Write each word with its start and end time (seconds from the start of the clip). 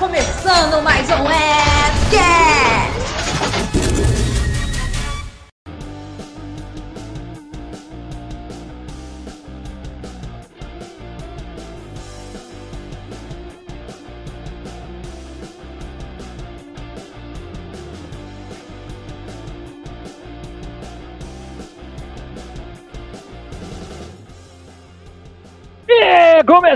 começando 0.00 0.82
mais 0.82 1.10
um 1.10 1.24
Webcast! 1.24 1.69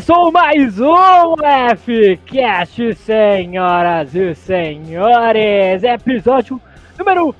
Começou 0.06 0.30
mais 0.30 0.78
um 0.78 1.34
Fcast, 1.78 2.94
senhoras 2.96 4.14
e 4.14 4.34
senhores, 4.34 5.82
episódio 5.82 6.60
número 6.98 7.34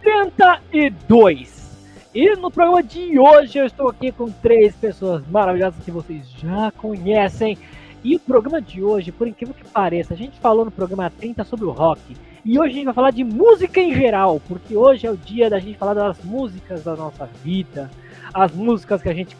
32. 0.00 1.76
E 2.14 2.34
no 2.36 2.50
programa 2.50 2.82
de 2.82 3.18
hoje 3.18 3.58
eu 3.58 3.66
estou 3.66 3.90
aqui 3.90 4.10
com 4.10 4.30
três 4.30 4.74
pessoas 4.74 5.22
maravilhosas 5.28 5.84
que 5.84 5.90
vocês 5.90 6.26
já 6.30 6.70
conhecem. 6.70 7.58
E 8.02 8.16
o 8.16 8.20
programa 8.20 8.62
de 8.62 8.82
hoje, 8.82 9.12
por 9.12 9.28
incrível 9.28 9.54
que 9.54 9.68
pareça, 9.68 10.14
a 10.14 10.16
gente 10.16 10.40
falou 10.40 10.64
no 10.64 10.70
programa 10.70 11.10
30 11.10 11.44
sobre 11.44 11.66
o 11.66 11.72
rock. 11.72 12.16
E 12.42 12.58
hoje 12.58 12.70
a 12.70 12.74
gente 12.74 12.84
vai 12.86 12.94
falar 12.94 13.10
de 13.10 13.22
música 13.22 13.80
em 13.80 13.92
geral, 13.92 14.40
porque 14.48 14.74
hoje 14.74 15.06
é 15.06 15.10
o 15.10 15.16
dia 15.16 15.50
da 15.50 15.58
gente 15.58 15.76
falar 15.76 15.92
das 15.92 16.22
músicas 16.24 16.84
da 16.84 16.96
nossa 16.96 17.28
vida, 17.44 17.90
as 18.32 18.52
músicas 18.52 19.02
que 19.02 19.10
a 19.10 19.14
gente 19.14 19.36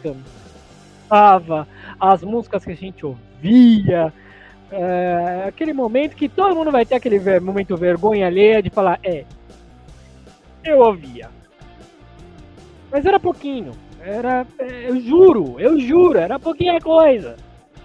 cantava, 1.07 1.67
as 1.99 2.23
músicas 2.23 2.63
que 2.63 2.71
a 2.71 2.75
gente 2.75 3.05
ouvia. 3.05 4.13
É, 4.69 5.45
aquele 5.47 5.71
momento 5.71 6.15
que 6.15 6.27
todo 6.27 6.55
mundo 6.55 6.71
vai 6.71 6.85
ter 6.85 6.95
aquele 6.95 7.17
ver- 7.17 7.39
momento 7.39 7.77
vergonha 7.77 8.27
alheia 8.27 8.61
de 8.61 8.69
falar, 8.69 8.99
é, 9.01 9.23
eu 10.63 10.79
ouvia. 10.79 11.29
Mas 12.91 13.05
era 13.05 13.19
pouquinho. 13.19 13.71
Era, 14.01 14.45
eu 14.59 14.99
juro, 15.01 15.55
eu 15.57 15.79
juro, 15.79 16.17
era 16.17 16.37
pouquinha 16.39 16.79
coisa. 16.79 17.35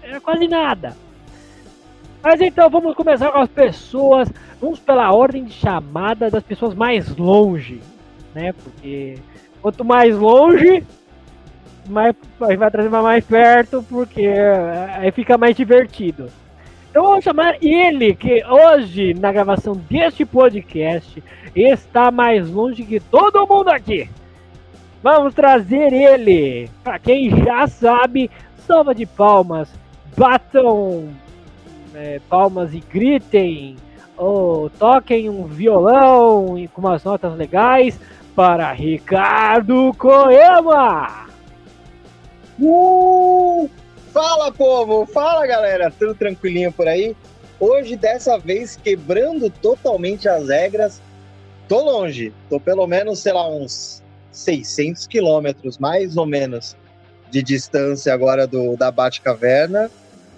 Era 0.01 0.19
quase 0.19 0.47
nada. 0.47 0.95
Mas 2.21 2.39
então 2.39 2.69
vamos 2.69 2.95
começar 2.95 3.31
com 3.31 3.39
as 3.39 3.49
pessoas. 3.49 4.29
Vamos 4.61 4.79
pela 4.79 5.11
ordem 5.13 5.43
de 5.43 5.53
chamada 5.53 6.29
das 6.29 6.43
pessoas 6.43 6.73
mais 6.73 7.13
longe, 7.17 7.81
né? 8.33 8.53
Porque 8.53 9.17
quanto 9.61 9.83
mais 9.83 10.17
longe, 10.17 10.85
mais 11.87 12.15
vai 12.37 12.71
trazer 12.71 12.89
mais 12.89 13.25
perto, 13.25 13.83
porque 13.89 14.21
é, 14.21 14.97
aí 14.97 15.11
fica 15.11 15.37
mais 15.37 15.55
divertido. 15.55 16.29
Então 16.89 17.03
vamos 17.03 17.23
chamar 17.23 17.55
ele, 17.59 18.13
que 18.13 18.43
hoje, 18.45 19.15
na 19.15 19.31
gravação 19.31 19.73
deste 19.89 20.25
podcast, 20.25 21.23
está 21.55 22.11
mais 22.11 22.49
longe 22.49 22.83
que 22.83 22.99
todo 22.99 23.47
mundo 23.47 23.69
aqui. 23.69 24.07
Vamos 25.01 25.33
trazer 25.33 25.91
ele. 25.91 26.69
Para 26.83 26.99
quem 26.99 27.31
já 27.43 27.67
sabe, 27.67 28.29
salva 28.67 28.93
de 28.93 29.05
palmas, 29.05 29.73
batam 30.15 31.09
é, 31.95 32.21
palmas 32.29 32.73
e 32.73 32.79
gritem, 32.79 33.75
ou 34.15 34.69
toquem 34.69 35.29
um 35.29 35.45
violão 35.45 36.55
com 36.71 36.81
umas 36.81 37.03
notas 37.03 37.35
legais 37.35 37.99
para 38.35 38.71
Ricardo 38.71 39.91
Coema. 39.97 41.32
Uh! 42.59 43.69
Fala, 44.11 44.51
povo! 44.51 45.05
Fala, 45.07 45.47
galera! 45.47 45.91
Tudo 45.91 46.13
tranquilinho 46.13 46.71
por 46.71 46.87
aí? 46.87 47.15
Hoje, 47.59 47.95
dessa 47.95 48.37
vez, 48.37 48.75
quebrando 48.75 49.49
totalmente 49.49 50.27
as 50.27 50.49
regras. 50.49 51.01
Tô 51.67 51.81
longe. 51.81 52.33
Tô 52.49 52.59
pelo 52.59 52.85
menos, 52.85 53.19
sei 53.19 53.33
lá, 53.33 53.49
uns 53.49 54.03
600 54.31 55.07
quilômetros, 55.07 55.77
mais 55.77 56.17
ou 56.17 56.25
menos, 56.25 56.75
de 57.31 57.41
distância 57.41 58.13
agora 58.13 58.45
do 58.45 58.75
da 58.75 58.91
Bate-Caverna. 58.91 59.89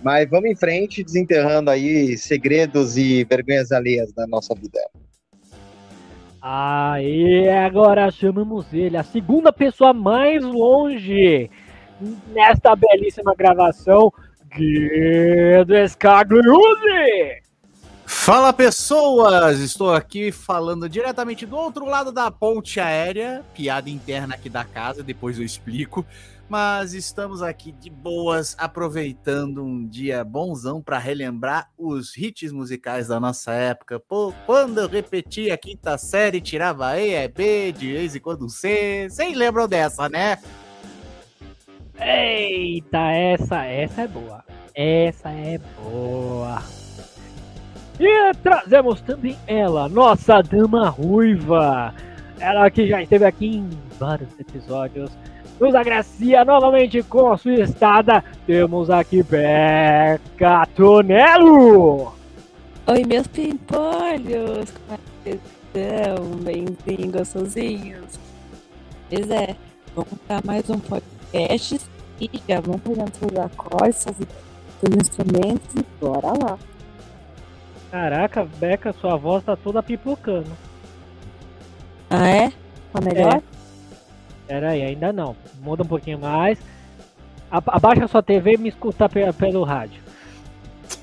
Mas 0.04 0.30
vamos 0.30 0.50
em 0.50 0.56
frente, 0.56 1.04
desenterrando 1.04 1.70
aí 1.72 2.18
segredos 2.18 2.96
e 2.96 3.24
vergonhas 3.24 3.72
alheias 3.72 4.14
da 4.14 4.28
nossa 4.28 4.54
vida. 4.54 4.80
Aí 6.42 7.50
agora 7.50 8.12
chamamos 8.12 8.68
ele, 8.72 8.98
a 8.98 9.04
segunda 9.04 9.52
pessoa 9.52 9.94
mais 9.94 10.44
longe 10.44 11.50
nesta 12.28 12.76
belíssima 12.76 13.34
gravação, 13.36 14.12
Guido 14.54 15.74
Scagliuzzi. 15.88 17.44
Fala 18.06 18.54
pessoas! 18.54 19.60
Estou 19.60 19.94
aqui 19.94 20.32
falando 20.32 20.88
diretamente 20.88 21.46
do 21.46 21.58
outro 21.58 21.86
lado 21.86 22.12
da 22.12 22.30
ponte 22.30 22.80
aérea, 22.80 23.44
piada 23.54 23.90
interna 23.90 24.36
aqui 24.36 24.50
da 24.50 24.64
casa, 24.64 25.02
depois 25.02 25.40
eu 25.40 25.46
explico. 25.46 26.06
Mas 26.48 26.94
estamos 26.94 27.42
aqui 27.42 27.72
de 27.72 27.90
boas, 27.90 28.56
aproveitando 28.60 29.64
um 29.64 29.88
dia 29.88 30.24
bonzão 30.24 30.80
para 30.80 31.00
relembrar 31.00 31.72
os 31.76 32.16
hits 32.16 32.52
musicais 32.52 33.08
da 33.08 33.20
nossa 33.20 33.52
época. 33.52 34.00
Pô, 34.00 34.32
quando 34.46 34.80
eu 34.80 34.88
repetia 34.88 35.56
a 35.56 35.58
quinta 35.58 35.98
série, 35.98 36.40
tirava 36.40 37.00
E, 37.00 37.10
é 37.10 37.28
B, 37.28 37.72
de 37.72 37.94
vez 37.94 38.16
em 38.16 38.20
quando 38.20 38.48
C. 38.48 39.08
Vocês 39.10 39.36
lembram 39.36 39.68
dessa, 39.68 40.08
né? 40.08 40.38
Eita, 42.00 43.12
essa, 43.12 43.66
essa 43.66 44.02
é 44.02 44.08
boa. 44.08 44.44
Essa 44.74 45.30
é 45.30 45.60
boa. 45.82 46.62
E 48.00 48.34
trazemos 48.44 49.02
também 49.02 49.38
ela, 49.48 49.88
nossa 49.88 50.42
dama 50.42 50.90
ruiva. 50.90 51.94
Ela 52.40 52.70
que 52.70 52.88
já 52.88 53.02
esteve 53.02 53.26
aqui 53.26 53.58
em 53.58 53.70
vários 53.98 54.30
episódios. 54.40 55.10
Nos 55.60 55.74
agracia 55.74 56.44
novamente 56.44 57.02
com 57.04 57.32
a 57.32 57.38
sua 57.38 57.54
estada. 57.54 58.22
Temos 58.46 58.90
aqui 58.90 59.24
Beca 59.24 60.68
Tonelo. 60.76 62.14
Oi, 62.88 63.04
meus 63.06 63.26
pimpolhos! 63.28 64.72
Como 64.72 64.92
é 64.92 65.00
que 65.24 65.40
estão? 65.40 66.26
Bem-vindos, 66.44 67.34
gostosinhos! 67.34 68.20
Pois 69.10 69.32
é, 69.32 69.56
vamos 69.96 70.20
para 70.28 70.42
mais 70.46 70.70
um 70.70 70.78
podcast 70.78 71.15
e 72.20 72.30
já 72.48 72.60
vamos 72.62 72.82
pegando 72.82 73.14
seus 73.16 73.38
acordes, 73.38 73.98
seus, 73.98 74.16
seus 74.18 74.96
instrumentos 74.96 75.76
e 75.76 75.86
bora 76.00 76.28
lá! 76.28 76.58
Caraca, 77.92 78.46
Beca, 78.60 78.94
sua 79.00 79.16
voz 79.16 79.44
tá 79.44 79.56
toda 79.56 79.82
pipocando. 79.84 80.50
Ah, 82.10 82.28
é? 82.28 82.52
Tá 82.92 83.02
melhor? 83.02 83.42
Pera 84.48 84.72
aí, 84.72 84.82
ainda 84.82 85.12
não. 85.14 85.36
Muda 85.62 85.84
um 85.84 85.88
pouquinho 85.88 86.20
mais. 86.20 86.60
Abaixa 87.50 88.08
sua 88.08 88.22
TV 88.22 88.54
e 88.54 88.58
me 88.58 88.70
escuta 88.70 89.08
pe- 89.08 89.32
pelo 89.34 89.64
rádio. 89.64 90.02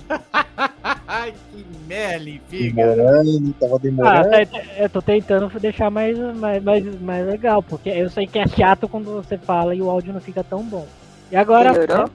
Ai, 1.06 1.34
que 1.50 1.64
mele, 1.86 2.40
figa! 2.48 2.94
Demorando, 2.94 3.52
tava 3.54 3.74
Ah, 3.74 3.78
demorando. 3.78 4.30
tá, 4.30 4.62
eu 4.78 4.88
tô 4.88 5.02
tentando 5.02 5.60
deixar 5.60 5.90
mais, 5.90 6.16
mais, 6.36 6.62
mais, 6.62 7.00
mais 7.00 7.26
legal, 7.26 7.62
porque 7.62 7.88
eu 7.90 8.08
sei 8.08 8.26
que 8.26 8.38
é 8.38 8.46
chato 8.46 8.88
quando 8.88 9.06
você 9.12 9.36
fala 9.36 9.74
e 9.74 9.82
o 9.82 9.90
áudio 9.90 10.12
não 10.12 10.20
fica 10.20 10.44
tão 10.44 10.62
bom. 10.62 10.86
E 11.30 11.36
agora. 11.36 11.72
Melhorou? 11.72 12.10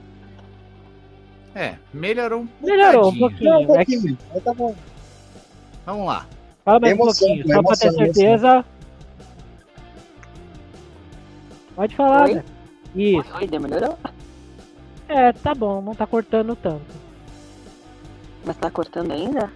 É, 1.53 1.75
melhorou 1.93 2.41
um 2.41 2.47
Melhorou 2.61 3.09
um 3.11 3.17
bocadinho. 3.19 3.49
Não, 3.51 3.61
um 3.61 3.65
pouquinho. 3.65 3.79
É 3.79 3.85
que- 3.85 3.91
pouquinho, 3.97 4.17
mas 4.33 4.43
tá 4.43 4.53
bom. 4.53 4.75
Vamos 5.85 6.05
lá. 6.05 6.25
fala 6.63 6.79
mais 6.79 6.93
um 6.93 6.95
Emoção, 7.01 7.27
pouquinho, 7.27 7.47
só 7.55 7.63
pra 7.63 7.75
ter 7.75 7.87
emoção, 7.87 8.05
certeza. 8.13 8.65
Pode 11.75 11.95
falar, 11.95 12.23
Oi? 12.25 12.33
né? 12.35 12.43
Isso. 12.95 13.25
Oi, 13.35 13.59
melhorou? 13.59 13.97
É, 15.09 15.31
tá 15.31 15.53
bom, 15.55 15.81
não 15.81 15.93
tá 15.95 16.05
cortando 16.07 16.55
tanto. 16.55 17.06
Mas 18.47 18.55
tá 18.57 18.71
cortando 18.71 19.11
ainda? 19.11 19.51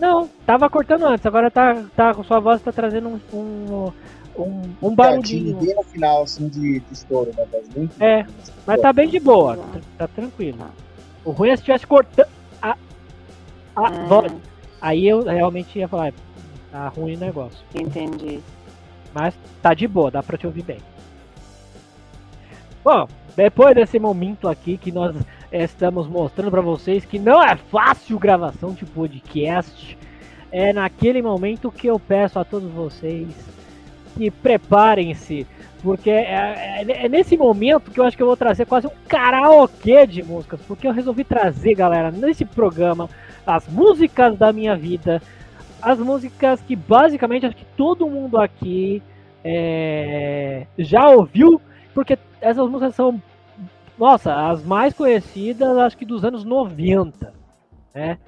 Não, 0.00 0.28
tava 0.44 0.68
cortando 0.68 1.04
antes, 1.06 1.24
agora 1.24 1.48
tá, 1.50 1.84
tá 1.94 2.12
com 2.12 2.24
sua 2.24 2.40
voz 2.40 2.60
tá 2.60 2.72
trazendo 2.72 3.08
um, 3.08 3.20
um, 3.32 3.92
um, 4.36 4.62
um 4.82 4.94
Gatinho, 4.96 5.54
barulhinho. 5.54 5.56
bem 5.60 5.74
no 5.76 5.82
final, 5.84 6.22
assim, 6.24 6.48
de, 6.48 6.80
de 6.80 6.92
estouro, 6.92 7.30
né? 7.36 7.46
Muito 7.76 8.02
É, 8.02 8.26
mas 8.66 8.80
tá 8.80 8.92
bem 8.92 9.08
de 9.08 9.20
boa, 9.20 9.56
tá, 9.56 9.80
tá 9.98 10.08
tranquilo. 10.08 10.58
O 11.24 11.30
ruim 11.30 11.50
é 11.50 11.56
se 11.56 11.62
tivesse 11.62 11.86
cortando 11.86 12.26
a, 12.60 12.70
a 12.70 12.76
Ah, 13.76 13.90
voz. 14.08 14.32
Aí 14.80 15.06
eu 15.08 15.22
realmente 15.22 15.78
ia 15.78 15.86
falar, 15.88 16.12
tá 16.72 16.88
ruim 16.88 17.14
o 17.14 17.20
negócio. 17.20 17.60
entendi. 17.74 18.40
Mas 19.14 19.32
tá 19.62 19.72
de 19.72 19.86
boa, 19.86 20.10
dá 20.10 20.22
pra 20.24 20.36
te 20.36 20.44
ouvir 20.46 20.64
bem. 20.64 20.78
Bom, 22.84 23.06
depois 23.36 23.74
desse 23.76 23.98
momento 23.98 24.48
aqui 24.48 24.76
que 24.76 24.90
nós 24.92 25.14
estamos 25.62 26.08
mostrando 26.08 26.50
pra 26.50 26.60
vocês 26.60 27.04
que 27.04 27.18
não 27.18 27.42
é 27.42 27.54
fácil 27.56 28.18
gravação 28.18 28.72
de 28.72 28.84
podcast, 28.84 29.96
é 30.50 30.72
naquele 30.72 31.22
momento 31.22 31.70
que 31.70 31.86
eu 31.86 31.98
peço 31.98 32.38
a 32.38 32.44
todos 32.44 32.70
vocês 32.72 33.28
que 34.16 34.30
preparem-se, 34.30 35.46
Porque 35.82 36.08
é, 36.10 36.82
é- 36.88 37.04
é 37.04 37.08
nesse 37.10 37.36
momento 37.36 37.90
que 37.90 38.00
eu 38.00 38.04
acho 38.04 38.16
que 38.16 38.22
eu 38.22 38.26
vou 38.26 38.36
trazer 38.38 38.64
quase 38.64 38.86
um 38.86 38.90
karaokê 39.06 40.06
de 40.06 40.22
músicas. 40.22 40.58
Porque 40.66 40.88
eu 40.88 40.92
resolvi 40.92 41.24
trazer, 41.24 41.74
galera, 41.74 42.10
nesse 42.10 42.42
programa, 42.44 43.06
as 43.46 43.68
músicas 43.68 44.38
da 44.38 44.50
minha 44.50 44.74
vida. 44.74 45.20
As 45.82 45.98
músicas 45.98 46.58
que 46.62 46.74
basicamente 46.74 47.44
acho 47.44 47.54
que 47.56 47.66
todo 47.76 48.08
mundo 48.08 48.38
aqui 48.38 49.02
é, 49.44 50.66
já 50.78 51.06
ouviu. 51.10 51.60
Porque 51.92 52.18
essas 52.40 52.66
músicas 52.68 52.94
são, 52.94 53.20
nossa, 53.98 54.48
as 54.50 54.64
mais 54.64 54.92
conhecidas, 54.94 55.76
acho 55.78 55.96
que 55.96 56.04
dos 56.04 56.24
anos 56.24 56.44
90. 56.44 57.32
Né? 57.94 58.18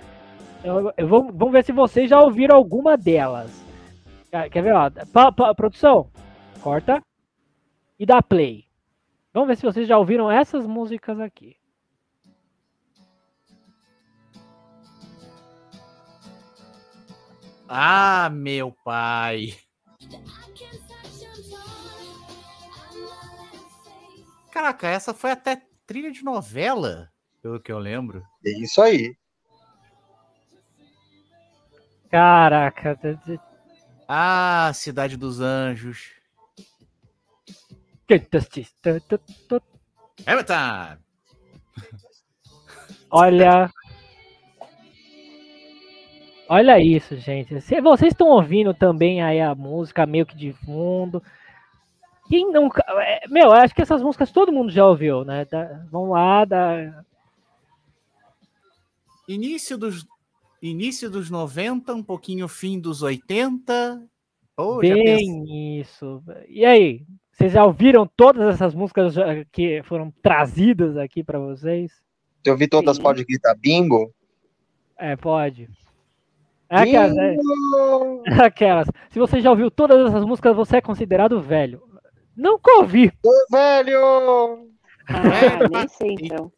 Eu, 0.62 0.92
eu 0.96 1.08
vou- 1.08 1.32
vamos 1.32 1.52
ver 1.52 1.64
se 1.64 1.72
vocês 1.72 2.08
já 2.10 2.20
ouviram 2.20 2.56
alguma 2.56 2.96
delas. 2.96 3.50
Ah, 4.32 4.48
Quer 4.48 4.62
ver, 4.62 4.74
ó? 4.74 4.90
Pa- 5.12 5.32
pa- 5.32 5.54
produção, 5.54 6.08
corta 6.60 7.02
e 7.98 8.04
dá 8.06 8.22
play. 8.22 8.64
Vamos 9.32 9.48
ver 9.48 9.56
se 9.56 9.62
vocês 9.62 9.86
já 9.88 9.98
ouviram 9.98 10.30
essas 10.30 10.66
músicas 10.66 11.20
aqui. 11.20 11.56
Ah, 17.68 18.28
meu 18.30 18.72
pai. 18.84 19.56
Caraca, 24.56 24.88
essa 24.88 25.12
foi 25.12 25.32
até 25.32 25.60
trilha 25.86 26.10
de 26.10 26.24
novela, 26.24 27.12
pelo 27.42 27.60
que 27.60 27.70
eu 27.70 27.78
lembro. 27.78 28.24
É 28.42 28.48
isso 28.58 28.80
aí. 28.80 29.14
Caraca, 32.10 32.96
t- 32.96 33.16
t- 33.18 33.38
Ah, 34.08 34.70
Cidade 34.72 35.14
dos 35.14 35.42
Anjos. 35.42 36.10
t- 38.06 38.18
t- 38.18 38.40
t- 38.40 38.66
t- 38.80 39.00
t- 39.00 39.18
t- 39.18 39.62
Everton! 40.26 40.96
olha. 43.10 43.70
Olha 46.48 46.80
isso, 46.80 47.14
gente. 47.18 47.60
Se 47.60 47.78
vocês 47.82 48.14
estão 48.14 48.28
ouvindo 48.28 48.72
também 48.72 49.20
aí 49.20 49.38
a 49.38 49.54
música 49.54 50.06
meio 50.06 50.24
que 50.24 50.34
de 50.34 50.54
fundo. 50.54 51.22
Quem 52.28 52.50
nunca. 52.52 52.84
é, 53.02 53.28
Meu, 53.28 53.44
eu 53.44 53.52
acho 53.52 53.74
que 53.74 53.82
essas 53.82 54.02
músicas 54.02 54.30
todo 54.32 54.52
mundo 54.52 54.70
já 54.70 54.86
ouviu, 54.86 55.24
né? 55.24 55.44
Tá- 55.44 55.84
Vamos 55.90 56.10
lá, 56.10 56.44
da, 56.44 57.04
Início 59.28 59.76
dos, 59.76 60.06
início 60.62 61.10
dos 61.10 61.30
90, 61.30 61.94
um 61.94 62.02
pouquinho 62.02 62.46
fim 62.48 62.78
dos 62.78 63.02
80. 63.02 64.00
Pô, 64.54 64.82
já 64.84 64.94
pensei- 64.94 65.16
Bem 65.16 65.80
isso. 65.80 66.22
E 66.48 66.64
aí, 66.64 67.04
vocês 67.32 67.52
já 67.52 67.64
ouviram 67.64 68.06
todas 68.16 68.54
essas 68.54 68.74
músicas 68.74 69.14
que 69.52 69.82
foram 69.84 70.12
trazidas 70.22 70.96
aqui 70.96 71.22
pra 71.24 71.38
vocês? 71.38 71.92
Se 72.44 72.50
eu 72.50 72.56
vi 72.56 72.68
todas, 72.68 72.96
Sim. 72.96 73.02
pode 73.02 73.24
gritar 73.24 73.54
bingo? 73.56 74.12
É, 74.96 75.16
pode. 75.16 75.68
É 76.70 76.78
aquelas, 76.78 77.16
é, 77.16 77.36
aquelas. 78.44 78.88
Se 79.10 79.18
você 79.18 79.40
já 79.40 79.50
ouviu 79.50 79.70
todas 79.70 80.08
essas 80.08 80.24
músicas, 80.24 80.54
você 80.56 80.76
é 80.76 80.80
considerado 80.80 81.40
velho. 81.40 81.82
Nunca 82.36 82.70
ouvi. 82.78 83.12
Ô, 83.24 83.30
velho! 83.50 84.68
Ah, 85.08 85.68
nem 85.70 85.88
sei 85.88 86.16
então. 86.20 86.52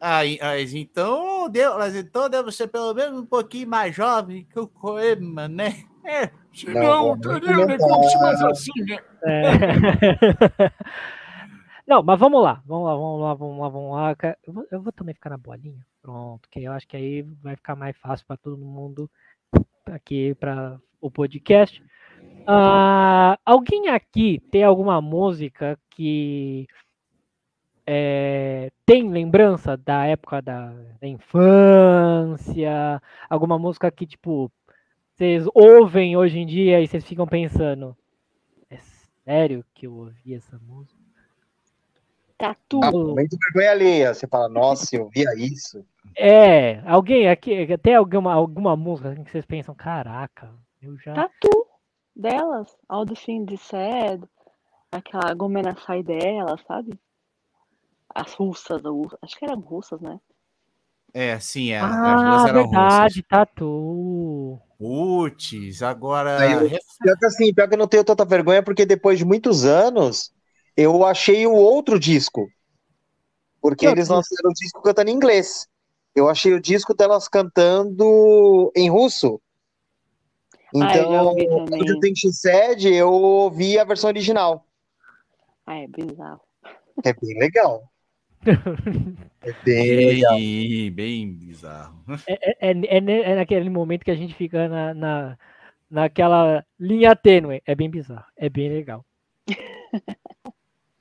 Ah, 0.00 0.20
ah, 0.40 0.60
então, 0.60 1.48
deu, 1.48 1.78
mas 1.78 1.96
então 1.96 2.28
deve 2.28 2.52
ser 2.52 2.66
pelo 2.68 2.92
menos 2.92 3.20
um 3.20 3.26
pouquinho 3.26 3.68
mais 3.68 3.94
jovem 3.94 4.44
que 4.44 4.58
o 4.58 4.68
Coema, 4.68 5.48
né? 5.48 5.84
É, 6.04 6.30
senão 6.52 7.16
Não, 7.16 7.20
teria 7.20 7.56
um 7.56 7.60
não 7.60 7.66
negócio 7.66 8.20
mais 8.20 8.42
assim, 8.42 8.70
né? 8.86 8.98
É. 9.24 10.70
Não, 11.86 12.02
mas 12.02 12.18
vamos 12.18 12.42
lá, 12.42 12.60
vamos 12.66 12.84
lá, 12.84 12.94
vamos 12.94 13.20
lá, 13.20 13.34
vamos 13.34 13.60
lá, 13.60 13.68
vamos 13.68 13.92
lá. 13.92 14.16
Eu 14.44 14.52
vou, 14.52 14.66
eu 14.72 14.82
vou 14.82 14.92
também 14.92 15.14
ficar 15.14 15.30
na 15.30 15.36
bolinha, 15.36 15.86
pronto, 16.02 16.48
que 16.50 16.64
eu 16.64 16.72
acho 16.72 16.86
que 16.86 16.96
aí 16.96 17.22
vai 17.22 17.54
ficar 17.54 17.76
mais 17.76 17.96
fácil 17.96 18.26
para 18.26 18.36
todo 18.36 18.58
mundo 18.58 19.08
aqui 19.86 20.34
para 20.34 20.80
o 21.00 21.10
podcast. 21.10 21.82
Ah, 22.46 23.38
alguém 23.44 23.88
aqui 23.88 24.40
tem 24.52 24.62
alguma 24.62 25.00
música 25.00 25.76
que 25.90 26.68
é, 27.84 28.70
tem 28.84 29.10
lembrança 29.10 29.76
da 29.76 30.06
época 30.06 30.40
da, 30.40 30.72
da 31.00 31.08
infância? 31.08 33.02
Alguma 33.28 33.58
música 33.58 33.90
que, 33.90 34.06
tipo, 34.06 34.50
vocês 35.12 35.44
ouvem 35.54 36.16
hoje 36.16 36.38
em 36.38 36.46
dia 36.46 36.80
e 36.80 36.86
vocês 36.86 37.04
ficam 37.04 37.26
pensando, 37.26 37.96
é 38.70 38.78
sério 39.24 39.64
que 39.74 39.86
eu 39.86 39.94
ouvi 39.94 40.34
essa 40.34 40.56
música? 40.58 40.96
Tatu. 42.38 42.80
Ah, 42.84 42.92
momento 42.92 43.36
vergonha 43.40 43.70
alheia. 43.72 44.14
Você 44.14 44.26
fala, 44.28 44.48
nossa, 44.48 44.94
eu 44.94 45.08
via 45.08 45.34
isso. 45.36 45.84
É, 46.16 46.80
alguém 46.86 47.28
aqui, 47.28 47.66
tem 47.78 47.94
alguma, 47.94 48.32
alguma 48.32 48.76
música 48.76 49.10
assim 49.10 49.24
que 49.24 49.30
vocês 49.30 49.46
pensam, 49.46 49.74
caraca, 49.74 50.52
eu 50.80 50.96
já. 50.98 51.14
Tatu 51.14 51.65
delas. 52.16 52.74
All 52.88 53.06
the 53.06 53.14
things 53.14 53.46
they 53.46 53.56
said. 53.58 54.22
Aquela 54.90 55.34
Gomena 55.34 55.76
sai 55.86 56.02
dela, 56.02 56.56
sabe? 56.66 56.98
As 58.14 58.32
russas, 58.34 58.80
acho 59.22 59.38
que 59.38 59.44
eram 59.44 59.60
russas, 59.60 60.00
né? 60.00 60.18
É, 61.12 61.38
sim, 61.38 61.72
é. 61.72 61.78
as 61.78 61.90
Ah, 61.90 62.16
duas 62.24 62.44
eram 62.46 62.62
verdade, 62.70 63.22
tatu. 63.22 64.58
Putz, 64.78 65.82
agora. 65.82 66.40
Aí 66.40 66.52
eu- 66.52 66.80
Pior 67.02 67.16
que 67.18 67.26
assim, 67.26 67.54
pior 67.54 67.68
que 67.68 67.74
eu 67.74 67.78
não 67.78 67.86
tenho 67.88 68.04
tanta 68.04 68.24
vergonha, 68.24 68.62
porque 68.62 68.86
depois 68.86 69.18
de 69.18 69.24
muitos 69.24 69.64
anos, 69.64 70.32
eu 70.76 71.04
achei 71.04 71.46
o 71.46 71.52
outro 71.52 71.98
disco. 72.00 72.48
Porque 73.60 73.86
Que 73.86 73.92
eles 73.92 74.08
lançaram 74.08 74.50
o 74.50 74.54
disco 74.54 74.82
cantando 74.82 75.10
em 75.10 75.14
inglês. 75.14 75.66
Eu 76.14 76.28
achei 76.28 76.54
o 76.54 76.60
disco 76.60 76.94
delas 76.94 77.28
cantando 77.28 78.72
em 78.74 78.90
russo. 78.90 79.40
Ah, 80.82 80.96
eu 80.96 81.04
Então, 81.04 81.64
também. 81.64 81.88
eu 81.88 82.00
tenho 82.00 82.16
X-Sed, 82.16 82.88
eu 82.92 83.12
ouvi 83.12 83.78
a 83.78 83.84
versão 83.84 84.08
original. 84.08 84.66
Ah, 85.66 85.78
é 85.78 85.86
bizarro. 85.86 86.40
É 87.04 87.12
bem 87.12 87.38
legal. 87.38 87.90
É 89.42 89.52
bem 89.64 90.06
legal. 90.06 90.36
Bem, 90.36 90.90
bem 90.92 91.32
bizarro. 91.32 92.02
É, 92.26 92.68
é, 92.70 92.70
é, 92.70 93.00
ne- 93.00 93.20
é 93.22 93.36
naquele 93.36 93.70
momento 93.70 94.04
que 94.04 94.10
a 94.10 94.16
gente 94.16 94.34
fica 94.34 94.68
na, 94.68 94.92
na, 94.92 95.38
naquela 95.88 96.64
linha 96.80 97.14
tênue. 97.14 97.62
É 97.64 97.72
bem 97.74 97.88
bizarro, 97.88 98.24
é 98.36 98.48
bem 98.48 98.68
legal. 98.68 99.04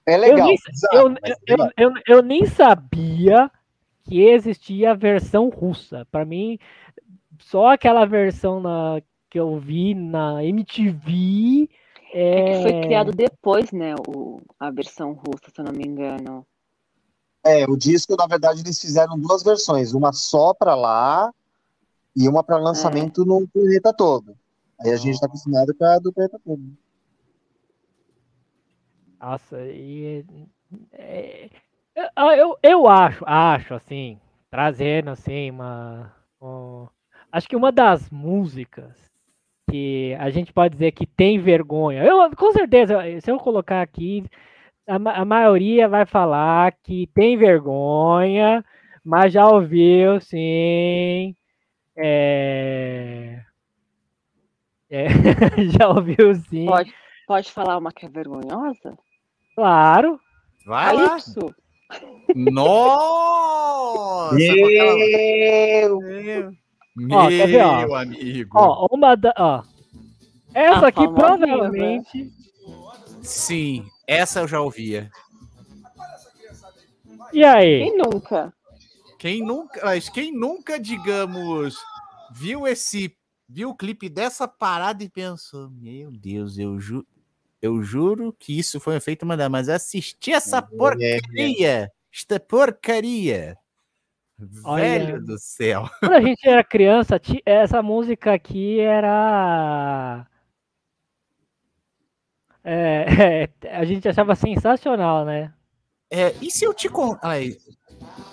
É 0.06 0.18
legal. 0.18 0.48
nem- 0.48 0.57
bizarro, 0.72 0.95
Eu, 0.95 1.10
mas 1.10 1.36
eu, 1.48 1.57
legal. 1.57 1.72
eu, 1.77 1.94
eu 2.07 2.22
nem 2.22 2.45
sabia 2.45 3.50
que 4.03 4.22
existia 4.22 4.91
a 4.91 4.96
versão 4.96 5.50
russa. 5.50 6.05
Pra 6.12 6.24
mim, 6.24 6.60
só 7.39 7.74
aquela 7.74 8.05
versão 8.05 8.60
na, 8.60 9.01
que 9.36 9.39
eu 9.39 9.60
vi 9.60 9.94
na 9.94 10.42
MTV. 10.46 11.70
É 12.13 12.39
É, 12.39 12.54
que 12.54 12.63
foi 12.63 12.72
criado 12.72 13.12
depois, 13.12 13.70
né? 13.74 13.94
O, 14.08 14.39
a 14.58 14.72
versão 14.72 15.12
russa, 15.12 15.51
se 15.54 15.60
eu 15.60 15.65
não 15.65 15.74
me 15.74 15.84
engano. 15.86 16.48
É, 17.46 17.65
o 17.65 17.75
disco, 17.75 18.15
na 18.15 18.27
verdade, 18.27 18.62
eles 18.62 18.80
fizeram 18.80 19.20
duas 19.20 19.44
versões. 19.44 19.94
Uma 19.94 20.13
só 20.13 20.54
pra 20.54 20.74
lá 20.74 21.34
e 22.15 22.30
uma 22.30 22.46
pra 22.46 22.56
lançamento 22.58 23.25
no 23.25 23.46
planeta 23.46 23.94
todo. 23.94 24.38
Aí 24.80 24.92
a 24.92 24.96
gente 24.96 25.20
tá 25.20 25.25
acostumado 25.25 25.75
com 25.75 25.84
a 25.84 26.00
do 26.00 26.13
planeta 26.13 26.39
todo. 26.42 26.63
Nossa, 29.20 29.60
e. 29.65 30.25
é- 30.94 31.50
eu, 31.94 32.32
eu, 32.32 32.58
eu 32.63 32.88
acho, 32.88 33.25
acho, 33.27 33.74
assim, 33.74 34.18
trazendo 34.50 35.10
assim, 35.10 35.51
uma. 35.51 36.15
um- 36.42 36.88
acho 37.34 37.50
que 37.50 37.56
uma 37.58 37.70
das 37.74 38.10
músicas 38.10 39.13
que 39.69 40.15
a 40.19 40.29
gente 40.29 40.53
pode 40.53 40.74
dizer 40.75 40.91
que 40.91 41.05
tem 41.05 41.39
vergonha. 41.39 42.03
Eu, 42.03 42.29
com 42.36 42.51
certeza, 42.51 43.00
se 43.22 43.31
eu 43.31 43.38
colocar 43.38 43.81
aqui, 43.81 44.24
a, 44.88 44.95
a 44.95 45.25
maioria 45.25 45.88
vai 45.88 46.05
falar 46.05 46.74
que 46.84 47.07
tem 47.13 47.38
vergonha, 47.38 48.63
mas 49.03 49.34
já 49.34 49.48
ouviu, 49.48 50.19
sim. 50.22 51.36
É. 51.98 53.41
é, 54.89 55.07
já 55.77 55.89
ouviu, 55.89 56.36
sim. 56.36 56.65
Pode, 56.65 56.93
pode 57.27 57.51
falar 57.51 57.77
uma 57.77 57.91
que 57.91 58.05
é 58.05 58.10
vergonhosa? 58.10 58.98
Claro. 59.55 60.19
Vai 60.65 60.93
lá. 60.93 61.07
Calypso? 61.10 61.55
Nossa! 62.36 64.36
com 64.36 64.65
aquela- 64.65 66.51
Meu! 66.95 67.17
Ó, 67.17 67.27
quer 67.27 67.47
ver, 67.47 67.61
ó? 67.63 67.95
amigo. 67.95 68.57
Ó, 68.57 68.87
uma 68.91 69.15
da. 69.15 69.33
Ó. 69.37 69.63
Essa 70.53 70.85
A 70.85 70.87
aqui 70.87 71.03
famosinha, 71.03 71.37
provavelmente. 71.47 72.31
Sim, 73.21 73.85
essa 74.07 74.39
eu 74.39 74.47
já 74.47 74.61
ouvia. 74.61 75.11
E 77.33 77.43
aí? 77.43 77.83
Quem 77.83 77.97
nunca? 77.97 78.53
Quem 79.19 79.41
nunca, 79.43 79.81
mas 79.83 80.07
quem 80.07 80.31
nunca, 80.31 80.79
digamos, 80.79 81.75
viu 82.31 82.65
esse, 82.67 83.17
viu 83.49 83.71
o 83.71 83.75
clipe 83.75 84.07
dessa 84.07 84.47
parada 84.47 85.03
e 85.03 85.09
pensou, 85.09 85.69
meu 85.71 86.11
Deus, 86.11 86.57
eu 86.57 86.79
ju, 86.79 87.05
Eu 87.61 87.81
juro 87.81 88.31
que 88.37 88.57
isso 88.57 88.79
foi 88.79 88.93
um 88.93 88.97
efeito 88.97 89.25
mandar, 89.25 89.49
mas 89.49 89.67
assisti 89.69 90.31
essa 90.31 90.57
É. 90.59 90.61
porcaria! 90.61 91.91
Esta 92.13 92.39
porcaria! 92.39 93.57
Olha. 94.63 94.84
Velho 94.84 95.24
do 95.24 95.38
céu! 95.39 95.89
Quando 96.00 96.13
a 96.13 96.22
gente 96.22 96.48
era 96.48 96.63
criança, 96.63 97.20
essa 97.46 97.82
música 97.82 98.34
aqui 98.34 98.80
era. 98.80 100.27
É, 102.63 103.48
é, 103.62 103.77
a 103.77 103.86
gente 103.86 104.08
achava 104.08 104.36
sensacional, 104.36 105.24
né? 105.24 105.54
É, 106.12 106.34
e 106.42 106.50
se 106.51 106.65
eu 106.65 106.74
te 106.74 106.89
contar. 106.89 107.38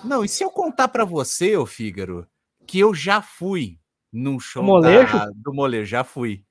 Não, 0.05 0.25
e 0.25 0.29
se 0.29 0.43
eu 0.43 0.51
contar 0.51 0.89
pra 0.89 1.05
você, 1.05 1.57
ô 1.57 1.67
Fígaro, 1.67 2.27
que 2.67 2.79
eu 2.79 2.95
já 2.95 3.21
fui 3.21 3.79
num 4.13 4.41
show 4.41 4.63
molejo? 4.63 5.13
da- 5.19 5.31
do 5.35 5.53
molejo, 5.55 5.87
já 5.87 6.03
fui. 6.05 6.45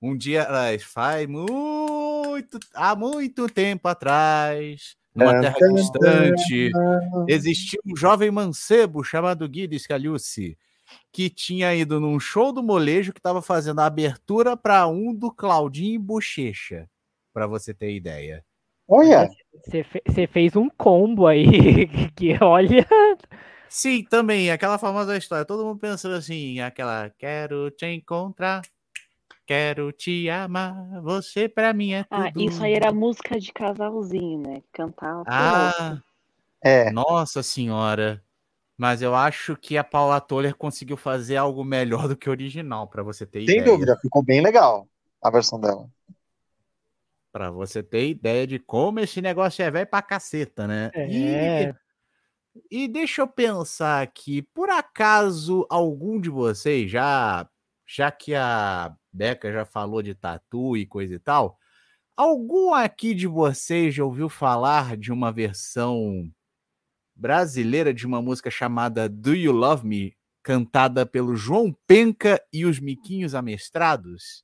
Um 0.00 0.16
dia, 0.16 0.46
faz 0.80 1.28
muito, 1.28 2.58
há 2.74 2.96
muito 2.96 3.46
tempo 3.48 3.86
atrás, 3.86 4.96
numa 5.14 5.32
terra 5.40 5.56
distante, 5.74 6.70
existia 7.28 7.78
um 7.86 7.96
jovem 7.96 8.30
mancebo 8.30 9.02
chamado 9.04 9.48
Guido 9.48 9.78
Scaliucci, 9.78 10.56
que 11.12 11.30
tinha 11.30 11.74
ido 11.74 12.00
num 12.00 12.18
show 12.20 12.52
do 12.52 12.62
molejo 12.62 13.12
que 13.12 13.18
estava 13.18 13.40
fazendo 13.42 13.80
a 13.80 13.86
abertura 13.86 14.56
para 14.56 14.86
um 14.86 15.14
do 15.14 15.30
Claudinho 15.30 16.00
Bochecha, 16.00 16.88
para 17.32 17.46
você 17.46 17.72
ter 17.72 17.94
ideia. 17.94 18.44
Olha, 18.88 19.28
Você 19.64 19.84
fe- 19.84 20.02
você 20.06 20.26
fez 20.26 20.56
um 20.56 20.68
combo 20.68 21.26
aí, 21.26 21.44
que 22.16 22.36
olha. 22.42 22.86
Sim, 23.68 24.04
também, 24.04 24.50
aquela 24.50 24.76
famosa 24.76 25.16
história, 25.16 25.46
todo 25.46 25.64
mundo 25.64 25.78
pensando 25.78 26.14
assim, 26.14 26.60
aquela 26.60 27.08
quero 27.18 27.70
te 27.70 27.86
encontrar, 27.86 28.60
quero 29.46 29.92
te 29.92 30.28
amar, 30.30 31.00
você 31.02 31.48
pra 31.48 31.72
mim 31.72 31.92
é 31.92 32.04
tudo. 32.04 32.22
Ah, 32.22 32.32
isso 32.36 32.62
aí 32.62 32.74
era 32.74 32.92
música 32.92 33.38
de 33.38 33.52
casalzinho, 33.52 34.40
né? 34.40 34.62
Cantava. 34.72 35.24
Ah, 35.26 36.00
é. 36.62 36.90
nossa 36.90 37.42
senhora. 37.42 38.22
Mas 38.76 39.02
eu 39.02 39.14
acho 39.14 39.56
que 39.56 39.76
a 39.76 39.84
Paula 39.84 40.20
Toller 40.20 40.56
conseguiu 40.56 40.96
fazer 40.96 41.36
algo 41.36 41.62
melhor 41.62 42.08
do 42.08 42.16
que 42.16 42.28
o 42.28 42.32
original, 42.32 42.88
pra 42.88 43.02
você 43.02 43.24
ter 43.24 43.44
Sem 43.44 43.58
ideia. 43.58 43.64
dúvida, 43.64 43.96
ficou 44.00 44.22
bem 44.24 44.40
legal 44.40 44.88
a 45.22 45.30
versão 45.30 45.60
dela. 45.60 45.88
Pra 47.30 47.50
você 47.50 47.82
ter 47.82 48.08
ideia 48.08 48.46
de 48.46 48.58
como 48.58 49.00
esse 49.00 49.22
negócio 49.22 49.62
é 49.62 49.70
velho 49.70 49.86
pra 49.86 50.02
caceta, 50.02 50.66
né? 50.66 50.90
É. 50.94 51.72
E, 52.70 52.84
e 52.84 52.88
deixa 52.88 53.22
eu 53.22 53.28
pensar 53.28 54.02
aqui, 54.02 54.42
por 54.42 54.68
acaso 54.68 55.66
algum 55.70 56.20
de 56.20 56.28
vocês 56.28 56.90
já, 56.90 57.48
já 57.94 58.10
que 58.10 58.34
a 58.34 58.96
Beca 59.12 59.52
já 59.52 59.66
falou 59.66 60.00
de 60.02 60.14
tatu 60.14 60.76
e 60.78 60.86
coisa 60.86 61.14
e 61.14 61.18
tal, 61.18 61.58
algum 62.16 62.72
aqui 62.72 63.14
de 63.14 63.26
vocês 63.26 63.94
já 63.94 64.02
ouviu 64.02 64.30
falar 64.30 64.96
de 64.96 65.12
uma 65.12 65.30
versão 65.30 66.32
brasileira 67.14 67.92
de 67.92 68.06
uma 68.06 68.22
música 68.22 68.50
chamada 68.50 69.10
Do 69.10 69.34
You 69.34 69.52
Love 69.52 69.86
Me, 69.86 70.16
cantada 70.42 71.04
pelo 71.04 71.36
João 71.36 71.76
Penca 71.86 72.42
e 72.50 72.64
os 72.64 72.80
Miquinhos 72.80 73.34
Amestrados? 73.34 74.42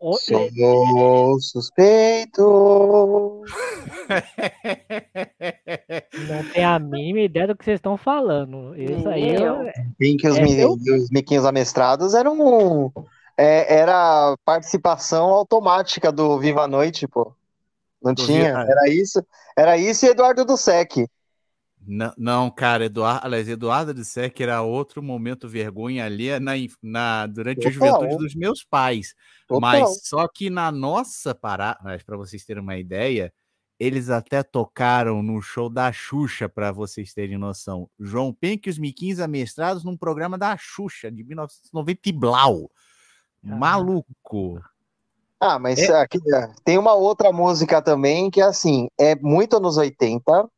Sou 0.00 1.40
suspeito. 1.40 3.42
Não 6.28 6.44
tenho 6.52 6.68
a 6.68 6.78
mínima 6.78 7.20
ideia 7.20 7.46
do 7.48 7.56
que 7.56 7.64
vocês 7.64 7.78
estão 7.78 7.96
falando. 7.96 8.76
Isso 8.76 9.08
aí 9.08 9.34
eu- 9.34 9.64
que 10.16 10.28
os, 10.28 10.36
É, 10.38 10.66
os 10.66 11.10
miquinhos 11.10 11.44
amestrados 11.44 12.14
eram. 12.14 12.92
é, 13.36 13.74
era 13.80 14.36
participação 14.44 15.26
automática 15.30 16.12
do 16.12 16.38
Viva 16.38 16.62
a 16.62 16.68
Noite, 16.68 17.06
pô. 17.08 17.32
Não 18.02 18.14
Do 18.14 18.24
tinha. 18.24 18.56
Viva- 18.56 18.70
Era 18.70 18.88
isso. 18.88 19.20
Era 19.56 19.76
isso 19.76 20.06
e 20.06 20.10
Eduardo 20.10 20.44
do 20.44 20.56
Sec. 20.56 21.08
Não, 21.90 22.12
não, 22.18 22.50
cara, 22.50 22.84
Eduardo, 22.84 23.24
aliás, 23.24 23.48
Eduardo 23.48 24.04
Sec 24.04 24.38
era 24.42 24.60
outro 24.60 25.02
momento 25.02 25.48
vergonha 25.48 26.04
ali 26.04 26.38
na, 26.38 26.52
na, 26.82 27.26
durante 27.26 27.66
a 27.66 27.70
juventude 27.70 28.18
dos 28.18 28.34
meus 28.34 28.62
pais. 28.62 29.14
Total. 29.46 29.58
Mas 29.58 30.02
só 30.04 30.28
que 30.28 30.50
na 30.50 30.70
nossa 30.70 31.34
parada, 31.34 31.80
mas 31.82 32.02
para 32.02 32.18
vocês 32.18 32.44
terem 32.44 32.62
uma 32.62 32.76
ideia, 32.76 33.32
eles 33.80 34.10
até 34.10 34.42
tocaram 34.42 35.22
no 35.22 35.40
show 35.40 35.70
da 35.70 35.90
Xuxa, 35.90 36.46
para 36.46 36.70
vocês 36.72 37.14
terem 37.14 37.38
noção. 37.38 37.88
João 37.98 38.34
Penck 38.34 38.68
e 38.68 38.70
os 38.70 38.78
Miquins 38.78 39.18
amestrados 39.18 39.82
num 39.82 39.96
programa 39.96 40.36
da 40.36 40.54
Xuxa, 40.58 41.10
de 41.10 41.24
1990 41.24 42.00
e 42.06 42.12
blau. 42.12 42.70
Maluco. 43.42 44.60
Ah, 45.40 45.58
mas 45.58 45.88
aqui, 45.88 46.18
é, 46.34 46.50
tem 46.64 46.76
uma 46.76 46.92
outra 46.92 47.32
música 47.32 47.80
também 47.80 48.30
que, 48.30 48.42
assim, 48.42 48.88
é 48.98 49.14
muito 49.14 49.56
anos 49.56 49.78
80. 49.78 50.50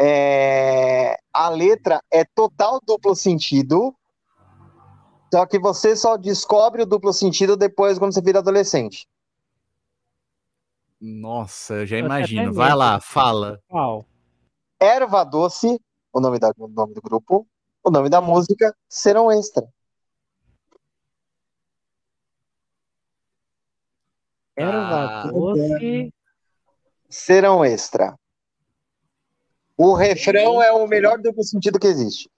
É, 0.00 1.18
a 1.32 1.48
letra 1.48 2.00
é 2.10 2.24
total 2.24 2.80
duplo 2.84 3.16
sentido. 3.16 3.94
Só 5.32 5.44
que 5.44 5.58
você 5.58 5.96
só 5.96 6.16
descobre 6.16 6.82
o 6.82 6.86
duplo 6.86 7.12
sentido 7.12 7.56
depois 7.56 7.98
quando 7.98 8.14
você 8.14 8.22
vira 8.22 8.38
adolescente. 8.38 9.06
Nossa, 11.00 11.74
eu 11.74 11.86
já 11.86 11.98
imagino. 11.98 12.52
Vai 12.52 12.74
lá, 12.74 13.00
fala. 13.00 13.60
Qual? 13.68 14.06
Erva 14.80 15.24
Doce, 15.24 15.80
o 16.12 16.20
nome, 16.20 16.38
da, 16.38 16.52
o 16.56 16.68
nome 16.68 16.94
do 16.94 17.02
grupo. 17.02 17.46
O 17.84 17.90
nome 17.90 18.08
da 18.08 18.20
música, 18.20 18.74
Serão 18.88 19.30
Extra. 19.30 19.66
Erva 24.56 25.04
Ah, 25.04 25.30
doce. 25.30 26.12
Serão 27.08 27.64
Extra. 27.64 28.18
O 29.78 29.94
refrão 29.94 30.60
é 30.60 30.72
o 30.72 30.86
melhor 30.88 31.18
duplo 31.18 31.44
sentido 31.44 31.78
que 31.78 31.86
existe. 31.86 32.28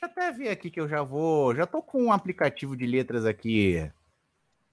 Deixa 0.00 0.06
eu 0.18 0.24
até 0.24 0.32
ver 0.32 0.48
aqui 0.48 0.70
que 0.70 0.80
eu 0.80 0.88
já 0.88 1.02
vou. 1.02 1.54
Já 1.54 1.66
tô 1.66 1.82
com 1.82 2.04
um 2.04 2.12
aplicativo 2.12 2.74
de 2.74 2.86
letras 2.86 3.26
aqui. 3.26 3.90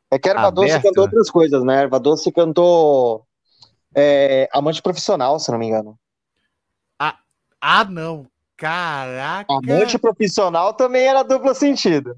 É 0.10 0.17
que 0.17 0.29
Erva 0.29 0.50
Doce 0.50 0.81
cantou 0.81 1.03
outras 1.03 1.29
coisas, 1.29 1.63
né? 1.63 1.81
Erva 1.81 2.00
Doce 2.00 2.31
cantou 2.31 3.25
é, 3.93 4.48
Amante 4.53 4.81
Profissional, 4.81 5.38
se 5.38 5.51
não 5.51 5.60
me 5.60 5.67
engano. 5.67 6.00
Ah, 7.63 7.86
não. 7.86 8.25
Caraca. 8.57 9.53
Amante 9.53 10.00
Profissional 10.00 10.74
também 10.74 11.05
era 11.05 11.24
duplo 11.24 11.53
sentido. 11.53 12.17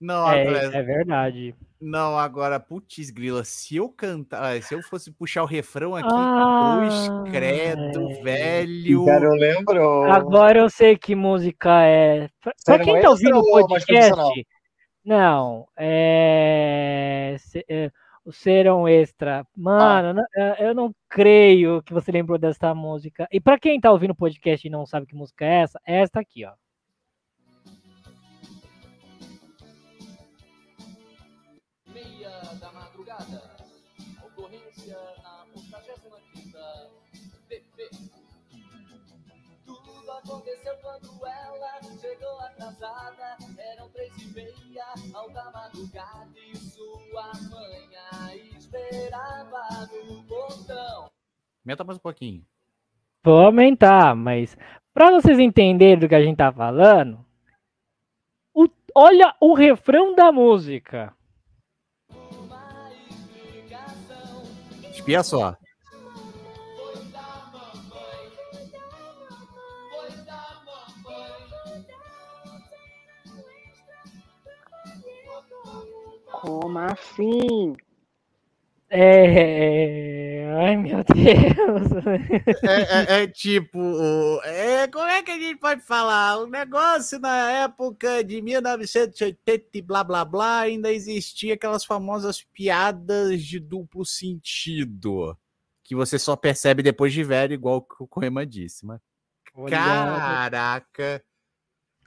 Não, 0.00 0.30
É, 0.30 0.44
é 0.44 0.82
verdade. 0.82 1.54
Não, 1.82 2.16
agora, 2.18 2.58
putz, 2.60 3.10
grila, 3.10 3.42
se 3.44 3.76
eu 3.76 3.88
cantar, 3.88 4.42
ah, 4.56 4.62
se 4.62 4.74
eu 4.74 4.82
fosse 4.82 5.10
puxar 5.10 5.42
o 5.42 5.46
refrão 5.46 5.94
aqui, 5.96 6.08
Ah, 6.10 7.24
credo, 7.30 8.08
é. 8.10 8.22
velho. 8.22 9.04
Cara, 9.04 9.24
eu 9.24 9.32
lembro. 9.34 10.04
Agora 10.04 10.58
eu 10.60 10.70
sei 10.70 10.96
que 10.96 11.14
música 11.14 11.82
é. 11.84 12.28
Pra 12.40 12.52
pra 12.64 12.78
quem 12.78 12.92
tá 12.94 12.98
Extra 13.00 13.10
ouvindo 13.10 13.38
o 13.40 13.66
podcast, 13.68 14.46
não, 15.04 15.66
é. 15.76 17.36
se- 17.38 17.64
é, 17.68 17.90
O 18.24 18.30
Serão 18.32 18.86
Extra. 18.86 19.44
Mano, 19.56 20.14
não- 20.14 20.24
é, 20.36 20.68
eu 20.68 20.72
não 20.74 20.94
creio 21.08 21.82
que 21.82 21.92
você 21.92 22.12
lembrou 22.12 22.38
dessa 22.38 22.72
música. 22.72 23.26
E 23.32 23.40
pra 23.40 23.58
quem 23.58 23.80
tá 23.80 23.90
ouvindo 23.90 24.12
o 24.12 24.16
podcast 24.16 24.64
e 24.64 24.70
não 24.70 24.86
sabe 24.86 25.06
que 25.08 25.14
música 25.16 25.44
é 25.44 25.62
essa, 25.62 25.80
é 25.84 26.00
essa 26.02 26.20
aqui, 26.20 26.44
ó. 26.44 26.52
Atrasada. 42.68 43.36
Eram 43.58 43.88
três 43.90 44.12
e 44.22 44.26
meia, 44.34 44.84
alta 45.14 45.50
madrugada. 45.50 46.28
E 46.36 46.56
sua 46.56 47.30
mãe 47.50 48.50
esperava 48.56 49.88
no 50.08 50.22
portão. 50.24 51.10
Aumenta 51.64 51.84
mais 51.84 51.98
um 51.98 52.02
pouquinho. 52.02 52.44
Vou 53.24 53.46
aumentar, 53.46 54.14
mas 54.16 54.56
pra 54.92 55.10
vocês 55.10 55.38
entenderem 55.38 55.98
do 55.98 56.08
que 56.08 56.14
a 56.14 56.22
gente 56.22 56.36
tá 56.36 56.52
falando, 56.52 57.24
o- 58.54 58.68
olha 58.94 59.34
o 59.40 59.54
refrão 59.54 60.14
da 60.14 60.32
música. 60.32 61.14
Uma 62.10 62.90
explicação 63.08 64.42
Espia 64.90 65.22
só. 65.22 65.56
Como 76.42 76.76
assim? 76.76 77.76
É, 78.90 80.52
Ai, 80.58 80.76
meu 80.76 81.04
Deus. 81.14 81.92
É, 82.64 83.20
é- 83.20 83.22
é 83.22 83.26
tipo, 83.28 83.78
é, 84.42 84.88
como 84.88 85.06
é 85.06 85.22
que 85.22 85.30
a 85.30 85.38
gente 85.38 85.60
pode 85.60 85.82
falar? 85.82 86.38
O 86.38 86.48
negócio 86.48 87.20
na 87.20 87.48
época 87.62 88.24
de 88.24 88.42
1980 88.42 89.66
e 89.78 89.80
blá 89.82 90.02
blá 90.02 90.24
blá 90.24 90.62
ainda 90.62 90.92
existia 90.92 91.54
aquelas 91.54 91.84
famosas 91.84 92.42
piadas 92.42 93.40
de 93.44 93.60
duplo 93.60 94.04
sentido. 94.04 95.38
Que 95.84 95.94
você 95.94 96.18
só 96.18 96.34
percebe 96.34 96.82
depois 96.82 97.12
de 97.12 97.22
velho, 97.22 97.54
igual 97.54 97.82
que 97.82 98.02
o 98.02 98.06
Coema 98.08 98.44
disse. 98.44 98.84
Mas, 98.84 99.00
Olha, 99.54 99.70
caraca. 99.70 101.24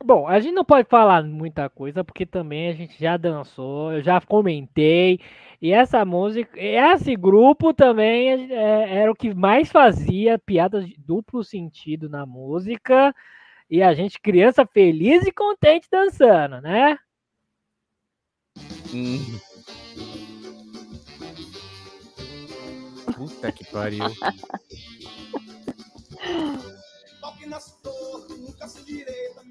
Bom, 0.04 0.28
a 0.28 0.40
gente 0.40 0.54
não 0.54 0.66
pode 0.66 0.88
falar 0.88 1.24
muita 1.24 1.70
coisa, 1.70 2.04
porque 2.04 2.26
também 2.26 2.70
a 2.70 2.74
gente 2.74 3.00
já 3.00 3.18
dançou, 3.18 3.94
eu 3.94 4.04
já 4.04 4.20
comentei. 4.22 5.20
E 5.62 5.72
essa 5.72 6.04
música, 6.06 6.52
esse 6.60 7.16
grupo 7.16 7.74
também 7.74 8.52
é, 8.52 9.00
era 9.00 9.12
o 9.12 9.16
que 9.16 9.34
mais 9.34 9.72
fazia 9.72 10.38
piadas 10.38 10.86
de 10.88 10.96
duplo 10.98 11.44
sentido 11.44 12.10
na 12.10 12.26
música. 12.26 13.16
E 13.70 13.82
a 13.82 13.94
gente, 13.94 14.20
criança 14.20 14.66
feliz 14.66 15.26
e 15.26 15.32
contente 15.32 15.88
dançando, 15.90 16.62
né? 16.62 17.00
Hum. 18.94 19.40
Puta 23.16 23.52
que 23.52 23.66
pariu. 23.72 24.06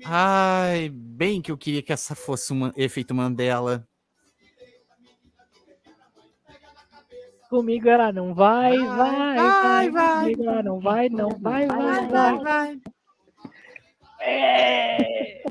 Ai, 0.05 0.91
bem 0.93 1.41
que 1.41 1.51
eu 1.51 1.57
queria 1.57 1.83
que 1.83 1.93
essa 1.93 2.15
fosse 2.15 2.53
um 2.53 2.71
efeito 2.77 3.15
Mandela. 3.15 3.87
Comigo 7.49 7.89
era 7.89 8.13
não 8.13 8.35
vai, 8.35 8.77
Vai, 8.79 8.97
vai, 8.97 9.37
vai, 9.37 9.91
vai, 9.91 9.91
vai. 9.91 10.21
Comigo 10.33 10.51
era 10.51 10.63
não 10.63 10.81
vai, 10.81 11.09
não 11.09 11.29
vai, 11.31 11.67
vai, 11.67 12.09
vai. 12.09 12.39
vai. 12.39 12.81
É. 14.21 15.43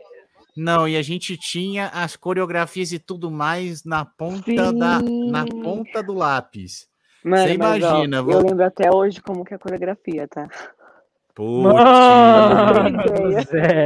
Não, 0.56 0.88
e 0.88 0.98
a 0.98 1.02
gente 1.02 1.36
tinha 1.38 1.88
as 1.88 2.16
coreografias 2.16 2.92
e 2.92 3.00
tudo 3.00 3.32
mais 3.32 3.84
na 3.84 4.06
ponta 4.06 4.72
da 4.74 5.00
na 5.02 5.44
Sim. 5.44 5.62
ponta 5.64 6.04
do 6.04 6.14
lápis. 6.14 6.88
Mano, 7.24 7.38
Você 7.48 7.58
mas, 7.58 7.84
ó, 7.84 7.88
imagina, 7.90 8.18
eu 8.18 8.24
vou- 8.26 8.42
lembro 8.44 8.64
até 8.66 8.92
hoje 8.94 9.22
como 9.22 9.46
que 9.46 9.54
é 9.54 9.56
a 9.56 9.60
coreografia, 9.60 10.28
tá? 10.28 10.48
Putz. 11.36 11.74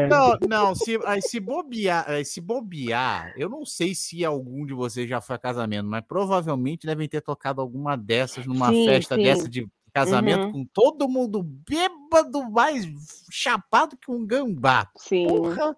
Não, 0.10 0.38
não, 0.50 0.76
se, 0.76 1.00
se 1.22 1.40
bobear, 1.40 2.06
se 2.26 2.42
bobear, 2.42 3.34
eu 3.38 3.50
não 3.50 3.66
sei 3.66 3.96
se 3.96 4.26
algum 4.26 4.66
de 4.66 4.74
vocês 4.74 5.08
já 5.08 5.22
foi 5.22 5.38
a 5.38 5.40
casamento, 5.40 5.86
mas 5.86 6.04
provavelmente 6.06 6.86
devem 6.86 7.08
ter 7.08 7.22
tocado 7.22 7.62
alguma 7.62 7.96
dessas 7.96 8.46
numa 8.46 8.70
Sim, 8.70 8.86
festa 8.86 9.16
sim. 9.16 9.24
dessa 9.24 9.50
de 9.50 9.68
casamento 9.94 10.46
Uhum. 10.48 10.52
com 10.52 10.66
todo 10.66 11.10
mundo 11.10 11.42
bêbado, 11.42 12.52
mais 12.52 12.86
chapado 13.32 13.98
que 13.98 14.12
um 14.12 14.26
gambá. 14.26 14.88
Sim. 14.98 15.28
Porra. 15.28 15.76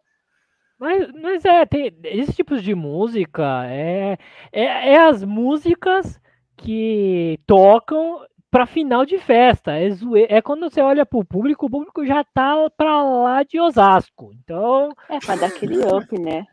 Mas, 0.77 1.11
mas 1.21 1.45
é, 1.45 1.65
tem 1.65 1.93
esses 2.03 2.35
tipos 2.35 2.63
de 2.63 2.73
música 2.73 3.65
é, 3.65 4.17
é, 4.51 4.93
é 4.93 5.07
as 5.07 5.23
músicas 5.23 6.19
que 6.57 7.39
tocam 7.45 8.25
pra 8.51 8.65
final 8.65 9.05
de 9.05 9.17
festa. 9.19 9.73
É, 9.73 9.89
zoe- 9.91 10.25
é 10.29 10.41
quando 10.41 10.69
você 10.69 10.81
olha 10.81 11.05
pro 11.05 11.23
público, 11.25 11.65
o 11.65 11.69
público 11.69 12.05
já 12.05 12.23
tá 12.23 12.55
pra 12.75 13.03
lá 13.03 13.43
de 13.43 13.59
Osasco. 13.59 14.31
Então, 14.33 14.89
É 15.09 15.19
pra 15.19 15.35
dar 15.35 15.47
aquele 15.47 15.77
up, 15.85 16.19
né? 16.19 16.43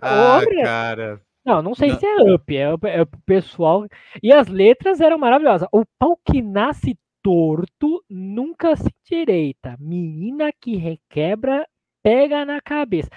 Ah, 0.00 0.38
Olha. 0.38 0.62
cara. 0.64 1.20
não, 1.44 1.60
não 1.62 1.74
sei 1.74 1.90
Não. 1.90 1.98
se 1.98 2.06
é 2.06 2.22
up, 2.34 2.56
é, 2.56 2.72
o- 2.74 2.78
é 2.84 3.02
o 3.02 3.06
pessoal. 3.26 3.86
E 4.22 4.32
as 4.32 4.46
letras 4.48 5.00
eram 5.00 5.18
maravilhosas. 5.18 5.68
O 5.72 5.84
pau 5.98 6.18
que 6.24 6.40
nasce 6.42 6.96
torto 7.22 8.02
nunca 8.08 8.76
se 8.76 8.90
direita. 9.04 9.76
Menina 9.80 10.50
que 10.60 10.76
requebra, 10.76 11.66
pega 12.02 12.44
na 12.44 12.60
cabeça. 12.60 13.08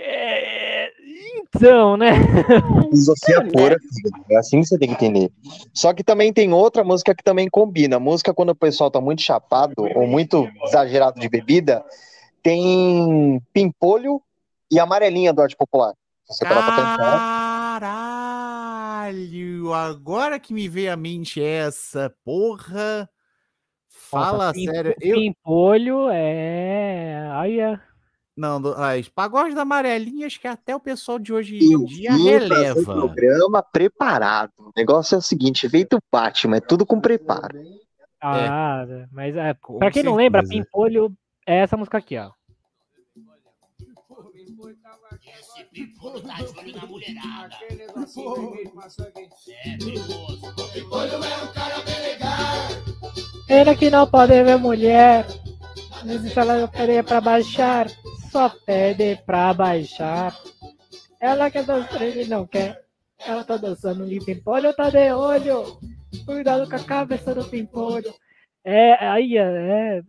É, 0.00 0.92
então, 1.36 1.96
né? 1.96 2.12
Filosofia 2.90 3.40
né? 3.40 3.50
pura, 3.50 3.76
filho. 3.78 4.24
É 4.30 4.36
assim 4.36 4.60
que 4.60 4.66
você 4.66 4.78
tem 4.78 4.88
que 4.88 4.94
entender. 4.94 5.30
Só 5.74 5.92
que 5.92 6.04
também 6.04 6.32
tem 6.32 6.52
outra 6.52 6.84
música 6.84 7.14
que 7.14 7.22
também 7.22 7.48
combina. 7.48 7.98
Música 7.98 8.32
quando 8.32 8.50
o 8.50 8.54
pessoal 8.54 8.90
tá 8.90 9.00
muito 9.00 9.22
chapado 9.22 9.74
ou 9.94 10.06
muito 10.06 10.48
exagerado 10.64 11.18
de 11.18 11.28
bebida, 11.28 11.84
tem 12.42 13.42
Pimpolho 13.52 14.22
e 14.70 14.78
Amarelinha 14.78 15.32
do 15.32 15.42
Arte 15.42 15.56
Popular. 15.56 15.94
Você. 16.28 16.44
Caralho! 16.44 17.88
Agora 19.72 20.38
que 20.38 20.52
me 20.52 20.68
veio 20.68 20.92
à 20.92 20.96
mente 20.96 21.42
essa, 21.42 22.14
porra. 22.24 23.08
Fala 23.88 24.46
Nossa, 24.48 24.60
sério. 24.60 24.94
Eu, 25.00 25.16
Pimpolho 25.16 26.08
é. 26.10 27.30
Aí 27.32 27.58
é. 27.60 27.80
Não, 28.38 28.60
do- 28.60 28.74
as 28.74 29.08
pagode 29.08 29.54
da 29.54 29.62
amarelinha, 29.62 30.26
acho 30.26 30.40
que 30.40 30.46
até 30.48 30.74
o 30.74 30.80
pessoal 30.80 31.18
de 31.18 31.32
hoje 31.32 31.56
em 31.58 31.84
dia 31.84 32.12
releva. 32.12 32.82
programa 32.82 33.62
preparado. 33.62 34.52
O 34.58 34.70
negócio 34.76 35.14
é 35.14 35.18
o 35.18 35.22
seguinte, 35.22 35.68
feito 35.68 35.98
Batman, 36.12 36.56
é 36.56 36.60
tudo 36.60 36.86
com 36.86 37.00
preparo. 37.00 37.60
Ah, 38.20 38.84
mas 39.12 39.36
é. 39.36 39.54
Com 39.54 39.78
Pra 39.78 39.90
quem 39.90 40.02
não 40.02 40.16
lembra, 40.16 40.40
certeza. 40.40 40.64
Pimpolho 40.64 41.12
é 41.46 41.58
essa 41.58 41.76
música 41.76 41.98
aqui, 41.98 42.16
ó. 42.18 42.30
Ele 53.48 53.74
que 53.76 53.90
não 53.90 54.06
pode 54.06 54.42
ver 54.42 54.58
mulher. 54.58 55.26
Mas 56.04 56.20
se 56.32 56.38
ela 56.38 56.68
pede 56.68 57.02
pra 57.02 57.20
baixar, 57.20 57.86
só 58.30 58.48
pede 58.48 59.16
pra 59.26 59.52
baixar. 59.54 60.36
Ela 61.20 61.50
quer 61.50 61.64
dançar, 61.64 62.00
não 62.28 62.46
quer. 62.46 62.84
Ela 63.26 63.42
tá 63.42 63.56
dançando 63.56 64.06
de 64.06 64.20
pimpolho, 64.20 64.74
tá 64.74 64.90
de 64.90 65.12
olho. 65.12 65.78
Cuidado 66.24 66.68
com 66.68 66.76
a 66.76 66.84
cabeça 66.84 67.34
do 67.34 67.44
pimpolho. 67.44 68.14
É, 68.64 68.94
aí 69.06 69.36
é. 69.36 70.02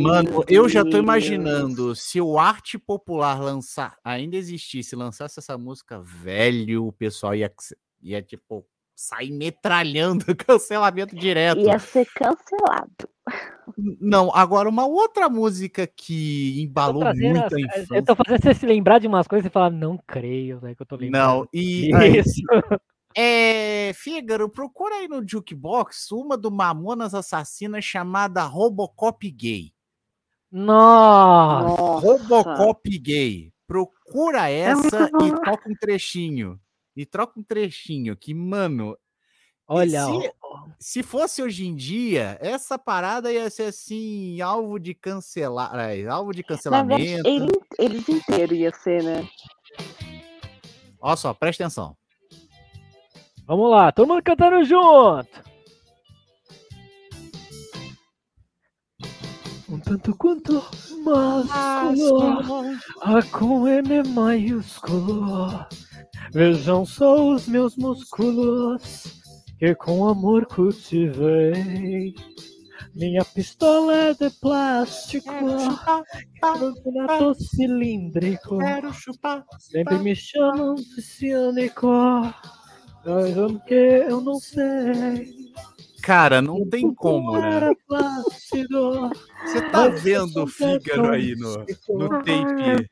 Mano, 0.00 0.44
eu 0.48 0.68
já 0.68 0.84
tô 0.84 0.98
imaginando 0.98 1.94
se 1.94 2.20
o 2.20 2.38
arte 2.38 2.78
popular 2.78 3.40
lançar, 3.40 3.96
ainda 4.04 4.36
existisse, 4.36 4.94
lançasse 4.94 5.38
essa 5.38 5.56
música, 5.56 6.00
velho, 6.00 6.86
o 6.86 6.92
pessoal 6.92 7.34
ia, 7.34 7.52
ia 8.02 8.22
tipo, 8.22 8.64
sair 9.00 9.30
metralhando 9.30 10.26
cancelamento 10.36 11.16
direto. 11.16 11.60
Ia 11.60 11.78
ser 11.78 12.06
cancelado. 12.14 13.08
Não, 13.98 14.30
agora 14.34 14.68
uma 14.68 14.86
outra 14.86 15.28
música 15.30 15.86
que 15.86 16.60
embalou 16.60 17.00
trazendo 17.00 17.40
muito 17.40 17.54
a 17.54 17.60
eu 17.60 17.66
infância. 17.66 18.04
tô 18.04 18.16
fazendo 18.16 18.42
você 18.42 18.54
se 18.54 18.66
lembrar 18.66 18.98
de 18.98 19.06
umas 19.06 19.26
coisas 19.26 19.46
e 19.46 19.52
falar, 19.52 19.70
não 19.70 19.96
creio, 19.96 20.60
né, 20.60 20.74
que 20.74 20.82
eu 20.82 20.86
tô 20.86 20.96
lembrando. 20.96 21.12
Não, 21.12 21.48
e 21.50 21.90
Isso. 22.18 22.42
é, 23.16 23.92
Fígaro, 23.94 24.50
procura 24.50 24.96
aí 24.96 25.08
no 25.08 25.26
Jukebox 25.26 26.12
uma 26.12 26.36
do 26.36 26.50
Mamonas 26.50 27.14
Assassinas 27.14 27.84
chamada 27.84 28.42
Robocop 28.42 29.30
Gay. 29.30 29.72
Nossa. 30.52 32.06
Robocop 32.06 32.98
Gay. 32.98 33.50
Procura 33.66 34.50
essa 34.50 35.08
muito 35.12 35.36
e 35.36 35.42
toca 35.42 35.70
um 35.70 35.74
trechinho. 35.74 36.60
E 36.96 37.06
troca 37.06 37.38
um 37.38 37.42
trechinho 37.42 38.16
que, 38.16 38.34
mano, 38.34 38.96
Olha, 39.66 40.04
se- 40.06 40.32
se 40.78 41.02
fosse 41.02 41.40
hoje 41.42 41.66
em 41.66 41.74
dia, 41.76 42.36
essa 42.40 42.76
parada 42.78 43.32
ia 43.32 43.48
ser 43.48 43.64
assim, 43.64 44.40
alvo 44.40 44.78
de 44.80 44.94
cancelar, 44.94 45.72
é, 45.78 46.06
alvo 46.08 46.32
de 46.32 46.42
verdade, 46.42 46.62
cancelamento. 46.62 47.28
ele, 47.28 47.48
eles 47.78 48.08
inteiros 48.08 48.58
ia 48.58 48.72
ser, 48.72 49.02
né? 49.04 49.28
Olha 51.00 51.16
só, 51.16 51.32
presta 51.32 51.62
atenção. 51.64 51.96
vamos 53.46 53.70
lá, 53.70 53.90
todo 53.92 54.08
mundo 54.08 54.22
cantando 54.22 54.64
junto. 54.64 55.50
Um 59.68 59.78
tanto 59.78 60.16
quanto 60.16 60.54
másculo, 61.04 62.76
A 63.00 63.22
com 63.30 63.68
M 63.68 64.02
maiúsculo. 64.08 65.64
Vejam 66.32 66.84
só 66.84 67.32
os 67.32 67.46
meus 67.46 67.76
músculos 67.76 69.20
que 69.58 69.74
com 69.74 70.08
amor 70.08 70.46
cultivei. 70.46 72.14
Minha 72.94 73.24
pistola 73.24 73.94
é 73.94 74.14
de 74.14 74.30
plástico, 74.40 75.30
formato 76.40 77.34
cilíndrico. 77.34 78.58
quero 78.58 78.92
chupar. 78.92 79.44
Sempre 79.58 79.98
me 79.98 80.16
chamam 80.16 80.74
de 80.74 81.02
ciânico. 81.02 81.88
Mas 83.04 83.36
o 83.36 83.58
que 83.60 83.74
eu 83.74 84.20
não 84.20 84.34
sei. 84.34 85.39
Cara, 86.10 86.42
não 86.42 86.68
tem 86.68 86.92
como, 86.92 87.38
né? 87.38 87.56
Era. 87.56 87.70
Você 89.44 89.62
tá 89.62 89.86
vendo 89.86 90.42
o 90.42 90.42
é 90.42 90.50
Fígaro 90.50 91.12
aí 91.12 91.36
no, 91.36 91.64
no 91.96 92.08
tape? 92.08 92.88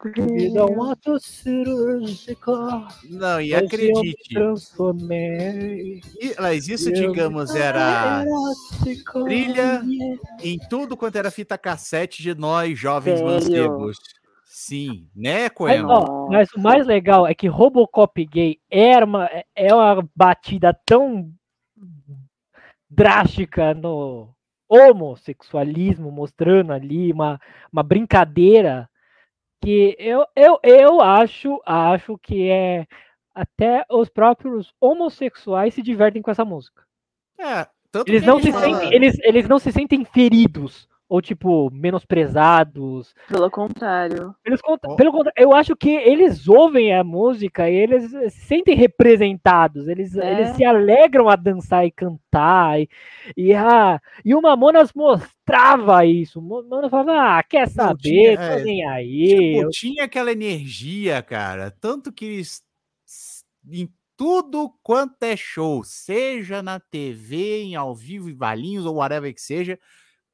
Cirúrgico. 1.18 2.52
Não, 3.10 3.40
e 3.40 3.56
acredite, 3.56 4.38
e- 6.20 6.36
mas 6.38 6.68
isso, 6.68 6.92
digamos, 6.92 7.56
era 7.56 8.24
erótico. 8.24 9.24
trilha 9.24 9.82
em 10.40 10.56
tudo 10.70 10.96
quanto 10.96 11.18
era 11.18 11.32
fita 11.32 11.58
cassete 11.58 12.22
de 12.22 12.36
nós, 12.36 12.78
jovens 12.78 13.20
mancebos. 13.20 13.96
Sim, 14.44 15.08
né, 15.12 15.42
Mas, 15.42 15.50
Coelho? 15.50 15.88
ó, 15.88 16.28
mas 16.28 16.48
o 16.52 16.60
mais 16.60 16.86
legal 16.86 17.26
é 17.26 17.34
que 17.34 17.48
Robocop 17.48 18.24
gay 18.26 18.60
era 18.70 19.04
uma, 19.04 19.28
é 19.56 19.74
uma 19.74 20.08
batida 20.14 20.72
tão 20.86 21.32
drástica 22.90 23.74
no 23.74 24.34
homossexualismo, 24.68 26.10
mostrando 26.10 26.72
ali 26.72 27.12
uma, 27.12 27.40
uma 27.72 27.82
brincadeira 27.82 28.88
que 29.62 29.96
eu, 29.98 30.24
eu, 30.36 30.58
eu 30.62 31.00
acho, 31.00 31.60
acho 31.64 32.18
que 32.18 32.50
é 32.50 32.86
até 33.34 33.84
os 33.90 34.08
próprios 34.08 34.72
homossexuais 34.80 35.74
se 35.74 35.82
divertem 35.82 36.22
com 36.22 36.30
essa 36.30 36.44
música. 36.44 36.82
É, 37.38 37.66
tanto 37.90 38.10
Eles 38.10 38.22
que 38.22 38.26
não 38.26 38.40
se 38.40 38.52
sentem, 38.52 38.94
eles, 38.94 39.18
eles 39.20 39.48
não 39.48 39.58
se 39.58 39.72
sentem 39.72 40.04
feridos 40.04 40.88
ou 41.08 41.22
tipo 41.22 41.70
menosprezados. 41.70 43.14
Pelo 43.28 43.50
contrário. 43.50 44.34
Pelo 44.96 45.10
contrário, 45.12 45.32
eu 45.36 45.54
acho 45.54 45.74
que 45.74 45.88
eles 45.90 46.46
ouvem 46.48 46.94
a 46.94 47.02
música 47.02 47.68
e 47.70 47.74
eles 47.74 48.10
se 48.10 48.40
sentem 48.42 48.74
representados, 48.76 49.88
eles, 49.88 50.14
É. 50.16 50.32
eles 50.32 50.56
se 50.56 50.64
alegram 50.64 51.28
a 51.28 51.36
dançar 51.36 51.86
e 51.86 51.90
cantar. 51.90 52.78
E, 52.80 52.88
e, 53.36 53.54
ah, 53.54 54.00
e 54.24 54.34
o 54.34 54.42
Mamonas 54.42 54.92
mostrava 54.92 56.04
isso. 56.04 56.40
O 56.40 56.42
Mamonas 56.42 56.90
falava, 56.90 57.38
ah, 57.38 57.42
quer 57.42 57.68
saber, 57.68 58.00
tinha- 58.02 58.36
tô 58.36 58.42
é, 58.42 58.62
nem 58.64 58.86
aí. 58.86 59.26
Tipo, 59.28 59.62
eu- 59.62 59.70
tinha 59.70 60.04
aquela 60.04 60.30
energia, 60.32 61.22
cara. 61.22 61.70
Tanto 61.70 62.12
que 62.12 62.24
eles. 62.26 62.62
Em 63.70 63.88
tudo 64.16 64.72
quanto 64.82 65.22
é 65.22 65.36
show, 65.36 65.82
seja 65.84 66.62
na 66.62 66.80
TV, 66.80 67.62
em 67.62 67.76
ao 67.76 67.94
vivo, 67.94 68.28
em 68.28 68.34
valinhos 68.34 68.84
ou 68.84 68.96
whatever 68.96 69.32
que 69.32 69.40
seja, 69.40 69.78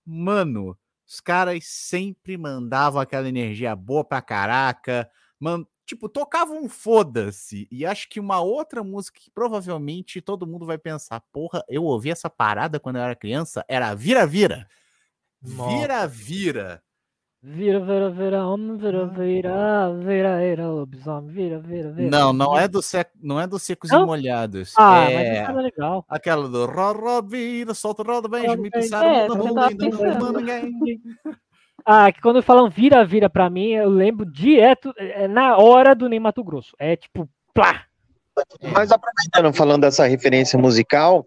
mano, 0.07 0.77
os 1.07 1.21
caras 1.21 1.65
sempre 1.67 2.37
mandavam 2.37 3.01
aquela 3.01 3.29
energia 3.29 3.75
boa 3.77 4.05
pra 4.05 4.23
caraca. 4.23 5.11
Man, 5.39 5.67
tipo, 5.87 6.09
tocavam 6.09 6.63
um 6.63 6.69
foda-se. 6.69 7.69
E 7.71 7.85
acho 7.85 8.09
que 8.09 8.21
uma 8.21 8.41
outra 8.41 8.83
música 8.83 9.21
que 9.21 9.31
provavelmente 9.31 10.21
todo 10.21 10.47
mundo 10.47 10.67
vai 10.67 10.79
pensar: 10.79 11.21
porra, 11.33 11.63
eu 11.69 11.85
ouvi 11.85 12.11
essa 12.11 12.31
parada 12.31 12.81
quando 12.81 12.97
eu 12.97 13.03
era 13.03 13.15
criança, 13.17 13.65
era 13.69 13.95
Vira-Vira. 13.95 14.69
Nossa. 15.43 15.79
Vira-vira. 15.79 16.09
Vira, 16.09 16.83
vira, 17.81 18.11
vira, 18.11 18.47
homem, 18.47 18.77
vira, 18.79 19.07
vira, 19.07 19.93
vira, 19.99 20.39
vira, 20.39 20.67
lobisomem, 20.69 21.31
vira, 21.31 21.59
vira, 21.59 21.93
vira. 21.93 22.11
Não, 22.11 22.33
não 22.33 22.53
vira. 22.53 22.65
é 22.65 22.69
do 22.69 22.81
sec... 22.81 23.11
não 23.23 23.39
é 23.39 23.47
dos 23.47 23.63
secos 23.63 23.91
Não? 23.91 24.03
e 24.03 24.07
molhados. 24.07 24.73
Ah, 24.77 25.03
mas 25.05 25.11
é 25.11 25.33
isso 25.43 25.51
era 25.51 25.61
legal. 25.61 26.05
aquela 26.09 26.49
do 26.49 26.65
roda, 26.65 27.29
vira, 27.29 27.75
solta, 27.75 28.03
roda, 28.03 28.29
bem, 28.29 28.49
me 28.57 28.57
bem. 28.57 28.71
pissaram 28.71 29.09
É, 29.09 29.29
na 29.29 29.35
tava 29.35 29.67
ainda 29.67 29.89
não 29.89 29.93
fumando 29.93 30.41
ninguém. 30.41 30.73
Ah, 31.87 32.11
que 32.11 32.23
quando 32.23 32.43
falam 32.43 32.71
vira, 32.71 33.05
vira 33.05 33.29
pra 33.29 33.51
mim, 33.51 33.73
eu 33.73 33.91
lembro 33.91 34.25
direto, 34.25 34.95
é 34.97 35.29
na 35.29 35.59
hora 35.59 35.95
do 35.95 36.09
Ney 36.09 36.19
Mato 36.19 36.43
Grosso. 36.43 36.75
É 36.79 36.97
tipo, 36.97 37.29
plá. 37.53 37.85
Mas 38.73 38.91
aproveitando, 38.91 39.53
falando 39.53 39.83
dessa 39.83 40.07
referência 40.07 40.59
musical, 40.59 41.27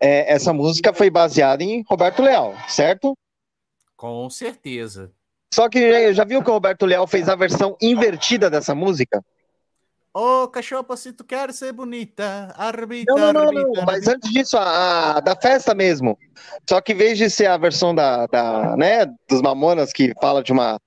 é, 0.00 0.32
essa 0.32 0.52
música 0.52 0.92
foi 0.92 1.08
baseada 1.08 1.62
em 1.62 1.84
Roberto 1.88 2.20
Leal, 2.20 2.52
certo? 2.66 3.16
Com 3.96 4.28
certeza. 4.28 5.12
Só 5.52 5.68
que 5.68 5.92
já, 5.92 6.12
já 6.12 6.24
viu 6.24 6.42
que 6.42 6.48
o 6.48 6.54
Roberto 6.54 6.86
Leal 6.86 7.06
fez 7.06 7.28
a 7.28 7.36
versão 7.36 7.76
invertida 7.80 8.48
dessa 8.48 8.74
música? 8.74 9.22
Ô, 10.14 10.48
cachorro, 10.48 10.96
se 10.96 11.12
tu 11.12 11.24
quer 11.24 11.52
ser 11.52 11.72
bonita, 11.72 12.54
arbita, 12.56 13.12
Não, 13.14 13.32
não, 13.32 13.32
não, 13.32 13.48
arbita, 13.48 13.80
não. 13.80 13.84
Mas 13.84 14.06
antes 14.06 14.30
disso, 14.30 14.56
a, 14.58 15.16
a 15.16 15.20
da 15.20 15.36
festa 15.36 15.74
mesmo. 15.74 16.18
Só 16.68 16.80
que 16.80 16.92
em 16.92 16.96
vez 16.96 17.18
de 17.18 17.30
ser 17.30 17.46
a 17.46 17.56
versão 17.56 17.94
da, 17.94 18.26
da 18.26 18.76
né, 18.76 19.06
dos 19.28 19.42
Mamonas 19.42 19.92
que 19.92 20.12
fala 20.20 20.42
de 20.42 20.52
uma 20.52 20.78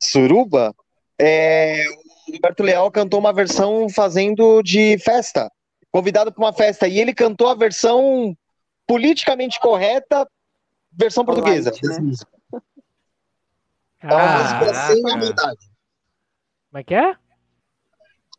suruba, 0.00 0.74
é, 1.20 1.84
o 2.28 2.32
Roberto 2.32 2.62
Leal 2.62 2.90
cantou 2.90 3.20
uma 3.20 3.32
versão 3.32 3.88
fazendo 3.88 4.62
de 4.62 4.98
festa, 4.98 5.50
convidado 5.92 6.32
para 6.32 6.44
uma 6.44 6.52
festa. 6.52 6.88
E 6.88 6.98
ele 6.98 7.14
cantou 7.14 7.48
a 7.48 7.54
versão 7.54 8.36
politicamente 8.86 9.58
correta, 9.60 10.28
versão 10.92 11.24
portuguesa. 11.24 11.70
Light, 11.70 12.02
né? 12.02 12.14
É 14.10 14.14
uma 14.14 14.42
música 14.42 14.74
sem 14.74 15.02
maldade. 15.02 15.70
Como 16.70 16.78
é 16.80 16.84
que 16.84 16.94
é? 16.94 17.16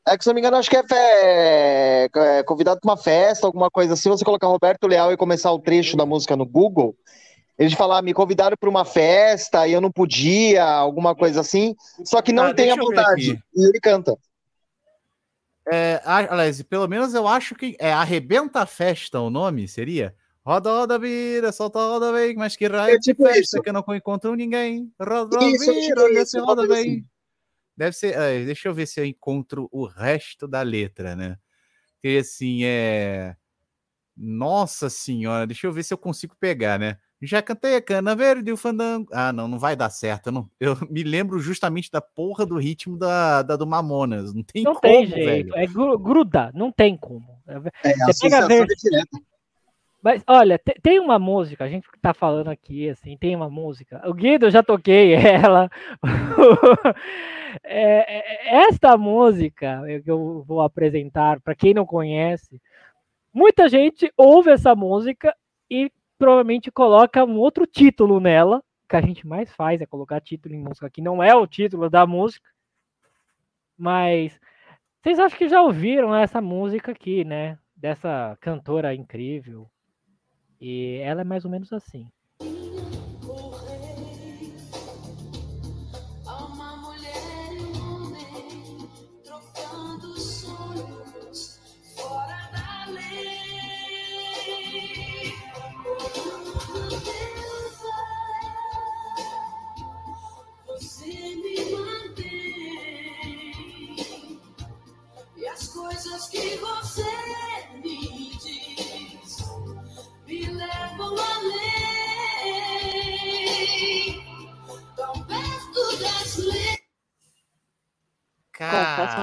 É 0.08 0.16
que, 0.18 0.24
se 0.24 0.28
não 0.28 0.36
me 0.36 0.42
engano, 0.42 0.58
acho 0.58 0.70
que 0.70 0.78
é, 0.78 0.84
fe- 0.84 0.96
é 2.16 2.44
convidado 2.44 2.80
para 2.80 2.92
uma 2.92 2.98
festa, 2.98 3.48
alguma 3.48 3.72
coisa 3.72 3.94
assim. 3.94 4.10
Você 4.10 4.24
colocar 4.24 4.48
Roberto 4.48 4.86
Leal 4.86 5.12
e 5.12 5.18
começar 5.18 5.52
o 5.52 5.60
trecho 5.60 5.98
da 5.98 6.06
música 6.06 6.36
no 6.36 6.46
Google, 6.46 6.96
eles 7.58 7.74
falar, 7.74 8.04
me 8.04 8.14
convidaram 8.14 8.56
para 8.56 8.70
uma 8.70 8.86
festa 8.86 9.68
e 9.68 9.74
eu 9.74 9.82
não 9.82 9.92
podia, 9.92 10.64
alguma 10.64 11.16
coisa 11.16 11.42
assim. 11.42 11.76
Só 12.04 12.22
que 12.22 12.32
não 12.32 12.48
Ah, 12.50 12.54
tem 12.54 12.70
a 12.72 12.76
vontade. 12.76 13.42
E 13.56 13.68
ele 13.68 13.80
canta. 13.80 14.16
É, 15.72 16.00
a- 16.06 16.34
aliás, 16.34 16.62
pelo 16.62 16.88
menos 16.88 17.16
eu 17.16 17.28
acho 17.28 17.56
que 17.56 17.76
é 17.80 17.92
Arrebenta 17.92 18.62
a 18.62 18.66
Festa 18.68 19.20
o 19.20 19.32
nome, 19.32 19.68
seria? 19.68 20.14
Roda, 20.46 20.70
roda, 20.70 21.00
vira, 21.00 21.52
solta, 21.52 21.80
roda, 21.80 22.12
vem, 22.14 22.36
mas 22.36 22.56
que 22.56 22.68
raio 22.68 22.94
É 22.96 22.98
de 22.98 23.04
tipo 23.04 23.24
festa 23.24 23.40
isso. 23.40 23.62
que 23.62 23.70
eu 23.70 23.74
não 23.74 23.84
encontro 23.96 24.36
ninguém. 24.36 24.94
Roda, 25.00 25.40
roda, 25.40 25.48
Isso, 25.48 25.74
vira, 25.74 25.82
tipo 25.82 26.02
olha 26.02 26.22
isso, 26.22 26.40
roda, 26.46 26.74
assim. 26.74 27.06
Deve 27.76 27.94
ser. 27.96 28.16
é, 28.16 28.46
deixa 28.46 28.68
eu 28.68 28.74
ver 28.74 28.86
se 28.86 29.00
eu 29.00 29.06
encontro 29.06 29.68
o 29.72 29.86
resto 29.86 30.48
da 30.48 30.62
letra, 30.62 31.16
né? 31.16 31.38
Porque 31.96 32.18
assim, 32.20 32.60
é. 32.64 33.36
Nossa 34.16 34.90
senhora, 34.90 35.46
deixa 35.48 35.66
eu 35.68 35.74
ver 35.74 35.84
se 35.84 35.94
eu 35.94 35.98
consigo 35.98 36.36
pegar, 36.40 36.80
né? 36.80 36.98
Já 37.22 37.42
cantei 37.42 37.76
a 37.76 37.82
cana 37.82 38.16
verde 38.16 38.50
e 38.50 38.54
o 38.54 38.58
fandango. 38.58 39.10
Ah, 39.12 39.34
não, 39.34 39.48
não 39.48 39.58
vai 39.58 39.76
dar 39.76 39.90
certo. 39.90 40.28
Eu, 40.28 40.32
não... 40.32 40.50
eu 40.60 40.76
me 40.92 41.02
lembro 41.04 41.40
justamente 41.40 41.90
da 41.92 42.00
porra 42.00 42.46
do 42.46 42.56
ritmo 42.58 42.98
da, 42.98 43.42
da 43.42 43.56
do 43.56 43.66
Mamonas. 43.66 44.32
Não 44.34 44.44
tem 44.44 44.64
Não 44.64 44.74
como, 44.74 44.82
tem 44.82 45.08
jeito. 45.08 45.26
velho. 45.26 45.56
É 45.56 45.66
gru- 45.66 45.98
gruda, 45.98 46.52
não 46.54 46.72
tem 46.72 46.96
como. 46.96 47.26
É 47.48 47.54
É, 47.54 47.58
a 48.04 48.06
Você 48.14 48.30
pega 48.30 48.38
a 48.38 48.46
associação 48.46 48.48
ver- 48.48 48.62
é 48.72 48.76
direta. 48.76 49.20
Mas 50.06 50.24
olha, 50.28 50.60
te- 50.60 50.80
tem 50.84 51.00
uma 51.00 51.18
música, 51.18 51.64
a 51.64 51.68
gente 51.68 51.88
tá 52.00 52.14
falando 52.14 52.50
aqui, 52.52 52.88
assim, 52.90 53.18
tem 53.18 53.36
uma 53.36 53.50
música. 53.50 54.08
O 54.08 54.14
Guido 54.14 54.46
eu 54.46 54.52
já 54.52 54.62
toquei 54.62 55.14
ela. 55.18 55.68
É, 57.64 58.54
é, 58.54 58.58
esta 58.68 58.96
música 58.98 59.82
é 59.88 60.00
que 60.00 60.12
eu 60.12 60.44
vou 60.44 60.62
apresentar, 60.62 61.40
para 61.42 61.56
quem 61.56 61.74
não 61.74 61.86
conhece, 61.88 62.62
muita 63.34 63.68
gente 63.70 64.12
ouve 64.18 64.52
essa 64.52 64.76
música 64.76 65.36
e 65.72 65.92
provavelmente 66.20 66.72
coloca 66.72 67.26
um 67.26 67.38
outro 67.38 67.66
título 67.66 68.20
nela. 68.20 68.58
O 68.86 68.90
que 68.90 68.96
a 68.96 69.02
gente 69.02 69.26
mais 69.26 69.52
faz 69.54 69.82
é 69.82 69.88
colocar 69.88 70.22
título 70.22 70.54
em 70.54 70.60
música 70.60 70.90
que 70.90 71.02
não 71.02 71.24
é 71.24 71.34
o 71.36 71.48
título 71.48 71.90
da 71.90 72.06
música. 72.06 72.48
Mas 73.78 74.40
vocês 75.02 75.20
acham 75.20 75.38
que 75.38 75.50
já 75.50 75.62
ouviram 75.64 76.16
essa 76.16 76.42
música 76.42 76.92
aqui, 76.92 77.26
né? 77.26 77.58
Dessa 77.76 78.38
cantora 78.42 78.94
incrível. 78.94 79.68
E 80.62 80.98
ela 81.04 81.22
é 81.22 81.24
mais 81.24 81.46
ou 81.46 81.52
menos 81.52 81.72
assim. 81.74 82.10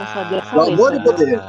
Essa 0.01 0.57
O 0.57 0.61
amor 0.63 0.95
e 0.95 1.03
poder. 1.05 1.41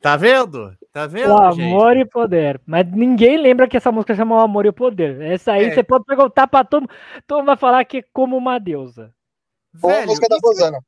Tá 0.00 0.16
vendo? 0.16 0.76
Tá 0.92 1.06
vendo? 1.06 1.32
O 1.32 1.52
gente? 1.52 1.62
amor 1.64 1.96
e 1.96 2.04
poder. 2.04 2.60
Mas 2.66 2.90
ninguém 2.90 3.36
lembra 3.36 3.68
que 3.68 3.76
essa 3.76 3.92
música 3.92 4.14
chama 4.16 4.34
O 4.36 4.40
Amor 4.40 4.66
e 4.66 4.68
o 4.68 4.72
Poder. 4.72 5.20
Essa 5.22 5.52
aí 5.52 5.66
É. 5.66 5.74
você 5.74 5.82
pode 5.82 6.04
perguntar 6.04 6.48
pra 6.48 6.64
todo 6.64 6.82
mundo. 6.82 6.90
Todo 7.26 7.38
mundo 7.38 7.46
vai 7.46 7.56
falar 7.56 7.84
que 7.84 7.98
é 7.98 8.04
como 8.12 8.36
uma 8.36 8.58
deusa. 8.58 9.14
Ou 9.80 9.88
a 9.90 9.94
Velho, 9.94 10.06
música 10.08 10.26
da 10.28 10.36
isso- 10.36 10.46
Rosana. 10.46 10.78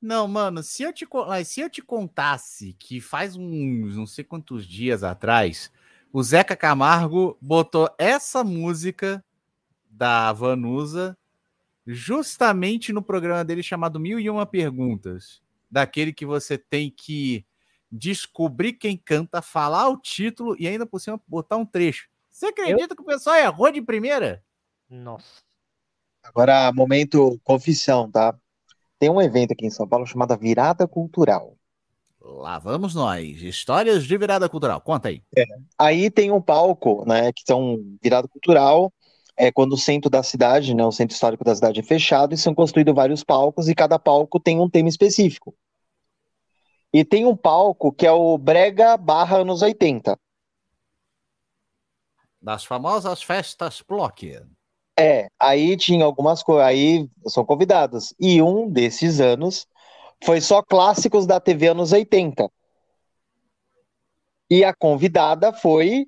Não, 0.00 0.28
mano, 0.28 0.62
se 0.62 0.82
eu, 0.82 0.92
te, 0.92 1.06
se 1.44 1.60
eu 1.62 1.68
te 1.70 1.82
contasse 1.82 2.74
que 2.78 3.00
faz 3.00 3.36
uns 3.36 3.96
não 3.96 4.06
sei 4.06 4.22
quantos 4.22 4.66
dias 4.66 5.02
atrás, 5.02 5.72
o 6.12 6.22
Zeca 6.22 6.54
Camargo 6.54 7.36
botou 7.40 7.88
essa 7.98 8.44
música 8.44 9.24
da 9.90 10.32
Vanusa, 10.32 11.16
justamente 11.86 12.92
no 12.92 13.02
programa 13.02 13.44
dele 13.44 13.62
chamado 13.62 14.00
Mil 14.00 14.18
e 14.18 14.30
Uma 14.30 14.46
Perguntas, 14.46 15.42
daquele 15.70 16.12
que 16.12 16.24
você 16.24 16.56
tem 16.56 16.90
que 16.90 17.44
descobrir 17.90 18.74
quem 18.74 18.96
canta, 18.96 19.40
falar 19.40 19.88
o 19.88 19.96
título 19.96 20.56
e 20.58 20.66
ainda 20.66 20.86
por 20.86 21.00
cima 21.00 21.20
botar 21.26 21.56
um 21.56 21.66
trecho. 21.66 22.08
Você 22.30 22.46
acredita 22.46 22.96
que 22.96 23.02
o 23.02 23.06
pessoal 23.06 23.36
errou 23.36 23.70
de 23.70 23.80
primeira? 23.80 24.42
Nossa. 24.90 25.42
Agora, 26.22 26.72
momento 26.72 27.38
confissão, 27.44 28.10
tá? 28.10 28.36
Tem 28.98 29.10
um 29.10 29.20
evento 29.20 29.52
aqui 29.52 29.66
em 29.66 29.70
São 29.70 29.86
Paulo 29.86 30.06
chamado 30.06 30.36
Virada 30.36 30.88
Cultural. 30.88 31.56
Lá 32.20 32.58
vamos 32.58 32.94
nós. 32.94 33.42
Histórias 33.42 34.04
de 34.04 34.16
virada 34.16 34.48
cultural. 34.48 34.80
Conta 34.80 35.08
aí. 35.08 35.22
Aí 35.78 36.10
tem 36.10 36.30
um 36.30 36.40
palco, 36.40 37.04
né, 37.06 37.30
que 37.32 37.42
são 37.46 37.78
virada 38.02 38.26
cultural, 38.26 38.92
é 39.36 39.50
quando 39.50 39.72
o 39.72 39.78
centro 39.78 40.08
da 40.08 40.22
cidade, 40.22 40.74
né, 40.74 40.84
o 40.84 40.92
centro 40.92 41.14
histórico 41.14 41.44
da 41.44 41.54
cidade 41.54 41.80
é 41.80 41.82
fechado 41.82 42.34
e 42.34 42.38
são 42.38 42.54
construídos 42.54 42.94
vários 42.94 43.24
palcos 43.24 43.68
e 43.68 43.74
cada 43.74 43.98
palco 43.98 44.38
tem 44.38 44.60
um 44.60 44.70
tema 44.70 44.88
específico. 44.88 45.54
E 46.92 47.04
tem 47.04 47.26
um 47.26 47.36
palco 47.36 47.92
que 47.92 48.06
é 48.06 48.12
o 48.12 48.38
Brega 48.38 48.96
barra 48.96 49.38
anos 49.38 49.62
80. 49.62 50.16
Das 52.40 52.64
famosas 52.64 53.22
festas 53.22 53.82
Block. 53.86 54.40
É, 54.96 55.28
aí 55.40 55.76
tinha 55.76 56.04
algumas 56.04 56.42
coisas, 56.42 56.64
aí 56.64 57.10
são 57.26 57.44
convidados. 57.44 58.14
E 58.20 58.40
um 58.40 58.70
desses 58.70 59.20
anos 59.20 59.66
foi 60.22 60.40
só 60.40 60.62
clássicos 60.62 61.26
da 61.26 61.40
TV 61.40 61.68
anos 61.68 61.92
80. 61.92 62.48
E 64.48 64.62
a 64.62 64.72
convidada 64.72 65.52
foi 65.52 66.06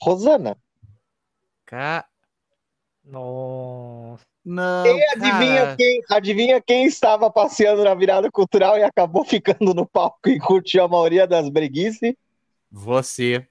Rosana. 0.00 0.56
Ca... 1.72 2.04
Nossa. 3.02 4.22
Não, 4.44 4.84
E 4.84 5.02
adivinha 5.14 5.62
cara. 5.62 5.76
quem, 5.76 6.00
adivinha 6.10 6.60
quem 6.60 6.84
estava 6.84 7.30
passeando 7.30 7.82
na 7.82 7.94
virada 7.94 8.30
cultural 8.30 8.76
e 8.76 8.82
acabou 8.82 9.24
ficando 9.24 9.72
no 9.72 9.86
palco 9.86 10.28
e 10.28 10.38
curtiu 10.38 10.84
a 10.84 10.88
maioria 10.88 11.26
das 11.26 11.48
breguices? 11.48 12.14
Você. 12.70 13.46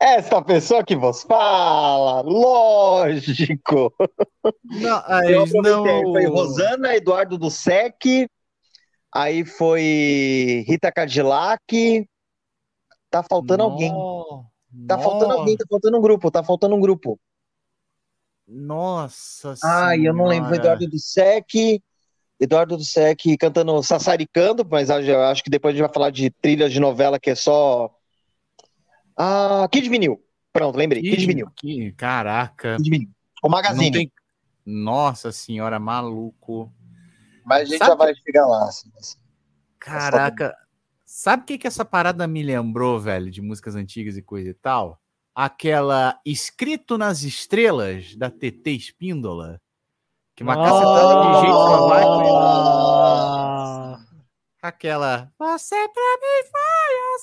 Esta 0.00 0.40
pessoa 0.40 0.82
que 0.82 0.96
vos 0.96 1.24
fala, 1.24 2.22
lógico. 2.22 3.92
Não, 4.64 5.02
Eu 5.24 5.40
mas 5.40 5.52
não... 5.52 5.84
Foi 5.84 6.24
Rosana, 6.26 6.96
Eduardo 6.96 7.36
do 7.36 7.50
Sec, 7.50 8.02
aí 9.12 9.44
foi 9.44 10.64
Rita 10.66 10.90
Cadillac. 10.90 12.08
Tá 13.10 13.22
faltando 13.22 13.64
alguém. 13.64 13.92
No- 13.92 14.46
Tá 14.86 14.98
faltando 14.98 15.32
alguém, 15.32 15.56
tá 15.56 15.64
faltando 15.68 15.98
um 15.98 16.00
grupo, 16.00 16.30
tá 16.30 16.44
faltando 16.44 16.74
um 16.76 16.80
grupo. 16.80 17.18
Nossa 18.48 19.54
Ai, 19.62 20.08
eu 20.08 20.14
não 20.14 20.24
lembro. 20.26 20.48
Senhora. 20.48 20.56
Eduardo 20.56 20.88
do 20.88 20.98
Sec. 20.98 21.52
Eduardo 22.40 22.76
do 22.76 22.84
Sec 22.84 23.20
cantando 23.38 23.82
Sassaricando, 23.82 24.66
mas 24.68 24.88
eu 24.88 25.22
acho 25.24 25.44
que 25.44 25.50
depois 25.50 25.74
a 25.74 25.76
gente 25.76 25.86
vai 25.86 25.92
falar 25.92 26.10
de 26.10 26.30
trilhas 26.30 26.72
de 26.72 26.80
novela 26.80 27.18
que 27.18 27.30
é 27.30 27.34
só. 27.34 27.94
Ah, 29.16 29.68
Kid 29.70 29.88
Vinil. 29.88 30.22
Pronto, 30.52 30.76
lembrei. 30.76 31.02
Kid, 31.02 31.26
Vinil. 31.26 31.50
Que, 31.54 31.92
caraca. 31.92 32.76
Kid 32.76 32.88
Vinil. 32.88 33.10
O 33.42 33.48
Magazine. 33.48 33.90
Tem... 33.90 34.12
Nossa 34.64 35.30
senhora, 35.30 35.78
maluco. 35.78 36.72
Mas 37.44 37.62
a 37.62 37.64
gente 37.64 37.78
Sabe 37.78 37.90
já 37.90 37.96
vai 37.96 38.14
chegar 38.14 38.46
lá. 38.46 38.64
assim. 38.64 38.90
Caraca. 39.78 40.56
Sabe 41.04 41.42
o 41.42 41.46
que, 41.46 41.58
que 41.58 41.66
essa 41.66 41.84
parada 41.84 42.26
me 42.26 42.42
lembrou, 42.42 43.00
velho, 43.00 43.30
de 43.30 43.40
músicas 43.40 43.74
antigas 43.74 44.16
e 44.16 44.22
coisa 44.22 44.50
e 44.50 44.54
tal? 44.54 45.00
Aquela 45.40 46.18
Escrito 46.26 46.98
nas 46.98 47.22
Estrelas, 47.22 48.16
da 48.16 48.28
TT 48.28 48.72
Espíndola. 48.72 49.60
Que 50.34 50.42
uma 50.42 50.56
cacetada 50.56 51.20
de 51.20 51.26
gente 51.36 51.46
pra 51.46 51.80
lá. 51.80 52.00
Nossa. 53.92 54.04
Aquela. 54.60 55.32
Você 55.38 55.76
pra 55.76 56.18
mim 56.20 56.42
foi 56.50 56.92
o 56.98 57.18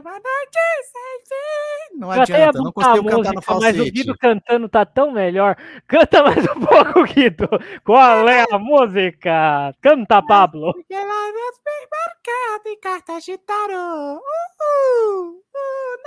uma 0.00 0.12
noite 0.12 0.58
sem 0.84 1.20
fim. 1.28 1.98
Não 1.98 2.14
Eu 2.14 2.22
adianta, 2.22 2.58
não 2.58 2.72
consigo 2.72 3.04
cantar 3.04 3.12
no 3.12 3.18
música, 3.18 3.34
mas 3.34 3.36
o 3.36 3.42
falsete. 3.42 3.90
Guido 3.90 4.18
cantando 4.18 4.68
tá 4.68 4.86
tão 4.86 5.12
melhor. 5.12 5.56
Canta 5.86 6.22
mais 6.22 6.44
um 6.44 6.60
pouco, 6.66 7.04
Guido. 7.04 7.48
Qual 7.84 8.28
é 8.28 8.44
a 8.50 8.58
música? 8.58 9.74
Canta, 9.80 10.22
Pablo. 10.22 10.72
Porque 10.72 10.94
lá 10.94 11.32
em 12.66 12.80
cartas 12.80 13.24
de 13.24 13.38
tarô. 13.38 14.14
Uh, 14.14 14.18
uh, 14.18 15.30
uh, 15.30 16.02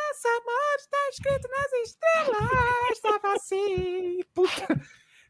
tá 0.90 1.10
escrito 1.10 1.48
nas 1.50 1.74
estrelas. 1.74 3.36
Assim. 3.36 4.20
Puta. 4.34 4.82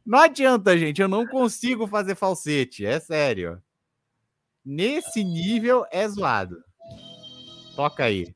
Não 0.06 0.20
adianta, 0.20 0.78
gente. 0.78 1.02
Eu 1.02 1.08
não 1.08 1.26
consigo 1.26 1.88
fazer 1.88 2.16
falsete. 2.16 2.86
É 2.86 3.00
sério. 3.00 3.62
Nesse 4.64 5.24
nível 5.24 5.86
é 5.92 6.08
zoado. 6.08 6.58
Toca 7.76 8.04
aí. 8.04 8.35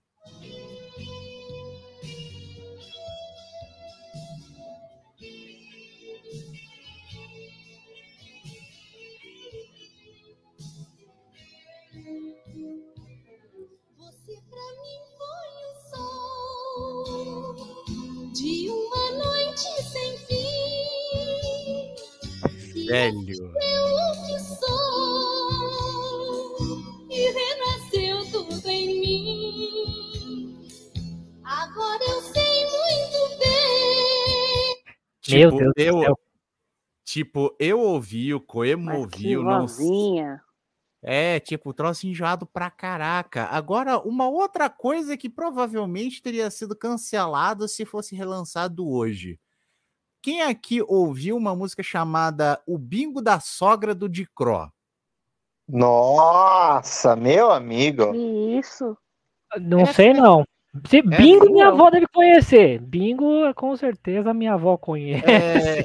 Velho. 22.89 23.53
e 27.07 27.31
renasceu 27.31 28.31
tudo 28.31 28.67
em 28.67 28.87
mim. 28.99 30.67
Agora 31.43 32.03
eu 32.03 32.21
sei 32.21 32.65
muito 32.65 33.39
bem. 33.39 34.83
Meu 35.29 35.51
Tipo, 35.51 35.57
Deus 35.57 35.73
do 35.75 35.81
eu, 35.81 36.01
céu. 36.01 36.19
Tipo, 37.05 37.55
eu 37.59 37.79
ouvi, 37.79 38.33
o 38.33 38.41
Coemo 38.41 38.91
ouviu, 38.97 39.43
não 39.43 39.61
vozinha. 39.61 40.41
É, 41.01 41.39
tipo, 41.39 41.73
troço 41.73 42.07
enjoado 42.07 42.45
pra 42.47 42.71
caraca. 42.71 43.45
Agora, 43.45 43.99
uma 43.99 44.27
outra 44.27 44.67
coisa 44.69 45.15
que 45.15 45.29
provavelmente 45.29 46.21
teria 46.21 46.49
sido 46.49 46.75
cancelado 46.75 47.67
se 47.67 47.85
fosse 47.85 48.15
relançado 48.15 48.89
hoje. 48.89 49.39
Quem 50.21 50.41
aqui 50.41 50.81
ouviu 50.81 51.37
uma 51.37 51.55
música 51.55 51.81
chamada 51.81 52.61
O 52.67 52.77
Bingo 52.77 53.21
da 53.21 53.39
Sogra 53.39 53.95
do 53.95 54.09
Dicró? 54.09 54.69
Nossa, 55.67 57.15
meu 57.15 57.51
amigo. 57.51 58.11
Que 58.11 58.57
isso? 58.59 58.97
Não 59.61 59.81
É 59.81 59.85
sei, 59.93 60.13
não. 60.13 60.43
Se, 60.87 61.01
bingo, 61.01 61.51
minha 61.51 61.65
não. 61.65 61.73
avó 61.73 61.89
deve 61.89 62.07
conhecer. 62.07 62.79
Bingo, 62.79 63.53
com 63.55 63.75
certeza, 63.75 64.33
minha 64.33 64.53
avó 64.53 64.77
conhece. 64.77 65.25
É, 65.25 65.79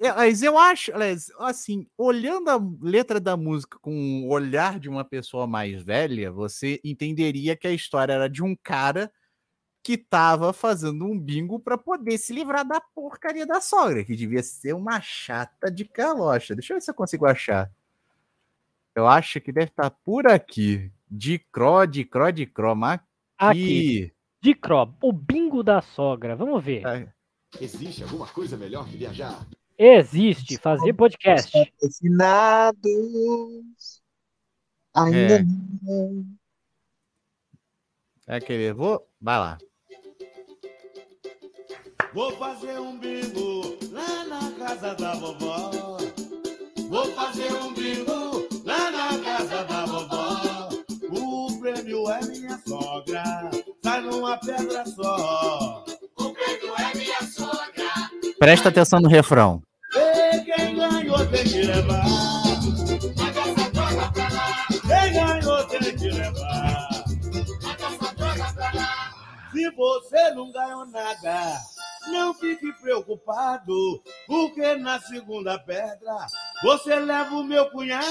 é, 0.00 0.12
mas 0.12 0.42
eu 0.42 0.58
acho, 0.58 0.92
aliás, 0.94 1.28
assim, 1.38 1.86
olhando 1.96 2.50
a 2.50 2.60
letra 2.80 3.20
da 3.20 3.36
música 3.36 3.78
com 3.80 4.24
o 4.24 4.30
olhar 4.30 4.80
de 4.80 4.88
uma 4.88 5.04
pessoa 5.04 5.46
mais 5.46 5.80
velha, 5.82 6.32
você 6.32 6.80
entenderia 6.82 7.56
que 7.56 7.68
a 7.68 7.72
história 7.72 8.12
era 8.14 8.28
de 8.28 8.42
um 8.42 8.56
cara 8.62 9.10
que 9.86 9.96
tava 9.96 10.52
fazendo 10.52 11.04
um 11.04 11.16
bingo 11.16 11.60
para 11.60 11.78
poder 11.78 12.18
se 12.18 12.32
livrar 12.32 12.66
da 12.66 12.80
porcaria 12.80 13.46
da 13.46 13.60
sogra, 13.60 14.04
que 14.04 14.16
devia 14.16 14.42
ser 14.42 14.72
uma 14.72 15.00
chata 15.00 15.70
de 15.70 15.84
calocha. 15.84 16.56
Deixa 16.56 16.72
eu 16.72 16.76
ver 16.76 16.80
se 16.80 16.90
eu 16.90 16.94
consigo 16.94 17.24
achar. 17.24 17.70
Eu 18.96 19.06
acho 19.06 19.40
que 19.40 19.52
deve 19.52 19.70
estar 19.70 19.90
por 19.90 20.26
aqui. 20.26 20.90
De 21.08 21.38
cró, 21.38 21.84
de 21.84 22.04
cró, 22.04 22.30
de 22.30 22.46
cró, 22.46 22.74
mas 22.74 22.98
Aqui, 23.38 24.12
de 24.40 24.54
Cro, 24.56 24.92
o 25.00 25.12
bingo 25.12 25.62
da 25.62 25.80
sogra. 25.80 26.34
Vamos 26.34 26.64
ver. 26.64 26.84
É. 26.84 27.12
Existe 27.60 28.02
alguma 28.02 28.26
coisa 28.26 28.56
melhor 28.56 28.88
que 28.88 28.96
viajar? 28.96 29.46
Existe, 29.78 30.58
fazer 30.58 30.94
podcast. 30.94 31.52
Patrocinados. 31.52 34.02
Ainda 34.92 35.36
É. 35.36 35.44
não. 35.80 36.26
É 38.26 38.34
aquele. 38.34 38.72
Vou. 38.72 39.08
Vai 39.20 39.38
lá. 39.38 39.58
Vou 42.16 42.32
fazer 42.38 42.80
um 42.80 42.96
bingo 42.98 43.76
lá 43.92 44.24
na 44.24 44.50
casa 44.52 44.94
da 44.94 45.12
vovó. 45.16 45.98
Vou 46.88 47.12
fazer 47.12 47.52
um 47.52 47.74
bingo 47.74 48.48
lá 48.64 48.90
na 48.90 49.18
casa 49.22 49.64
da 49.64 49.84
vovó. 49.84 50.70
O 51.10 51.60
prêmio 51.60 52.10
é 52.10 52.24
minha 52.24 52.58
sogra, 52.66 53.50
sai 53.84 54.00
numa 54.00 54.38
pedra 54.38 54.86
só. 54.86 55.84
O 56.18 56.32
prêmio 56.32 56.74
é 56.78 56.96
minha 56.96 57.20
sogra. 57.20 58.10
Presta 58.38 58.70
atenção 58.70 58.98
no 58.98 59.10
refrão. 59.10 59.60
E 59.94 60.40
quem 60.40 60.74
ganhou 60.74 61.26
tem 61.26 61.44
que 61.44 61.64
levar. 61.64 62.06
Essa 63.28 63.70
droga 63.72 64.10
pra 64.12 64.28
lá. 64.30 64.66
Quem 64.70 65.12
ganhou 65.12 65.64
tem 65.66 65.96
que 65.98 66.08
levar. 66.08 66.88
Essa 67.78 68.14
droga 68.14 68.52
pra 68.54 68.72
lá. 68.72 69.14
Se 69.52 69.70
você 69.72 70.30
não 70.30 70.50
ganhou 70.50 70.86
nada, 70.86 71.60
Não 72.08 72.34
fique 72.34 72.72
preocupado, 72.74 74.02
porque 74.26 74.76
na 74.76 75.00
segunda 75.00 75.58
pedra 75.58 76.26
você 76.62 76.96
leva 76.96 77.34
o 77.34 77.44
meu 77.44 77.70
cunhado. 77.70 78.06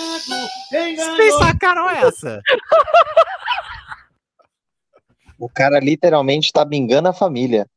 Quem 0.70 0.96
Vocês 0.96 1.36
sacaram 1.36 1.90
essa? 1.90 2.42
O 5.38 5.50
cara 5.50 5.80
literalmente 5.80 6.52
tá 6.54 6.64
bingando 6.64 7.10
a 7.10 7.14
família. 7.14 7.70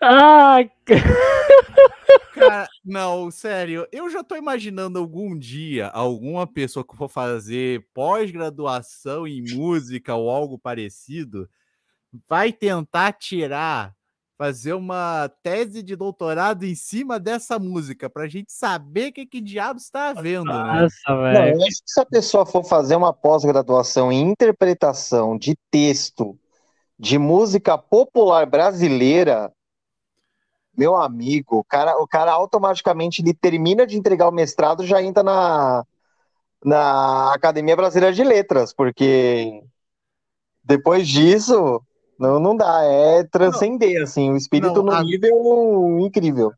Ai, 0.00 0.70
Cara, 2.34 2.68
não, 2.84 3.30
sério, 3.30 3.86
eu 3.92 4.10
já 4.10 4.24
tô 4.24 4.36
imaginando 4.36 4.98
algum 4.98 5.38
dia 5.38 5.88
alguma 5.88 6.46
pessoa 6.46 6.84
que 6.84 6.96
for 6.96 7.08
fazer 7.08 7.86
pós-graduação 7.92 9.26
em 9.26 9.42
música 9.54 10.14
ou 10.14 10.30
algo 10.30 10.58
parecido 10.58 11.48
vai 12.28 12.52
tentar 12.52 13.12
tirar, 13.12 13.94
fazer 14.42 14.72
uma 14.72 15.30
tese 15.40 15.84
de 15.84 15.94
doutorado 15.94 16.64
em 16.64 16.74
cima 16.74 17.20
dessa 17.20 17.60
música 17.60 18.10
pra 18.10 18.26
gente 18.26 18.50
saber 18.50 19.10
o 19.10 19.12
que, 19.12 19.24
que 19.24 19.40
diabos 19.40 19.88
tá 19.88 20.08
havendo, 20.08 20.46
né? 20.46 20.82
nossa, 20.82 20.96
Não, 21.08 21.22
velho. 21.22 21.54
eu 21.54 21.62
acho 21.62 21.80
que 21.84 21.92
se 21.92 22.00
a 22.00 22.04
pessoa 22.04 22.44
for 22.44 22.64
fazer 22.64 22.96
uma 22.96 23.12
pós-graduação 23.12 24.10
em 24.10 24.20
interpretação 24.20 25.38
de 25.38 25.56
texto 25.70 26.36
de 26.98 27.18
música 27.18 27.78
popular 27.78 28.44
brasileira, 28.44 29.52
meu 30.76 30.96
amigo, 30.96 31.58
o 31.58 31.64
cara, 31.64 31.96
o 32.02 32.08
cara 32.08 32.32
automaticamente 32.32 33.22
ele 33.22 33.32
termina 33.32 33.86
de 33.86 33.96
entregar 33.96 34.26
o 34.28 34.32
mestrado 34.32 34.82
e 34.82 34.88
já 34.88 35.00
entra 35.00 35.22
na, 35.22 35.84
na 36.64 37.32
Academia 37.32 37.76
Brasileira 37.76 38.12
de 38.12 38.24
Letras, 38.24 38.72
porque 38.72 39.62
depois 40.64 41.06
disso 41.06 41.80
não, 42.22 42.38
não 42.38 42.56
dá, 42.56 42.84
é 42.84 43.24
transcender 43.24 44.00
assim, 44.00 44.30
o 44.30 44.36
espírito 44.36 44.74
Não, 44.76 44.84
no 44.84 44.92
a- 44.92 45.02
nível 45.02 45.98
incrível. 46.00 46.52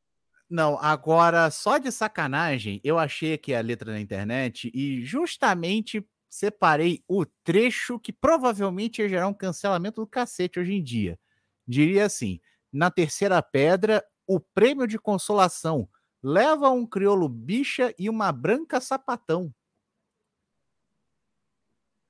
Não, 0.48 0.78
agora, 0.78 1.50
só 1.50 1.78
de 1.78 1.90
sacanagem, 1.90 2.80
eu 2.84 2.98
achei 2.98 3.32
aqui 3.32 3.54
a 3.54 3.62
letra 3.62 3.90
na 3.90 3.98
internet 3.98 4.70
e 4.74 5.02
justamente 5.02 6.06
separei 6.28 7.02
o 7.08 7.24
trecho 7.42 7.98
que 7.98 8.12
provavelmente 8.12 9.00
ia 9.00 9.08
gerar 9.08 9.26
um 9.26 9.32
cancelamento 9.34 10.02
do 10.02 10.06
cacete 10.06 10.60
hoje 10.60 10.74
em 10.74 10.82
dia. 10.82 11.18
Diria 11.66 12.04
assim: 12.04 12.38
na 12.70 12.90
terceira 12.90 13.40
pedra, 13.42 14.04
o 14.26 14.38
prêmio 14.38 14.86
de 14.86 14.98
consolação 14.98 15.88
leva 16.22 16.68
um 16.68 16.86
crioulo 16.86 17.26
bicha 17.28 17.94
e 17.98 18.10
uma 18.10 18.30
branca 18.30 18.80
sapatão. 18.82 19.50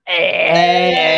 É... 0.07 1.15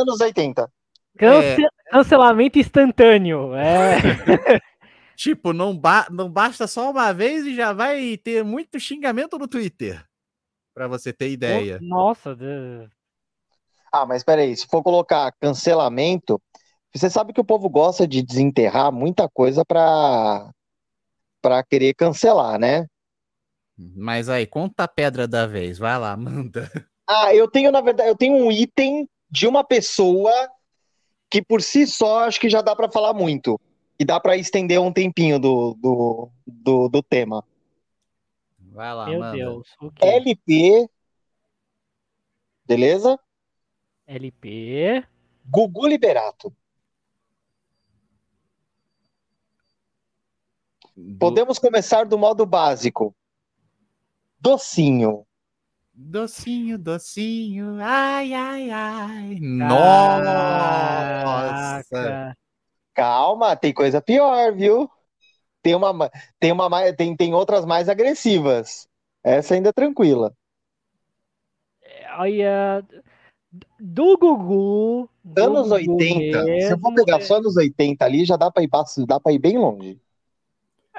É 0.00 0.02
anos 0.02 0.20
80. 0.20 0.70
Cance- 1.18 1.68
Cancelamento 1.90 2.58
instantâneo. 2.58 3.54
É. 3.54 3.96
Tipo, 5.16 5.52
não, 5.52 5.76
ba- 5.76 6.06
não 6.10 6.30
basta 6.30 6.66
só 6.66 6.90
uma 6.90 7.12
vez 7.12 7.44
e 7.44 7.54
já 7.54 7.74
vai 7.74 8.16
ter 8.16 8.42
muito 8.42 8.80
xingamento 8.80 9.38
no 9.38 9.46
Twitter. 9.46 10.02
Pra 10.72 10.88
você 10.88 11.12
ter 11.12 11.28
ideia. 11.30 11.78
Nossa, 11.82 12.34
de- 12.34 12.88
Ah, 13.92 14.06
mas 14.06 14.24
peraí, 14.24 14.56
se 14.56 14.66
for 14.66 14.82
colocar 14.82 15.30
cancelamento, 15.38 16.40
você 16.94 17.10
sabe 17.10 17.34
que 17.34 17.40
o 17.40 17.44
povo 17.44 17.68
gosta 17.68 18.08
de 18.08 18.22
desenterrar 18.22 18.90
muita 18.90 19.28
coisa 19.28 19.62
pra, 19.62 20.50
pra 21.42 21.62
querer 21.64 21.92
cancelar, 21.92 22.58
né? 22.58 22.86
Mas 23.76 24.28
aí, 24.30 24.46
conta 24.46 24.84
a 24.84 24.88
pedra 24.88 25.28
da 25.28 25.46
vez. 25.46 25.76
Vai 25.76 25.98
lá, 25.98 26.16
manda. 26.16 26.70
Ah, 27.06 27.34
eu 27.34 27.46
tenho, 27.50 27.70
na 27.70 27.82
verdade, 27.82 28.08
eu 28.08 28.16
tenho 28.16 28.36
um 28.36 28.50
item 28.50 29.06
de 29.30 29.46
uma 29.46 29.62
pessoa 29.62 30.32
que 31.30 31.40
por 31.40 31.62
si 31.62 31.86
só 31.86 32.24
acho 32.24 32.40
que 32.40 32.50
já 32.50 32.60
dá 32.60 32.74
pra 32.74 32.90
falar 32.90 33.14
muito. 33.14 33.60
E 33.98 34.04
dá 34.04 34.18
pra 34.18 34.36
estender 34.36 34.80
um 34.80 34.92
tempinho 34.92 35.38
do, 35.38 35.74
do, 35.74 36.30
do, 36.46 36.88
do 36.88 37.02
tema. 37.02 37.44
Vai 38.58 38.94
lá, 38.94 39.06
meu 39.06 39.20
manda. 39.20 39.36
Deus. 39.36 39.68
O 39.80 39.90
quê? 39.90 40.06
LP, 40.06 40.88
beleza? 42.64 43.18
LP. 44.06 45.04
Gugu 45.44 45.86
Liberato. 45.86 46.52
Do- 50.96 51.18
Podemos 51.18 51.58
começar 51.58 52.04
do 52.04 52.18
modo 52.18 52.46
básico. 52.46 53.14
Docinho. 54.40 55.26
Docinho, 56.02 56.78
docinho, 56.78 57.78
ai, 57.80 58.32
ai, 58.34 58.70
ai. 58.70 59.44
Nossa! 59.58 60.24
Caraca. 61.20 62.36
Calma, 62.94 63.56
tem 63.56 63.72
coisa 63.72 64.00
pior, 64.02 64.54
viu? 64.54 64.90
Tem 65.62 65.74
uma, 65.74 65.92
ma- 65.92 66.10
tem 66.40 66.52
uma, 66.52 66.92
tem, 66.94 67.16
tem 67.16 67.34
outras 67.34 67.64
mais 67.66 67.88
agressivas. 67.88 68.88
Essa 69.24 69.54
ainda 69.54 69.70
é 69.70 69.72
tranquila. 69.72 70.34
Olha. 72.18 72.82
Do 73.80 74.16
Gugu. 74.18 75.08
do 75.24 75.44
Anos 75.44 75.68
Gugu 75.68 76.04
80, 76.04 76.48
se 76.58 76.72
eu 76.72 76.78
for 76.78 76.92
mesmo, 76.92 76.94
pegar 76.94 77.20
é- 77.20 77.20
só 77.20 77.36
anos 77.38 77.56
80 77.56 78.04
ali, 78.04 78.24
já 78.24 78.36
dá 78.36 78.48
pra 78.50 78.62
ir, 78.62 78.68
dá 79.08 79.18
pra 79.18 79.32
ir 79.32 79.38
bem 79.40 79.58
longe. 79.58 80.00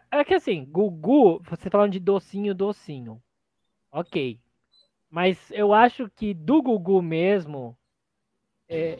É 0.09 0.23
que 0.23 0.33
assim, 0.33 0.63
Gugu, 0.65 1.41
você 1.43 1.69
falando 1.69 1.91
de 1.91 1.99
docinho, 1.99 2.53
docinho. 2.55 3.21
Ok. 3.91 4.39
Mas 5.11 5.37
eu 5.51 5.73
acho 5.73 6.09
que 6.09 6.33
do 6.33 6.61
Gugu 6.61 7.01
mesmo. 7.01 7.77
é, 8.69 8.97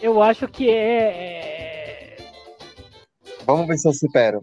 Eu 0.00 0.22
acho 0.22 0.46
que 0.48 0.70
é. 0.70 2.14
é- 2.14 2.16
Vamos 3.44 3.66
ver 3.66 3.76
se 3.76 3.88
eu 3.88 3.92
supero. 3.92 4.40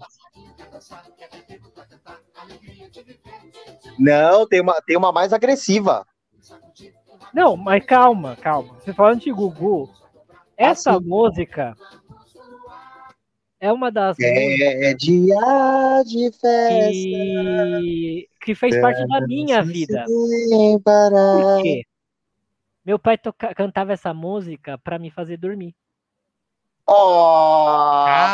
Não, 3.98 4.48
tem 4.48 4.62
uma, 4.62 4.74
tem 4.86 4.98
uma 4.98 5.12
mais 5.12 5.32
agressiva. 5.34 6.06
Não, 7.34 7.56
mas 7.58 7.84
calma, 7.86 8.36
calma. 8.36 8.76
Você 8.80 8.94
falando 8.94 9.22
de 9.22 9.32
Gugu, 9.32 9.90
essa 10.58 10.94
sim. 10.94 11.00
música 11.06 11.76
é 13.66 13.74
uma 13.74 13.92
das 13.92 14.18
músicas 14.18 14.60
É, 14.60 14.92
é 14.92 14.94
dia 14.94 16.04
de 16.06 16.32
festa. 16.32 16.70
que, 17.82 18.30
que 18.42 18.56
fez 18.56 18.80
parte 18.80 19.08
da 19.08 19.22
minha 19.22 19.64
vida. 19.64 20.06
Por 20.06 21.62
quê? 21.62 21.84
Meu 22.86 23.00
pai 23.00 23.18
toca- 23.18 23.56
cantava 23.56 23.94
essa 23.94 24.14
música 24.14 24.78
pra 24.78 25.00
me 25.00 25.10
fazer 25.10 25.38
dormir. 25.38 25.76
Oh, 26.88 27.66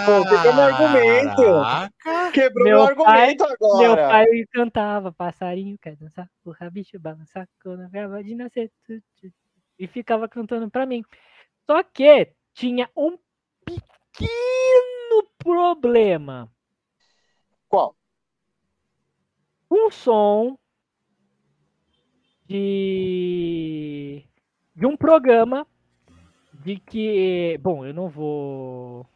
pô, 0.05 0.25
quebrou 0.29 0.53
meu 0.53 0.63
argumento. 0.63 1.35
Caraca! 1.41 2.31
Quebrou 2.33 2.65
Meu 2.65 2.77
meu 2.79 2.85
argumento 2.85 3.45
agora. 3.45 3.79
Meu 3.79 3.95
pai 3.95 4.25
cantava, 4.51 5.13
passarinho 5.13 5.77
quer 5.81 5.95
dançar, 5.95 6.29
o 6.43 6.51
rabicho 6.51 6.99
balançar, 6.99 7.47
quando 7.63 7.83
acaba 7.83 8.21
de 8.21 8.35
nascer. 8.35 8.69
tu, 8.85 8.99
tu, 9.21 9.29
tu", 9.29 9.33
E 9.79 9.87
ficava 9.87 10.27
cantando 10.27 10.69
pra 10.69 10.85
mim. 10.85 11.01
Só 11.65 11.81
que 11.81 12.33
tinha 12.53 12.89
um 12.93 13.17
pequeno 14.11 15.27
problema. 15.37 16.51
Qual? 17.69 17.95
Um 19.69 19.89
som 19.89 20.57
de, 22.45 24.25
de 24.75 24.85
um 24.85 24.97
programa 24.97 25.65
de 26.53 26.77
que, 26.77 27.57
bom, 27.61 27.85
eu 27.85 27.93
não 27.93 28.09
vou 28.09 29.07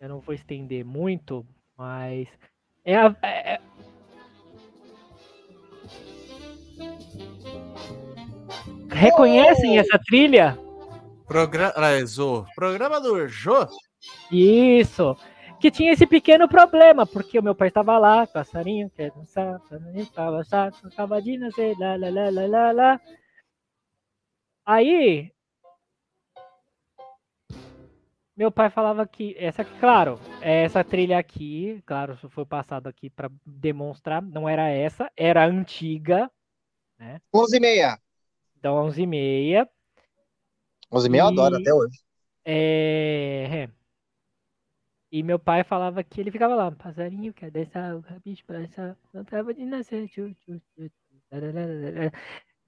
eu 0.00 0.08
não 0.08 0.20
vou 0.20 0.34
estender 0.34 0.82
muito, 0.82 1.46
mas 1.76 2.26
é, 2.84 2.96
a- 2.96 3.14
é- 3.22 3.54
é- 3.54 3.60
Reconhecem 8.90 9.78
essa 9.78 9.98
trilha? 9.98 10.58
Programa, 11.26 11.74
programa 12.56 13.00
do 13.00 13.28
Jô. 13.28 13.66
Isso. 14.30 15.16
Que 15.60 15.70
tinha 15.70 15.92
esse 15.92 16.06
pequeno 16.06 16.48
problema, 16.48 17.06
porque 17.06 17.38
o 17.38 17.42
meu 17.42 17.54
pai 17.54 17.68
estava 17.68 17.98
lá, 17.98 18.26
passarinho 18.26 18.88
quer 18.90 19.10
dançar, 19.10 19.60
passarinho 19.60 20.06
pra 20.06 20.30
baixar, 20.30 20.72
acaba 20.84 21.20
de 21.20 21.36
nascer, 21.36 21.76
lá, 21.78 21.96
lá, 21.96 22.08
lá, 22.08 22.30
lá, 22.30 22.46
lá, 22.46 22.72
lá. 22.72 23.00
Aí, 24.64 25.30
meu 28.34 28.50
pai 28.50 28.70
falava 28.70 29.06
que, 29.06 29.36
essa, 29.38 29.62
claro, 29.64 30.18
essa 30.40 30.82
trilha 30.82 31.18
aqui, 31.18 31.82
claro, 31.84 32.14
isso 32.14 32.30
foi 32.30 32.46
passado 32.46 32.86
aqui 32.86 33.10
para 33.10 33.30
demonstrar, 33.44 34.22
não 34.22 34.48
era 34.48 34.68
essa, 34.68 35.10
era 35.14 35.44
antiga, 35.44 36.30
11 37.34 37.56
e 37.56 37.60
meia. 37.60 37.98
da 38.62 38.72
11 38.72 39.02
e 39.02 39.06
meia. 39.06 39.68
11 40.92 41.06
e 41.06 41.10
meia 41.10 41.22
eu 41.22 41.26
adoro 41.26 41.56
até 41.56 41.72
hoje. 41.72 41.98
É, 42.44 43.46
é. 43.50 43.79
E 45.12 45.22
meu 45.22 45.38
pai 45.38 45.64
falava 45.64 46.04
que 46.04 46.20
ele 46.20 46.30
ficava 46.30 46.54
lá, 46.54 46.70
passarinho, 46.70 47.34
quer 47.34 47.50
dançar, 47.50 47.96
o 47.96 48.00
rabicho 48.00 48.44
pra 48.46 48.60
dançar, 48.60 48.96
não 49.12 49.24
tava 49.24 49.52
de 49.52 49.64
nascer. 49.64 50.08
Tchu, 50.08 50.32
tchu, 50.34 50.60
tchu, 50.76 50.90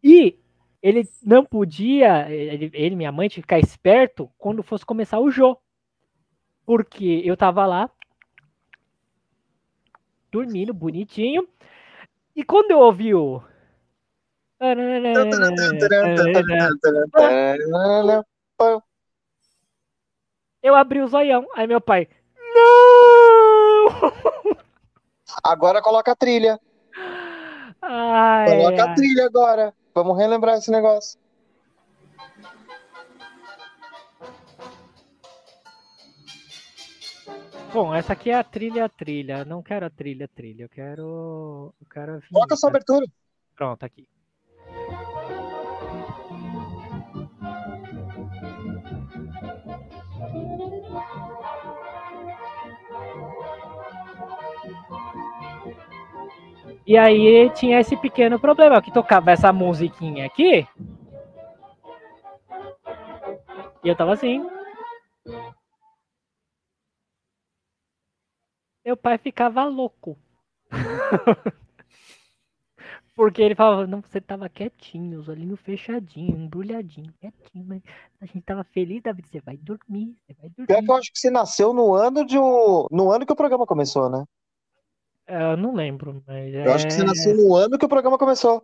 e 0.02 0.38
ele 0.82 1.08
não 1.22 1.44
podia, 1.44 2.30
ele, 2.30 2.70
ele 2.74 2.96
minha 2.96 3.12
mãe, 3.12 3.28
ficar 3.28 3.58
esperto 3.58 4.28
quando 4.36 4.62
fosse 4.62 4.84
começar 4.84 5.20
o 5.20 5.30
jogo. 5.30 5.60
Porque 6.64 7.22
eu 7.24 7.36
tava 7.36 7.64
lá, 7.66 7.90
dormindo, 10.30 10.74
bonitinho. 10.74 11.48
E 12.34 12.42
quando 12.42 12.70
eu 12.70 12.80
ouvi 12.80 13.14
o. 13.14 13.42
Eu 20.62 20.76
abri 20.76 21.00
o 21.00 21.08
zoião. 21.08 21.48
Aí 21.56 21.66
meu 21.66 21.80
pai, 21.80 22.08
Agora 25.42 25.80
coloca 25.80 26.12
a 26.12 26.16
trilha. 26.16 26.58
Ai, 27.80 28.46
coloca 28.46 28.84
ai. 28.84 28.88
a 28.90 28.94
trilha 28.94 29.26
agora. 29.26 29.74
Vamos 29.94 30.16
relembrar 30.16 30.56
esse 30.56 30.70
negócio. 30.70 31.20
Bom, 37.72 37.94
essa 37.94 38.12
aqui 38.12 38.30
é 38.30 38.34
a 38.34 38.44
trilha, 38.44 38.84
a 38.84 38.88
trilha. 38.88 39.44
Não 39.44 39.62
quero 39.62 39.86
a 39.86 39.90
trilha, 39.90 40.26
a 40.26 40.28
trilha. 40.28 40.64
Eu 40.64 40.68
quero. 40.68 41.74
Eu 41.80 41.86
quero 41.90 42.22
a 42.52 42.56
sua 42.56 42.68
abertura. 42.68 43.06
Pronto, 43.54 43.82
aqui. 43.84 44.06
E 56.86 56.98
aí 56.98 57.50
tinha 57.50 57.78
esse 57.80 57.96
pequeno 57.96 58.40
problema, 58.40 58.82
que 58.82 58.92
tocava 58.92 59.30
essa 59.30 59.52
musiquinha 59.52 60.26
aqui. 60.26 60.66
E 63.84 63.88
eu 63.88 63.96
tava 63.96 64.12
assim. 64.12 64.44
Meu 68.84 68.96
pai 68.96 69.16
ficava 69.18 69.64
louco. 69.64 70.18
Porque 73.14 73.42
ele 73.42 73.54
falava, 73.54 73.86
não, 73.86 74.00
você 74.00 74.20
tava 74.20 74.48
quietinho, 74.48 75.20
os 75.20 75.28
olhinhos 75.28 75.60
fechadinhos, 75.60 76.38
embrulhadinho, 76.38 77.12
quietinho, 77.20 77.64
mas 77.66 77.82
a 78.20 78.26
gente 78.26 78.40
tava 78.40 78.64
feliz 78.64 79.02
da 79.02 79.12
vida, 79.12 79.28
você 79.30 79.40
vai 79.40 79.56
dormir, 79.58 80.16
você 80.26 80.34
vai 80.40 80.48
dormir. 80.48 80.66
Pior 80.66 80.82
que 80.82 80.90
eu 80.90 80.94
acho 80.96 81.12
que 81.12 81.18
você 81.18 81.30
nasceu 81.30 81.74
no 81.74 81.94
ano 81.94 82.24
de 82.24 82.38
o, 82.38 82.88
no 82.90 83.12
ano 83.12 83.26
que 83.26 83.32
o 83.32 83.36
programa 83.36 83.66
começou, 83.66 84.08
né? 84.08 84.24
É, 85.26 85.52
eu 85.52 85.56
não 85.56 85.74
lembro, 85.74 86.22
mas. 86.26 86.54
Eu 86.54 86.72
acho 86.72 86.86
que 86.86 86.92
você 86.92 87.02
é, 87.02 87.04
nasceu 87.04 87.36
no 87.36 87.54
ano 87.54 87.78
que 87.78 87.84
o 87.84 87.88
programa 87.88 88.18
começou. 88.18 88.62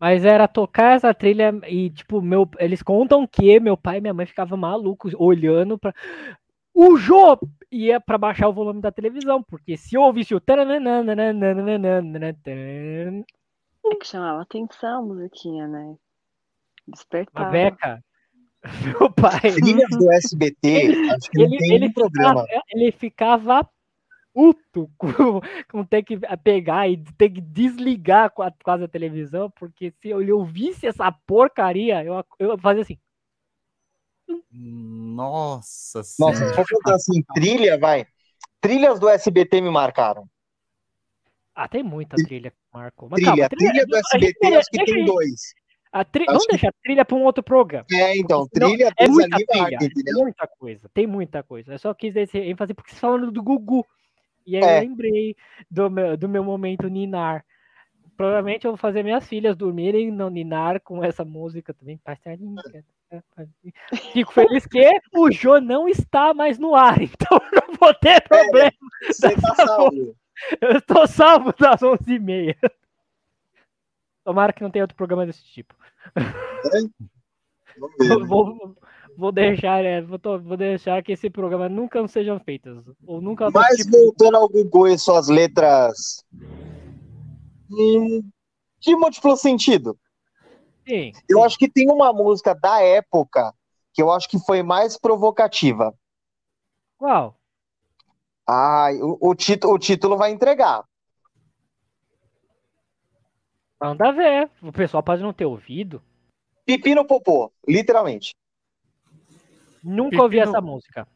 Mas 0.00 0.24
era 0.24 0.48
tocar 0.48 0.96
essa 0.96 1.14
trilha 1.14 1.52
e, 1.68 1.88
tipo, 1.90 2.20
meu, 2.20 2.48
eles 2.58 2.82
contam 2.82 3.24
que 3.24 3.60
meu 3.60 3.76
pai 3.76 3.98
e 3.98 4.00
minha 4.00 4.12
mãe 4.12 4.26
ficavam 4.26 4.58
malucos 4.58 5.14
olhando 5.16 5.78
para 5.78 5.94
O 6.74 6.96
Jô 6.96 7.38
ia 7.70 8.00
para 8.00 8.18
baixar 8.18 8.48
o 8.48 8.52
volume 8.52 8.80
da 8.80 8.90
televisão, 8.90 9.42
porque 9.42 9.76
se 9.76 9.94
eu 9.94 10.02
ouvisse 10.02 10.34
o. 10.34 10.42
É 13.84 13.94
que 13.94 14.06
chamava 14.06 14.42
atenção 14.42 14.98
a 14.98 15.02
musiquinha, 15.02 15.68
né? 15.68 15.94
Despertava. 16.88 17.50
Beca, 17.50 18.04
meu 18.98 19.12
pai. 19.12 19.40
Trilhas 19.40 19.90
do 19.90 20.10
SBT, 20.12 20.68
ele, 20.68 21.10
acho 21.10 21.30
que 21.30 21.42
ele, 21.42 21.58
tem 21.58 21.74
ele, 21.74 21.92
programa. 21.92 22.42
Ficava, 22.42 22.62
ele 22.70 22.92
ficava 22.92 23.70
puto 24.34 24.90
com, 24.98 25.40
com 25.70 25.84
ter 25.84 26.02
que 26.02 26.18
pegar 26.42 26.88
e 26.88 26.96
ter 27.18 27.30
que 27.30 27.40
desligar 27.40 28.30
com 28.30 28.42
a- 28.42 28.52
quase 28.64 28.84
a 28.84 28.88
televisão, 28.88 29.50
porque 29.50 29.90
se 30.00 30.08
ele 30.08 30.32
ouvisse 30.32 30.86
essa 30.86 31.10
porcaria, 31.12 32.02
eu, 32.04 32.24
eu 32.38 32.58
fazia 32.58 32.82
assim. 32.82 32.98
Nossa 34.50 35.98
Nossa, 36.18 36.34
senhora. 36.34 36.48
se 36.48 36.54
for 36.54 36.66
contar 36.70 36.94
assim, 36.94 37.22
trilha, 37.34 37.78
vai. 37.78 38.06
Trilhas 38.60 38.98
do 39.00 39.08
SBT 39.08 39.60
me 39.60 39.70
marcaram. 39.70 40.26
Ah, 41.54 41.68
tem 41.68 41.82
muita 41.82 42.16
trilha 42.16 42.50
que 42.50 42.56
marcou. 42.72 43.08
Mas 43.10 43.18
Trilha, 43.20 43.48
calma, 43.48 43.48
trilha 43.50 43.86
do 43.86 43.94
a 43.96 43.98
gente- 43.98 44.26
SBT, 44.38 44.54
acho 44.56 44.70
que 44.70 44.84
tem 44.84 45.04
dois. 45.04 45.54
A 45.92 46.04
tri... 46.04 46.24
Vamos 46.24 46.46
que- 46.46 46.52
deixar 46.52 46.68
a 46.68 46.82
trilha 46.82 47.04
para 47.04 47.16
um 47.16 47.24
outro 47.24 47.42
programa. 47.42 47.84
É, 47.92 48.16
então, 48.16 48.48
trilha 48.48 48.90
É 48.98 49.06
muita 49.06 49.36
ali 49.36 49.46
trilha, 49.46 49.62
marca, 49.62 49.84
entendeu? 49.84 50.14
muita 50.20 50.46
coisa, 50.46 50.88
tem 50.94 51.06
muita 51.06 51.42
coisa. 51.42 51.74
Eu 51.74 51.78
só 51.78 51.92
quis 51.92 52.14
dar 52.14 52.22
esse 52.22 52.38
ênfase 52.38 52.72
porque 52.72 52.92
você 52.94 53.00
falando 53.00 53.30
do 53.30 53.42
Gugu. 53.42 53.86
E 54.46 54.56
aí 54.56 54.62
É. 54.62 54.78
eu 54.78 54.80
lembrei 54.82 55.36
do 55.70 55.90
meu, 55.90 56.16
do 56.16 56.28
meu 56.28 56.44
momento 56.44 56.88
ninar. 56.88 57.44
Provavelmente 58.16 58.66
eu 58.66 58.72
vou 58.72 58.78
fazer 58.78 59.02
minhas 59.02 59.26
filhas 59.26 59.56
dormirem 59.56 60.10
no 60.10 60.28
ninar 60.28 60.80
com 60.80 61.02
essa 61.02 61.24
música 61.24 61.72
também. 61.74 61.98
Passarinho. 61.98 62.56
Fico 64.12 64.32
feliz 64.32 64.66
que 64.66 64.88
o 65.14 65.30
Jô 65.30 65.60
não 65.60 65.88
está 65.88 66.32
mais 66.32 66.58
no 66.58 66.74
ar, 66.74 66.96
então 67.02 67.40
eu 67.52 67.62
não 67.68 67.74
vou 67.74 67.92
ter 67.94 68.22
problema. 68.26 68.72
Você 69.06 69.34
tá 69.34 69.54
salvo. 69.66 70.16
Eu 70.60 70.78
estou 70.78 71.06
salvo 71.06 71.52
das 71.58 71.80
11h30. 71.80 72.56
Tomara 74.24 74.52
que 74.52 74.62
não 74.62 74.70
tenha 74.70 74.84
outro 74.84 74.96
programa 74.96 75.26
desse 75.26 75.44
tipo. 75.44 75.74
Vamos 77.78 77.96
ver. 77.98 78.26
Vou, 78.26 78.76
vou- 79.16 79.32
deixar, 79.32 79.84
é, 79.84 80.00
vou, 80.00 80.18
to- 80.18 80.40
vou 80.40 80.56
deixar 80.56 81.02
que 81.02 81.12
esse 81.12 81.30
programa 81.30 81.68
nunca 81.68 82.06
sejam 82.08 82.38
feitos. 82.40 82.84
Ou 83.06 83.20
nunca 83.20 83.50
Mas 83.52 83.76
tipo, 83.76 83.90
voltando 83.90 84.36
ao 84.36 84.48
Google 84.48 84.88
e 84.88 84.98
suas 84.98 85.28
letras 85.28 86.24
hum, 87.70 88.22
de 88.80 88.96
múltiplo 88.96 89.36
sentido. 89.36 89.98
sim, 90.86 91.12
Eu 91.28 91.42
acho 91.42 91.58
que 91.58 91.68
tem 91.68 91.90
uma 91.90 92.12
música 92.12 92.54
da 92.54 92.80
época 92.80 93.52
que 93.92 94.00
eu 94.02 94.10
acho 94.10 94.28
que 94.28 94.38
foi 94.38 94.62
mais 94.62 94.96
provocativa. 94.98 95.92
Qual? 96.96 97.36
Ai, 98.46 98.94
o, 99.02 99.18
o, 99.20 99.34
título, 99.34 99.74
o 99.74 99.78
título 99.78 100.16
vai 100.16 100.30
entregar. 100.30 100.84
Manda 103.78 104.10
ver. 104.12 104.50
O 104.62 104.72
pessoal 104.72 105.02
pode 105.02 105.22
não 105.22 105.32
ter 105.32 105.44
ouvido. 105.44 106.02
Pipi 106.66 106.92
no 106.94 107.04
popô, 107.06 107.52
literalmente. 107.68 108.34
Nunca 109.82 110.10
Pipi 110.10 110.22
ouvi 110.22 110.38
essa 110.38 110.60
música. 110.60 111.06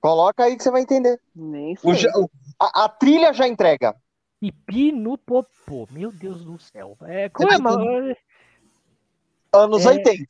Coloca 0.00 0.44
aí 0.44 0.56
que 0.56 0.62
você 0.62 0.70
vai 0.70 0.82
entender. 0.82 1.20
Nem 1.34 1.74
sei. 1.76 1.90
o- 2.14 2.30
a, 2.60 2.84
a 2.84 2.88
trilha 2.88 3.32
já 3.32 3.48
entrega. 3.48 3.94
Pipi 4.40 4.92
no 4.92 5.16
popô. 5.18 5.88
Meu 5.90 6.12
Deus 6.12 6.44
do 6.44 6.58
céu. 6.58 6.96
É, 7.02 7.28
como 7.30 7.48
é, 7.52 7.58
vai 7.58 7.76
ma- 7.76 8.14
Anos 9.52 9.86
É. 9.86 9.90
80. 9.90 10.24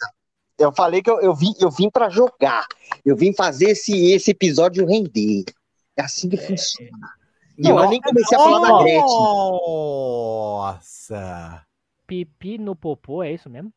Eu 0.59 0.73
falei 0.73 1.03
que 1.03 1.11
eu, 1.11 1.21
eu 1.21 1.35
vim, 1.35 1.53
eu 1.61 1.71
vim 1.71 1.91
para 1.91 2.09
jogar. 2.09 2.65
Eu 3.05 3.15
vim 3.17 3.33
fazer 3.35 3.71
esse, 3.71 4.13
esse 4.13 4.31
episódio 4.31 4.87
render. 4.87 5.45
É 5.97 6.03
assim 6.03 6.29
que 6.29 6.37
funciona. 6.37 7.11
E 7.59 7.69
eu 7.69 7.75
Não, 7.77 7.89
nem 7.91 8.01
comecei 8.01 8.37
a 8.39 8.41
falar 8.41 8.61
da 8.71 8.79
Gretchen. 8.83 9.03
Nossa! 10.57 11.67
Pipi 12.07 12.57
no 12.59 12.77
popô, 12.77 13.23
é 13.23 13.33
isso 13.33 13.51
mesmo? 13.51 13.73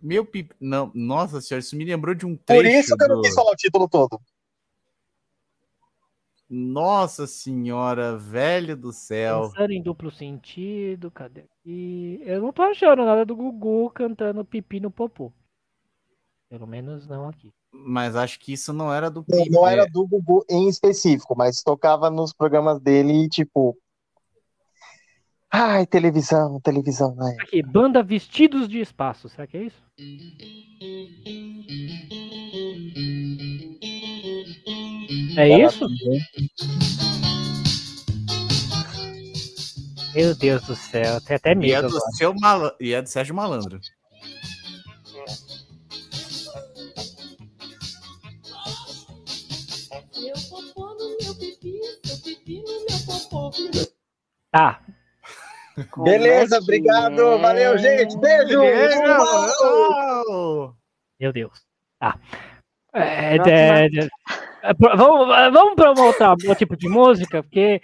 Meu 0.00 0.24
pip... 0.24 0.54
Não, 0.60 0.90
nossa 0.94 1.40
senhora, 1.40 1.60
isso 1.60 1.76
me 1.76 1.84
lembrou 1.84 2.14
de 2.14 2.24
um 2.26 2.36
Por 2.36 2.44
trecho 2.62 2.78
isso 2.80 2.96
que 2.96 3.04
eu 3.04 3.08
não 3.08 3.16
do- 3.16 3.22
quis 3.22 3.34
falar 3.34 3.52
o 3.52 3.56
título 3.56 3.88
todo. 3.88 4.20
Nossa 6.48 7.26
senhora, 7.28 8.16
velho 8.16 8.76
do 8.76 8.92
céu. 8.92 9.42
Pensando 9.50 9.72
em 9.72 9.82
duplo 9.82 10.10
sentido, 10.10 11.08
cadê 11.10 11.42
aqui? 11.42 12.20
Eu 12.24 12.42
não 12.42 12.52
tô 12.52 12.62
achando 12.62 13.04
nada 13.04 13.24
do 13.24 13.36
Gugu 13.36 13.88
cantando 13.90 14.44
pipi 14.44 14.80
no 14.80 14.90
popô. 14.90 15.32
Pelo 16.48 16.66
menos 16.66 17.06
não 17.06 17.28
aqui. 17.28 17.52
Mas 17.72 18.16
acho 18.16 18.40
que 18.40 18.52
isso 18.52 18.72
não 18.72 18.92
era 18.92 19.08
do 19.08 19.24
Não, 19.28 19.44
não 19.46 19.68
é- 19.68 19.74
era 19.74 19.86
do 19.86 20.04
Gugu 20.04 20.44
em 20.50 20.68
específico, 20.68 21.36
mas 21.36 21.62
tocava 21.62 22.10
nos 22.10 22.32
programas 22.32 22.80
dele, 22.80 23.28
tipo. 23.28 23.78
Ai, 25.52 25.84
televisão, 25.86 26.60
televisão, 26.60 27.16
ai. 27.20 27.34
Aqui, 27.40 27.62
banda 27.62 28.02
Vestidos 28.02 28.68
de 28.68 28.78
Espaço. 28.80 29.28
Será 29.28 29.46
que 29.46 29.56
é 29.56 29.62
isso? 29.64 29.82
É 35.36 35.48
isso? 35.66 35.86
Meu 40.14 40.34
Deus 40.34 40.62
do 40.66 40.74
céu, 40.76 41.20
tem 41.20 41.36
até 41.36 41.50
E 41.50 41.52
é 41.52 41.54
medo. 41.54 41.88
do, 41.88 41.96
agora. 41.96 42.12
seu 42.16 42.34
mala... 42.34 42.76
e 42.80 42.92
é 42.92 43.00
do 43.02 43.08
Sérgio 43.08 43.34
Malandro. 43.34 43.80
Popô. 53.30 53.70
Tá, 54.50 54.82
Como 55.90 56.04
Beleza, 56.04 56.56
é 56.56 56.58
que 56.58 56.64
obrigado. 56.64 57.20
é? 57.20 57.38
Valeu, 57.38 57.78
gente. 57.78 58.18
Beijo. 58.18 58.60
Beijo! 58.60 59.00
meu 61.18 61.32
Deus. 61.32 61.64
Tá. 61.98 62.18
É, 62.92 63.36
é, 63.36 63.86
é, 63.86 64.08
é, 64.62 64.74
pro- 64.74 64.96
vamos, 64.96 65.28
vamos 65.52 65.74
para 65.74 65.92
um 65.92 66.04
outro 66.04 66.54
tipo 66.56 66.76
de 66.76 66.88
música, 66.88 67.42
porque 67.42 67.80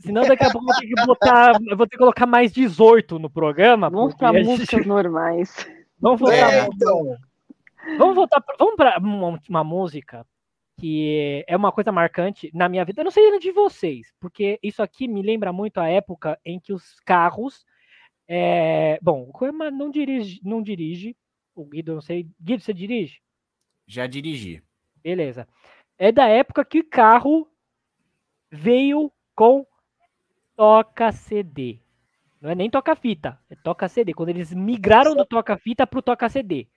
Senão 0.00 0.22
daqui 0.26 0.44
a 0.44 0.50
pouco 0.50 0.66
eu 0.68 0.74
vou 0.74 0.80
ter 0.80 0.86
que 0.88 1.06
botar. 1.06 1.52
Eu 1.68 1.76
vou 1.76 1.86
ter 1.86 1.90
que 1.92 1.98
colocar 1.98 2.26
mais 2.26 2.52
18 2.52 3.18
no 3.18 3.30
programa. 3.30 3.88
Vamos 3.88 4.14
porque 4.14 4.18
pra 4.18 4.30
a 4.30 4.42
gente- 4.42 4.48
músicas 4.58 4.86
normais. 4.86 5.66
Vamos 6.00 6.20
voltar. 6.20 6.52
É, 6.52 6.66
então. 6.66 7.16
Vamos 7.96 8.14
voltar. 8.16 8.42
Vamos 8.58 8.74
pra 8.76 8.98
uma, 8.98 9.40
uma 9.48 9.64
música 9.64 10.26
que 10.78 11.44
é 11.46 11.56
uma 11.56 11.72
coisa 11.72 11.90
marcante 11.90 12.50
na 12.54 12.68
minha 12.68 12.84
vida. 12.84 13.00
Eu 13.00 13.04
não 13.04 13.10
sei 13.10 13.38
de 13.38 13.50
vocês, 13.50 14.12
porque 14.20 14.58
isso 14.62 14.82
aqui 14.82 15.08
me 15.08 15.22
lembra 15.22 15.52
muito 15.52 15.78
a 15.78 15.88
época 15.88 16.38
em 16.44 16.60
que 16.60 16.72
os 16.72 17.00
carros. 17.00 17.64
é, 18.28 18.98
Bom, 19.02 19.22
o 19.22 19.32
Coema 19.32 19.70
não 19.70 19.90
dirige, 19.90 20.40
não 20.44 20.62
dirige. 20.62 21.16
O 21.54 21.64
Guido, 21.64 21.94
não 21.94 22.00
sei. 22.02 22.28
Guido, 22.40 22.62
você 22.62 22.74
dirige? 22.74 23.20
Já 23.86 24.06
dirigi. 24.06 24.62
Beleza. 25.02 25.48
É 25.98 26.12
da 26.12 26.28
época 26.28 26.64
que 26.64 26.80
o 26.80 26.88
carro 26.88 27.48
veio 28.50 29.10
com 29.34 29.66
toca 30.54 31.12
CD. 31.12 31.80
Não 32.40 32.50
é 32.50 32.54
nem 32.54 32.68
toca 32.68 32.94
fita, 32.94 33.38
é 33.48 33.56
toca 33.56 33.88
CD. 33.88 34.12
Quando 34.12 34.28
eles 34.28 34.52
migraram 34.52 35.14
do 35.14 35.24
toca 35.24 35.56
fita 35.56 35.86
pro 35.86 36.02
toca 36.02 36.28
CD. 36.28 36.68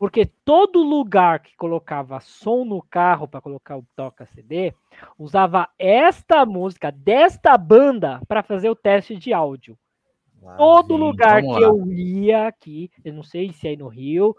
Porque 0.00 0.24
todo 0.46 0.82
lugar 0.82 1.40
que 1.40 1.54
colocava 1.54 2.20
som 2.20 2.64
no 2.64 2.80
carro 2.80 3.28
para 3.28 3.42
colocar 3.42 3.76
o 3.76 3.84
toca 3.94 4.24
CD 4.24 4.72
usava 5.18 5.68
esta 5.78 6.46
música 6.46 6.90
desta 6.90 7.54
banda 7.58 8.18
para 8.26 8.42
fazer 8.42 8.70
o 8.70 8.74
teste 8.74 9.14
de 9.14 9.34
áudio. 9.34 9.78
Todo 10.56 10.96
vem, 10.96 11.06
lugar 11.06 11.42
que 11.42 11.62
eu 11.62 11.92
ia 11.92 12.46
aqui, 12.46 12.90
eu 13.04 13.12
não 13.12 13.22
sei 13.22 13.52
se 13.52 13.66
é 13.66 13.70
aí 13.70 13.76
no 13.76 13.88
Rio, 13.88 14.34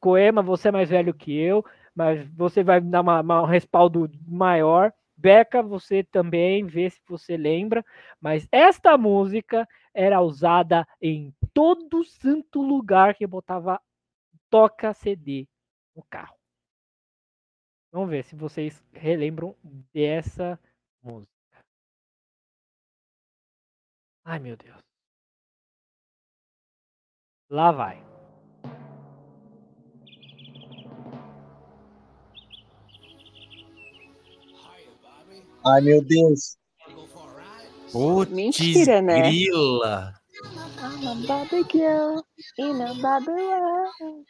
Coema, 0.00 0.42
você 0.42 0.66
é 0.66 0.72
mais 0.72 0.90
velho 0.90 1.14
que 1.14 1.32
eu, 1.32 1.64
mas 1.94 2.26
você 2.34 2.64
vai 2.64 2.80
dar 2.80 3.02
uma- 3.02 3.20
uma- 3.20 3.42
um 3.42 3.46
respaldo 3.46 4.10
maior. 4.26 4.92
Beca, 5.16 5.62
você 5.62 6.02
também, 6.02 6.66
vê 6.66 6.90
se 6.90 7.00
você 7.08 7.36
lembra. 7.36 7.84
Mas 8.20 8.48
esta 8.50 8.98
música 8.98 9.64
era 9.94 10.20
usada 10.20 10.84
em 11.00 11.32
todo 11.54 12.02
santo 12.02 12.60
lugar 12.60 13.14
que 13.14 13.24
botava 13.28 13.80
toca 14.52 14.92
CD 14.92 15.48
no 15.96 16.02
carro. 16.10 16.36
Vamos 17.90 18.10
ver 18.10 18.22
se 18.22 18.36
vocês 18.36 18.84
relembram 18.92 19.56
dessa 19.94 20.60
música. 21.02 21.32
Ai, 24.24 24.38
meu 24.38 24.54
Deus. 24.54 24.78
Lá 27.50 27.72
vai. 27.72 27.96
Ai, 35.64 35.80
meu 35.80 36.04
Deus. 36.04 36.58
Putz, 37.90 38.32
Mentira, 38.32 39.00
né? 39.00 39.22
grila. 39.22 40.21
I'm 40.84 41.06
a 41.06 41.26
Barbie 41.28 41.62
girl 41.70 42.24
in 42.58 42.80
a 42.82 42.92
Barbie 42.94 43.30
world. 43.30 44.26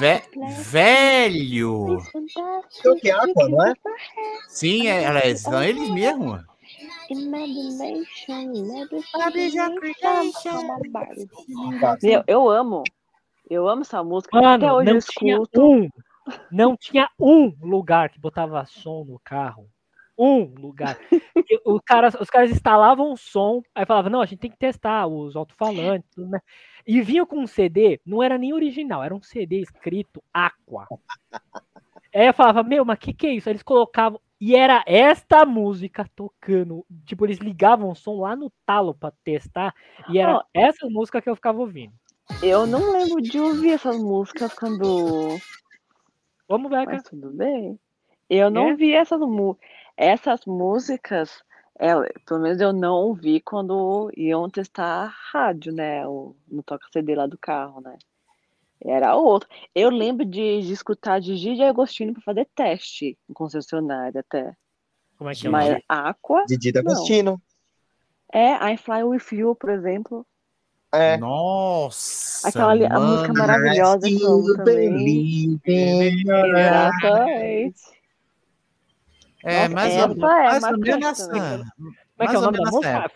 Ve- 0.00 0.22
velho. 0.62 1.98
Tô 2.82 2.96
que 2.96 3.10
Aqua, 3.10 3.48
não 3.50 3.66
é? 3.66 3.74
Sim, 4.48 4.86
é, 4.86 5.02
era- 5.02 5.36
são 5.36 5.62
eles 5.62 5.90
mesmo. 5.90 6.42
Imagination, 7.10 8.52
let 8.66 8.92
it 8.94 9.04
come 9.12 10.32
on, 10.54 10.80
Barbie. 10.90 11.28
Meu, 12.02 12.24
eu 12.26 12.48
amo. 12.48 12.82
Eu 13.50 13.68
amo 13.68 13.82
essa 13.82 14.02
música. 14.02 14.38
Até 14.38 14.46
Mano, 14.46 14.76
hoje 14.76 14.88
eu 14.88 14.94
não 14.94 15.00
tinha 15.00 15.34
escuto. 15.34 15.62
um, 15.62 15.88
não 16.50 16.76
tinha 16.78 17.10
um 17.20 17.54
lugar 17.60 18.08
que 18.08 18.18
botava 18.18 18.64
som 18.64 19.04
no 19.04 19.20
carro. 19.22 19.68
Um 20.16 20.44
lugar. 20.58 20.98
O 21.64 21.80
cara, 21.80 22.08
os 22.20 22.30
caras 22.30 22.50
instalavam 22.50 23.12
o 23.12 23.16
som, 23.16 23.62
aí 23.74 23.84
falavam, 23.84 24.10
não, 24.12 24.20
a 24.20 24.26
gente 24.26 24.38
tem 24.38 24.50
que 24.50 24.56
testar 24.56 25.06
os 25.06 25.34
alto-falantes, 25.34 26.16
né? 26.16 26.40
E 26.86 27.00
vinha 27.00 27.26
com 27.26 27.38
um 27.40 27.46
CD, 27.46 28.00
não 28.06 28.22
era 28.22 28.38
nem 28.38 28.52
original, 28.52 29.02
era 29.02 29.14
um 29.14 29.22
CD 29.22 29.60
escrito 29.60 30.22
Aqua. 30.32 30.86
Aí 32.14 32.26
eu 32.26 32.34
falava, 32.34 32.62
meu, 32.62 32.84
mas 32.84 32.98
que 32.98 33.12
que 33.12 33.26
é 33.26 33.32
isso? 33.34 33.48
Aí 33.48 33.52
eles 33.52 33.62
colocavam, 33.62 34.20
e 34.40 34.54
era 34.54 34.84
esta 34.86 35.44
música 35.44 36.08
tocando, 36.14 36.86
tipo, 37.04 37.24
eles 37.26 37.38
ligavam 37.38 37.90
o 37.90 37.94
som 37.96 38.20
lá 38.20 38.36
no 38.36 38.52
talo 38.64 38.94
pra 38.94 39.12
testar, 39.24 39.74
e 40.08 40.18
era 40.18 40.36
Ó. 40.36 40.42
essa 40.54 40.86
música 40.88 41.20
que 41.20 41.28
eu 41.28 41.34
ficava 41.34 41.58
ouvindo. 41.58 41.92
Eu 42.42 42.66
não 42.66 42.92
lembro 42.92 43.20
de 43.20 43.40
ouvir 43.40 43.70
essas 43.72 43.98
músicas 43.98 44.54
quando. 44.54 45.36
Vamos 46.48 46.70
ver, 46.70 46.86
Mas 46.86 47.02
tudo 47.02 47.30
bem. 47.30 47.78
Eu 48.28 48.50
não 48.50 48.70
É? 48.70 48.74
vi 48.74 48.92
essas, 48.94 49.20
mu- 49.20 49.58
essas 49.96 50.44
músicas, 50.46 51.42
é, 51.78 51.92
pelo 52.26 52.40
menos 52.40 52.60
eu 52.60 52.72
não 52.72 52.94
ouvi 52.94 53.40
quando 53.40 54.10
iam 54.16 54.48
testar 54.48 55.04
a 55.06 55.12
rádio, 55.32 55.72
né? 55.72 56.06
O, 56.06 56.34
no 56.48 56.62
toca 56.62 56.86
CD 56.92 57.14
lá 57.14 57.26
do 57.26 57.38
carro, 57.38 57.80
né? 57.80 57.96
Era 58.84 59.16
outro. 59.16 59.48
Eu 59.74 59.88
lembro 59.88 60.26
de, 60.26 60.62
de 60.62 60.72
escutar 60.72 61.22
Gigi 61.22 61.54
de 61.54 61.62
Agostinho 61.62 62.12
para 62.12 62.22
fazer 62.22 62.46
teste 62.54 63.16
em 63.28 63.32
concessionária 63.32 64.20
até. 64.20 64.54
Como 65.16 65.30
é 65.30 65.34
que 65.34 65.46
é 65.46 65.50
Mas? 65.50 65.82
Aqua. 65.88 66.44
Didi 66.46 66.72
não. 66.72 66.82
D'Agostino. 66.82 67.40
É, 68.32 68.72
I 68.72 68.76
Fly 68.76 69.04
With 69.04 69.22
You, 69.32 69.54
por 69.54 69.70
exemplo. 69.70 70.26
É. 70.92 71.16
Nossa. 71.16 72.48
Aquela 72.48 72.72
ali- 72.72 72.84
a 72.84 73.00
música 73.00 73.32
maravilhosa 73.32 74.06
que 74.06 74.22
eu 74.22 74.56
também. 74.56 75.60
Exatamente. 75.66 77.80
É, 79.44 79.68
Nossa, 79.68 79.74
mais 79.74 79.94
essa 79.94 80.06
ou, 80.08 80.12
é 80.14 80.60
mais 80.60 80.64
ou 80.64 80.78
menos 80.78 81.18
também. 81.18 81.40
nessa. 81.40 81.72
Como 81.76 81.90
é 81.90 82.26
que 82.26 82.32
mais 82.32 82.34
é 82.34 82.34
o 82.34 82.36
ou 82.38 82.44
nome 82.46 82.56
da 82.58 82.64
menos 82.64 82.74
música? 82.74 83.10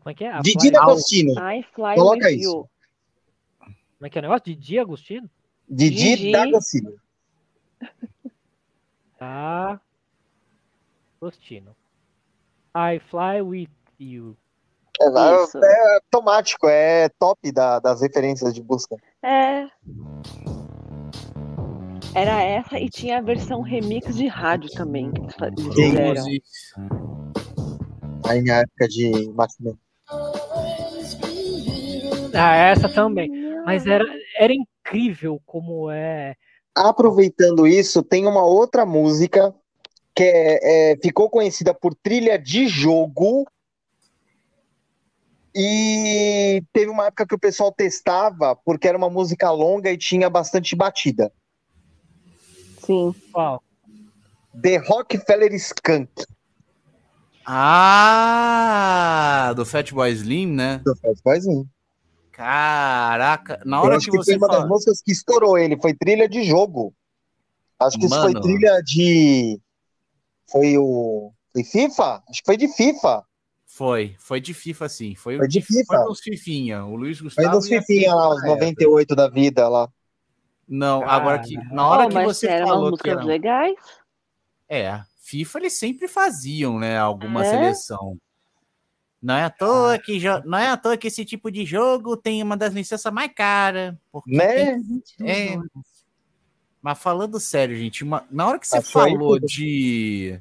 como 0.00 0.10
é 0.10 0.14
que 0.14 0.24
é? 0.24 0.40
Didi 0.40 0.70
D'Agostino. 0.70 1.32
I 1.32 1.62
Fly 1.74 1.94
Coloca 1.94 2.26
With 2.26 2.34
isso. 2.34 2.44
You. 2.50 2.68
Como 3.60 4.06
é 4.06 4.10
que 4.10 4.18
é 4.18 4.20
o 4.20 4.22
negócio? 4.22 4.44
Didi 4.44 4.78
Agostino? 4.78 5.30
Didi 5.68 5.96
Didi. 6.16 6.32
D'Agostino. 6.32 6.92
Tá. 9.18 9.80
Agostino. 11.20 11.74
I 12.76 12.98
fly 13.10 13.40
with 13.42 13.70
you. 13.98 14.36
É, 15.00 15.42
Isso. 15.44 15.58
é 15.58 15.94
automático, 15.96 16.68
é 16.68 17.08
top 17.20 17.52
da- 17.52 17.78
das 17.78 18.00
referências 18.00 18.52
de 18.52 18.60
busca. 18.62 18.96
É. 19.22 19.68
Era 22.14 22.42
essa 22.42 22.78
e 22.78 22.88
tinha 22.88 23.18
a 23.18 23.22
versão 23.22 23.60
remix 23.60 24.16
de 24.16 24.26
rádio 24.26 24.70
também 24.70 25.12
Sim. 25.74 25.90
fizeram. 25.90 26.24
Aí 28.26 28.42
na 28.42 28.54
época 28.60 28.88
de 28.88 29.30
Maximum. 29.34 29.76
Ah, 32.34 32.54
essa 32.56 32.88
também. 32.88 33.30
Mas 33.64 33.86
era, 33.86 34.04
era 34.38 34.52
incrível 34.52 35.40
como 35.44 35.90
é. 35.90 36.34
Aproveitando 36.74 37.66
isso, 37.66 38.02
tem 38.02 38.26
uma 38.26 38.44
outra 38.44 38.86
música 38.86 39.54
que 40.14 40.24
é, 40.24 40.92
é, 40.92 40.96
ficou 40.96 41.30
conhecida 41.30 41.72
por 41.74 41.94
trilha 41.94 42.38
de 42.38 42.66
jogo. 42.66 43.46
E 45.54 46.62
teve 46.72 46.90
uma 46.90 47.06
época 47.06 47.26
que 47.26 47.34
o 47.34 47.38
pessoal 47.38 47.72
testava 47.72 48.54
porque 48.64 48.86
era 48.86 48.98
uma 48.98 49.10
música 49.10 49.50
longa 49.50 49.90
e 49.90 49.98
tinha 49.98 50.30
bastante 50.30 50.76
batida. 50.76 51.32
Sim. 52.88 53.14
Qual? 53.30 53.62
The 54.62 54.78
Rockefeller 54.78 55.52
Skunk. 55.54 56.10
Ah, 57.90 59.52
do 59.54 59.64
Fatboy 59.66 60.10
Slim, 60.12 60.46
né? 60.46 60.80
Do 60.84 60.96
Fatboy 60.96 61.36
Slim. 61.38 61.68
Caraca, 62.32 63.60
na 63.66 63.76
Eu 63.78 63.82
hora 63.82 63.96
acho 63.96 64.06
que 64.06 64.12
que, 64.12 64.16
você 64.18 64.32
foi 64.32 64.38
uma 64.38 64.46
das 64.48 64.56
fala... 64.58 64.68
músicas 64.68 65.02
que 65.02 65.12
estourou 65.12 65.58
ele, 65.58 65.76
foi 65.80 65.92
trilha 65.92 66.26
de 66.28 66.44
jogo. 66.44 66.94
Acho 67.78 67.98
que 67.98 68.06
isso 68.06 68.14
foi 68.20 68.32
Mano. 68.32 68.40
trilha 68.40 68.80
de. 68.82 69.60
Foi 70.50 70.78
o. 70.78 71.30
Foi 71.52 71.62
FIFA? 71.64 72.22
Acho 72.28 72.40
que 72.40 72.46
foi 72.46 72.56
de 72.56 72.68
FIFA. 72.68 73.22
Foi, 73.66 74.16
foi 74.18 74.40
de 74.40 74.54
FIFA 74.54 74.88
sim. 74.88 75.14
Foi, 75.14 75.36
Foi 75.36 75.46
de 75.46 75.60
FIFA. 75.60 75.84
Foi 75.98 76.04
dos 76.06 76.20
Fifinha. 76.20 76.84
O 76.84 76.96
Luiz 76.96 77.18
Foi 77.18 77.26
Gustavo. 77.26 77.50
dos 77.50 77.68
e 77.70 77.76
a 77.76 77.82
Fifinha 77.82 78.14
lá, 78.14 78.30
os 78.30 78.40
na 78.42 78.48
época. 78.48 78.64
98 78.66 79.14
da 79.14 79.28
vida 79.28 79.68
lá. 79.68 79.88
Não, 80.68 81.02
agora 81.08 81.38
que 81.38 81.56
na 81.72 81.88
Oh, 81.88 81.90
hora 81.92 82.08
que 82.08 82.14
mas 82.14 82.24
você 82.24 82.46
eram 82.48 82.66
falou 82.68 82.84
que 82.84 82.90
músicas 82.90 83.12
era... 83.12 83.24
legais. 83.24 83.76
É, 84.68 85.02
FIFA 85.22 85.58
eles 85.60 85.78
sempre 85.78 86.06
faziam, 86.08 86.78
né, 86.78 86.98
alguma 86.98 87.40
É? 87.44 87.50
seleção. 87.50 88.18
Não 89.20 89.34
é 89.34 89.44
à 89.44 89.50
toa 89.50 89.98
que 89.98 90.18
jo- 90.18 90.42
não 90.44 90.58
é 90.58 90.68
à 90.68 90.76
toa 90.76 90.96
que 90.96 91.08
esse 91.08 91.24
tipo 91.24 91.50
de 91.50 91.64
jogo 91.64 92.16
tem 92.16 92.42
uma 92.42 92.56
das 92.56 92.72
licenças 92.72 93.12
mais 93.12 93.32
caras, 93.34 93.96
porque 94.12 94.36
Né? 94.36 94.76
tem- 94.76 95.02
é. 95.26 95.58
Mas 96.80 96.98
falando 96.98 97.40
sério, 97.40 97.76
gente, 97.76 98.04
uma- 98.04 98.24
na 98.30 98.46
hora 98.46 98.58
que 98.58 98.68
você 98.68 98.78
Achou 98.78 99.02
aí 99.02 99.12
falou 99.12 99.34
tudo. 99.40 99.46
de 99.48 100.40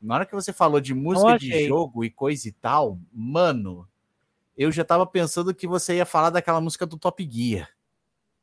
na 0.00 0.14
hora 0.16 0.26
que 0.26 0.34
você 0.34 0.52
falou 0.52 0.80
de 0.80 0.92
música 0.94 1.38
de 1.38 1.66
jogo 1.66 2.04
e 2.04 2.10
coisa 2.10 2.46
e 2.46 2.52
tal, 2.52 2.98
mano, 3.12 3.88
eu 4.56 4.70
já 4.70 4.84
tava 4.84 5.06
pensando 5.06 5.54
que 5.54 5.66
você 5.66 5.96
ia 5.96 6.04
falar 6.06 6.28
daquela 6.30 6.60
música 6.60 6.84
do 6.86 6.98
Top 6.98 7.26
Gear. 7.28 7.68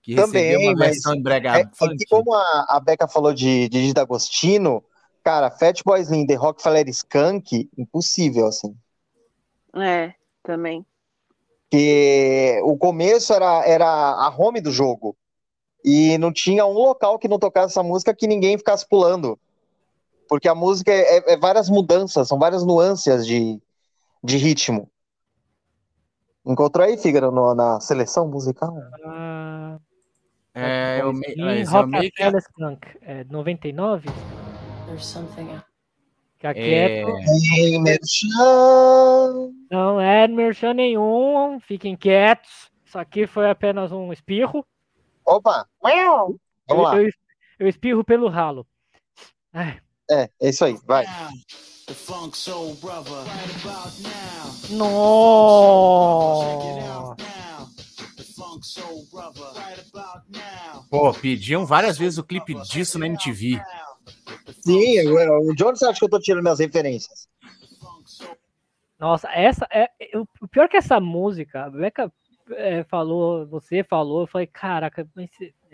Que 0.01 0.15
Também, 0.15 0.43
recebeu 0.43 0.69
uma 0.69 0.79
mas 0.79 0.91
versão 0.93 1.13
embrega 1.15 1.57
É, 1.57 1.61
é 1.61 1.95
que 1.95 2.05
como 2.09 2.33
a, 2.33 2.65
a 2.69 2.79
Beca 2.79 3.07
falou 3.07 3.33
de, 3.33 3.69
de 3.69 3.81
Didi 3.81 3.93
D'Agostino, 3.93 4.83
Cara, 5.23 5.51
Fat 5.51 5.81
Boy 5.85 6.01
Slim, 6.01 6.25
The 6.25 6.35
Rockefeller 6.35 6.87
Skunk, 6.89 7.69
impossível, 7.77 8.47
assim. 8.47 8.75
É, 9.75 10.13
também. 10.43 10.85
Porque 11.69 12.59
o 12.63 12.75
começo 12.75 13.31
era, 13.33 13.65
era 13.65 13.85
a 13.87 14.29
home 14.35 14.59
do 14.59 14.71
jogo. 14.71 15.15
E 15.85 16.17
não 16.17 16.33
tinha 16.33 16.65
um 16.65 16.73
local 16.73 17.17
que 17.17 17.27
não 17.27 17.39
tocasse 17.39 17.73
essa 17.73 17.83
música 17.83 18.13
que 18.13 18.27
ninguém 18.27 18.57
ficasse 18.57 18.87
pulando. 18.87 19.39
Porque 20.27 20.47
a 20.47 20.55
música 20.55 20.91
é, 20.91 21.17
é- 21.17 21.33
é 21.33 21.37
várias 21.37 21.69
mudanças, 21.69 22.27
são 22.27 22.37
várias 22.39 22.63
nuances 22.65 23.25
de, 23.25 23.59
de 24.23 24.37
ritmo. 24.37 24.89
Encontrou 26.45 26.85
aí, 26.85 26.97
Fígaro, 26.97 27.31
no- 27.31 27.53
na 27.53 27.79
seleção 27.79 28.27
musical? 28.27 28.75
Ah, 29.05 29.50
É, 30.53 30.99
eu, 31.01 31.13
me, 31.13 31.25
e 31.35 31.41
é, 31.41 31.59
esse 31.61 31.73
eu 31.73 31.87
meio 31.87 32.11
que- 32.11 32.23
Rockefeller 32.23 32.41
Skunk, 32.41 32.87
é 33.01 33.23
99? 33.25 34.09
There's 34.85 35.05
something 35.05 35.61
Que 36.39 36.47
aqui 36.47 36.59
é... 36.73 37.01
é, 37.03 37.79
merchan. 37.79 39.51
Não 39.69 40.01
é 40.01 40.27
merchan 40.27 40.73
nenhum, 40.73 41.59
fiquem 41.61 41.95
quietos. 41.95 42.69
Isso 42.85 42.99
aqui 42.99 43.25
foi 43.25 43.49
apenas 43.49 43.91
um 43.93 44.11
espirro. 44.11 44.65
Opa! 45.25 45.65
Vamos 45.81 46.83
lá. 46.83 46.97
Eu, 46.97 47.03
eu, 47.05 47.11
eu 47.59 47.67
espirro 47.69 48.03
pelo 48.03 48.27
ralo. 48.27 48.67
Ai, 49.53 49.79
É, 50.09 50.29
é 50.41 50.49
isso 50.49 50.65
aí, 50.65 50.75
vai. 50.85 51.05
The 51.87 51.93
Funk 51.93 52.35
Soul 52.37 52.75
Brother. 52.75 53.23
Right 53.23 53.65
about 53.65 54.01
now. 54.01 54.77
Nossa! 56.35 57.15
Pô, 60.89 61.13
pediam 61.13 61.65
várias 61.65 61.97
vezes 61.97 62.17
o 62.17 62.23
clipe 62.23 62.53
disso 62.63 62.97
na 62.99 63.07
MTV. 63.07 63.61
Sim, 64.63 64.93
eu- 64.97 65.53
de 65.53 65.63
onde 65.63 65.79
você 65.79 65.85
acha 65.85 65.99
que 65.99 66.05
eu 66.05 66.09
tô 66.09 66.19
tirando 66.19 66.43
minhas 66.43 66.59
referências? 66.59 67.27
Nossa, 68.99 69.27
essa 69.31 69.67
é. 69.71 69.89
é- 69.99 70.17
O 70.17 70.27
o 70.41 70.47
pior 70.47 70.67
que 70.69 70.77
essa 70.77 70.99
música, 70.99 71.65
a 71.65 71.69
Beca 71.69 72.11
é, 72.51 72.83
falou, 72.83 73.47
você 73.47 73.83
falou, 73.83 74.21
eu 74.21 74.27
falei, 74.27 74.47
caraca, 74.47 75.07
mas, 75.15 75.29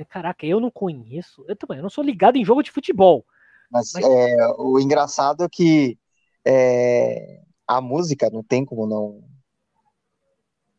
caraca, 0.10 0.46
eu 0.46 0.60
não 0.60 0.70
conheço. 0.70 1.44
Eu 1.48 1.56
também, 1.56 1.78
eu 1.78 1.84
não 1.84 1.90
sou 1.90 2.04
ligado 2.04 2.38
em 2.38 2.46
jogo 2.46 2.62
de 2.64 2.72
futebol. 2.72 3.26
Mas, 3.72 3.92
Mas- 3.94 4.06
é, 4.06 4.48
o 4.58 4.80
engraçado 4.80 5.44
é 5.44 5.50
que 5.50 5.98
é, 6.46 7.42
a 7.68 7.82
música 7.82 8.30
não 8.30 8.44
tem 8.44 8.64
como 8.64 8.86
não. 8.88 9.24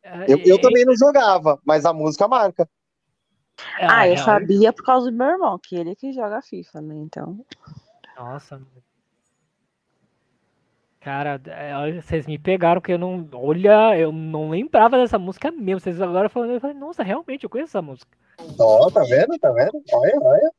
É, 0.08 0.24
Eu, 0.32 0.38
eu 0.44 0.56
é- 0.56 0.60
também 0.60 0.84
não 0.84 0.96
jogava, 0.96 1.60
mas 1.64 1.84
a 1.84 1.92
música 1.92 2.26
marca. 2.26 2.68
é, 3.78 3.86
Ah, 3.88 4.08
eu 4.08 4.14
é, 4.14 4.16
sabia 4.16 4.72
por 4.72 4.84
causa 4.84 5.10
do 5.10 5.16
meu 5.16 5.26
irmão, 5.26 5.58
que 5.62 5.76
ele 5.76 5.94
que 5.94 6.12
joga 6.12 6.40
FIFA, 6.40 6.80
né? 6.80 6.94
Então. 6.96 7.44
Nossa. 8.16 8.60
Cara, 11.00 11.40
é, 11.46 12.00
vocês 12.00 12.26
me 12.26 12.38
pegaram 12.38 12.80
que 12.80 12.92
eu 12.92 12.98
não. 12.98 13.28
Olha, 13.32 13.96
eu 13.98 14.10
não 14.10 14.50
lembrava 14.50 14.96
dessa 14.96 15.18
música 15.18 15.50
mesmo. 15.50 15.80
Vocês 15.80 16.00
agora 16.00 16.28
falando, 16.28 16.52
eu 16.52 16.60
falei, 16.60 16.76
nossa, 16.76 17.02
realmente, 17.02 17.44
eu 17.44 17.50
conheço 17.50 17.70
essa 17.70 17.82
música. 17.82 18.10
Ó, 18.58 18.90
tá 18.90 19.02
vendo? 19.02 19.38
Tá 19.38 19.50
vendo? 19.52 19.82
Olha, 19.92 20.18
olha. 20.20 20.52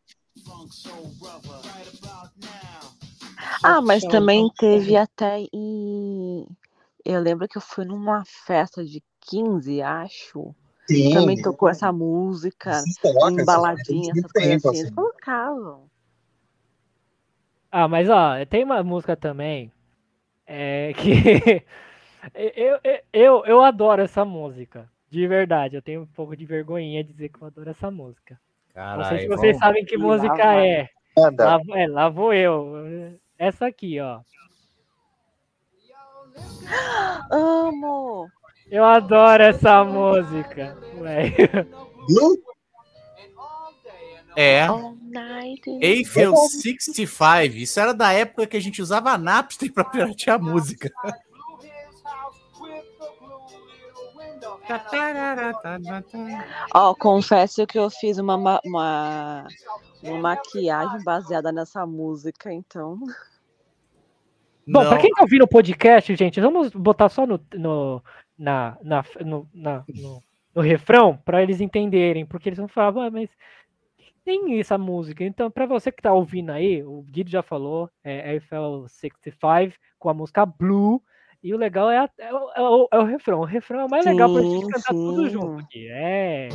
Ah, 3.63 3.81
mas 3.81 4.03
também 4.05 4.49
teve 4.57 4.95
até 4.95 5.39
em. 5.51 6.47
Eu 7.05 7.19
lembro 7.21 7.47
que 7.47 7.57
eu 7.57 7.61
fui 7.61 7.85
numa 7.85 8.23
festa 8.25 8.83
de 8.83 9.01
15, 9.21 9.81
acho. 9.81 10.53
Sim. 10.87 11.13
Também 11.13 11.41
tocou 11.41 11.69
essa 11.69 11.91
música, 11.91 12.73
Vocês 12.73 12.97
colocam 12.97 13.29
em 13.29 13.33
essas 13.35 13.45
baladinha, 13.45 14.13
coisas 14.13 14.25
assim. 14.35 14.49
Eles 14.49 14.65
assim. 14.85 14.95
colocavam. 14.95 15.89
Ah, 17.71 17.87
mas 17.87 18.09
ó, 18.09 18.43
tem 18.49 18.63
uma 18.63 18.81
música 18.83 19.15
também 19.15 19.71
é, 20.47 20.91
que 20.97 21.63
eu, 22.33 22.79
eu, 22.83 22.99
eu, 23.13 23.45
eu 23.45 23.61
adoro 23.61 24.01
essa 24.01 24.25
música. 24.25 24.89
De 25.09 25.27
verdade, 25.27 25.75
eu 25.75 25.81
tenho 25.81 26.01
um 26.01 26.07
pouco 26.07 26.35
de 26.35 26.45
vergonhinha 26.45 27.03
de 27.03 27.11
dizer 27.13 27.29
que 27.29 27.41
eu 27.41 27.47
adoro 27.47 27.69
essa 27.69 27.89
música. 27.91 28.39
Não 28.75 29.03
sei 29.05 29.19
se 29.19 29.27
vocês 29.27 29.57
vamos- 29.57 29.59
sabem 29.59 29.85
que 29.85 29.97
Lá 29.97 30.03
música 30.03 30.35
vai. 30.35 30.69
é. 30.69 30.89
Lá, 31.37 31.59
é, 31.75 31.87
lá 31.87 32.09
vou 32.09 32.33
eu. 32.33 33.17
Essa 33.37 33.67
aqui, 33.67 33.99
ó. 33.99 34.21
Amo! 37.31 38.27
Eu 38.69 38.83
adoro 38.85 39.43
essa 39.43 39.83
música. 39.83 40.77
Blue? 42.07 42.37
É, 44.35 44.65
All 44.67 44.95
night. 45.01 45.67
Eiffel 45.81 46.35
65. 46.35 47.55
Isso 47.57 47.79
era 47.79 47.93
da 47.93 48.13
época 48.13 48.45
que 48.47 48.55
a 48.55 48.59
gente 48.61 48.81
usava 48.81 49.17
Napster 49.17 49.73
pra 49.73 49.83
piratear 49.83 50.41
música. 50.41 50.89
Ó, 56.73 56.93
confesso 56.95 57.65
que 57.65 57.77
eu 57.77 57.89
fiz 57.89 58.17
uma, 58.17 58.37
ma- 58.37 58.61
uma, 58.65 59.47
uma 60.03 60.17
maquiagem 60.19 61.03
baseada 61.03 61.51
nessa 61.51 61.85
música, 61.85 62.51
então. 62.53 62.99
Bom, 64.71 64.87
pra 64.89 64.97
quem 64.99 65.11
tá 65.11 65.21
ouvindo 65.23 65.43
o 65.43 65.47
podcast, 65.47 66.15
gente, 66.15 66.39
vamos 66.39 66.69
botar 66.71 67.09
só 67.09 67.25
no, 67.25 67.39
no, 67.55 68.03
na, 68.37 68.77
na, 68.83 69.03
no, 69.25 69.49
na- 69.53 69.83
no, 69.87 70.23
no 70.55 70.61
refrão 70.61 71.17
pra 71.25 71.41
eles 71.43 71.59
entenderem, 71.61 72.25
porque 72.25 72.49
eles 72.49 72.59
vão 72.59 72.67
falar, 72.67 72.95
"Ué, 73.03 73.09
mas 73.09 73.29
tem 74.23 74.59
essa 74.59 74.77
música. 74.77 75.23
Então, 75.23 75.49
pra 75.49 75.65
você 75.65 75.91
que 75.91 76.01
tá 76.01 76.13
ouvindo 76.13 76.51
aí, 76.51 76.83
o 76.83 77.01
Guido 77.01 77.29
já 77.31 77.41
falou, 77.41 77.89
é 78.03 78.33
Eiffel 78.33 78.85
65 78.87 79.75
com 79.97 80.09
a 80.09 80.13
música 80.13 80.45
Blue. 80.45 81.01
E 81.41 81.53
o 81.53 81.57
legal 81.57 81.89
é, 81.89 81.99
a- 81.99 82.09
é 82.17 82.33
o, 82.33 82.51
é 82.53 82.61
o- 82.61 82.87
é 82.91 82.99
o 82.99 83.03
refrão. 83.03 83.39
O 83.39 83.45
refrão 83.45 83.79
é 83.79 83.85
o 83.85 83.89
mais 83.89 84.05
legal 84.05 84.29
pra 84.31 84.41
gente 84.41 84.65
Sim, 84.65 84.71
cantar 84.71 84.93
tudo 84.93 85.23
sim. 85.23 85.29
junto 85.29 85.59
aqui. 85.63 85.87
É. 85.89 86.49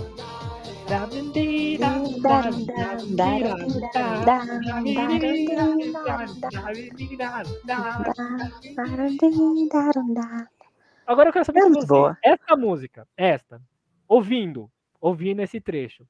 Agora 11.06 11.28
eu 11.28 11.32
quero 11.32 11.44
saber 11.44 11.60
de 11.62 11.70
você. 11.70 11.86
Essa 12.22 12.56
música, 12.56 13.06
esta, 13.16 13.60
ouvindo, 14.08 14.70
ouvindo 15.00 15.40
esse 15.42 15.60
trecho. 15.60 16.06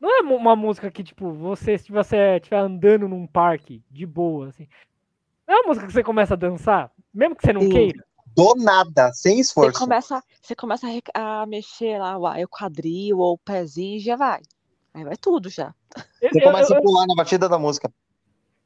Não 0.00 0.18
é 0.18 0.20
uma 0.22 0.54
música 0.56 0.90
que, 0.90 1.02
tipo, 1.02 1.32
você, 1.32 1.78
se 1.78 1.90
você 1.90 2.36
estiver 2.36 2.58
andando 2.58 3.08
num 3.08 3.26
parque, 3.26 3.82
de 3.90 4.04
boa, 4.04 4.48
assim. 4.48 4.68
Não 5.46 5.54
é 5.54 5.58
uma 5.60 5.68
música 5.68 5.86
que 5.86 5.92
você 5.92 6.02
começa 6.02 6.34
a 6.34 6.36
dançar, 6.36 6.90
mesmo 7.14 7.36
que 7.36 7.42
você 7.46 7.52
não 7.52 7.62
Sim. 7.62 7.70
queira. 7.70 8.04
Do 8.36 8.54
nada, 8.56 9.12
sem 9.12 9.36
Você 9.36 9.40
esforço. 9.42 9.78
começa, 9.78 10.22
você 10.42 10.56
começa 10.56 10.86
a, 11.14 11.42
a 11.42 11.46
mexer 11.46 11.98
lá 11.98 12.18
uai, 12.18 12.44
o 12.44 12.48
quadril 12.48 13.18
ou 13.18 13.34
o 13.34 13.38
pezinho 13.38 13.96
e 13.96 14.00
já 14.00 14.16
vai. 14.16 14.42
Aí 14.92 15.04
vai 15.04 15.16
tudo 15.16 15.48
já. 15.48 15.72
Eu, 16.20 16.30
Você 16.32 16.40
eu- 16.40 16.50
começa 16.50 16.74
eu- 16.74 16.78
a 16.78 16.82
pular 16.82 17.06
na 17.06 17.14
batida 17.14 17.48
da 17.48 17.58
música. 17.58 17.92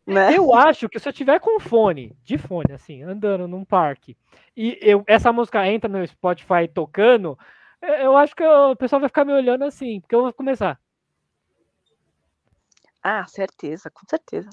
Né? 0.06 0.34
eu 0.34 0.54
acho 0.54 0.88
que 0.88 0.98
se 0.98 1.06
eu 1.06 1.12
tiver 1.12 1.38
com 1.38 1.60
fone, 1.60 2.16
de 2.24 2.38
fone, 2.38 2.72
assim, 2.72 3.02
andando 3.02 3.46
num 3.46 3.62
parque, 3.62 4.16
e 4.56 4.78
eu, 4.80 5.04
essa 5.06 5.30
música 5.30 5.66
entra 5.68 5.86
no 5.86 6.06
Spotify 6.06 6.66
tocando, 6.72 7.38
eu, 7.82 7.88
eu 7.94 8.16
acho 8.16 8.34
que 8.34 8.42
o 8.42 8.74
pessoal 8.74 9.00
vai 9.00 9.10
ficar 9.10 9.26
me 9.26 9.34
olhando 9.34 9.64
assim, 9.64 10.00
porque 10.00 10.14
eu 10.14 10.22
vou 10.22 10.32
começar. 10.32 10.80
Ah, 13.02 13.26
certeza, 13.26 13.90
com 13.90 14.06
certeza. 14.08 14.48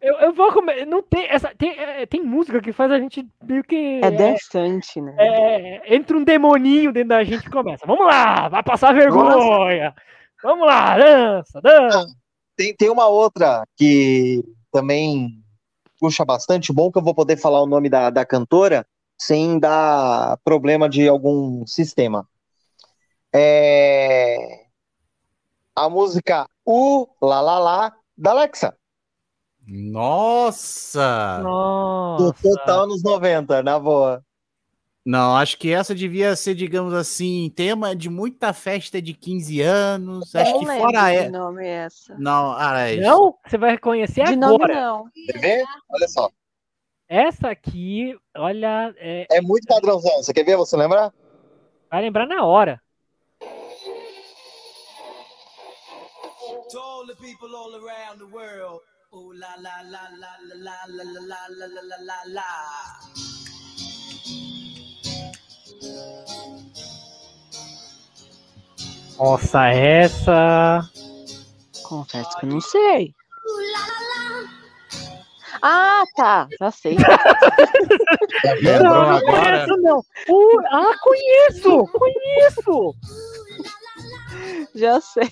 Eu, 0.00 0.14
eu 0.18 0.32
vou 0.32 0.52
comer. 0.52 0.86
Não 0.86 1.02
tem. 1.02 1.26
Essa, 1.26 1.52
tem, 1.56 1.70
é, 1.78 2.06
tem 2.06 2.22
música 2.22 2.60
que 2.60 2.72
faz 2.72 2.90
a 2.90 2.98
gente 2.98 3.26
meio 3.44 3.64
que. 3.64 4.00
É 4.02 4.10
dançante, 4.10 5.00
né? 5.00 5.14
é, 5.18 5.94
entra 5.94 6.16
um 6.16 6.24
demoninho 6.24 6.92
dentro 6.92 7.10
da 7.10 7.24
gente 7.24 7.46
e 7.46 7.50
começa. 7.50 7.86
Vamos 7.86 8.06
lá, 8.06 8.48
vai 8.48 8.62
passar 8.62 8.94
vergonha. 8.94 9.94
Vamos 10.42 10.66
lá, 10.66 10.98
dança, 10.98 11.60
dança. 11.60 12.06
Tem, 12.56 12.74
tem 12.74 12.90
uma 12.90 13.06
outra 13.06 13.64
que 13.76 14.42
também 14.70 15.42
puxa 16.00 16.24
bastante, 16.24 16.72
bom 16.72 16.90
que 16.90 16.98
eu 16.98 17.02
vou 17.02 17.14
poder 17.14 17.36
falar 17.36 17.62
o 17.62 17.66
nome 17.66 17.88
da, 17.88 18.10
da 18.10 18.26
cantora 18.26 18.84
sem 19.16 19.58
dar 19.58 20.36
problema 20.44 20.88
de 20.88 21.08
algum 21.08 21.64
sistema. 21.64 22.26
É 23.32 24.62
a 25.74 25.88
música 25.88 26.46
U 26.66 27.06
La 27.20 27.40
La 27.40 27.58
La 27.58 27.92
da 28.16 28.30
Alexa, 28.32 28.76
Nossa! 29.66 31.38
do 31.38 31.44
Nossa. 31.44 32.42
total 32.42 32.86
nos 32.86 33.02
90, 33.02 33.62
na 33.62 33.78
boa. 33.78 34.24
Não, 35.04 35.36
acho 35.36 35.58
que 35.58 35.72
essa 35.72 35.94
devia 35.94 36.36
ser, 36.36 36.54
digamos 36.54 36.94
assim, 36.94 37.52
tema 37.56 37.94
de 37.94 38.08
muita 38.08 38.52
festa 38.52 39.02
de 39.02 39.12
15 39.12 39.60
anos. 39.60 40.34
Acho 40.34 40.58
que 40.60 40.66
fora 40.66 41.12
é. 41.12 41.28
nome 41.28 41.66
essa. 41.66 42.16
Não, 42.18 42.52
Não? 43.00 43.36
Você 43.44 43.58
vai 43.58 43.72
reconhecer 43.72 44.24
De 44.24 44.36
nome 44.36 44.54
agora. 44.64 44.74
não. 44.80 45.04
Quer 45.26 45.38
ver? 45.40 45.64
Olha 45.90 46.06
só. 46.08 46.30
Essa 47.08 47.48
aqui, 47.50 48.16
olha, 48.36 48.94
é, 48.96 49.26
É 49.30 49.40
muito 49.40 49.66
padrãozão. 49.66 50.22
Você 50.22 50.32
quer 50.32 50.44
ver? 50.44 50.56
Você 50.56 50.76
lembra? 50.76 51.12
vai 51.90 52.00
lembrar 52.00 52.26
na 52.26 52.44
hora. 52.44 52.80
To 56.70 56.78
all 56.78 57.06
the 57.06 57.14
people 57.16 57.54
all 57.54 57.74
around 57.74 58.18
the 58.18 58.24
world, 58.24 58.80
Oh 59.14 59.30
la 59.34 59.54
la 59.60 59.82
la 59.90 60.08
la 60.18 60.32
la 60.56 60.72
la 60.88 61.04
la 61.04 61.04
la 61.04 61.40
la 61.50 61.66
la 61.68 61.82
la 61.82 61.96
la 62.00 62.18
la. 62.28 62.48
Nossa, 69.18 69.68
essa. 69.68 70.90
Confesso 71.82 72.38
que 72.38 72.46
não 72.46 72.60
sei. 72.62 73.14
Ah, 75.60 76.04
tá. 76.16 76.48
Já 76.58 76.70
sei. 76.70 76.96
Não, 78.82 79.10
não 79.10 79.20
conheço, 79.20 79.76
não. 79.82 79.98
Uh, 80.28 80.60
ah, 80.70 80.94
conheço! 81.02 81.86
Conheço! 81.92 82.94
Já 84.74 85.00
sei. 85.00 85.30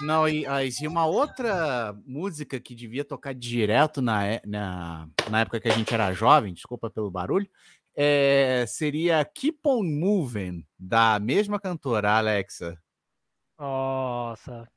Não, 0.00 0.28
e, 0.28 0.46
ah, 0.46 0.64
e 0.64 0.86
uma 0.86 1.06
outra 1.06 1.92
música 2.06 2.58
que 2.60 2.74
devia 2.74 3.04
tocar 3.04 3.34
direto 3.34 4.00
na, 4.00 4.26
é- 4.26 4.42
na, 4.46 5.08
na 5.30 5.40
época 5.40 5.60
que 5.60 5.68
a 5.68 5.72
gente 5.72 5.92
era 5.92 6.12
jovem, 6.12 6.54
desculpa 6.54 6.90
pelo 6.90 7.10
barulho, 7.10 7.48
é, 7.94 8.64
seria 8.66 9.24
Keep 9.24 9.58
On 9.66 9.82
Moving, 9.82 10.64
da 10.78 11.18
mesma 11.18 11.58
cantora, 11.58 12.12
a 12.12 12.18
Alexa. 12.18 12.80
Nossa. 13.58 14.68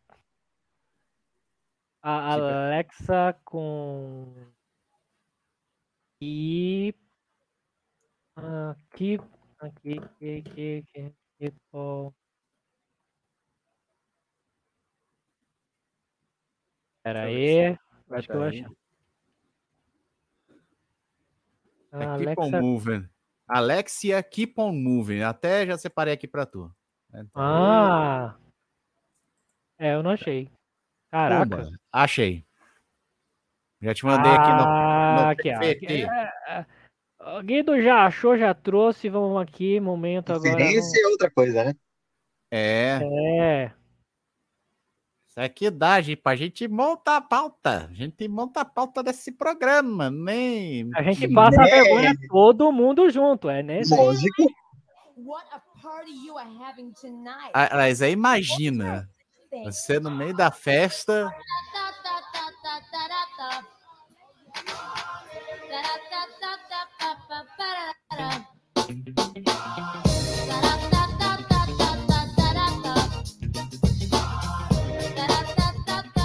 A 2.01 2.33
Alexa 2.33 3.39
com. 3.45 4.33
E. 6.19 6.95
Aqui. 8.35 9.19
Aqui. 9.59 9.99
Aqui. 9.99 10.37
Aqui. 10.39 10.83
Aqui. 10.97 11.15
aqui 11.39 11.55
ó. 11.71 12.11
Pera 17.03 17.23
aí. 17.23 17.77
Acho 18.11 18.27
que 18.27 18.33
eu 18.35 18.43
acho. 18.43 18.77
É 21.93 22.17
Keep 22.17 22.39
On. 22.39 22.51
Moving. 22.61 23.09
Alexia 23.47 24.23
Keep 24.23 24.53
On 24.59 24.71
Moving. 24.71 25.21
Até 25.23 25.65
já 25.65 25.77
separei 25.77 26.13
aqui 26.13 26.27
pra 26.27 26.45
tu. 26.45 26.71
Então, 27.13 27.29
Ah! 27.35 28.35
É, 29.77 29.95
eu 29.95 30.03
não 30.03 30.11
achei. 30.11 30.49
Caraca. 31.09 31.57
Pumba, 31.57 31.69
achei. 31.91 32.45
Já 33.81 33.93
te 33.95 34.05
mandei 34.05 34.31
aqui 34.31 34.47
no, 34.49 34.61
Ah, 34.63 35.15
no 35.23 35.27
aqui, 35.29 35.51
ó. 35.53 35.59
PPT. 35.59 36.03
É, 36.03 36.31
é, 36.47 36.65
O 37.19 37.41
Guido 37.41 37.81
já 37.81 38.05
achou, 38.05 38.37
já 38.37 38.53
trouxe. 38.53 39.09
Vamos 39.09 39.41
aqui, 39.41 39.79
momento 39.79 40.31
agora. 40.31 40.49
Referência 40.51 41.01
é 41.03 41.07
outra 41.07 41.29
coisa, 41.31 41.63
né? 41.65 41.73
É, 42.51 42.99
É. 43.01 43.73
isso 45.31 45.39
aqui 45.39 45.69
dá, 45.69 46.01
gente, 46.01 46.17
pra 46.17 46.35
gente 46.35 46.67
montar 46.67 47.15
a 47.15 47.21
pauta. 47.21 47.87
A 47.89 47.93
gente 47.93 48.27
monta 48.27 48.59
a 48.59 48.65
pauta 48.65 49.01
desse 49.01 49.31
programa, 49.31 50.11
né? 50.11 50.83
A 50.93 51.01
gente 51.03 51.25
passa 51.33 51.61
a 51.61 51.67
É. 51.69 51.83
vergonha 51.83 52.13
todo 52.27 52.69
mundo 52.69 53.09
junto, 53.09 53.49
é 53.49 53.63
nesse. 53.63 53.95
Lógico. 53.95 54.43
A. 55.53 55.61
Ah, 57.53 57.69
Mas 57.77 58.01
aí 58.01 58.11
imagina, 58.11 59.09
você 59.63 60.01
no 60.01 60.11
meio 60.11 60.35
da 60.35 60.51
festa, 60.51 61.31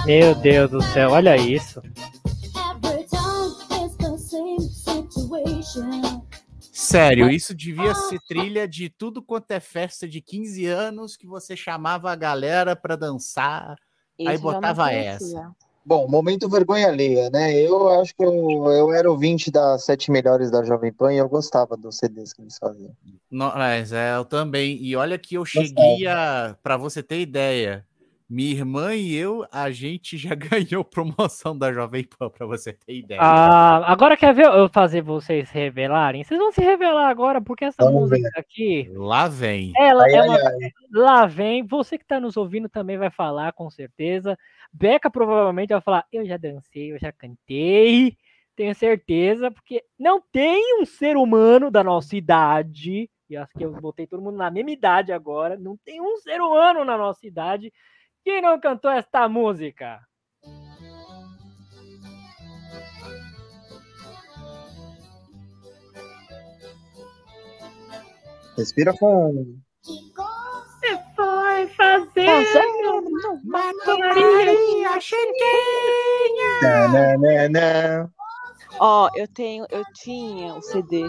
Meu 0.07 0.33
Deus 0.35 0.71
do 0.71 0.81
céu, 0.81 1.11
olha 1.11 1.35
isso. 1.35 1.81
Every 1.81 3.03
time 3.09 3.83
it's 3.83 3.97
the 3.97 4.17
same 4.17 4.61
situation. 4.61 6.23
sério, 6.71 7.29
isso 7.29 7.53
devia 7.53 7.93
ser 7.93 8.17
trilha 8.25 8.65
de 8.65 8.87
tudo 8.87 9.21
quanto 9.21 9.51
é 9.51 9.59
festa 9.59 10.07
de 10.07 10.21
15 10.21 10.65
anos 10.65 11.17
que 11.17 11.27
você 11.27 11.57
chamava 11.57 12.09
a 12.09 12.15
galera 12.15 12.73
pra 12.73 12.95
dançar. 12.95 13.75
Aí 14.17 14.27
já 14.27 14.31
não 14.31 14.39
botava 14.39 14.85
conhecia. 14.85 15.51
Bom, 15.85 16.07
momento 16.07 16.47
vergonha 16.47 16.87
alheia, 16.87 17.29
né? 17.29 17.53
Eu 17.55 17.89
acho 17.99 18.15
que 18.15 18.23
eu, 18.23 18.65
eu 18.71 18.93
era 18.93 19.11
ouvinte 19.11 19.51
das 19.51 19.83
sete 19.83 20.09
melhores 20.09 20.49
da 20.49 20.63
Jovem 20.63 20.93
Pan 20.93 21.13
e 21.13 21.17
eu 21.17 21.27
gostava 21.27 21.75
dos 21.75 21.97
CDs 21.97 22.31
que 22.31 22.41
eles 22.41 22.57
faziam. 22.57 22.95
Não, 23.29 23.53
mas 23.53 23.91
é, 23.91 24.15
eu 24.15 24.23
também. 24.23 24.77
E 24.81 24.95
olha 24.95 25.17
que 25.17 25.35
eu 25.35 25.43
cheguei 25.43 26.07
a. 26.07 26.55
Pra 26.63 26.77
você 26.77 27.03
ter 27.03 27.19
ideia, 27.19 27.85
minha 28.29 28.51
irmã 28.51 28.93
e 28.93 29.15
eu, 29.15 29.45
a 29.51 29.71
gente 29.71 30.17
já 30.17 30.35
ganhou 30.35 30.83
promoção 30.83 31.57
da 31.57 31.71
Jovem 31.71 32.03
Pan, 32.03 32.29
pra 32.29 32.45
você 32.45 32.73
ter 32.73 32.97
ideia. 32.97 33.21
Ah, 33.21 33.91
agora 33.91 34.17
quer 34.17 34.33
ver 34.33 34.45
eu 34.45 34.67
fazer 34.69 35.01
vocês 35.01 35.49
revelarem? 35.49 36.23
Vocês 36.23 36.39
vão 36.39 36.51
se 36.51 36.61
revelar 36.61 37.09
agora, 37.09 37.41
porque 37.41 37.65
essa 37.65 37.83
Vamos 37.83 38.09
música 38.09 38.29
aqui, 38.35 38.89
Lá 38.93 39.27
vem. 39.27 39.71
ela 39.77 40.03
Ai, 40.03 40.11
é 40.13 40.19
ai, 40.19 40.29
ai. 40.29 40.71
Lá 40.91 41.25
vem, 41.25 41.65
você 41.65 41.97
que 41.97 42.05
tá 42.05 42.19
nos 42.19 42.35
ouvindo 42.35 42.67
também 42.67 42.97
vai 42.97 43.09
falar, 43.09 43.53
com 43.53 43.69
certeza. 43.69 44.37
Beca 44.73 45.09
provavelmente 45.09 45.69
vai 45.69 45.81
falar: 45.81 46.05
Eu 46.11 46.25
já 46.25 46.35
dancei, 46.37 46.91
eu 46.91 46.99
já 46.99 47.11
cantei, 47.11 48.17
tenho 48.55 48.75
certeza, 48.75 49.49
porque 49.49 49.83
não 49.97 50.21
tem 50.31 50.81
um 50.81 50.85
ser 50.85 51.15
humano 51.15 51.71
da 51.71 51.83
nossa 51.83 52.15
idade, 52.15 53.09
e 53.29 53.37
acho 53.37 53.51
que 53.57 53.63
eu 53.63 53.71
botei 53.71 54.07
todo 54.07 54.21
mundo 54.21 54.37
na 54.37 54.49
mesma 54.49 54.71
idade 54.71 55.11
agora, 55.11 55.57
não 55.57 55.77
tem 55.77 56.01
um 56.01 56.17
ser 56.17 56.41
humano 56.41 56.83
na 56.83 56.97
nossa 56.97 57.25
idade 57.25 57.71
que 58.27 58.41
não 58.41 58.59
cantou 58.59 58.91
esta 58.91 59.29
música. 59.29 60.01
Respira 68.57 68.93
com. 68.97 69.57
Você 69.81 70.99
foi 71.15 71.67
fazer 71.67 72.27
Maria 73.45 74.99
Chiquinha! 74.99 76.59
Tananana. 76.59 78.13
Ó, 78.77 79.09
eu 79.15 79.29
tenho, 79.29 79.65
eu 79.69 79.85
tinha 79.93 80.53
o 80.53 80.61
CD. 80.61 81.07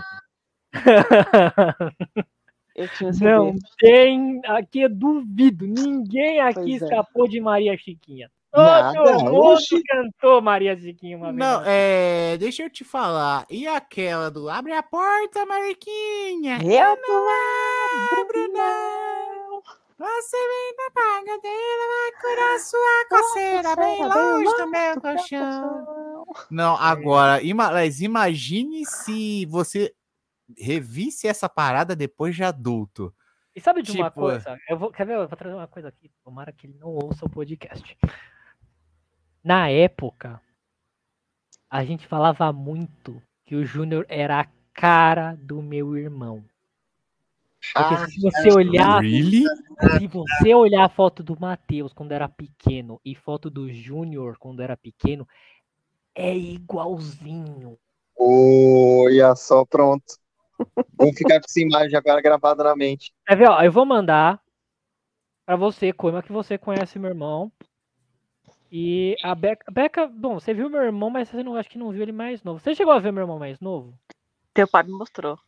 Eu 2.79 2.89
tinha 2.89 3.13
CD. 3.13 3.25
Não 3.31 3.55
tem, 3.79 4.41
aqui 4.47 4.81
eu 4.83 4.89
duvido, 4.89 5.67
ninguém 5.67 6.41
aqui 6.41 6.55
Pois 6.55 6.83
é. 6.83 6.85
escapou 6.85 7.29
de 7.29 7.41
Maria 7.41 7.77
Chiquinha. 7.77 8.31
Nada, 8.55 8.93
Todo 8.95 9.25
mundo 9.25 9.59
cantou 9.87 10.41
Maria 10.41 10.75
Chiquinha 10.77 11.17
uma 11.17 11.27
vez. 11.27 11.37
Não, 11.39 11.61
na 11.61 11.67
é. 11.67 12.37
Deixa 12.39 12.63
eu 12.63 12.71
te 12.71 12.83
falar. 12.85 13.45
E 13.51 13.67
aquela 13.67 14.31
do 14.31 14.49
Abre 14.49 14.73
a 14.73 14.83
porta, 14.83 15.45
Mariquinha? 15.45 16.59
Eu 16.63 16.97
não 17.07 17.27
abro, 18.19 18.53
não. 18.53 19.63
Você 19.99 20.37
vem 20.37 20.77
na 20.77 20.91
pagadeira, 20.95 21.83
vai 21.91 22.21
curar 22.23 22.59
sua 22.61 23.09
coceira 23.11 23.77
bem 23.77 24.05
longe 24.07 24.57
do 24.57 24.67
meu 24.71 25.01
colchão. 25.01 26.25
Não, 26.51 26.77
agora, 26.77 27.43
ima- 27.43 27.71
mas 27.73 28.01
imagine 28.01 28.87
se 28.87 29.45
você 29.47 29.93
revisse 30.57 31.27
essa 31.27 31.49
parada 31.49 31.95
depois 31.97 32.35
de 32.35 32.45
adulto. 32.45 33.15
E 33.55 33.61
sabe 33.61 33.83
de 33.83 33.91
uma 33.93 34.09
Tipo, 34.09 34.21
coisa? 34.21 34.57
Eu 34.69 34.79
vou, 34.79 34.91
quer 34.93 35.07
ver? 35.07 35.15
Eu 35.17 35.27
vou 35.29 35.37
trazer 35.37 35.55
uma 35.55 35.67
coisa 35.67 35.89
aqui. 35.89 36.11
Tomara 36.25 36.53
que 36.53 36.67
ele 36.67 36.77
não 36.79 36.89
ouça 36.91 37.25
o 37.27 37.31
podcast. 37.31 37.97
Na 39.43 39.69
época, 39.69 40.41
a 41.69 41.85
gente 41.85 42.07
falava 42.07 42.53
muito 42.53 43.21
que 43.45 43.57
o 43.57 43.65
Júnior 43.65 44.07
era 44.09 44.41
a 44.41 44.47
cara 44.73 45.37
do 45.41 45.61
meu 45.63 45.97
irmão. 45.97 46.45
Porque 47.75 47.95
Ah, 47.95 48.07
se 48.07 48.21
você 48.21 48.53
olhar, 48.53 49.01
Really? 49.03 49.43
se 49.99 50.07
você 50.07 50.55
olhar 50.55 50.85
a 50.85 50.89
foto 50.89 51.23
do 51.25 51.39
Matheus 51.39 51.93
quando 51.93 52.13
era 52.13 52.29
pequeno 52.29 53.01
e 53.05 53.17
foto 53.17 53.51
do 53.51 53.69
Júnior 53.73 54.37
quando 54.39 54.63
era 54.63 54.77
pequeno, 54.77 55.27
é 56.15 56.37
igualzinho. 56.37 57.77
Olha 58.17 59.35
só, 59.35 59.65
pronto. 59.65 60.05
Vou 60.97 61.13
ficar 61.13 61.41
com 61.41 61.47
essa 61.47 61.61
imagem 61.61 61.97
agora 61.97 62.21
gravada 62.21 62.65
na 62.65 62.75
mente. 62.77 63.13
Quer 63.27 63.37
ver, 63.37 63.49
ó, 63.49 63.63
eu 63.63 63.71
vou 63.71 63.87
mandar 63.87 64.41
pra 65.47 65.57
você, 65.57 65.93
como 65.93 66.19
é 66.19 66.23
que 66.23 66.33
você 66.33 66.59
conhece 66.59 66.99
meu 66.99 67.11
irmão. 67.11 67.53
E 68.71 69.17
a 69.23 69.35
Beca, 69.35 69.71
Beca, 69.71 70.07
bom, 70.07 70.39
você 70.39 70.53
viu 70.53 70.69
meu 70.69 70.83
irmão, 70.83 71.09
mas 71.09 71.29
você 71.29 71.43
não 71.43 71.57
acho 71.57 71.71
que 71.71 71.79
não 71.79 71.91
viu 71.91 72.03
ele 72.03 72.13
mais 72.13 72.43
novo. 72.43 72.59
Você 72.59 72.75
chegou 72.75 72.93
a 72.93 72.99
ver 72.99 73.13
meu 73.13 73.23
irmão 73.23 73.39
mais 73.39 73.59
novo? 73.61 73.99
Teu 74.53 74.69
pai 74.69 74.83
me 74.83 74.93
mostrou. 74.93 75.39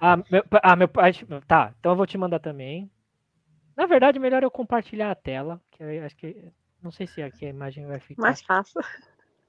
Ah, 0.00 0.16
meu, 0.30 0.44
ah, 0.62 0.76
meu 0.76 0.88
pai. 0.88 1.12
Tá, 1.46 1.74
então 1.78 1.92
eu 1.92 1.96
vou 1.96 2.06
te 2.06 2.16
mandar 2.16 2.38
também. 2.38 2.90
Na 3.76 3.84
verdade, 3.84 4.18
melhor 4.18 4.42
eu 4.42 4.50
compartilhar 4.50 5.10
a 5.10 5.14
tela, 5.14 5.60
que 5.70 5.82
eu 5.82 6.04
acho 6.04 6.16
que 6.16 6.50
não 6.82 6.90
sei 6.90 7.06
se 7.06 7.20
aqui 7.20 7.44
a 7.44 7.50
imagem 7.50 7.86
vai 7.86 8.00
ficar. 8.00 8.22
Mais 8.22 8.40
fácil. 8.40 8.80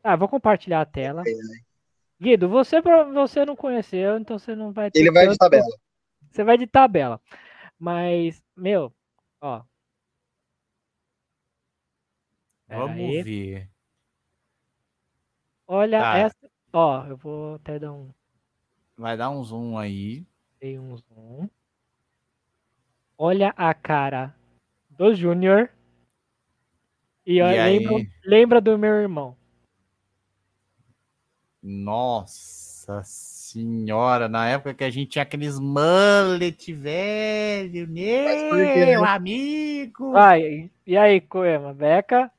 Ah, 0.03 0.13
eu 0.13 0.17
vou 0.17 0.27
compartilhar 0.27 0.81
a 0.81 0.85
tela. 0.85 1.23
Guido, 2.19 2.49
você 2.49 2.81
você 3.13 3.45
não 3.45 3.55
conheceu, 3.55 4.17
então 4.17 4.39
você 4.39 4.55
não 4.55 4.71
vai 4.71 4.89
ter 4.89 4.99
Ele 4.99 5.11
vai 5.11 5.23
de 5.27 5.37
tanto- 5.37 5.39
tabela. 5.39 5.67
Você 6.31 6.43
vai 6.43 6.57
de 6.57 6.67
tabela. 6.67 7.21
Mas, 7.79 8.43
meu, 8.55 8.91
ó. 9.39 9.63
Pera 12.67 12.79
Vamos 12.81 12.97
aí. 12.99 13.21
ver. 13.23 13.69
Olha 15.67 15.99
Tá. 15.99 16.17
essa. 16.17 16.51
Ó, 16.73 17.05
eu 17.05 17.17
vou 17.17 17.55
até 17.55 17.77
dar 17.79 17.91
um, 17.93 18.11
Vai 18.97 19.15
dar 19.15 19.29
um 19.29 19.43
zoom 19.43 19.77
aí. 19.77 20.25
dei 20.59 20.79
um 20.79 20.97
zoom. 20.97 21.47
Olha 23.17 23.53
a 23.55 23.73
cara 23.73 24.35
do 24.89 25.13
Júnior. 25.13 25.69
E, 27.25 27.35
E 27.35 27.41
aí? 27.41 27.79
lembra, 27.79 28.09
lembra 28.23 28.61
do 28.61 28.77
meu 28.77 28.91
irmão. 28.93 29.36
Nossa 31.61 33.01
senhora, 33.03 34.27
na 34.29 34.47
época 34.47 34.73
que 34.73 34.83
a 34.83 34.89
gente 34.89 35.09
tinha 35.11 35.23
aqueles 35.23 35.59
mullet 35.59 36.71
velho, 36.73 37.87
meu 37.87 39.03
amigo. 39.05 40.11
Vai, 40.11 40.69
e 40.85 40.97
aí, 40.97 41.19
Coema? 41.21 41.73
Beca? 41.73 42.31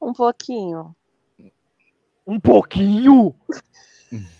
Um 0.00 0.12
pouquinho. 0.12 0.94
Um 2.26 2.38
pouquinho? 2.40 3.34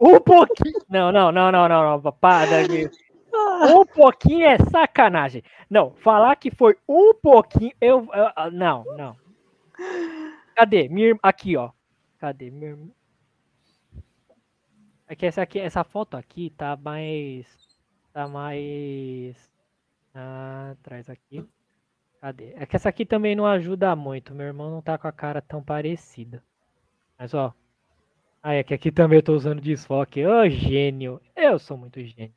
Um 0.00 0.20
pouquinho? 0.20 0.80
Não, 0.88 1.10
não, 1.10 1.32
não, 1.32 1.50
não, 1.50 1.68
não, 1.68 2.00
não. 2.00 2.12
Para 2.12 2.46
daqui. 2.62 2.88
Um 3.34 3.84
pouquinho 3.84 4.46
é 4.46 4.56
sacanagem. 4.56 5.42
Não, 5.68 5.90
falar 5.90 6.36
que 6.36 6.52
foi 6.52 6.76
um 6.88 7.12
pouquinho, 7.14 7.72
eu. 7.80 8.08
eu- 8.14 8.30
ah, 8.36 8.48
não, 8.48 8.84
não. 8.96 9.16
Cadê? 10.54 10.88
Minha. 10.88 11.18
Aqui, 11.20 11.56
ó. 11.56 11.70
Cadê? 12.20 12.48
Minha? 12.48 12.78
É 15.08 15.16
que 15.16 15.24
essa, 15.24 15.40
aqui, 15.40 15.58
essa 15.58 15.82
foto 15.82 16.16
aqui 16.16 16.50
tá 16.50 16.76
mais. 16.76 17.46
Tá 18.12 18.28
mais. 18.28 19.36
Ah, 20.14 20.72
atrás 20.72 21.08
aqui. 21.08 21.48
Cadê? 22.20 22.52
É 22.56 22.66
que 22.66 22.76
essa 22.76 22.90
aqui 22.90 23.06
também 23.06 23.34
não 23.34 23.46
ajuda 23.46 23.96
muito. 23.96 24.34
Meu 24.34 24.46
irmão 24.46 24.70
não 24.70 24.82
tá 24.82 24.98
com 24.98 25.08
a 25.08 25.12
cara 25.12 25.40
tão 25.40 25.62
parecida. 25.62 26.44
Mas, 27.18 27.32
ó. 27.32 27.54
Ah, 28.42 28.54
é 28.54 28.62
que 28.62 28.74
aqui 28.74 28.92
também 28.92 29.18
eu 29.18 29.22
tô 29.22 29.34
usando 29.34 29.62
desfoque. 29.62 30.26
Ô, 30.26 30.48
gênio. 30.48 31.20
Eu 31.34 31.58
sou 31.58 31.76
muito 31.76 32.02
gênio. 32.04 32.34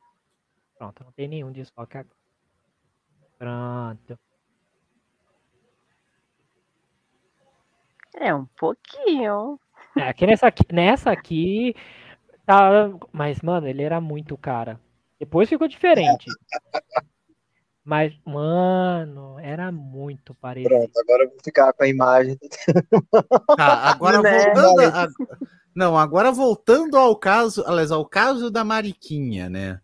Pronto, 0.77 1.03
não 1.03 1.11
tem 1.11 1.27
nenhum 1.27 1.51
desfoque 1.51 1.97
agora. 1.97 2.15
Pronto. 3.37 4.19
É 8.15 8.33
um 8.33 8.45
pouquinho. 8.45 9.59
É, 9.97 10.07
aqui 10.07 10.25
nessa 10.25 10.47
aqui, 10.47 10.63
nessa 10.71 11.11
aqui 11.11 11.75
tá, 12.51 13.07
mas 13.11 13.39
mano, 13.41 13.67
ele 13.67 13.81
era 13.83 14.01
muito 14.01 14.37
cara. 14.37 14.79
Depois 15.19 15.47
ficou 15.47 15.67
diferente. 15.67 16.29
Mas, 17.83 18.13
mano, 18.23 19.39
era 19.39 19.71
muito 19.71 20.35
parecido. 20.35 20.69
Pronto, 20.69 20.91
agora 20.99 21.23
eu 21.23 21.29
vou 21.29 21.37
ficar 21.43 21.73
com 21.73 21.83
a 21.83 21.87
imagem. 21.87 22.37
Tá, 23.57 23.73
agora 23.89 24.21
Né? 24.21 24.29
voltando. 24.29 24.81
a- 24.81 25.07
Não, 25.75 25.97
agora 25.97 26.31
voltando 26.31 26.95
ao 26.95 27.15
caso, 27.15 27.63
aliás, 27.65 27.91
ao 27.91 28.05
caso 28.05 28.51
da 28.51 28.63
Mariquinha, 28.63 29.49
né? 29.49 29.81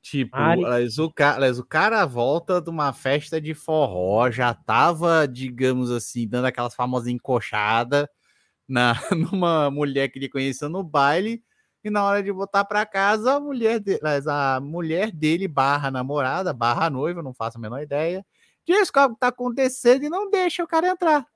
Tipo, 0.00 0.38
Mari- 0.38 0.64
aliás, 0.64 0.98
o, 0.98 1.12
aliás, 1.18 1.58
o 1.58 1.64
cara 1.66 2.04
volta 2.06 2.62
de 2.62 2.70
uma 2.70 2.94
festa 2.94 3.38
de 3.38 3.52
forró, 3.52 4.30
já 4.30 4.54
tava, 4.54 5.26
digamos 5.28 5.90
assim, 5.90 6.26
dando 6.26 6.46
aquelas 6.46 6.74
famosas 6.74 7.08
encoxadas 7.08 8.06
na, 8.66 8.94
numa 9.12 9.70
mulher 9.70 10.08
que 10.08 10.18
ele 10.18 10.30
conheceu 10.30 10.70
no 10.70 10.82
baile, 10.82 11.42
e 11.84 11.90
na 11.90 12.04
hora 12.04 12.22
de 12.22 12.30
voltar 12.30 12.64
pra 12.64 12.86
casa, 12.86 13.34
a 13.34 13.40
mulher, 13.40 13.78
de, 13.80 14.00
a 14.26 14.60
mulher 14.60 15.10
dele 15.12 15.46
barra 15.46 15.90
namorada, 15.90 16.52
barra 16.52 16.88
noiva, 16.88 17.22
não 17.22 17.34
faço 17.34 17.58
a 17.58 17.60
menor 17.60 17.80
ideia, 17.82 18.24
descobre 18.66 19.12
o 19.12 19.14
que 19.14 19.20
tá 19.20 19.28
acontecendo 19.28 20.04
e 20.04 20.08
não 20.08 20.30
deixa 20.30 20.64
o 20.64 20.66
cara 20.66 20.88
entrar. 20.88 21.26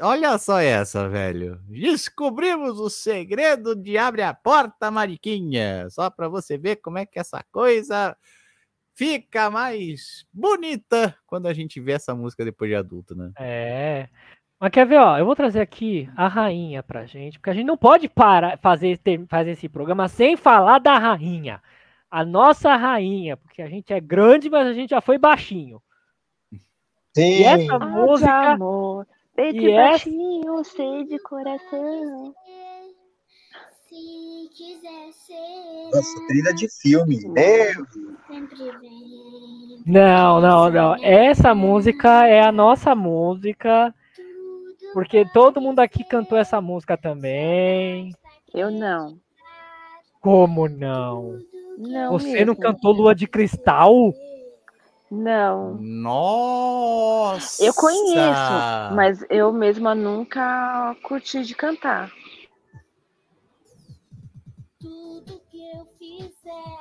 Olha 0.00 0.36
só 0.38 0.60
essa, 0.60 1.08
velho. 1.08 1.58
Descobrimos 1.66 2.78
o 2.78 2.90
segredo 2.90 3.74
de 3.74 3.96
abre 3.96 4.22
a 4.22 4.34
porta, 4.34 4.90
Mariquinha. 4.90 5.88
Só 5.90 6.10
pra 6.10 6.28
você 6.28 6.58
ver 6.58 6.76
como 6.76 6.98
é 6.98 7.06
que 7.06 7.18
essa 7.18 7.42
coisa 7.50 8.16
fica 8.94 9.50
mais 9.50 10.26
bonita 10.32 11.16
quando 11.26 11.46
a 11.46 11.54
gente 11.54 11.80
vê 11.80 11.92
essa 11.92 12.14
música 12.14 12.44
depois 12.44 12.70
de 12.70 12.76
adulto, 12.76 13.14
né? 13.14 13.32
É. 13.38 14.08
Mas 14.64 14.72
quer 14.72 14.86
ver, 14.86 14.96
ó, 14.98 15.18
eu 15.18 15.26
vou 15.26 15.36
trazer 15.36 15.60
aqui 15.60 16.08
a 16.16 16.26
rainha 16.26 16.82
pra 16.82 17.04
gente, 17.04 17.38
porque 17.38 17.50
a 17.50 17.52
gente 17.52 17.66
não 17.66 17.76
pode 17.76 18.08
parar 18.08 18.56
fazer 18.56 18.96
ter- 18.96 19.26
fazer 19.28 19.50
esse 19.50 19.68
programa 19.68 20.08
sem 20.08 20.38
falar 20.38 20.78
da 20.78 20.96
rainha. 20.96 21.60
A 22.10 22.24
nossa 22.24 22.74
rainha, 22.74 23.36
porque 23.36 23.60
a 23.60 23.68
gente 23.68 23.92
é 23.92 24.00
grande, 24.00 24.48
mas 24.48 24.66
a 24.66 24.72
gente 24.72 24.88
já 24.88 25.02
foi 25.02 25.18
baixinho. 25.18 25.82
Sim, 27.14 27.40
E 27.40 27.42
essa 27.44 27.74
Ah, 27.74 27.78
de 27.78 27.86
música, 27.88 28.52
amor. 28.52 29.06
Peito 29.36 29.60
E 29.60 29.70
essa- 29.70 29.90
baixinho, 30.06 30.64
sei 30.64 31.04
de 31.08 31.18
coração. 31.18 32.34
Se 33.86 34.48
quiser 34.56 35.12
ser. 35.12 35.90
nossa, 35.94 36.26
trilha 36.26 36.54
de 36.54 36.68
filme. 36.80 37.20
Meu, 37.28 37.86
Sempre 38.26 38.70
vem. 38.80 39.82
não, 39.84 40.40
não, 40.40 40.70
não. 40.70 40.96
Essa 41.04 41.54
música 41.54 42.26
é 42.26 42.40
a 42.40 42.50
nossa 42.50 42.94
música, 42.94 43.94
porque 44.94 45.26
todo 45.32 45.60
mundo 45.60 45.80
aqui 45.80 46.04
cantou 46.04 46.38
essa 46.38 46.60
música 46.60 46.96
também. 46.96 48.14
Eu 48.54 48.70
não. 48.70 49.18
Como 50.20 50.68
não? 50.68 51.40
Não 51.76 52.12
Você 52.12 52.44
não 52.44 52.54
mesmo. 52.54 52.60
cantou 52.60 52.92
Lua 52.92 53.14
de 53.14 53.26
Cristal? 53.26 54.14
Não. 55.10 55.74
Nossa! 55.74 57.62
Eu 57.62 57.74
conheço, 57.74 58.94
mas 58.94 59.24
eu 59.28 59.52
mesma 59.52 59.94
nunca 59.94 60.96
curti 61.02 61.42
de 61.42 61.54
cantar. 61.54 62.10
Tudo 64.80 65.40
que 65.50 65.60
eu 65.72 65.84
fizer, 65.98 66.80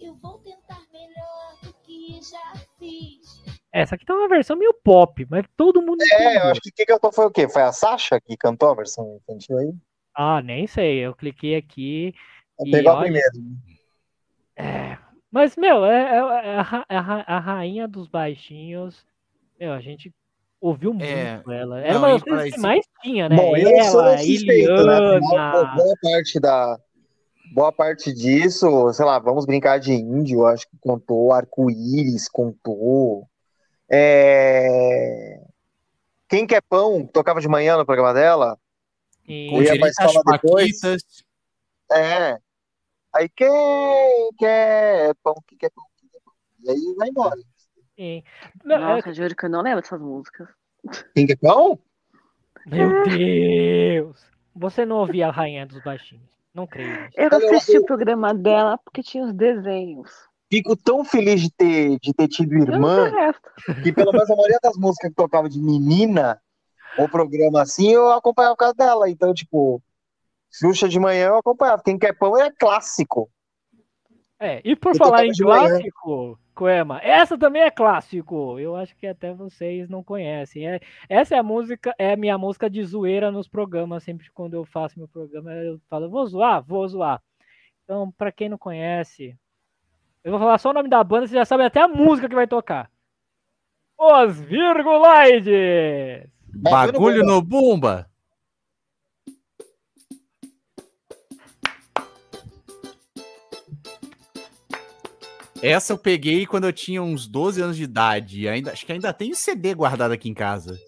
eu 0.00 0.14
vou 0.16 0.38
tentar 0.38 0.80
melhor 0.92 1.58
do 1.62 1.72
que 1.84 2.18
já 2.22 2.54
fiz. 2.78 3.19
Essa 3.72 3.94
aqui 3.94 4.04
tá 4.04 4.14
uma 4.14 4.28
versão 4.28 4.56
meio 4.56 4.74
pop, 4.74 5.26
mas 5.30 5.44
todo 5.56 5.80
mundo 5.80 6.02
é, 6.02 6.38
eu 6.38 6.42
acho 6.50 6.60
que 6.60 6.72
quem 6.72 6.86
cantou 6.86 7.12
foi 7.12 7.26
o 7.26 7.30
quê? 7.30 7.48
Foi 7.48 7.62
a 7.62 7.70
Sasha 7.72 8.20
que 8.20 8.36
cantou 8.36 8.70
a 8.70 8.74
versão 8.74 9.16
infantil 9.22 9.58
aí? 9.58 9.72
Ah, 10.14 10.42
nem 10.42 10.66
sei. 10.66 10.98
Eu 10.98 11.14
cliquei 11.14 11.54
aqui. 11.56 12.12
E 12.64 12.70
Pegou 12.70 12.92
a 12.92 12.96
olha- 12.96 13.02
primeira. 13.04 13.30
É, 14.56 14.98
mas, 15.30 15.56
meu, 15.56 15.84
é, 15.84 16.16
é- 16.16 16.16
é 16.18 16.58
a, 16.58 16.84
é 16.88 16.96
a 16.96 17.24
a 17.26 17.38
rainha 17.38 17.86
dos 17.86 18.08
baixinhos. 18.08 19.06
Meu, 19.58 19.72
a 19.72 19.80
gente 19.80 20.12
ouviu 20.60 20.92
muito 20.92 21.50
É, 21.50 21.60
ela. 21.60 21.80
Era 21.80 21.94
não, 21.94 22.00
uma 22.00 22.12
das 22.14 22.22
coisas 22.24 22.42
que 22.44 22.50
isso- 22.50 22.60
mais 22.62 22.84
tinha, 23.02 23.28
né? 23.28 23.36
Bom, 23.36 23.56
eu 23.56 23.84
sou 23.84 24.18
suspeito, 24.18 24.84
né? 24.84 24.96
Afinal, 24.98 25.14
Iliana. 25.14 25.74
boa 25.76 25.94
parte 26.02 26.40
da. 26.40 26.78
Boa 27.52 27.72
parte 27.72 28.12
disso, 28.12 28.92
sei 28.92 29.04
lá, 29.04 29.18
vamos 29.18 29.46
brincar 29.46 29.78
de 29.78 29.92
índio, 29.92 30.46
acho 30.46 30.68
que 30.68 30.76
contou, 30.80 31.32
arco-íris 31.32 32.28
contou. 32.28 33.29
É... 33.90 35.40
Quem 36.28 36.46
quer 36.46 36.62
pão, 36.62 37.04
tocava 37.06 37.40
de 37.40 37.48
manhã 37.48 37.76
no 37.76 37.84
programa 37.84 38.14
dela? 38.14 38.56
E- 39.26 39.48
Com 39.50 39.56
ia 39.62 39.72
direito 39.72 39.80
pra 39.80 39.88
às 40.04 40.10
escola 40.12 40.38
depois. 40.38 40.80
paquitas. 40.80 41.24
É. 41.92 42.38
Aí 43.12 43.28
quem 43.28 44.30
quer 44.38 45.12
pão, 45.22 45.34
quem 45.46 45.58
quer 45.58 45.70
pão, 45.70 45.84
quem 45.96 46.08
quer 46.08 46.20
pão. 46.20 46.32
E 46.62 46.70
aí 46.70 46.94
vai 46.96 47.08
embora. 47.08 47.36
e- 47.98 48.22
Não, 48.64 48.76
é- 48.76 48.78
Nossa, 48.96 49.12
juro 49.12 49.34
que 49.34 49.44
eu 49.46 49.50
não 49.50 49.62
lembro 49.62 49.82
dessas 49.82 50.00
músicas. 50.00 50.48
Quem 51.14 51.26
quer 51.26 51.36
pão? 51.36 51.78
meu 52.66 53.02
Deus! 53.04 54.24
Você 54.54 54.84
não 54.84 54.96
ouvia 54.98 55.28
a 55.28 55.30
rainha 55.32 55.66
dos 55.66 55.82
baixinhos? 55.82 56.24
Não 56.54 56.66
creio. 56.66 57.08
Eu 57.14 57.28
assisti 57.36 57.78
o 57.78 57.84
programa 57.86 58.32
dela 58.34 58.78
porque 58.78 59.02
tinha 59.02 59.24
os 59.24 59.32
desenhos. 59.32 60.10
Fico 60.50 60.76
tão 60.76 61.04
feliz 61.04 61.40
de 61.40 61.50
ter, 61.52 61.98
de 62.00 62.12
ter 62.12 62.26
tido 62.26 62.54
irmã, 62.54 63.10
que 63.82 63.92
pelo 63.92 64.12
menos 64.12 64.28
a 64.28 64.34
maioria 64.34 64.58
das 64.60 64.76
músicas 64.76 65.10
que 65.10 65.16
tocava 65.16 65.48
de 65.48 65.60
menina, 65.60 66.40
ou 66.98 67.08
programa 67.08 67.62
assim, 67.62 67.92
eu 67.92 68.10
acompanhava 68.10 68.54
por 68.54 68.60
causa 68.60 68.74
dela. 68.74 69.08
Então, 69.08 69.32
tipo, 69.32 69.80
Xuxa 70.50 70.88
de 70.88 70.98
manhã 70.98 71.28
eu 71.28 71.38
acompanhava. 71.38 71.82
Quem 71.82 71.96
quer 71.96 72.12
pão 72.18 72.36
é 72.36 72.50
clássico. 72.50 73.30
É, 74.40 74.60
e 74.64 74.74
por 74.74 74.92
Eu 74.92 74.96
falar 74.96 75.26
em 75.26 75.32
clássico, 75.32 76.38
Coema, 76.54 76.98
essa 77.02 77.38
também 77.38 77.62
é 77.62 77.70
clássico. 77.70 78.58
Eu 78.58 78.74
acho 78.74 78.96
que 78.96 79.06
até 79.06 79.32
vocês 79.32 79.88
não 79.88 80.02
conhecem. 80.02 80.66
É, 80.66 80.80
essa 81.08 81.36
é 81.36 81.38
a 81.38 81.42
música, 81.42 81.94
é 81.98 82.14
a 82.14 82.16
minha 82.16 82.36
música 82.36 82.68
de 82.68 82.82
zoeira 82.82 83.30
nos 83.30 83.46
programas. 83.46 84.02
Sempre 84.02 84.30
quando 84.32 84.54
eu 84.54 84.64
faço 84.64 84.98
meu 84.98 85.06
programa, 85.06 85.52
eu 85.52 85.78
falo, 85.88 86.10
vou 86.10 86.26
zoar, 86.26 86.62
vou 86.62 86.88
zoar. 86.88 87.22
Então, 87.84 88.10
pra 88.12 88.32
quem 88.32 88.48
não 88.48 88.58
conhece, 88.58 89.36
eu 90.22 90.30
vou 90.30 90.40
falar 90.40 90.58
só 90.58 90.70
o 90.70 90.74
nome 90.74 90.88
da 90.88 91.02
banda, 91.02 91.26
você 91.26 91.34
já 91.34 91.44
sabe 91.44 91.64
até 91.64 91.80
a 91.80 91.88
música 91.88 92.28
que 92.28 92.34
vai 92.34 92.46
tocar. 92.46 92.90
Os 93.98 94.38
Virguloides! 94.40 96.28
Bagulho 96.54 97.24
no 97.24 97.40
Bumba. 97.40 98.10
Essa 105.62 105.92
eu 105.92 105.98
peguei 105.98 106.46
quando 106.46 106.64
eu 106.64 106.72
tinha 106.72 107.02
uns 107.02 107.26
12 107.26 107.60
anos 107.60 107.76
de 107.76 107.82
idade. 107.84 108.48
Ainda, 108.48 108.72
acho 108.72 108.86
que 108.86 108.92
ainda 108.92 109.12
tem 109.12 109.34
CD 109.34 109.74
guardado 109.74 110.12
aqui 110.12 110.28
em 110.28 110.34
casa. 110.34 110.78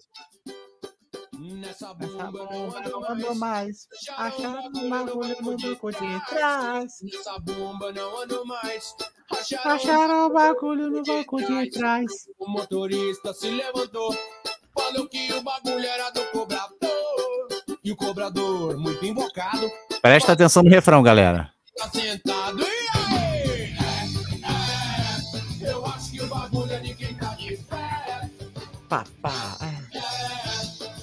Essa 1.69 1.93
bomba 1.93 2.81
não 2.89 3.11
andou 3.11 3.35
mais. 3.35 3.87
Acharam 4.17 4.71
um 4.75 4.89
bagulho 4.89 5.35
no 5.41 5.57
banco 5.57 5.91
de 5.91 6.25
trás. 6.27 6.93
Nessa 7.01 7.39
bomba 7.39 7.91
não 7.91 8.21
ando 8.21 8.45
mais. 8.45 8.95
Acharam 9.65 10.27
o 10.27 10.29
bagulho 10.33 10.89
no 10.89 11.03
banco 11.03 11.37
de 11.41 11.69
trás. 11.71 12.05
O 12.39 12.47
motorista 12.49 13.33
se 13.33 13.49
levantou. 13.49 14.15
Falou 14.77 15.07
que 15.07 15.31
o 15.33 15.41
bagulho 15.41 15.85
era 15.85 16.09
do 16.11 16.23
cobrador. 16.31 16.79
E 17.83 17.91
o 17.91 17.95
cobrador, 17.95 18.77
muito 18.77 19.05
invocado, 19.05 19.69
Presta 20.01 20.31
atenção 20.33 20.63
no 20.63 20.69
refrão, 20.69 21.03
galera. 21.03 21.51
tá 21.75 21.89
sentado. 21.89 22.59
E 22.61 22.65
aí? 22.65 23.75
É, 25.61 25.65
é, 25.67 25.71
eu 25.71 25.85
acho 25.85 26.11
que 26.11 26.21
o 26.21 26.27
bagulho 26.27 26.71
é 26.71 26.79
de 26.79 26.93
quem 26.95 27.13
tá 27.15 27.33
de 27.35 27.57
pé. 27.57 28.29
Papá. 28.87 29.57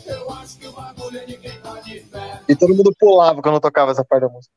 Eu 0.06 0.30
acho 0.32 0.58
que 0.58 0.66
o 0.68 0.72
bagulho 0.72 1.18
é 1.18 1.24
de 1.26 1.36
quem 1.36 1.60
tá 1.60 1.80
de 1.80 2.00
pé. 2.00 2.40
E 2.48 2.56
todo 2.56 2.74
mundo 2.74 2.94
pulava 2.98 3.42
quando 3.42 3.60
tocava 3.60 3.92
essa 3.92 4.04
parte 4.04 4.22
da 4.22 4.28
música. 4.28 4.54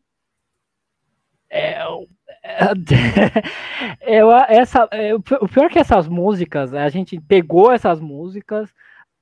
É, 1.49 1.85
o- 1.87 2.07
é, 2.22 2.22
eu, 4.01 4.31
essa, 4.31 4.87
é, 4.91 5.13
o 5.15 5.21
pi- 5.21 5.37
o 5.41 5.47
pior 5.47 5.65
é 5.65 5.69
que 5.69 5.79
essas 5.79 6.07
músicas, 6.07 6.73
a 6.73 6.89
gente 6.89 7.19
pegou 7.21 7.71
essas 7.71 7.99
músicas 7.99 8.73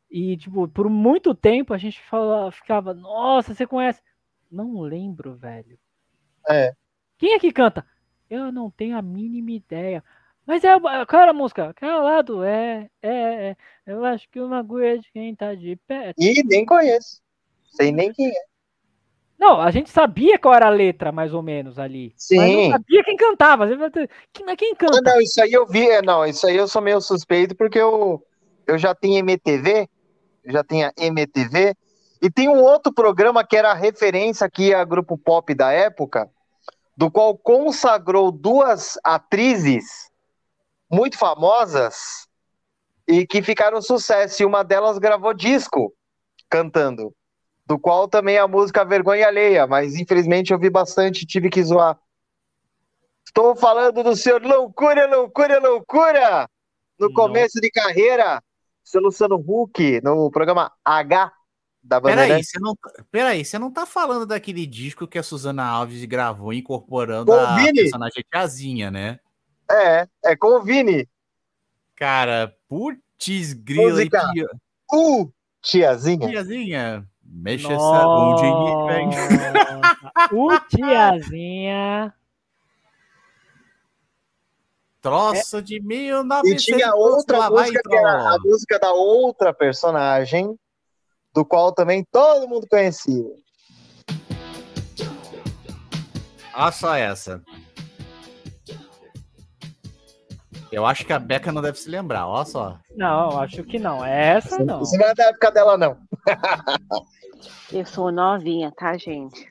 e, 0.09 0.35
tipo, 0.37 0.67
por 0.67 0.89
muito 0.89 1.33
tempo 1.35 1.73
a 1.73 1.77
gente 1.77 2.01
fala, 2.01 2.51
ficava, 2.51 2.93
nossa, 2.93 3.53
você 3.53 3.65
conhece? 3.67 4.01
Não 4.51 4.81
lembro, 4.81 5.35
velho. 5.35 5.77
É. 6.49 6.73
Quem 7.17 7.33
é 7.33 7.39
que 7.39 7.51
canta? 7.51 7.85
Eu 8.29 8.51
não 8.51 8.71
tenho 8.71 8.97
a 8.97 9.01
mínima 9.01 9.51
ideia. 9.51 10.03
Mas 10.45 10.63
é, 10.63 10.75
o- 10.75 10.81
qual 10.81 11.21
era 11.21 11.31
a 11.31 11.33
música? 11.33 11.69
Aquela 11.69 12.01
lá 12.01 12.21
do 12.21 12.43
é, 12.43 12.89
é, 13.01 13.11
é. 13.51 13.55
Eu 13.85 14.03
acho 14.03 14.27
que 14.29 14.39
uma 14.39 14.59
agulha 14.59 14.97
de 14.97 15.11
quem 15.11 15.35
tá 15.35 15.53
de 15.53 15.75
pé. 15.87 16.13
E 16.17 16.43
nem 16.43 16.65
conheço. 16.65 17.21
Sei 17.65 17.91
nem 17.91 18.11
quem 18.11 18.29
é. 18.29 18.50
Não, 19.41 19.59
a 19.59 19.71
gente 19.71 19.89
sabia 19.89 20.37
qual 20.37 20.53
era 20.53 20.67
a 20.67 20.69
letra, 20.69 21.11
mais 21.11 21.33
ou 21.33 21.41
menos, 21.41 21.79
ali. 21.79 22.13
Mas 22.31 22.51
não 22.51 22.59
Sim. 22.59 22.69
sabia 22.69 23.03
quem 23.03 23.17
cantava. 23.17 23.67
Quem, 24.31 24.55
quem 24.55 24.75
canta? 24.75 25.01
não, 25.01 25.19
isso 25.19 25.41
aí 25.41 25.51
eu 25.51 25.65
vi. 25.65 25.89
É, 25.89 25.99
não, 25.99 26.23
isso 26.23 26.45
aí 26.45 26.55
eu 26.55 26.67
sou 26.67 26.79
meio 26.79 27.01
suspeito 27.01 27.55
porque 27.55 27.79
eu, 27.79 28.23
eu 28.67 28.77
já 28.77 28.93
tinha 28.93 29.17
MTV, 29.17 29.89
já 30.45 30.63
tinha 30.63 30.93
MTV, 30.95 31.75
e 32.21 32.29
tem 32.29 32.49
um 32.49 32.61
outro 32.61 32.93
programa 32.93 33.43
que 33.43 33.57
era 33.57 33.73
referência 33.73 34.45
aqui 34.45 34.75
a 34.75 34.85
grupo 34.85 35.17
pop 35.17 35.55
da 35.55 35.71
época, 35.71 36.29
do 36.95 37.09
qual 37.09 37.35
consagrou 37.35 38.31
duas 38.31 38.99
atrizes 39.03 40.11
muito 40.87 41.17
famosas 41.17 42.27
e 43.07 43.25
que 43.25 43.41
ficaram 43.41 43.81
sucesso, 43.81 44.43
e 44.43 44.45
uma 44.45 44.61
delas 44.61 44.99
gravou 44.99 45.33
disco 45.33 45.91
cantando, 46.47 47.11
do 47.71 47.79
qual 47.79 48.05
também 48.05 48.37
a 48.37 48.49
música 48.49 48.83
Vergonha 48.83 49.27
Alheia, 49.27 49.65
mas 49.65 49.95
infelizmente 49.95 50.51
eu 50.51 50.59
vi 50.59 50.69
bastante, 50.69 51.25
tive 51.25 51.49
que 51.49 51.63
zoar. 51.63 51.97
Estou 53.25 53.55
falando 53.55 54.03
do 54.03 54.13
senhor 54.13 54.41
Loucura, 54.43 55.07
Loucura, 55.07 55.57
Loucura! 55.57 56.49
No 56.99 57.07
Não. 57.07 57.13
começo 57.13 57.61
de 57.61 57.71
carreira, 57.71 58.43
seu 58.83 58.99
Luciano 59.01 59.35
Huck, 59.47 60.01
no 60.03 60.29
programa 60.29 60.69
H 60.83 61.31
da 61.81 62.01
Peraí, 62.01 62.15
Bandeirante. 62.17 62.45
você 62.47 62.59
não, 62.59 62.75
tá- 62.75 63.03
peraí, 63.09 63.45
você 63.45 63.57
não 63.57 63.71
tá 63.71 63.85
falando 63.85 64.25
daquele 64.25 64.65
disco 64.67 65.07
que 65.07 65.17
a 65.17 65.23
Suzana 65.23 65.63
Alves 65.65 66.03
gravou 66.03 66.51
incorporando 66.51 67.31
a 67.33 67.55
personagem 67.73 68.23
Tiazinha, 68.29 68.91
né? 68.91 69.17
É, 69.71 70.05
é 70.25 70.35
com 70.35 70.57
o 70.57 70.61
Vini. 70.61 71.07
Cara, 71.95 72.53
putz 72.67 73.53
grila 73.53 73.83
e 74.03 74.09
Música. 74.09 74.29
tia- 74.33 74.49
Uh, 74.93 75.31
tiazinha. 75.61 76.27
Tiazinha. 76.29 77.07
Mexa 77.33 77.71
essa 77.71 78.03
bunda 78.05 78.45
em 78.45 78.59
mim, 78.59 78.85
vem. 78.87 79.05
Nossa, 79.07 80.01
O 80.35 80.59
tiazinha. 80.67 82.13
Troço 85.01 85.61
de 85.61 85.77
E 85.77 85.79
1900 85.79 86.63
tinha 86.63 86.93
outra 86.93 87.49
música 87.49 87.81
que 87.81 87.95
era 87.95 88.35
a 88.35 88.37
música 88.37 88.77
da 88.77 88.91
outra 88.91 89.53
personagem, 89.53 90.55
do 91.33 91.43
qual 91.43 91.71
também 91.71 92.05
todo 92.11 92.47
mundo 92.47 92.67
conhecia. 92.69 93.25
Olha 96.53 96.71
só 96.71 96.95
essa. 96.95 97.41
Eu 100.71 100.85
acho 100.85 101.05
que 101.05 101.11
a 101.11 101.19
Beca 101.19 101.51
não 101.51 101.61
deve 101.61 101.77
se 101.79 101.89
lembrar, 101.89 102.27
olha 102.27 102.45
só. 102.45 102.79
Não, 102.95 103.39
acho 103.39 103.63
que 103.63 103.79
não. 103.79 104.05
Essa 104.05 104.63
não. 104.63 104.81
Isso 104.81 104.97
não 104.97 105.05
é 105.05 105.15
da 105.15 105.23
época 105.25 105.51
dela, 105.51 105.77
não. 105.77 105.97
Eu 107.71 107.85
sou 107.85 108.11
novinha, 108.11 108.71
tá, 108.71 108.97
gente? 108.97 109.49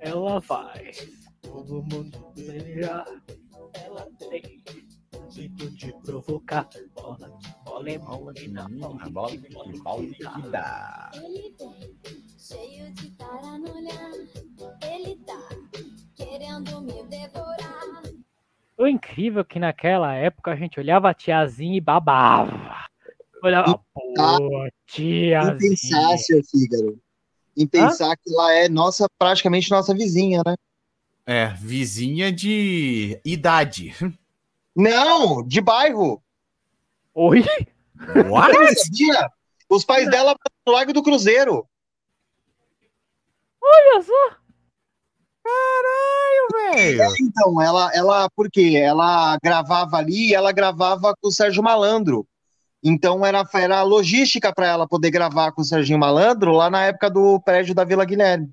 Ela 0.00 0.40
vai. 0.40 0.90
Todo 1.42 1.82
mundo 1.82 2.32
beijar. 2.36 3.06
Ela 3.74 4.06
tem 4.18 4.62
jeito 5.30 5.70
de 5.70 5.92
provocar. 6.04 6.68
Bola, 6.94 7.38
bola 7.64 7.90
é 7.90 7.98
bola 7.98 8.32
de 8.32 8.48
dar. 8.48 8.66
A 8.66 9.10
bola 9.10 9.30
balde 9.82 10.14
que 10.14 10.48
dá. 10.50 11.10
Ele 11.14 11.54
vem, 11.58 11.94
cheio 12.38 12.92
de 12.92 13.10
tara 13.12 13.58
no 13.58 13.76
olhar. 13.76 14.12
Ele 14.82 15.16
tá 15.26 15.48
querendo 16.14 16.80
me 16.82 17.02
devorar. 17.04 18.02
O 18.76 18.86
incrível 18.86 19.40
é 19.40 19.44
que 19.44 19.58
naquela 19.58 20.14
época 20.14 20.52
a 20.52 20.56
gente 20.56 20.78
olhava 20.78 21.10
a 21.10 21.14
tiazinha 21.14 21.76
e 21.76 21.80
babava. 21.80 22.86
Olhava, 23.44 23.78
pô, 23.92 24.66
Em 24.66 24.70
tiazinha. 24.86 25.58
pensar, 25.58 26.16
seu 26.16 26.42
Fígaro. 26.44 26.98
Em 27.54 27.66
pensar 27.66 28.16
que 28.16 28.32
ela 28.32 28.52
é 28.54 28.68
nossa, 28.70 29.06
praticamente 29.18 29.70
nossa 29.70 29.92
vizinha, 29.94 30.42
né? 30.46 30.56
É, 31.26 31.48
vizinha 31.48 32.32
de 32.32 33.20
idade. 33.22 33.94
Não, 34.74 35.46
de 35.46 35.60
bairro. 35.60 36.22
Oi? 37.14 37.44
What? 38.30 38.56
Os 39.68 39.84
pais 39.84 40.10
dela 40.10 40.30
moram 40.30 40.38
no 40.66 40.72
Lago 40.72 40.92
do 40.94 41.02
Cruzeiro. 41.02 41.66
Olha 43.62 44.02
só. 44.02 44.36
velho? 46.72 47.14
Então, 47.20 47.60
ela, 47.60 47.90
ela, 47.94 48.30
por 48.30 48.50
quê? 48.50 48.72
Ela 48.76 49.38
gravava 49.42 49.98
ali 49.98 50.30
e 50.30 50.34
ela 50.34 50.50
gravava 50.50 51.14
com 51.20 51.28
o 51.28 51.32
Sérgio 51.32 51.62
Malandro. 51.62 52.26
Então 52.84 53.24
era, 53.24 53.42
era 53.54 53.82
logística 53.82 54.52
para 54.52 54.66
ela 54.66 54.86
poder 54.86 55.10
gravar 55.10 55.52
com 55.52 55.62
o 55.62 55.64
Serginho 55.64 55.98
Malandro 55.98 56.52
lá 56.52 56.68
na 56.68 56.84
época 56.84 57.08
do 57.08 57.40
prédio 57.40 57.74
da 57.74 57.82
Vila 57.82 58.04
Guilherme. 58.04 58.52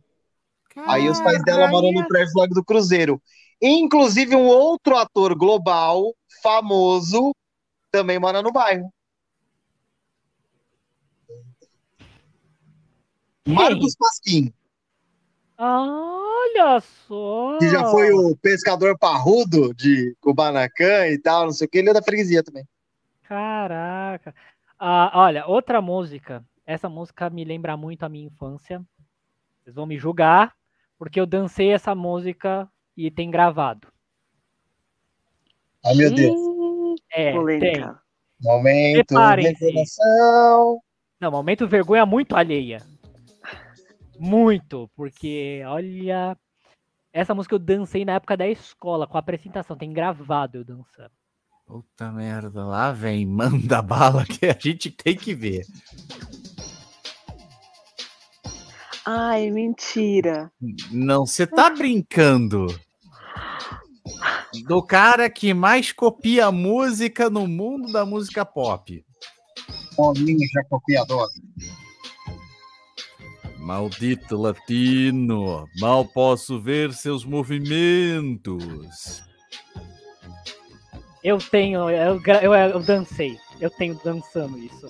Aí 0.88 1.10
os 1.10 1.20
pais 1.20 1.44
dela 1.44 1.68
moram 1.68 1.92
no 1.92 2.08
prédio 2.08 2.34
do 2.34 2.40
Lago 2.40 2.54
do 2.54 2.64
Cruzeiro. 2.64 3.22
Inclusive, 3.62 4.34
um 4.34 4.48
outro 4.48 4.96
ator 4.96 5.36
global, 5.36 6.16
famoso, 6.42 7.36
também 7.92 8.18
mora 8.18 8.42
no 8.42 8.54
bairro. 8.54 8.90
Marcos 13.46 13.96
Pasquim, 13.98 14.54
Olha 15.64 16.82
só. 17.08 17.58
que 17.60 17.70
já 17.70 17.86
foi 17.92 18.12
o 18.12 18.36
pescador 18.38 18.98
parrudo 18.98 19.74
de 19.76 20.16
Kubanacan 20.20 21.08
e 21.08 21.20
tal, 21.20 21.46
não 21.46 21.52
sei 21.52 21.68
o 21.68 21.70
que, 21.70 21.78
ele 21.78 21.90
é 21.90 21.94
da 21.94 22.02
freguesia 22.02 22.42
também. 22.42 22.66
Caraca. 23.32 24.36
Ah, 24.78 25.10
olha, 25.14 25.48
outra 25.48 25.82
música. 25.82 26.44
Essa 26.66 26.90
música 26.90 27.30
me 27.30 27.46
lembra 27.46 27.78
muito 27.78 28.04
a 28.04 28.10
minha 28.10 28.28
infância. 28.28 28.86
Vocês 29.64 29.74
vão 29.74 29.86
me 29.86 29.98
julgar, 29.98 30.54
porque 31.00 31.18
eu 31.18 31.26
dancei 31.26 31.72
essa 31.72 31.96
música 31.96 32.70
e 32.98 33.10
tem 33.10 33.32
gravado. 33.32 33.88
Ai, 35.86 35.94
meu 35.96 36.14
Deus. 36.14 37.02
É, 37.14 37.32
tem. 37.58 37.90
Momento, 38.42 39.16
revelação. 39.16 40.82
Não, 41.18 41.32
momento 41.32 41.66
vergonha 41.66 42.06
muito 42.06 42.36
alheia. 42.36 42.80
Muito, 44.20 44.92
porque 44.94 45.64
olha, 45.66 46.38
essa 47.14 47.34
música 47.34 47.56
eu 47.56 47.60
dancei 47.60 48.04
na 48.04 48.16
época 48.16 48.36
da 48.36 48.50
escola, 48.50 49.08
com 49.08 49.16
a 49.16 49.22
apresentação, 49.22 49.78
tem 49.78 49.94
gravado 49.94 50.58
eu 50.58 50.66
dançando. 50.66 51.21
Puta 51.72 52.12
merda, 52.12 52.66
lá 52.66 52.92
vem, 52.92 53.24
manda 53.26 53.82
bala 53.82 54.26
que 54.26 54.46
a 54.46 54.58
gente 54.60 54.92
tem 54.92 55.16
que 55.16 55.34
ver. 55.34 55.66
Ai, 59.06 59.50
mentira. 59.50 60.52
Não, 60.92 61.26
você 61.26 61.48
tá 61.48 61.70
brincando. 61.70 62.68
Do 64.68 64.84
cara 64.84 65.30
que 65.30 65.54
mais 65.54 65.94
copia 65.94 66.52
música 66.52 67.30
no 67.30 67.48
mundo 67.48 67.90
da 67.94 68.06
música 68.06 68.46
pop. 68.46 69.06
Paulinho 69.96 70.46
já 70.54 70.66
copiador. 70.66 71.30
Maldito 73.58 74.36
latino, 74.36 75.66
mal 75.80 76.04
posso 76.04 76.60
ver 76.60 76.92
seus 76.92 77.24
movimentos. 77.24 79.31
Eu 81.24 81.38
tenho, 81.38 81.90
eu, 81.90 82.20
eu, 82.42 82.54
eu 82.54 82.80
dancei. 82.80 83.38
Eu 83.60 83.70
tenho 83.70 84.00
dançando 84.04 84.58
isso. 84.58 84.88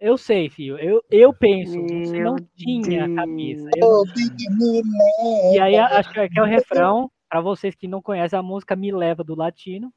Eu 0.00 0.16
sei, 0.16 0.48
filho. 0.48 0.78
Eu, 0.78 1.02
eu 1.10 1.34
penso, 1.34 1.72
você 1.72 2.22
não 2.22 2.36
tinha 2.56 3.04
a 3.04 3.14
camisa. 3.16 3.68
Eu... 3.76 4.04
E 5.52 5.58
aí, 5.58 5.76
acho 5.76 6.12
que 6.12 6.20
é, 6.20 6.24
aqui 6.24 6.38
é 6.38 6.42
o 6.42 6.46
refrão, 6.46 7.10
para 7.28 7.40
vocês 7.40 7.74
que 7.74 7.88
não 7.88 8.00
conhecem 8.00 8.38
a 8.38 8.42
música, 8.42 8.76
me 8.76 8.92
leva 8.92 9.24
do 9.24 9.34
latino. 9.34 9.92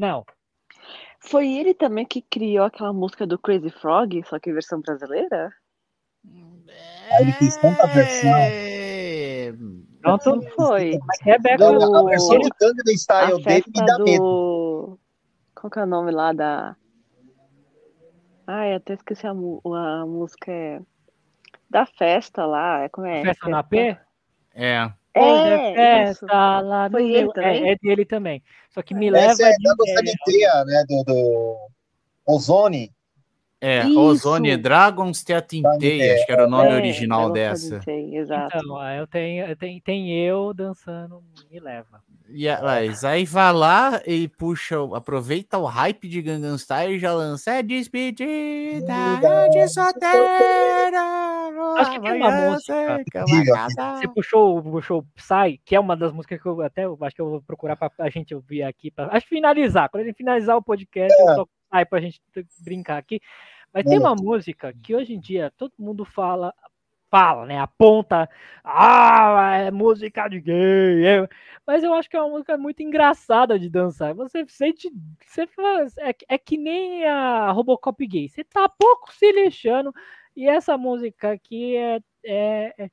Não. 0.00 0.24
Foi 1.20 1.46
ele 1.46 1.74
também 1.74 2.06
que 2.06 2.22
criou 2.22 2.64
aquela 2.64 2.90
música 2.92 3.26
do 3.26 3.38
Crazy 3.38 3.68
Frog, 3.70 4.22
só 4.26 4.38
que 4.38 4.50
versão 4.50 4.80
brasileira? 4.80 5.52
Aí 7.10 7.22
ele 7.22 7.32
fez 7.32 7.56
tanta 7.58 7.86
versão. 7.88 8.30
É... 8.34 9.52
Pronto. 10.00 10.36
Não 10.36 10.42
foi. 10.52 10.98
Mas 11.06 11.20
Rebeca. 11.20 11.58
Do- 11.58 11.94
A 11.94 12.04
versão 12.08 12.38
de 12.38 12.48
Gangnam 12.58 12.82
A 12.88 12.96
Style 12.96 13.42
dele 13.44 13.64
me 13.66 13.72
festa 13.74 13.84
dá 13.84 13.98
medo. 13.98 14.22
do. 14.22 14.98
Qual 15.54 15.70
que 15.70 15.78
é 15.78 15.82
o 15.82 15.86
nome 15.86 16.10
lá 16.12 16.32
da. 16.32 16.74
Ai, 18.46 18.74
até 18.74 18.94
esqueci 18.94 19.26
a, 19.26 19.34
mu- 19.34 19.60
a 19.66 20.06
música. 20.06 20.50
É... 20.50 20.80
Da 21.68 21.84
festa 21.84 22.46
lá. 22.46 22.80
é 22.84 22.88
Como 22.88 23.06
é? 23.06 23.22
Festa 23.22 23.48
na 23.50 23.62
P? 23.62 23.98
é. 24.54 24.90
É 25.14 25.20
É, 25.20 26.10
isso. 26.10 26.20
festa 26.20 26.60
lá 26.60 26.88
no 26.88 26.92
Foi 26.98 27.10
ele 27.10 27.22
meu- 27.24 27.32
também? 27.32 27.68
É, 27.68 27.72
é 27.72 27.76
dele 27.76 28.04
também. 28.04 28.42
Só 28.70 28.82
que 28.82 28.94
me 28.94 29.10
leva 29.10 29.32
Essa 29.32 29.48
é 29.48 29.52
de 29.52 29.62
da 29.64 29.74
do 29.74 29.84
é, 29.88 29.94
Sanitea, 29.94 30.64
né? 30.64 30.84
Do, 30.88 31.04
do 31.04 31.56
Ozone. 32.26 32.92
É, 33.62 33.84
Isso. 33.84 33.98
Ozone 34.00 34.56
Dragons 34.56 35.22
Teatintei, 35.22 36.12
acho 36.12 36.24
que 36.24 36.32
era 36.32 36.46
o 36.46 36.50
nome 36.50 36.70
É, 36.70 36.74
original 36.76 37.30
dessa. 37.30 37.80
Quest, 37.80 38.14
Exato. 38.14 38.56
Então, 38.56 38.90
eu 38.94 39.06
tenho, 39.06 39.44
eu 39.46 39.56
tenho, 39.56 39.80
tem 39.82 40.16
eu 40.24 40.54
dançando, 40.54 41.22
me 41.50 41.60
leva. 41.60 42.02
E 42.32 42.48
aí 42.48 43.24
vai 43.24 43.52
lá 43.52 44.00
e 44.06 44.28
puxa, 44.28 44.76
aproveita 44.94 45.58
o 45.58 45.64
hype 45.64 46.08
de 46.08 46.22
Gangnam 46.22 46.56
Style 46.56 46.94
e 46.94 46.98
já 46.98 47.12
lança 47.12 47.52
é 47.52 47.62
despedida 47.62 48.94
de 49.50 49.68
solteira. 49.68 51.00
Acho 51.78 51.92
que 51.92 52.00
tem 52.00 52.12
uma 52.12 52.30
música. 52.30 53.04
Você 53.96 54.08
puxou, 54.08 54.62
puxou 54.62 54.98
o 55.00 55.06
Psy, 55.16 55.60
que 55.64 55.74
é 55.74 55.80
uma 55.80 55.96
das 55.96 56.12
músicas 56.12 56.40
que 56.40 56.46
eu 56.46 56.60
até 56.62 56.84
eu 56.84 56.96
acho 57.00 57.16
que 57.16 57.22
eu 57.22 57.30
vou 57.30 57.42
procurar 57.42 57.76
pra, 57.76 57.90
a 57.98 58.10
gente 58.10 58.34
ouvir 58.34 58.62
aqui. 58.62 58.90
Pra, 58.90 59.08
acho 59.12 59.26
que 59.26 59.34
finalizar. 59.34 59.88
Quando 59.90 60.04
ele 60.04 60.14
finalizar 60.14 60.56
o 60.56 60.62
podcast, 60.62 61.18
eu 61.20 61.34
toco 61.34 61.50
Psy 61.70 61.84
pra 61.86 62.00
gente 62.00 62.20
brincar 62.60 62.98
aqui. 62.98 63.20
Mas 63.72 63.84
tem 63.84 63.98
uma 63.98 64.14
música 64.14 64.74
que 64.82 64.94
hoje 64.94 65.14
em 65.14 65.20
dia 65.20 65.52
todo 65.56 65.72
mundo 65.78 66.04
fala, 66.04 66.52
fala, 67.10 67.44
né? 67.44 67.58
Aponta, 67.58 68.28
ah, 68.64 69.50
é 69.56 69.70
música 69.70 70.28
de 70.28 70.40
gay. 70.40 71.04
é- 71.06 71.28
Mas 71.66 71.82
eu 71.82 71.92
acho 71.92 72.08
que 72.08 72.16
é 72.16 72.20
uma 72.22 72.30
música 72.30 72.56
muito 72.56 72.82
engraçada 72.82 73.58
de 73.58 73.68
dançar. 73.68 74.14
Você 74.14 74.44
sente, 74.48 74.90
você 75.26 75.46
faz, 75.48 75.96
é, 75.98 76.14
é 76.28 76.38
que 76.38 76.56
nem 76.56 77.04
a 77.06 77.50
Robocop 77.50 78.06
gay. 78.06 78.28
Você 78.28 78.44
tá 78.44 78.68
pouco 78.68 79.12
se 79.12 79.30
lixando. 79.32 79.92
E 80.36 80.48
essa 80.48 80.78
música 80.78 81.32
aqui 81.32 81.76
é, 81.76 81.96
é, 82.24 82.74
é, 82.84 82.90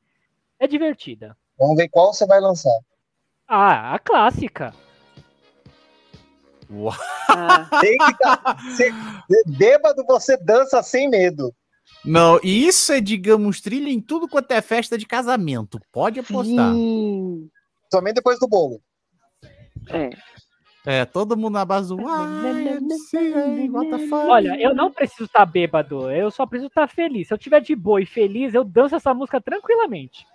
é 0.59 0.67
divertida. 0.67 1.37
Vamos 1.57 1.75
ver 1.77 1.87
qual 1.87 2.11
você 2.13 2.25
vai 2.25 2.39
lançar. 2.39 2.77
Ah, 3.47 3.93
a 3.93 3.99
clássica. 3.99 4.73
Uau. 6.69 6.93
Ah, 7.29 7.65
Tem 7.79 7.97
que 7.97 8.17
tá, 8.17 8.57
cê- 8.75 8.91
bêbado, 9.45 10.03
você 10.05 10.35
dança 10.37 10.81
sem 10.83 11.09
medo. 11.09 11.53
Não, 12.07 12.39
e 12.41 12.65
isso 12.65 12.91
é, 12.93 13.01
digamos, 13.01 13.59
trilha 13.59 13.89
em 13.89 13.99
tudo 13.99 14.27
quanto 14.29 14.51
é 14.51 14.61
festa 14.61 14.97
de 14.97 15.05
casamento. 15.05 15.79
Pode 15.91 16.19
apostar. 16.19 16.73
sim. 16.73 17.49
Somente 17.91 18.15
depois 18.15 18.39
do 18.39 18.47
bolo. 18.47 18.81
É. 19.89 20.09
É, 20.85 21.03
todo 21.03 21.35
mundo 21.35 21.55
na 21.55 21.65
base 21.65 21.89
do? 21.89 21.97
Olha, 24.29 24.57
eu 24.61 24.73
não 24.73 24.89
preciso 24.89 25.25
estar 25.25 25.45
bêbado, 25.45 26.09
eu 26.09 26.31
só 26.31 26.45
preciso 26.45 26.69
estar 26.69 26.87
feliz. 26.87 27.27
Se 27.27 27.33
eu 27.33 27.37
tiver 27.37 27.59
de 27.59 27.75
boa 27.75 28.01
e 28.01 28.05
feliz, 28.05 28.53
eu 28.53 28.63
danço 28.63 28.95
essa 28.95 29.13
música 29.13 29.41
tranquilamente. 29.41 30.25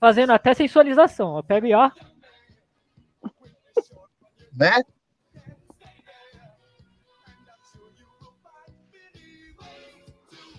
Fazendo 0.00 0.32
até 0.32 0.54
sensualização. 0.54 1.36
Eu 1.36 1.44
pego 1.44 1.66
e 1.66 1.74
ó. 1.74 1.88
Né? 4.52 4.82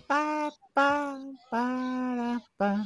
Pá, 0.08 0.52
pá, 0.74 1.18
para, 1.50 2.42
pá. 2.58 2.86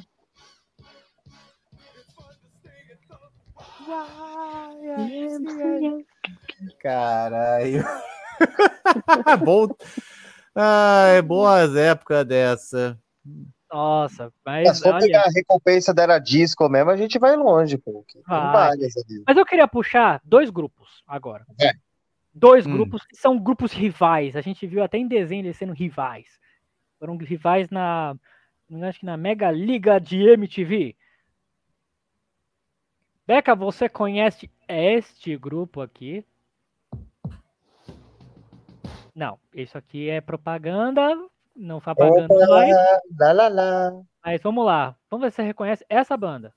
Caralho. 6.82 7.84
Bom. 9.43 9.67
Ah, 10.55 11.05
é 11.09 11.22
boas 11.22 11.76
épocas 11.76 12.26
dessa. 12.26 12.99
Nossa, 13.72 14.34
mas 14.43 14.78
se 14.78 14.84
for 14.84 14.93
olha. 14.93 15.05
pegar 15.05 15.24
a 15.26 15.32
recompensa 15.32 15.93
da 15.93 16.03
era 16.03 16.20
disco 16.20 16.67
mesmo, 16.70 16.89
a 16.89 16.97
gente 16.97 17.20
vai 17.20 17.36
longe, 17.36 17.78
pô. 17.78 18.03
Ali. 18.26 18.89
Mas 19.28 19.38
eu 19.38 19.45
queria 19.45 19.67
puxar 19.67 20.20
dois 20.24 20.49
grupos 20.49 21.03
agora. 21.07 21.45
É. 21.61 21.74
Dois 22.34 22.65
Hum. 22.65 22.72
grupos 22.72 23.05
que 23.05 23.15
são 23.15 23.38
grupos 23.38 23.72
rivais. 23.72 24.36
A 24.36 24.41
gente 24.41 24.65
viu 24.65 24.84
até 24.84 24.97
em 24.97 25.07
desenho 25.07 25.41
eles 25.41 25.57
sendo 25.57 25.74
rivais. 25.74 26.39
Foram 26.99 27.17
rivais 27.17 27.69
na. 27.69 28.15
Acho 28.87 28.99
que 28.99 29.05
na 29.05 29.17
Mega 29.17 29.49
Liga 29.49 29.99
de 29.99 30.17
MTV. 30.17 30.95
Beca, 33.25 33.55
você 33.55 33.87
conhece 33.87 34.51
este 34.67 35.37
grupo 35.37 35.81
aqui? 35.81 36.25
Não, 39.15 39.39
isso 39.53 39.77
aqui 39.77 40.09
é 40.09 40.21
propaganda. 40.21 41.15
Não 41.55 41.79
propaganda 41.79 42.33
Opa, 42.33 42.47
mais. 42.47 42.75
lá, 43.19 43.31
lá, 43.33 43.47
lá. 43.47 44.01
Mas 44.23 44.41
vamos 44.41 44.65
lá. 44.65 44.95
Vamos 45.09 45.25
ver 45.25 45.31
se 45.31 45.35
você 45.37 45.43
reconhece 45.43 45.85
essa 45.89 46.15
banda. 46.15 46.53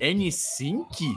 N5? 0.00 1.14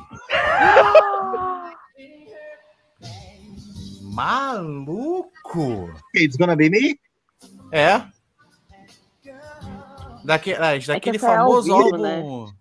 Maluco! 4.59 5.89
It's 6.15 6.35
gonna 6.35 6.55
be 6.55 6.69
me? 6.69 6.99
É. 7.71 8.01
Daque, 10.23 10.53
ah, 10.53 10.77
daquele 10.77 10.97
É 10.97 10.99
que 10.99 11.09
essa 11.11 11.17
é 11.31 11.35
famoso 11.37 11.67
vivo, 11.77 12.05
álbum. 12.05 12.51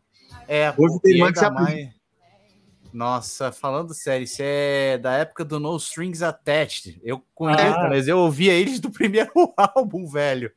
É, 0.47 0.73
Hoje 0.77 1.01
tem 1.03 1.19
mais 1.19 1.33
que 1.39 1.41
se. 1.41 1.99
Nossa, 2.93 3.53
falando 3.53 3.93
sério, 3.93 4.25
isso 4.25 4.41
é 4.41 4.97
da 4.97 5.13
época 5.13 5.45
do 5.45 5.61
No 5.61 5.77
Strings 5.77 6.23
Attached. 6.23 6.99
Eu 7.05 7.23
conheço, 7.35 7.79
Ah. 7.79 7.89
mas 7.89 8.09
eu 8.09 8.19
ouvia 8.19 8.53
eles 8.55 8.81
do 8.81 8.91
primeiro 8.93 9.31
álbum, 9.57 10.07
velho. 10.07 10.51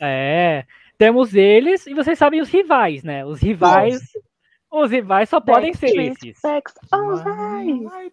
É, 0.00 0.64
temos 0.98 1.34
eles 1.34 1.86
e 1.86 1.94
vocês 1.94 2.18
sabem 2.18 2.40
os 2.40 2.48
rivais, 2.48 3.02
né? 3.04 3.24
Os 3.24 3.40
rivais, 3.40 4.00
os 4.70 4.90
rivais 4.90 5.28
só 5.28 5.40
podem 5.40 5.74
ser 5.74 5.98
esses. 5.98 6.40
Backs, 6.42 6.74
alright. 6.92 8.12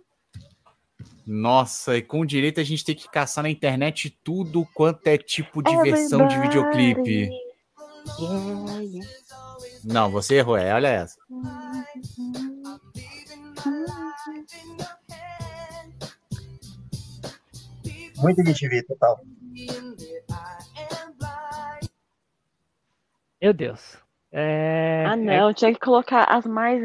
Nossa, 1.26 1.98
e 1.98 2.02
com 2.02 2.26
direito 2.26 2.60
a 2.60 2.64
gente 2.64 2.86
tem 2.86 2.96
que 2.96 3.10
caçar 3.10 3.44
na 3.44 3.50
internet 3.50 4.10
tudo 4.24 4.66
quanto 4.74 5.06
é 5.08 5.18
tipo 5.18 5.62
de 5.62 5.76
versão 5.82 6.28
de 6.28 6.40
videoclipe. 6.40 7.30
Yeah, 8.20 8.80
yeah. 8.80 9.10
Não, 9.84 10.10
você 10.10 10.36
errou, 10.36 10.58
é, 10.58 10.74
olha 10.74 10.88
essa. 10.88 11.18
Muito 18.18 18.42
MTV, 18.42 18.84
total. 18.84 19.20
Meu 23.42 23.54
Deus. 23.54 23.98
É, 24.40 25.04
Ah, 25.08 25.16
não, 25.16 25.52
tinha 25.52 25.74
que 25.74 25.80
colocar 25.80 26.24
as 26.26 26.46
mais. 26.46 26.80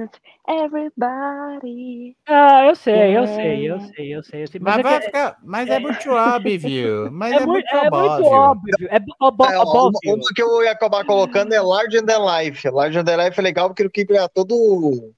Everybody. 0.49 2.17
Ah, 2.27 2.65
eu 2.65 2.75
sei, 2.75 3.15
eu 3.17 3.27
sei, 3.27 3.71
eu 3.71 3.81
sei, 3.81 4.17
eu 4.17 4.23
sei. 4.23 4.43
eu 4.45 4.47
sei. 4.49 4.61
Mas, 4.61 4.79
é 4.79 4.83
vai 4.83 4.99
que 5.01 5.07
ficar, 5.07 5.39
mas 5.45 5.69
é 5.69 5.79
muito 5.79 6.09
óbvio. 6.09 7.13
Mas 7.13 7.33
é, 7.35 7.37
é, 7.37 7.47
muito, 7.47 7.67
é 7.69 7.91
muito 7.91 7.95
óbvio. 7.95 8.33
óbvio. 8.33 8.89
É 8.91 8.97
É, 8.97 9.59
óbvio. 9.59 10.15
uma 10.15 10.35
que 10.35 10.43
eu 10.43 10.63
ia 10.63 10.73
acabar 10.73 11.05
colocando 11.05 11.53
é 11.53 11.61
Larger 11.61 12.03
Than 12.07 12.25
Life. 12.25 12.67
Larger 12.71 13.05
Than 13.05 13.17
Life 13.23 13.39
é 13.39 13.43
legal 13.43 13.69
porque 13.69 13.85
o 13.85 13.91
clipe 13.91 14.17
é 14.17 14.27
todo 14.29 15.13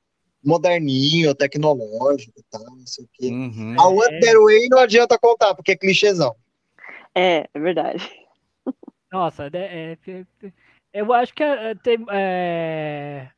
moderninho, 0.44 1.36
tecnológico 1.36 2.32
e 2.36 2.42
tal, 2.50 2.64
não 2.64 2.86
sei 2.86 3.04
o 3.04 3.08
quê. 3.12 3.28
Uhum. 3.28 3.76
A 3.78 3.88
Way 3.88 4.68
não 4.68 4.78
adianta 4.78 5.16
contar, 5.18 5.54
porque 5.54 5.70
é 5.72 5.76
clichêzão. 5.76 6.34
É, 7.14 7.48
é 7.54 7.60
verdade. 7.60 8.10
Nossa, 9.12 9.48
é, 9.52 9.96
é- 10.06 10.10
é- 10.10 10.52
eu 10.94 11.12
acho 11.12 11.34
que 11.34 11.42
é, 11.42 11.74
tem. 11.74 11.98
É, 12.10 13.28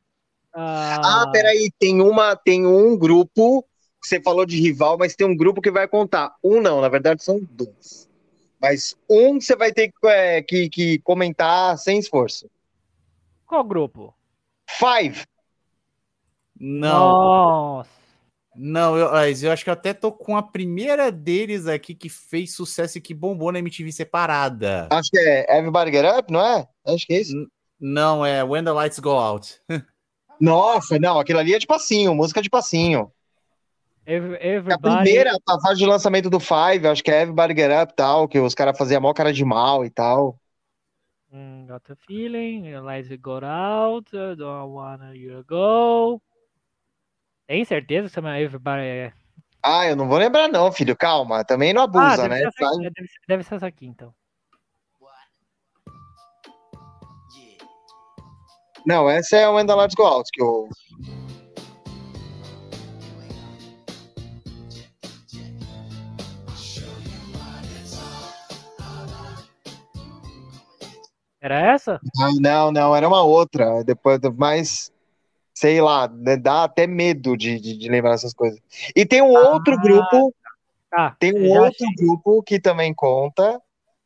Ah, 0.53 1.23
ah, 1.23 1.31
peraí, 1.31 1.71
tem 1.79 2.01
uma, 2.01 2.35
tem 2.35 2.65
um 2.65 2.97
grupo, 2.97 3.63
que 4.01 4.07
você 4.07 4.21
falou 4.21 4.45
de 4.45 4.59
rival, 4.59 4.97
mas 4.97 5.15
tem 5.15 5.27
um 5.27 5.35
grupo 5.35 5.61
que 5.61 5.71
vai 5.71 5.87
contar. 5.87 6.35
Um 6.43 6.61
não, 6.61 6.79
na 6.79 6.87
verdade 6.87 7.23
são 7.23 7.39
dois. 7.51 8.07
Mas 8.61 8.95
um 9.09 9.39
você 9.39 9.55
vai 9.55 9.71
ter 9.71 9.89
que, 9.89 10.07
é, 10.07 10.41
que, 10.41 10.69
que 10.69 10.99
comentar 10.99 11.77
sem 11.77 11.99
esforço. 11.99 12.49
Qual 13.45 13.63
grupo? 13.63 14.13
Five. 14.69 15.25
Não, 16.59 17.11
Nossa. 17.11 17.96
Não, 18.57 18.97
eu, 18.97 19.11
mas 19.11 19.43
eu 19.43 19.51
acho 19.51 19.63
que 19.63 19.69
eu 19.69 19.73
até 19.73 19.93
tô 19.93 20.11
com 20.11 20.35
a 20.35 20.41
primeira 20.41 21.11
deles 21.11 21.67
aqui 21.67 21.93
que 21.93 22.09
fez 22.09 22.55
sucesso 22.55 22.97
e 22.97 23.01
que 23.01 23.13
bombou 23.13 23.51
na 23.51 23.59
MTV 23.59 23.91
separada. 23.91 24.87
Acho 24.91 25.11
que 25.11 25.19
é 25.19 25.57
Everybody 25.57 25.91
Get 25.91 26.05
Up, 26.17 26.33
não 26.33 26.43
é? 26.43 26.67
Acho 26.87 27.05
que 27.05 27.13
é 27.13 27.21
isso. 27.21 27.33
Não, 27.79 28.25
é 28.25 28.43
When 28.43 28.63
the 28.63 28.71
Lights 28.71 28.97
Go 28.97 29.11
Out. 29.11 29.61
Nossa, 30.41 30.97
não, 30.97 31.19
aquilo 31.19 31.37
ali 31.37 31.53
é 31.53 31.59
de 31.59 31.67
passinho, 31.67 32.15
música 32.15 32.41
de 32.41 32.49
passinho. 32.49 33.11
A 34.07 34.11
Everybody. 34.11 35.03
primeira, 35.03 35.37
a 35.47 35.61
fase 35.61 35.79
de 35.79 35.85
lançamento 35.85 36.29
do 36.29 36.39
Five, 36.39 36.87
acho 36.87 37.03
que 37.03 37.11
é 37.11 37.21
Everybody 37.21 37.53
Get 37.55 37.71
Up 37.71 37.91
e 37.91 37.95
tal, 37.95 38.27
que 38.27 38.39
os 38.39 38.55
caras 38.55 38.77
faziam 38.77 39.01
mó 39.01 39.13
cara 39.13 39.31
de 39.31 39.45
mal 39.45 39.85
e 39.85 39.89
tal. 39.91 40.39
Hum, 41.31 41.67
got 41.67 41.83
a 41.91 41.95
feeling, 42.07 42.73
lights 42.79 43.15
got 43.19 43.43
out, 43.43 44.09
don't 44.11 44.73
wanna 44.73 45.13
you 45.13 45.43
go. 45.45 46.21
Tem 47.47 47.63
certeza 47.63 48.09
que 48.09 48.13
chama 48.13 48.37
Everybody? 48.39 48.81
é- 48.83 49.13
Ah, 49.63 49.87
eu 49.87 49.95
não 49.95 50.07
vou 50.07 50.17
lembrar 50.17 50.49
não, 50.49 50.69
filho, 50.71 50.95
calma, 50.97 51.43
também 51.45 51.73
não 51.73 51.81
Ah, 51.81 51.85
abusa, 51.85 52.17
deve, 52.23 52.29
né? 52.29 52.37
ser 52.39 52.47
aqui, 52.47 52.57
Sai- 52.59 52.77
deve, 52.77 53.07
ser, 53.07 53.19
deve 53.27 53.43
ser 53.43 53.55
essa 53.55 53.67
aqui, 53.67 53.85
então. 53.87 54.13
Não, 58.85 59.09
essa 59.09 59.35
é 59.35 59.47
o 59.49 59.55
When 59.55 59.65
the 59.65 59.73
Lights 59.75 59.95
Go 59.95 60.03
Out, 60.03 60.29
que 60.31 60.41
eu... 60.41 60.69
Era 71.41 71.59
essa? 71.73 71.99
Ah, 72.19 72.29
não, 72.39 72.71
não, 72.71 72.95
era 72.95 73.07
uma 73.07 73.23
outra. 73.23 73.83
Depois, 73.83 74.19
mas 74.37 74.91
sei 75.57 75.81
lá, 75.81 76.07
né, 76.07 76.37
dá 76.37 76.65
até 76.65 76.85
medo 76.85 77.35
de, 77.35 77.59
de, 77.59 77.75
de 77.79 77.89
lembrar 77.89 78.13
essas 78.13 78.31
coisas. 78.31 78.59
E 78.95 79.03
tem 79.07 79.23
um 79.23 79.29
outro 79.31 79.73
Ah, 79.73 79.81
grupo, 79.81 80.35
Ah, 80.93 81.15
tem 81.17 81.33
um 81.33 81.49
outro 81.59 81.87
grupo 81.97 82.43
que 82.43 82.59
também 82.59 82.93
conta, 82.93 83.59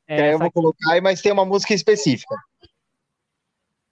é 0.07 0.15
que 0.15 0.21
aí 0.21 0.31
eu 0.31 0.37
vou 0.39 0.47
aqui. 0.47 0.53
colocar, 0.53 0.93
aí, 0.93 1.01
mas 1.01 1.21
tem 1.21 1.29
uma 1.29 1.43
música 1.43 1.73
específica. 1.73 2.33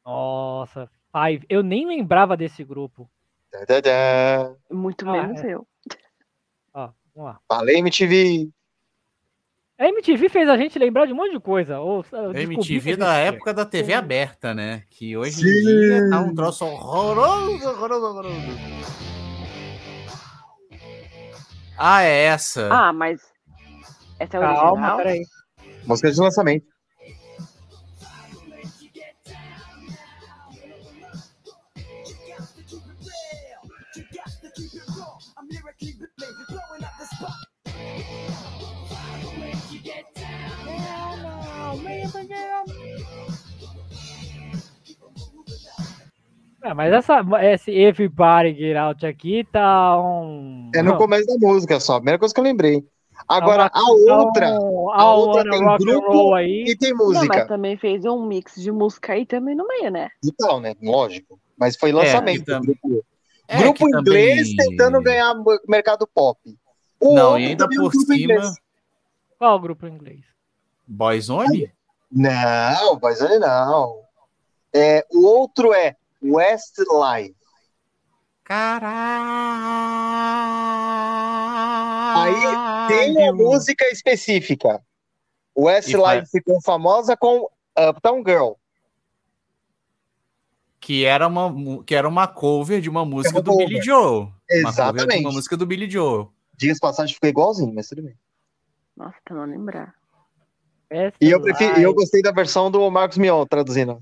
Nossa, 0.06 0.90
Five. 1.11 1.45
Eu 1.49 1.61
nem 1.61 1.86
lembrava 1.86 2.38
desse 2.38 2.64
grupo. 2.64 3.10
Muito 4.72 5.10
Ah, 5.10 5.11
menos 5.11 5.44
é. 5.44 5.53
eu. 5.53 5.68
Ó, 6.73 6.91
vamos 7.14 7.30
lá. 7.31 7.41
Falei 7.45 7.77
MTV. 7.80 8.49
A 9.80 9.88
MTV 9.88 10.27
fez 10.27 10.49
a 10.49 10.57
gente 10.57 10.77
lembrar 10.77 11.06
de 11.06 11.14
um 11.14 11.15
monte 11.15 11.31
de 11.31 11.39
coisa. 11.39 11.80
Ou, 11.80 12.03
A 12.11 12.41
MTV 12.41 12.97
da 12.97 13.14
época 13.15 13.53
da 13.53 13.65
TV 13.65 13.93
aberta, 13.93 14.53
né? 14.53 14.84
Que 14.89 15.15
hoje 15.15 15.38
Sim. 15.38 15.47
em 15.47 15.64
dia 15.64 16.10
tá 16.10 16.19
um 16.19 16.35
troço 16.35 16.65
horroroso, 16.65 17.65
horroroso, 17.65 18.06
horroroso. 18.06 18.35
Ah, 21.77 22.03
é 22.03 22.26
essa. 22.26 22.68
Ah, 22.69 22.91
mas. 22.91 23.22
Essa 24.19 24.35
é 24.35 24.43
a 24.43 24.53
Calma, 24.53 24.72
original? 24.72 24.97
peraí. 24.97 25.22
Música 25.85 26.11
de 26.11 26.19
lançamento. 26.19 26.65
Ah, 46.61 46.73
mas 46.75 46.91
essa, 46.91 47.21
esse 47.41 47.71
Everybody 47.71 48.53
Get 48.53 48.75
Out 48.75 49.05
aqui 49.05 49.45
tá 49.49 49.97
um. 50.01 50.69
É 50.75 50.81
no 50.83 50.97
começo 50.97 51.25
da 51.25 51.37
música 51.47 51.79
só, 51.79 51.93
a 51.93 51.97
primeira 51.99 52.19
coisa 52.19 52.33
que 52.33 52.39
eu 52.39 52.43
lembrei. 52.43 52.83
Agora, 53.27 53.69
tá 53.69 53.79
a 53.79 53.91
outra, 53.91 54.47
a 54.49 55.01
a 55.01 55.13
outra 55.13 55.49
tem 55.49 55.63
Rock 55.63 55.83
and 55.83 55.85
grupo 55.85 56.11
Roll 56.11 56.35
aí. 56.35 56.65
e 56.67 56.75
tem 56.77 56.91
Não, 56.93 57.07
mas 57.07 57.17
música. 57.17 57.45
também 57.47 57.77
fez 57.77 58.05
um 58.05 58.25
mix 58.25 58.55
de 58.55 58.71
música 58.71 59.13
aí 59.13 59.25
também 59.25 59.55
no 59.55 59.67
meio, 59.67 59.89
né? 59.91 60.09
Então, 60.23 60.59
né? 60.59 60.73
Lógico. 60.81 61.39
Mas 61.57 61.75
foi 61.75 61.91
lançamento. 61.91 62.39
que 62.39 62.45
tam- 62.51 62.61
grupo 62.61 63.05
É, 63.47 63.57
grupo 63.57 63.85
que 63.85 63.91
também- 63.91 64.31
inglês 64.31 64.55
tentando 64.55 65.01
ganhar 65.01 65.33
mercado 65.67 66.07
pop. 66.13 66.39
O 67.01 67.13
Não, 67.13 67.37
e 67.39 67.45
ainda 67.47 67.65
é 67.65 67.67
por 67.67 67.91
cima, 67.93 68.15
inglês. 68.15 68.53
Qual 69.37 69.55
o 69.55 69.59
grupo 69.59 69.87
inglês? 69.87 70.21
Boyzone? 70.90 71.72
Não, 72.11 72.99
ele 73.22 73.40
não. 73.40 74.02
É, 74.74 75.06
o 75.11 75.26
outro 75.26 75.72
é 75.72 75.95
Westlife. 76.22 77.36
Caralho! 78.44 78.90
Aí 82.18 82.88
Tem 82.88 83.16
uma 83.16 83.32
música 83.34 83.86
específica. 83.91 84.82
Westlife 85.56 86.32
ficou 86.32 86.60
famosa 86.61 87.16
com 87.16 87.48
Uptown 87.78 88.24
Girl. 88.26 88.53
Que 90.80 91.06
era 91.06 91.28
uma, 91.28 91.84
que 91.84 91.94
era 91.94 92.07
uma 92.07 92.28
cover 92.28 92.82
de 92.82 92.90
uma 92.90 93.06
música 93.06 93.36
uma 93.36 93.41
do 93.44 93.52
cover. 93.52 93.68
Billy 93.68 93.82
Joel. 93.82 94.22
Uma 94.22 94.32
cover 94.32 94.64
de 94.64 94.68
Exatamente. 94.68 95.20
uma 95.20 95.32
música 95.32 95.56
do 95.56 95.66
Billy 95.68 95.90
Joel. 95.90 96.34
Dias 96.57 96.80
passagem 96.80 97.14
ficou 97.14 97.30
igualzinho, 97.30 97.74
mas 97.74 97.88
tudo 97.88 98.02
bem. 98.02 98.18
Nossa, 98.98 99.16
pra 99.24 99.36
não 99.36 99.45
lembrar. 99.45 99.98
E 100.91 101.30
eu, 101.30 101.40
prefiro, 101.40 101.80
eu 101.80 101.94
gostei 101.94 102.22
da 102.22 102.32
versão 102.32 102.72
do 102.72 102.90
Marcos 102.90 103.18
Mion 103.18 103.45
traduzindo. 103.45 103.99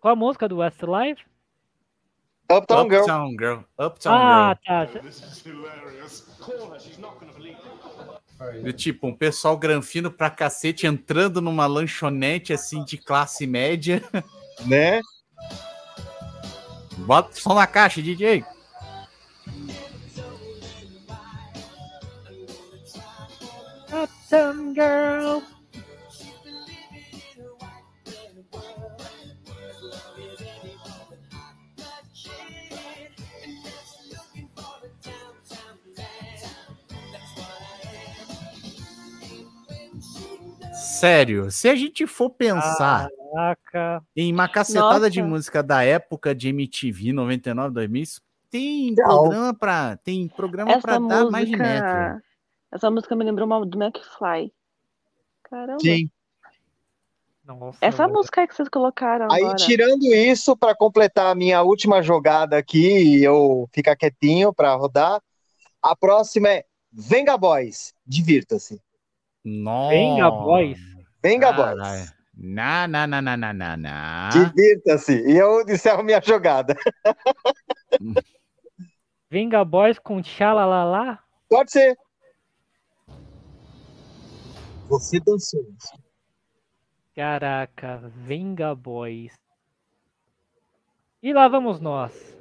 Qual 0.00 0.12
a 0.12 0.16
música 0.16 0.48
do 0.48 0.58
Westlife? 0.58 1.22
Uptown 2.50 2.88
Girl. 2.88 3.02
Uptown 3.02 3.30
Girl. 3.30 3.60
Uptown 3.78 4.12
Ah, 4.12 4.58
tá. 4.66 4.86
Girl. 4.86 5.06
E, 8.64 8.72
tipo, 8.72 9.06
um 9.06 9.14
pessoal 9.14 9.56
granfino 9.56 10.10
pra 10.10 10.28
cacete 10.28 10.86
entrando 10.86 11.40
numa 11.40 11.66
lanchonete 11.66 12.52
assim 12.52 12.84
de 12.84 12.98
classe 12.98 13.46
média. 13.46 14.02
Né? 14.66 15.00
Bota 16.98 17.34
som 17.34 17.54
na 17.54 17.66
caixa, 17.66 18.02
DJ. 18.02 18.44
Uptown 23.92 24.74
Girl. 24.74 25.61
Sério, 41.02 41.50
se 41.50 41.68
a 41.68 41.74
gente 41.74 42.06
for 42.06 42.30
pensar 42.30 43.08
Caraca. 43.34 44.04
em 44.16 44.32
uma 44.32 44.48
cacetada 44.48 44.94
Nossa. 45.00 45.10
de 45.10 45.20
música 45.20 45.60
da 45.60 45.82
época 45.82 46.32
de 46.32 46.48
MTV 46.50 47.12
99, 47.12 47.74
2000, 47.74 48.02
isso 48.04 48.20
tem 48.48 48.94
Não. 48.96 49.04
programa 49.04 49.54
pra 49.54 49.96
tem 49.96 50.28
programa 50.28 50.78
pra 50.80 50.94
Essa 50.94 51.08
dar 51.08 51.28
mais 51.28 51.48
de 51.48 51.56
metro. 51.56 51.88
música. 51.88 52.22
Essa 52.70 52.90
música 52.90 53.16
me 53.16 53.24
lembrou 53.24 53.46
uma 53.46 53.66
do 53.66 53.82
McFly. 53.82 54.52
Caramba. 55.42 55.80
Sim. 55.80 56.08
Nossa, 57.44 57.78
Essa 57.80 58.06
música 58.06 58.40
aí 58.42 58.46
que 58.46 58.54
vocês 58.54 58.68
colocaram 58.68 59.26
Aí, 59.28 59.42
agora. 59.42 59.56
tirando 59.56 60.04
isso, 60.04 60.56
para 60.56 60.72
completar 60.76 61.32
a 61.32 61.34
minha 61.34 61.60
última 61.62 62.00
jogada 62.00 62.56
aqui 62.56 63.18
e 63.18 63.24
eu 63.24 63.68
ficar 63.72 63.96
quietinho 63.96 64.54
para 64.54 64.72
rodar, 64.76 65.20
a 65.82 65.96
próxima 65.96 66.48
é 66.48 66.64
Venga 66.92 67.36
Boys. 67.36 67.92
Divirta-se. 68.06 68.80
Nossa. 69.44 69.90
Venga 69.90 70.30
Boys. 70.30 70.91
Venga 71.22 71.52
Caralho. 71.52 71.78
Boys. 71.78 72.14
Na, 72.34 72.88
na, 72.88 73.06
na, 73.06 73.22
na, 73.22 73.36
na, 73.36 73.52
na, 73.52 73.76
na. 73.76 74.28
Divirta-se. 74.30 75.22
E 75.26 75.36
eu 75.36 75.60
encerro 75.62 76.02
minha 76.02 76.20
jogada. 76.20 76.74
Venga 79.30 79.64
Boys 79.64 79.98
com 79.98 80.20
Tchalalala? 80.20 81.18
Pode 81.48 81.70
ser. 81.70 81.96
Você 84.88 85.20
dançou. 85.20 85.64
Caraca, 87.14 87.98
Venga 88.16 88.74
Boys. 88.74 89.32
E 91.22 91.32
lá 91.32 91.46
vamos 91.46 91.80
nós. 91.80 92.36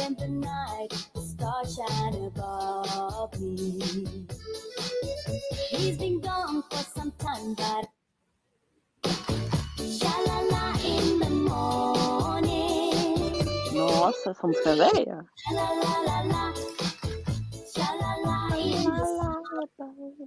And 0.00 0.16
the 0.18 0.28
night, 0.28 0.88
the 1.14 1.20
stars 1.20 1.76
shine 1.76 2.14
above 2.14 3.40
me. 3.40 4.26
He's 5.70 5.98
been 5.98 6.20
gone 6.20 6.62
for 6.70 6.84
some 6.94 7.12
time, 7.18 7.54
but 7.54 7.87
Nossa, 14.28 14.30
essa 14.30 14.46
música 14.46 14.70
é 14.70 14.74
velha? 14.74 15.24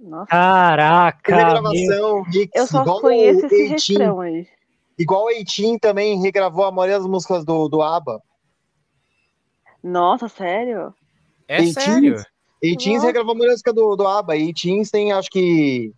Nossa, 0.02 0.26
caraca. 0.26 1.36
Regravação, 1.36 2.24
mix, 2.24 2.50
eu 2.54 2.66
só 2.66 2.82
igual 2.82 3.00
conheço 3.00 3.46
o 3.46 3.46
esse 3.46 3.92
refrão 3.94 4.20
aí. 4.20 4.46
Igual 4.98 5.24
o 5.24 5.30
Eighteen 5.30 5.78
também 5.78 6.20
regravou 6.20 6.64
a 6.64 6.72
maioria 6.72 6.98
das 6.98 7.06
músicas 7.06 7.44
do, 7.44 7.68
do 7.68 7.80
ABBA. 7.82 8.20
Nossa, 9.82 10.28
sério? 10.28 10.94
É 11.48 11.58
Eighteen? 11.58 11.72
sério. 11.72 12.14
Nossa. 12.14 13.06
regravou 13.06 13.32
a 13.32 13.34
maioria 13.34 13.54
das 13.54 13.62
músicas 13.62 13.74
do, 13.74 13.96
do 13.96 14.06
ABBA. 14.06 14.36
Eighteens 14.36 14.90
tem, 14.90 15.12
acho 15.12 15.30
que... 15.30 15.92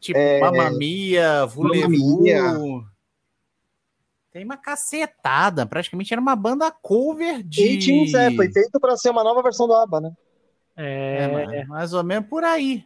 Tipo, 0.00 0.18
É, 0.18 0.40
Mamma 0.40 0.70
Mia, 0.70 1.46
Mamma 1.56 1.88
Mia. 1.88 2.42
Volevo. 2.52 2.97
Tem 4.32 4.44
uma 4.44 4.56
cacetada. 4.56 5.64
Praticamente 5.66 6.12
era 6.12 6.20
uma 6.20 6.36
banda 6.36 6.70
cover 6.70 7.42
de. 7.42 7.62
Eighteens, 7.62 8.14
é, 8.14 8.30
foi 8.34 8.50
feito 8.52 8.78
pra 8.78 8.96
ser 8.96 9.10
uma 9.10 9.24
nova 9.24 9.42
versão 9.42 9.66
do 9.66 9.74
ABBA, 9.74 10.00
né? 10.00 10.12
É, 10.76 11.22
É, 11.24 11.28
mano, 11.28 11.68
mais 11.68 11.92
ou 11.92 12.04
menos 12.04 12.28
por 12.28 12.44
aí. 12.44 12.84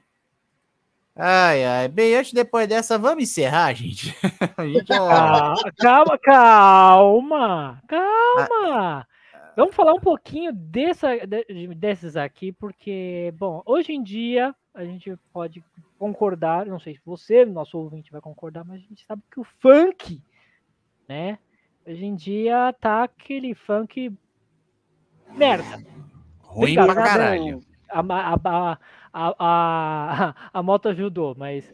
Ai, 1.15 1.65
ai. 1.65 1.89
Bem, 1.89 2.15
antes 2.15 2.33
depois 2.33 2.67
dessa, 2.67 2.97
vamos 2.97 3.25
encerrar, 3.25 3.75
gente. 3.75 4.15
A 4.57 4.65
gente 4.67 4.87
Calma, 4.87 5.55
calma, 5.77 6.19
calma, 6.19 7.83
calma. 7.87 9.07
Vamos 9.55 9.75
falar 9.75 9.93
um 9.93 10.01
pouquinho 10.01 10.53
dessa, 10.53 11.15
de- 11.27 11.75
desses 11.75 12.17
aqui, 12.17 12.53
porque, 12.53 13.33
bom, 13.37 13.63
hoje 13.67 13.93
em 13.93 14.03
dia 14.03 14.55
a 14.75 14.85
gente 14.85 15.15
pode 15.33 15.63
concordar, 15.99 16.65
não 16.65 16.81
sei 16.81 16.95
se 16.95 17.01
você, 17.05 17.45
nosso 17.45 17.77
ouvinte, 17.77 18.11
vai 18.11 18.21
concordar, 18.21 18.65
mas 18.65 18.77
a 18.77 18.87
gente 18.87 19.05
sabe 19.05 19.23
que 19.31 19.39
o 19.39 19.45
funk, 19.61 20.21
né, 21.09 21.39
hoje 21.87 22.05
em 22.05 22.15
dia 22.15 22.75
tá 22.81 23.05
aquele 23.05 23.55
funk 23.55 24.13
merda. 25.35 25.83
Ruim 26.41 26.79
Obrigado, 26.79 26.87
pra 26.87 26.95
caralho. 27.03 27.61
A, 27.89 28.01
a, 28.01 28.35
a, 28.35 28.79
a, 29.13 29.35
a, 29.39 30.35
a 30.53 30.63
moto 30.63 30.89
ajudou, 30.89 31.35
mas. 31.37 31.73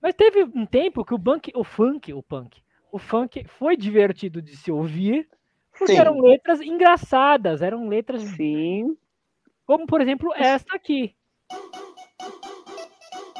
Mas 0.00 0.14
teve 0.14 0.42
um 0.42 0.66
tempo 0.66 1.04
que 1.04 1.14
o, 1.14 1.18
punk, 1.18 1.52
o 1.54 1.62
funk, 1.62 2.12
o 2.12 2.22
punk, 2.22 2.60
o 2.90 2.98
funk 2.98 3.44
foi 3.58 3.76
divertido 3.76 4.42
de 4.42 4.56
se 4.56 4.72
ouvir, 4.72 5.28
porque 5.70 5.92
Sim. 5.92 5.98
eram 5.98 6.20
letras 6.20 6.60
engraçadas, 6.60 7.62
eram 7.62 7.88
letras 7.88 8.22
Sim. 8.22 8.96
como, 9.64 9.86
por 9.86 10.00
exemplo, 10.00 10.32
esta 10.34 10.74
aqui. 10.74 11.14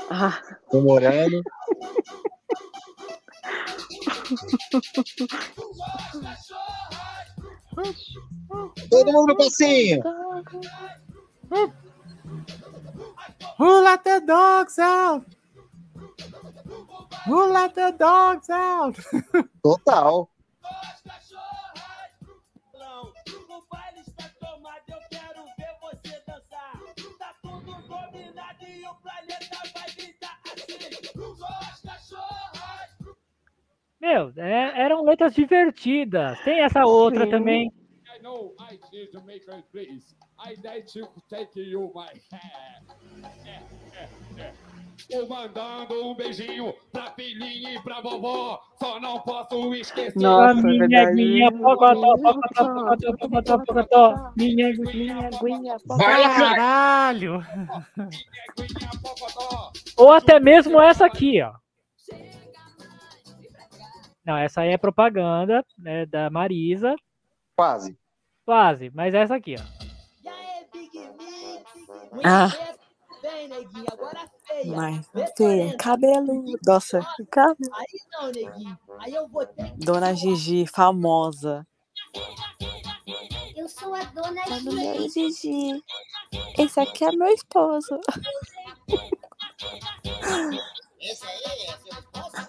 Ah, 0.08 0.40
Comemorando. 0.68 1.42
Todo 8.90 9.12
mundo 9.12 9.26
no 9.28 9.36
passinho. 9.36 10.02
Who 13.58 13.82
let 13.82 14.04
the 14.04 14.20
dogs 14.20 14.78
out? 14.78 15.24
Who 17.26 17.52
let 17.52 17.74
the 17.74 17.92
dogs 17.92 18.50
out? 18.50 18.96
Total. 19.62 20.31
Meu, 34.12 34.30
é- 34.36 34.82
eram 34.82 35.04
letras 35.04 35.34
divertidas. 35.34 36.38
Tem 36.40 36.60
essa 36.60 36.84
outra 36.84 37.24
Sim. 37.24 37.30
também. 37.30 37.72
I 38.14 38.22
know 38.22 38.54
I 38.60 38.78
need 38.92 39.10
to 39.10 39.22
make 39.24 39.50
a 39.50 39.62
please. 39.72 40.14
I 40.38 40.54
need 40.62 40.86
to 40.92 41.08
take 41.30 41.58
you 41.58 41.90
my 41.94 42.04
hair. 42.30 42.82
É, 43.44 43.48
é, 43.48 44.42
é. 44.42 44.52
Tô 45.10 45.26
mandando 45.26 46.04
um 46.04 46.14
beijinho 46.14 46.74
pra 46.92 47.10
filhinha 47.12 47.74
e 47.74 47.82
pra 47.82 48.02
vovó. 48.02 48.60
Só 48.78 49.00
não 49.00 49.18
posso 49.20 49.74
esquecer. 49.74 50.20
Nossa, 50.20 50.60
minha 50.62 50.86
verdade. 50.86 51.10
aguinha, 51.10 51.50
pocotó, 51.50 52.16
pocotó, 52.18 52.74
pocotó, 52.74 53.16
pocotó, 53.16 53.58
pocotó. 53.64 54.32
Minha 54.36 54.68
aguinha. 54.68 54.92
minha 54.94 55.28
aguinha, 55.28 55.76
Vai 55.86 56.20
lá, 56.20 56.34
craque. 56.34 56.54
Caralho! 56.56 57.42
Pocotó. 59.02 59.72
Ou 59.96 60.12
até 60.12 60.38
mesmo 60.38 60.80
essa 60.80 61.06
aqui, 61.06 61.40
ó. 61.40 61.61
Não, 64.24 64.36
essa 64.36 64.60
aí 64.60 64.70
é 64.70 64.78
propaganda 64.78 65.64
né, 65.76 66.06
da 66.06 66.30
Marisa. 66.30 66.94
Quase. 67.56 67.98
Quase, 68.44 68.90
mas 68.94 69.14
essa 69.14 69.36
aqui, 69.36 69.56
ó. 69.58 69.62
E 70.22 70.28
aí, 70.28 70.66
Big 70.72 70.98
Mix? 70.98 72.24
Ah. 72.24 72.48
Vem, 73.22 73.46
neguinho, 73.48 73.86
agora 73.92 74.28
feia. 74.46 74.76
Mas, 74.76 75.10
feia, 75.36 75.76
cabelo. 75.76 76.44
Nossa, 76.66 77.00
que 77.16 77.24
cabelo. 77.26 77.72
Aí 77.74 78.00
não, 78.12 78.26
neguinho. 78.32 78.78
Aí 78.98 79.14
eu 79.14 79.28
vou 79.28 79.46
ter 79.46 79.70
que. 79.72 79.78
Dona 79.84 80.12
Gigi, 80.12 80.66
famosa. 80.66 81.66
Eu 83.56 83.68
sou 83.68 83.94
a 83.94 84.02
dona 84.04 84.42
Dona 84.64 84.94
Gigi. 84.94 85.30
Gigi. 85.30 85.84
Esse 86.58 86.80
aqui 86.80 87.04
é 87.04 87.12
meu 87.12 87.28
esposo. 87.28 88.00
Esse 91.00 91.26
aí 91.26 91.42
é 91.68 91.76
seu 91.78 91.92
esposo? 91.92 92.42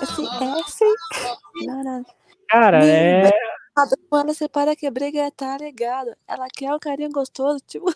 É 0.00 0.06
sim. 0.06 0.26
Esse 0.66 0.84
é 0.84 0.88
sim. 0.88 1.66
Não, 1.66 1.82
não. 1.84 2.04
Cara, 2.48 2.84
é. 2.84 3.30
Cada 3.74 3.96
semana 3.96 4.32
você 4.34 4.48
para 4.48 4.76
que 4.76 4.86
a 4.86 4.90
briga 4.90 5.30
tá 5.32 5.56
ligado. 5.58 6.14
Ela 6.28 6.46
quer 6.54 6.72
o 6.72 6.78
carinho 6.78 7.10
gostoso, 7.10 7.58
tipo. 7.66 7.86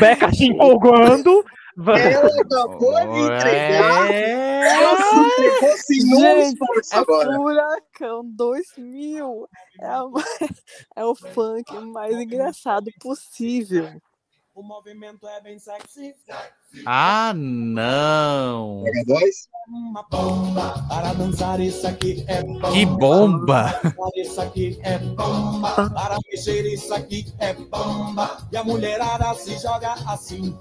Beca 0.00 0.32
se 0.32 0.46
empolgando. 0.46 1.44
Ela 1.78 2.42
acabou 2.42 2.94
de 2.94 3.18
entregar. 3.20 4.10
É... 4.10 4.74
Ela 4.74 4.96
se 4.96 5.14
entregou 5.16 5.76
sem 5.78 6.00
Gente, 6.00 6.52
esforço 6.52 6.94
É 6.94 6.98
agora. 6.98 7.32
Furacão 7.36 8.22
2000. 8.24 9.48
É, 9.80 9.86
a 9.86 10.08
ma- 10.08 10.24
é 10.96 11.04
o 11.04 11.14
funk 11.14 11.72
mais 11.78 12.14
engraçado 12.18 12.90
possível. 13.00 13.88
O 14.60 14.62
movimento 14.62 15.26
é 15.26 15.40
bem 15.40 15.58
sexy. 15.58 16.14
Ah, 16.84 17.32
não. 17.34 18.82
Mega 18.82 19.04
Boys? 19.06 19.48
Uma 19.66 20.02
bomba. 20.02 20.86
Para 20.86 21.14
dançar 21.14 21.58
isso 21.60 21.86
aqui 21.86 22.22
é 22.28 22.42
bomba. 22.42 22.70
Que 22.70 22.84
bomba. 22.84 23.80
Para 23.80 24.10
isso 24.16 24.38
aqui 24.38 24.78
é 24.82 24.98
bomba. 24.98 25.88
Para 25.88 26.18
mexer 26.30 26.66
isso 26.66 26.92
aqui 26.92 27.32
é 27.38 27.54
bomba. 27.54 28.46
E 28.52 28.56
a 28.58 28.62
mulherada 28.62 29.32
se 29.32 29.56
joga 29.58 29.94
assim. 30.06 30.54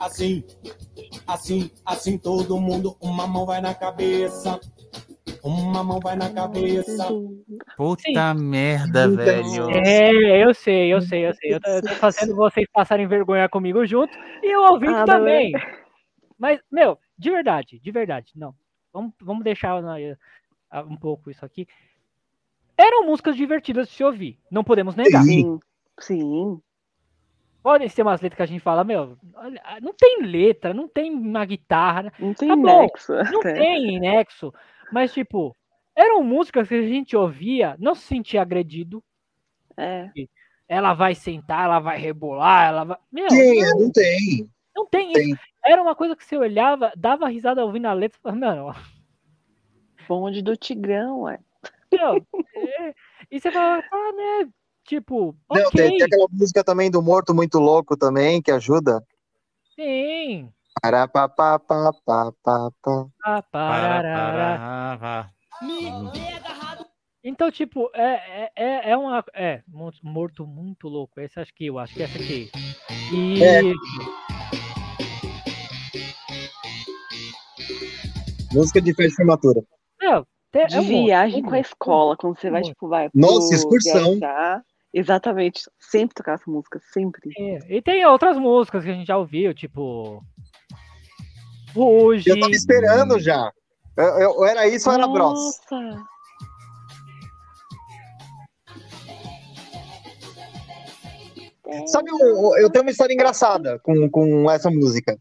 Assim. 0.00 0.42
Assim, 1.24 1.70
assim, 1.86 2.18
todo 2.18 2.60
mundo. 2.60 2.96
Uma 3.00 3.28
mão 3.28 3.46
vai 3.46 3.60
na 3.60 3.72
cabeça. 3.72 4.58
Uma 5.42 5.82
mão 5.82 5.98
vai 5.98 6.14
na 6.14 6.32
cabeça. 6.32 7.08
Puta 7.76 8.32
merda, 8.34 9.04
Então, 9.06 9.16
velho. 9.16 9.70
É, 9.70 10.44
eu 10.44 10.54
sei, 10.54 10.92
eu 10.92 11.00
sei, 11.00 11.26
eu 11.26 11.34
sei. 11.34 11.54
Eu 11.54 11.60
tô, 11.60 11.68
eu 11.70 11.82
tô 11.82 11.94
fazendo 11.96 12.36
vocês 12.36 12.66
passarem 12.72 13.06
vergonha 13.08 13.48
comigo 13.48 13.84
junto 13.84 14.16
e 14.42 14.54
o 14.56 14.72
ouvinte 14.72 14.94
Ah, 14.94 15.04
também. 15.04 15.52
Mas, 16.38 16.60
meu, 16.70 16.96
de 17.18 17.30
verdade, 17.30 17.80
de 17.80 17.90
verdade, 17.90 18.32
não. 18.36 18.54
Vamos, 18.92 19.12
vamos 19.20 19.42
deixar. 19.42 19.82
ah, 20.70 20.82
um 20.82 20.96
pouco 20.96 21.30
isso 21.30 21.44
aqui. 21.44 21.66
Eram 22.76 23.06
músicas 23.06 23.36
divertidas 23.36 23.88
de 23.88 23.94
se 23.94 24.04
ouvir, 24.04 24.38
não 24.50 24.62
podemos 24.64 24.94
negar. 24.94 25.22
Sim. 25.24 25.58
Sim. 25.98 26.60
Podem 27.62 27.88
ser 27.88 28.02
umas 28.02 28.20
letras 28.20 28.36
que 28.36 28.42
a 28.42 28.46
gente 28.46 28.60
fala, 28.60 28.82
meu, 28.82 29.16
não 29.80 29.92
tem 29.94 30.22
letra, 30.22 30.74
não 30.74 30.88
tem 30.88 31.12
uma 31.12 31.44
guitarra, 31.44 32.12
Não 32.18 32.34
tem 32.34 32.48
Tá 32.48 32.56
nexo. 32.56 33.12
não 33.32 33.40
tem 33.40 34.00
nexo, 34.00 34.52
mas 34.92 35.12
tipo, 35.12 35.56
eram 35.96 36.22
músicas 36.22 36.68
que 36.68 36.74
a 36.74 36.82
gente 36.82 37.16
ouvia, 37.16 37.76
não 37.78 37.94
se 37.94 38.02
sentia 38.02 38.42
agredido. 38.42 39.02
É. 39.76 40.10
Ela 40.68 40.94
vai 40.94 41.14
sentar, 41.14 41.64
ela 41.64 41.80
vai 41.80 41.98
rebolar, 41.98 42.68
ela 42.68 42.84
vai. 42.84 42.96
Meu, 43.10 43.28
Tem, 43.28 43.60
não, 43.62 43.80
não 43.80 43.90
tem. 43.90 44.50
não 44.74 44.86
tem 44.86 45.12
isso. 45.12 45.20
Tem. 45.20 45.36
Era 45.64 45.82
uma 45.82 45.94
coisa 45.94 46.16
que 46.16 46.24
você 46.24 46.36
olhava, 46.36 46.92
dava 46.96 47.28
risada 47.28 47.64
ouvindo 47.64 47.86
a 47.86 47.92
letra 47.92 48.18
e 48.18 48.22
falava, 48.22 48.40
mano, 48.40 48.74
Bonde 50.08 50.42
do 50.42 50.56
Tigrão, 50.56 51.22
ué. 51.22 51.38
meu, 51.90 52.16
é- 52.56 52.94
e 53.30 53.40
você 53.40 53.50
fala, 53.50 53.82
ah, 53.90 54.12
né? 54.12 54.50
Tipo, 54.84 55.34
Não, 55.50 55.70
tem, 55.70 55.96
tem 55.96 56.02
aquela 56.02 56.26
música 56.30 56.62
também 56.64 56.90
do 56.90 57.00
Morto 57.00 57.34
Muito 57.34 57.58
Louco 57.58 57.96
também, 57.96 58.42
que 58.42 58.50
ajuda. 58.50 59.02
sim. 59.74 60.52
Então, 67.24 67.50
tipo, 67.52 67.88
é, 67.94 68.44
é, 68.46 68.52
é- 68.56 68.90
é 68.90 68.96
uma. 68.96 69.24
É, 69.34 69.62
mo- 69.68 69.92
morto 70.02 70.46
muito 70.46 70.88
louco. 70.88 71.20
Esse 71.20 71.38
acho 71.38 71.54
que 71.54 71.66
eu 71.66 71.78
acho 71.78 71.94
que 71.94 72.02
essa 72.02 72.18
aqui. 72.18 72.50
E. 73.12 73.42
É. 73.44 73.62
Música 78.52 78.80
de 78.80 78.92
festa 78.94 79.10
de 79.10 79.16
formatura. 79.16 79.62
Meu, 80.00 80.26
te- 80.50 80.66
De 80.66 80.76
é 80.76 80.80
viagem 80.80 81.44
um 81.44 81.48
com 81.48 81.54
a 81.54 81.60
escola, 81.60 82.16
quando 82.16 82.36
você 82.38 82.50
vai, 82.50 82.62
tipo, 82.62 82.88
vai 82.88 83.08
Nossa, 83.14 83.54
excursão. 83.54 84.18
viajar. 84.18 84.62
Exatamente. 84.92 85.62
Sempre 85.78 86.14
tocar 86.14 86.34
essa 86.34 86.50
música, 86.50 86.78
sempre. 86.92 87.30
É, 87.38 87.76
E 87.76 87.80
tem 87.80 88.04
outras 88.04 88.36
músicas 88.36 88.84
que 88.84 88.90
a 88.90 88.94
gente 88.94 89.06
já 89.06 89.16
ouviu, 89.16 89.54
tipo. 89.54 90.22
Hoje. 91.74 92.28
Eu 92.28 92.38
tava 92.40 92.52
esperando 92.52 93.18
já. 93.18 93.50
Eu, 93.96 94.04
eu- 94.04 94.44
era 94.44 94.66
isso 94.68 94.88
ou 94.88 94.94
era 94.94 95.06
Bros? 95.08 95.32
Nossa! 95.70 96.04
Sabe, 101.86 102.10
eu, 102.10 102.56
eu 102.58 102.70
tenho 102.70 102.84
uma 102.84 102.90
história 102.90 103.14
engraçada 103.14 103.78
com, 103.78 104.08
com 104.10 104.50
essa 104.50 104.70
música. 104.70 105.18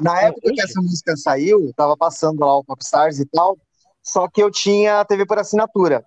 Na 0.00 0.18
época 0.22 0.52
que 0.52 0.62
essa 0.62 0.80
música 0.80 1.14
saiu, 1.16 1.72
tava 1.76 1.96
passando 1.96 2.40
lá 2.40 2.56
o 2.56 2.64
Popstars 2.64 3.18
e 3.18 3.26
tal, 3.26 3.58
só 4.02 4.26
que 4.28 4.42
eu 4.42 4.50
tinha 4.50 5.04
TV 5.04 5.26
por 5.26 5.38
assinatura. 5.38 6.04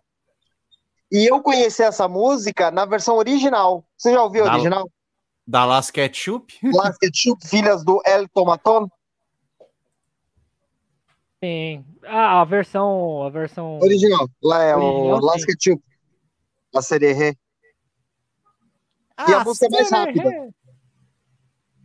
E 1.11 1.30
eu 1.30 1.41
conheci 1.44 1.84
essa 1.84 2.07
música 2.07 2.72
na 2.72 2.85
versão 2.85 3.18
original. 3.18 3.85
Você 3.95 4.11
já 4.11 4.23
ouviu 4.23 4.45
a 4.45 4.48
Da- 4.48 4.53
original? 4.56 4.90
Da 5.45 5.65
Las 5.65 5.91
Ketchup? 5.91 6.57
Las 6.73 6.98
Ketchup, 6.98 7.48
Filhas 7.48 7.84
do 7.84 8.02
El 8.06 8.27
Tomaton? 8.30 8.88
Sim. 11.44 11.84
Ah, 12.03 12.40
a 12.40 12.45
versão. 12.45 13.24
A 13.24 13.30
versão. 13.30 13.78
Original. 13.82 14.30
Lá 14.41 14.64
é 14.64 14.76
o 14.78 14.80
Original, 14.80 15.20
Las 15.22 15.41
sim. 15.41 15.48
Ketchup. 15.48 15.84
La 16.74 16.82
Sererê. 16.82 17.36
E 19.28 19.34
a 19.34 19.44
música 19.44 19.65
é 19.65 19.70
mais 19.70 19.91
rápida. 19.91 20.53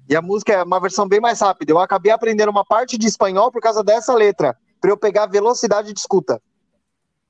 E 0.09 0.14
a 0.16 0.22
música 0.22 0.52
é 0.52 0.62
uma 0.62 0.80
versão 0.80 1.09
bem 1.09 1.20
mais 1.20 1.40
rápida. 1.40 1.72
Eu 1.72 1.78
acabei 1.80 2.12
aprendendo 2.12 2.51
uma 2.51 2.64
parte 2.64 2.97
de 2.97 3.09
espanhol 3.09 3.51
por 3.51 3.60
causa 3.60 3.82
dessa 3.82 4.14
letra, 4.14 4.56
pra 4.80 4.90
eu 4.90 4.97
pegar 4.97 5.24
a 5.24 5.28
velocidade 5.28 5.93
de 5.93 5.98
escuta. 5.98 6.40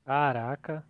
Caraca. 0.04 0.86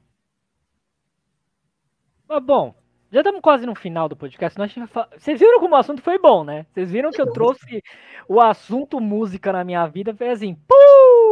Mas 2.28 2.44
bom, 2.44 2.74
já 3.12 3.20
estamos 3.20 3.40
quase 3.40 3.65
no 3.65 3.74
final 3.74 4.09
do 4.09 4.16
podcast. 4.16 4.60
a 4.60 4.86
fa- 4.86 5.09
Vocês 5.16 5.39
viram 5.39 5.60
como 5.60 5.74
o 5.74 5.78
assunto 5.78 6.02
foi 6.02 6.19
bom, 6.19 6.43
né? 6.44 6.66
Vocês 6.74 6.90
viram 6.90 7.10
que 7.10 7.23
eu 7.23 7.31
trouxe 7.32 7.82
o 8.28 8.40
assunto 8.40 9.01
música 9.01 9.52
na 9.52 9.65
minha 9.65 9.86
vida, 9.86 10.15
foi 10.15 10.28
assim, 10.31 10.55
pum! 10.55 11.28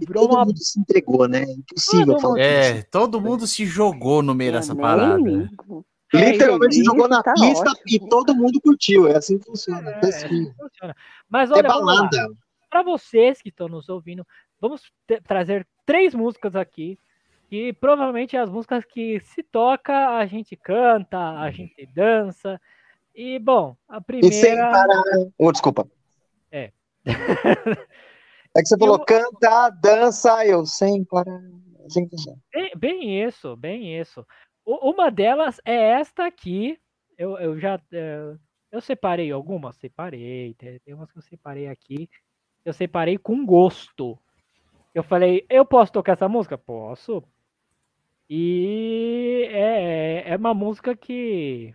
E 0.00 0.06
Virou 0.06 0.22
todo 0.28 0.36
uma 0.36 0.44
mundo 0.44 0.58
se 0.58 0.78
entregou, 0.80 1.26
né? 1.28 1.42
Impossível 1.42 2.06
Todo 2.14 2.20
falar 2.20 2.34
mundo- 2.34 2.40
É, 2.42 2.82
todo 2.84 3.20
mundo 3.20 3.46
se 3.46 3.64
jogou 3.66 4.22
no 4.22 4.34
meio 4.34 4.50
É, 4.50 4.52
dessa 4.52 4.74
parada. 4.76 5.16
ligo. 5.18 5.84
Literalmente 6.14 6.80
É, 6.80 6.84
jogou 6.84 7.08
na 7.08 7.22
tá 7.22 7.34
pista 7.34 7.70
ótimo. 7.70 7.82
e 7.88 8.08
todo 8.08 8.34
mundo 8.34 8.60
curtiu. 8.60 9.08
É 9.08 9.16
assim 9.16 9.38
que 9.38 9.44
funciona. 9.46 9.90
É, 9.90 10.00
É, 10.04 10.08
assim. 10.08 10.52
funciona. 10.58 10.94
Mas 11.28 11.50
é 11.50 11.54
olha, 11.54 11.68
balada. 11.68 12.28
Para 12.70 12.82
vocês 12.82 13.42
que 13.42 13.48
estão 13.48 13.68
nos 13.68 13.88
ouvindo, 13.88 14.24
vamos 14.60 14.82
trazer 15.26 15.66
três 15.84 16.14
músicas 16.14 16.54
aqui. 16.54 16.98
E 17.50 17.72
provavelmente 17.72 18.36
as 18.36 18.50
músicas 18.50 18.84
que 18.84 19.20
se 19.20 19.42
toca, 19.42 20.16
a 20.16 20.26
gente 20.26 20.56
canta, 20.56 21.18
a 21.40 21.50
gente 21.50 21.86
dança. 21.94 22.60
E, 23.14 23.38
bom, 23.38 23.76
a 23.88 23.98
E 23.98 24.22
sem 24.24 24.30
primeira. 24.30 24.70
parar. 24.70 25.02
Oh, 25.38 25.50
desculpa. 25.52 25.88
É. 26.52 26.70
É 28.56 28.62
que 28.62 28.68
você 28.68 28.78
falou, 28.78 28.98
canta, 29.04 29.68
dança, 29.70 30.46
eu 30.46 30.64
sem 30.64 31.04
parar. 31.04 31.40
Sem 31.88 32.08
parar. 32.08 32.36
Bem, 32.52 32.72
bem 32.76 33.22
isso, 33.24 33.54
bem 33.56 34.00
isso. 34.00 34.24
U- 34.64 34.90
Uma 34.90 35.10
delas 35.10 35.60
é 35.64 35.74
esta 36.00 36.26
aqui. 36.26 36.78
Eu, 37.18 37.36
eu 37.38 37.58
já. 37.58 37.80
eh, 37.92 38.34
Eu 38.72 38.80
separei 38.80 39.30
algumas? 39.30 39.76
Separei. 39.76 40.54
Tem, 40.54 40.78
tem 40.80 40.94
umas 40.94 41.10
que 41.12 41.18
eu 41.18 41.22
separei 41.22 41.68
aqui. 41.68 42.08
Eu 42.64 42.72
separei 42.72 43.16
com 43.18 43.44
gosto. 43.46 44.18
Eu 44.94 45.02
falei, 45.04 45.44
eu 45.50 45.64
posso 45.64 45.92
tocar 45.92 46.12
essa 46.14 46.28
música? 46.28 46.56
Posso. 46.58 47.22
E 48.28 49.46
é, 49.50 50.22
é- 50.28 50.30
é 50.32 50.36
uma 50.36 50.54
música 50.54 50.96
que. 50.96 51.74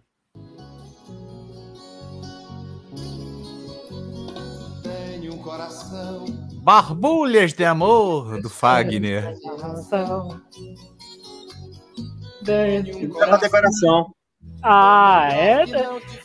Tenho 4.84 5.34
um 5.36 5.42
coração. 5.42 6.26
Barbulhas 6.62 7.54
de 7.54 7.66
amor 7.66 8.40
do 8.40 8.50
Fagner. 8.50 9.36
É 12.48 13.26
uma 13.26 13.38
decoração. 13.38 14.14
Ah, 14.62 15.28
é. 15.32 15.66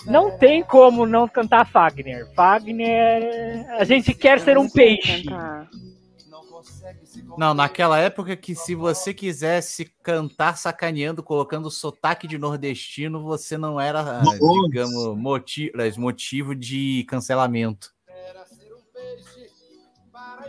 Não 0.04 0.36
tem 0.36 0.62
como 0.62 1.06
não 1.06 1.26
cantar 1.26 1.66
Fagner. 1.66 2.30
Fagner. 2.34 3.66
A 3.78 3.84
gente 3.84 4.12
quer 4.12 4.38
ser 4.38 4.58
um 4.58 4.68
peixe. 4.68 5.24
Não, 7.38 7.54
naquela 7.54 7.98
época 7.98 8.36
que 8.36 8.54
se 8.54 8.74
você 8.74 9.14
quisesse 9.14 9.90
cantar 10.02 10.58
sacaneando, 10.58 11.22
colocando 11.22 11.70
sotaque 11.70 12.26
de 12.26 12.36
nordestino, 12.36 13.22
você 13.22 13.56
não 13.56 13.80
era, 13.80 14.22
digamos, 14.64 15.16
motivo, 15.16 15.72
motivo 15.98 16.54
de 16.54 17.04
cancelamento. 17.08 17.95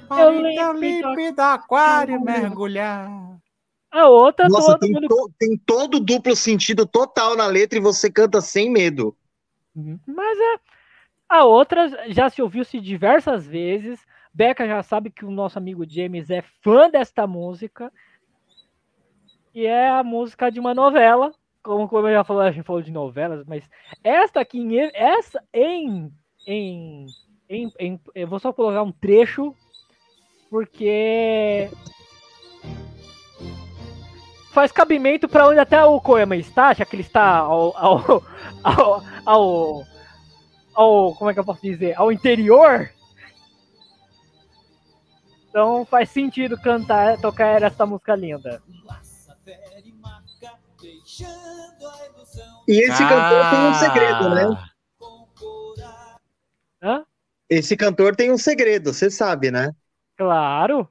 Eu 0.10 0.32
Então, 0.34 0.42
lembro. 0.42 0.80
límpido 0.80 1.42
aquário 1.42 2.22
mergulhar. 2.22 3.10
A 3.92 4.08
outra, 4.08 4.48
Nossa, 4.50 4.72
todo 4.74 4.80
tem, 4.80 4.92
mundo. 4.94 5.08
to- 5.08 5.32
tem 5.40 5.58
todo 5.58 6.00
duplo 6.00 6.36
sentido 6.36 6.86
total 6.86 7.36
na 7.36 7.48
letra 7.48 7.78
e 7.78 7.82
você 7.82 8.12
canta 8.12 8.42
sem 8.42 8.70
medo. 8.70 9.16
Mas 10.06 10.38
é. 10.40 10.60
A 11.30 11.44
outra 11.44 12.12
já 12.12 12.30
se 12.30 12.42
ouviu-se 12.42 12.80
diversas 12.80 13.46
vezes. 13.46 14.00
Beca 14.34 14.68
já 14.68 14.82
sabe 14.84 15.10
que 15.10 15.26
o 15.26 15.32
nosso 15.32 15.58
amigo 15.58 15.84
James 15.90 16.30
é 16.30 16.42
fã 16.62 16.90
desta 16.90 17.26
música. 17.28 17.92
E 19.54 19.66
é 19.66 19.90
a 19.90 20.04
música 20.04 20.52
de 20.52 20.60
uma 20.60 20.74
novela. 20.74 21.34
Como, 21.64 21.88
como 21.90 22.08
eu 22.08 22.14
já 22.14 22.24
falei, 22.24 22.48
a 22.48 22.52
gente 22.52 22.64
falou 22.66 22.82
de 22.82 22.92
novelas, 22.92 23.46
mas 23.46 23.64
esta 24.04 24.40
aqui, 24.40 24.64
essa 24.94 25.44
em, 25.54 26.10
em, 26.46 27.08
em, 27.50 27.72
em- 27.80 28.00
Eu 28.16 28.28
vou 28.28 28.40
só 28.40 28.54
colocar 28.54 28.84
um 28.84 28.92
trecho, 28.92 29.54
porque. 30.50 31.70
Faz 34.54 34.72
cabimento 34.72 35.28
para 35.30 35.48
onde 35.48 35.60
até 35.60 35.84
o 35.86 36.02
Koema 36.02 36.36
está, 36.36 36.74
já 36.74 36.84
que 36.84 36.96
ele 36.96 37.04
está 37.04 37.38
ao, 37.38 37.78
ao, 37.78 38.24
ao, 38.64 39.04
ao, 39.26 39.84
ao- 40.74 41.16
como 41.16 41.30
é 41.30 41.34
que 41.34 41.40
eu 41.40 41.46
posso 41.46 41.62
dizer, 41.62 41.94
ao 41.96 42.12
interior. 42.12 42.90
Então 45.50 45.86
faz 45.86 46.10
sentido 46.10 46.60
cantar, 46.60 47.20
tocar 47.20 47.62
essa 47.62 47.86
música 47.86 48.16
linda. 48.16 48.62
E 52.68 52.82
esse 52.82 53.04
cantor 53.08 53.50
tem 53.50 53.60
um 53.60 53.74
segredo, 53.74 54.30
né? 54.36 54.70
Hã? 56.84 57.06
Esse 57.50 57.78
cantor 57.78 58.16
tem 58.16 58.32
um 58.32 58.38
segredo, 58.38 58.94
você 58.94 59.10
sabe, 59.10 59.52
né? 59.52 59.74
Claro. 60.18 60.90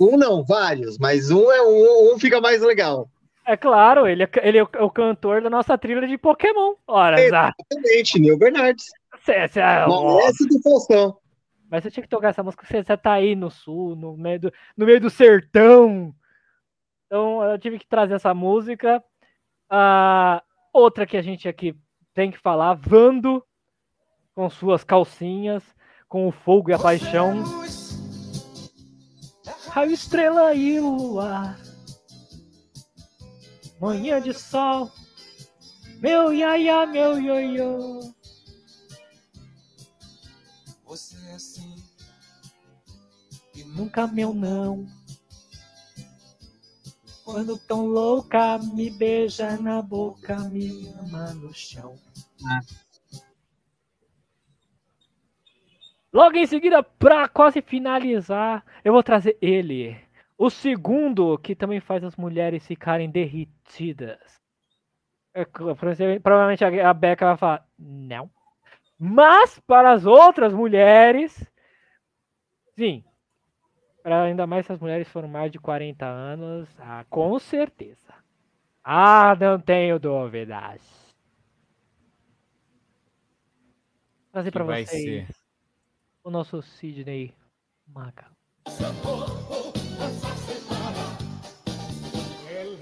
Um 0.00 0.16
não, 0.16 0.44
vários, 0.44 0.98
mas 0.98 1.30
um 1.30 1.50
é 1.50 1.62
um, 1.62 2.14
um 2.14 2.18
fica 2.18 2.40
mais 2.40 2.60
legal. 2.62 3.08
É 3.46 3.56
claro, 3.56 4.06
ele 4.06 4.24
é, 4.24 4.30
ele 4.42 4.58
é 4.58 4.64
o, 4.64 4.68
é 4.72 4.82
o 4.82 4.90
cantor 4.90 5.40
da 5.40 5.48
nossa 5.48 5.78
trilha 5.78 6.06
de 6.06 6.18
Pokémon. 6.18 6.74
Ora, 6.86 7.20
Exatamente, 7.20 8.18
Neil 8.18 8.36
Bernardes. 8.36 8.86
cê, 9.24 9.46
cê, 9.48 9.60
é 9.60 9.86
do 9.86 10.62
Faustão. 10.62 11.16
Mas 11.70 11.82
você 11.82 11.90
tinha 11.90 12.02
que 12.02 12.08
tocar 12.08 12.30
essa 12.30 12.42
música, 12.42 12.66
você, 12.66 12.82
você 12.82 12.96
tá 12.96 13.12
aí 13.12 13.36
no 13.36 13.50
sul, 13.50 13.94
no 13.94 14.16
meio, 14.16 14.40
do, 14.40 14.52
no 14.76 14.86
meio 14.86 15.00
do 15.00 15.10
sertão. 15.10 16.14
Então 17.06 17.42
eu 17.42 17.58
tive 17.58 17.78
que 17.78 17.86
trazer 17.86 18.14
essa 18.14 18.34
música. 18.34 19.02
Ah, 19.70 20.42
outra 20.72 21.06
que 21.06 21.16
a 21.16 21.22
gente 21.22 21.48
aqui 21.48 21.74
tem 22.12 22.30
que 22.30 22.38
falar, 22.38 22.74
Vando, 22.74 23.44
com 24.34 24.50
suas 24.50 24.82
calcinhas, 24.82 25.62
com 26.08 26.26
o 26.26 26.32
fogo 26.32 26.70
e 26.70 26.74
a 26.74 26.78
paixão. 26.78 27.65
Raio, 29.76 29.92
estrela 29.92 30.54
e 30.54 30.80
luar. 30.80 31.60
Manhã 33.78 34.22
de 34.22 34.32
sol. 34.32 34.90
Meu 36.00 36.32
iaia, 36.32 36.86
meu 36.86 37.20
ioiô. 37.20 38.00
Você 40.86 41.14
é 41.26 41.34
assim. 41.34 41.76
E 43.54 43.64
Nunca 43.64 44.06
meu 44.06 44.32
não. 44.32 44.86
Quando 47.22 47.58
tão 47.58 47.84
louca, 47.84 48.56
me 48.56 48.88
beija 48.88 49.58
na 49.58 49.82
boca, 49.82 50.38
me 50.48 50.88
ama 51.00 51.34
no 51.34 51.52
chão. 51.52 51.94
Logo 56.16 56.34
em 56.38 56.46
seguida, 56.46 56.82
pra 56.82 57.28
quase 57.28 57.60
finalizar, 57.60 58.64
eu 58.82 58.94
vou 58.94 59.02
trazer 59.02 59.36
ele. 59.38 59.94
O 60.38 60.48
segundo 60.48 61.36
que 61.36 61.54
também 61.54 61.78
faz 61.78 62.02
as 62.02 62.16
mulheres 62.16 62.66
ficarem 62.66 63.10
derretidas. 63.10 64.40
É, 65.34 65.44
Provavelmente 65.44 66.64
a 66.64 66.94
Becca 66.94 67.26
vai 67.26 67.36
falar, 67.36 67.68
não. 67.78 68.30
Mas 68.98 69.58
para 69.58 69.92
as 69.92 70.06
outras 70.06 70.54
mulheres, 70.54 71.46
sim. 72.78 73.04
Para 74.02 74.22
ainda 74.22 74.46
mais 74.46 74.64
se 74.64 74.72
as 74.72 74.80
mulheres 74.80 75.10
foram 75.10 75.28
mais 75.28 75.52
de 75.52 75.58
40 75.58 76.06
anos, 76.06 76.66
ah, 76.80 77.04
com 77.10 77.38
certeza. 77.38 78.14
Ah, 78.82 79.36
não 79.38 79.60
tenho 79.60 79.98
dúvidas. 79.98 80.80
Trazer 84.32 84.50
para 84.50 84.64
vocês 84.64 84.88
ser. 84.88 85.45
O 86.26 86.30
nosso 86.30 86.60
Sidney 86.60 87.32
Maga. 87.86 88.26
É. 92.48 92.66
E 92.66 92.74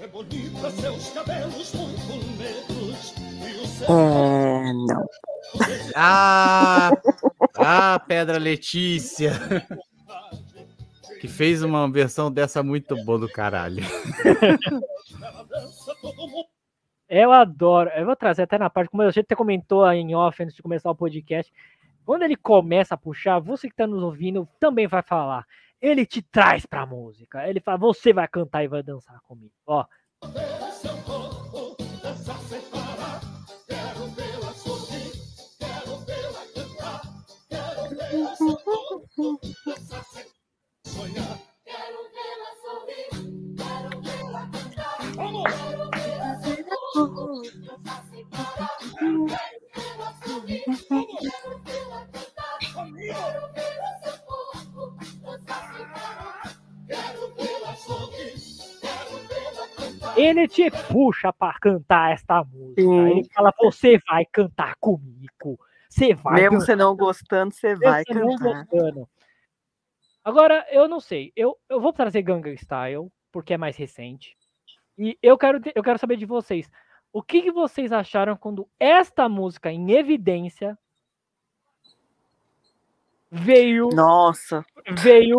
É, 3.87 4.73
não. 4.73 5.05
Ah, 5.95 6.91
ah, 7.55 7.99
Pedra 8.07 8.39
Letícia. 8.39 9.33
Que 11.21 11.27
fez 11.27 11.61
uma 11.61 11.87
versão 11.89 12.31
dessa 12.31 12.63
muito 12.63 12.95
boa 13.05 13.19
do 13.19 13.29
caralho. 13.29 13.83
Eu 17.07 17.31
adoro. 17.31 17.91
Eu 17.91 18.05
vou 18.05 18.15
trazer 18.15 18.41
até 18.41 18.57
na 18.57 18.69
parte, 18.69 18.89
como 18.89 19.03
a 19.03 19.11
gente 19.11 19.19
até 19.19 19.35
comentou 19.35 19.89
em 19.91 20.15
off 20.15 20.41
antes 20.41 20.55
de 20.55 20.63
começar 20.63 20.89
o 20.89 20.95
podcast. 20.95 21.53
Quando 22.05 22.21
ele 22.23 22.35
começa 22.35 22.93
a 22.93 22.97
puxar, 22.97 23.39
você 23.39 23.67
que 23.67 23.73
está 23.73 23.87
nos 23.87 24.03
ouvindo 24.03 24.47
também 24.59 24.87
vai 24.87 25.01
falar. 25.01 25.45
Ele 25.81 26.05
te 26.05 26.21
traz 26.21 26.65
pra 26.65 26.85
música. 26.85 27.47
Ele 27.49 27.59
fala, 27.59 27.77
você 27.77 28.13
vai 28.13 28.27
cantar 28.27 28.63
e 28.63 28.67
vai 28.67 28.83
dançar 28.83 29.19
comigo. 29.21 29.53
Ó, 29.65 29.85
Quero 41.65 42.04
ele 60.25 60.47
te 60.47 60.69
puxa 60.91 61.31
pra 61.33 61.53
cantar 61.59 62.13
esta 62.13 62.43
música. 62.43 62.81
Sim. 62.81 63.09
Ele 63.09 63.23
fala, 63.33 63.53
você 63.57 63.97
vai 64.07 64.25
cantar 64.25 64.75
comigo. 64.79 65.59
Você 65.89 66.13
vai 66.13 66.41
Mesmo 66.41 66.59
você 66.59 66.75
não 66.75 66.95
gostando, 66.95 67.53
você 67.53 67.75
vai 67.75 68.03
cantar. 68.03 68.65
gostando. 68.65 69.09
Agora, 70.23 70.65
eu 70.71 70.87
não 70.87 70.99
sei. 70.99 71.31
Eu, 71.35 71.57
eu 71.69 71.79
vou 71.79 71.93
trazer 71.93 72.21
Gangnam 72.21 72.55
Style, 72.57 73.11
porque 73.31 73.53
é 73.53 73.57
mais 73.57 73.77
recente. 73.77 74.35
E 74.97 75.17
eu 75.21 75.37
quero, 75.37 75.61
eu 75.75 75.83
quero 75.83 75.99
saber 75.99 76.17
de 76.17 76.25
vocês. 76.25 76.69
O 77.13 77.21
que, 77.21 77.43
que 77.43 77.51
vocês 77.51 77.91
acharam 77.91 78.35
quando 78.35 78.67
esta 78.79 79.29
música, 79.29 79.71
em 79.71 79.91
evidência, 79.91 80.77
veio 83.31 83.89
Nossa, 83.89 84.65
veio 84.97 85.37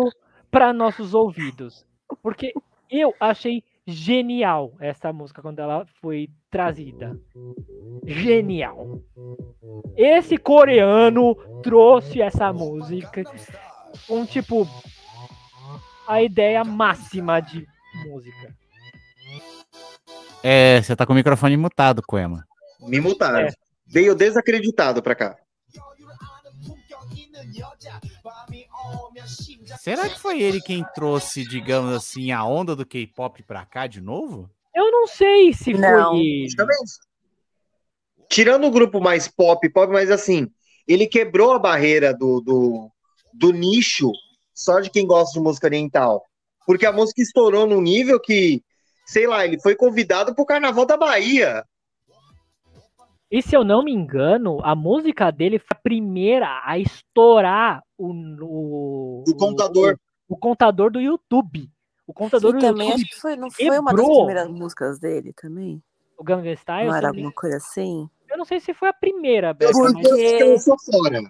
para 0.49 0.73
nossos 0.73 1.13
ouvidos? 1.13 1.85
Porque 2.23 2.53
eu 2.89 3.13
achei 3.19 3.63
genial 3.87 4.75
essa 4.81 5.13
música 5.13 5.41
quando 5.41 5.59
ela 5.59 5.85
foi 6.01 6.29
trazida. 6.51 7.17
Genial. 8.05 9.01
Esse 9.95 10.37
coreano 10.37 11.35
trouxe 11.63 12.21
essa 12.21 12.51
música 12.51 13.23
com 14.05 14.25
tipo 14.25 14.67
a 16.05 16.21
ideia 16.21 16.63
máxima 16.65 17.39
de 17.39 17.65
música. 18.05 18.55
É, 20.43 20.81
você 20.81 20.95
tá 20.95 21.05
com 21.05 21.13
o 21.13 21.15
microfone 21.15 21.55
mutado, 21.57 22.01
Coema. 22.05 22.45
Me 22.81 22.99
mutaram. 22.99 23.47
É. 23.47 23.53
Veio 23.85 24.13
desacreditado 24.13 25.01
pra 25.01 25.15
cá. 25.15 25.37
Será 29.79 30.09
que 30.09 30.19
foi 30.19 30.41
ele 30.41 30.61
quem 30.61 30.83
trouxe, 30.93 31.43
digamos 31.43 31.93
assim, 31.93 32.31
a 32.31 32.43
onda 32.45 32.75
do 32.75 32.85
K-pop 32.85 33.43
pra 33.43 33.65
cá 33.65 33.87
de 33.87 34.01
novo? 34.01 34.49
Eu 34.73 34.91
não 34.91 35.07
sei 35.07 35.53
se 35.53 35.73
Não. 35.73 36.11
foi. 36.11 36.43
Justamente. 36.43 37.07
Tirando 38.29 38.67
o 38.67 38.71
grupo 38.71 38.99
mais 38.99 39.27
pop, 39.27 39.67
pop, 39.69 39.91
mas 39.91 40.11
assim, 40.11 40.47
ele 40.87 41.07
quebrou 41.07 41.53
a 41.53 41.59
barreira 41.59 42.13
do, 42.13 42.41
do, 42.41 42.91
do 43.33 43.51
nicho 43.51 44.11
só 44.53 44.79
de 44.79 44.89
quem 44.89 45.05
gosta 45.05 45.33
de 45.33 45.43
música 45.43 45.67
oriental. 45.67 46.23
Porque 46.65 46.85
a 46.85 46.91
música 46.91 47.21
estourou 47.21 47.65
num 47.65 47.81
nível 47.81 48.19
que, 48.19 48.61
sei 49.05 49.27
lá, 49.27 49.45
ele 49.45 49.59
foi 49.61 49.75
convidado 49.75 50.35
pro 50.35 50.45
Carnaval 50.45 50.85
da 50.85 50.97
Bahia. 50.97 51.63
E 53.29 53.41
se 53.41 53.55
eu 53.55 53.63
não 53.63 53.83
me 53.83 53.91
engano, 53.91 54.59
a 54.63 54.75
música 54.75 55.31
dele 55.31 55.59
foi 55.59 55.67
a 55.71 55.81
primeira 55.81 56.61
a 56.63 56.77
estourar 56.79 57.81
o, 57.97 58.11
o, 58.41 59.23
O 59.27 59.35
contador. 59.35 59.97
O, 60.29 60.33
o 60.33 60.37
contador 60.37 60.91
do 60.91 60.99
YouTube. 61.01 61.69
O 62.05 62.13
contador 62.13 62.51
e 62.51 62.53
do 62.53 62.59
também 62.59 62.87
YouTube, 62.89 63.03
acho 63.03 63.05
que 63.13 63.19
foi, 63.19 63.35
não 63.35 63.51
foi 63.51 63.65
uma 63.79 63.91
das 63.91 63.99
quebrou. 64.01 64.25
primeiras 64.25 64.49
músicas 64.49 64.99
dele 64.99 65.33
também? 65.33 65.81
o 66.17 66.23
Gangnam 66.23 66.55
Style, 66.55 66.87
Não 66.87 66.95
era 66.95 67.09
alguma 67.09 67.31
coisa 67.31 67.57
assim? 67.57 68.09
eu 68.27 68.37
não 68.37 68.43
sei 68.45 68.59
se 68.59 68.73
foi 68.73 68.89
a 68.89 68.93
primeira, 68.93 69.53
Beca, 69.53 69.71
Eu, 69.71 69.83
mas 69.83 70.05
eu, 70.05 70.17
eu 70.17 70.59
sou 70.59 70.75
fora. 70.79 71.21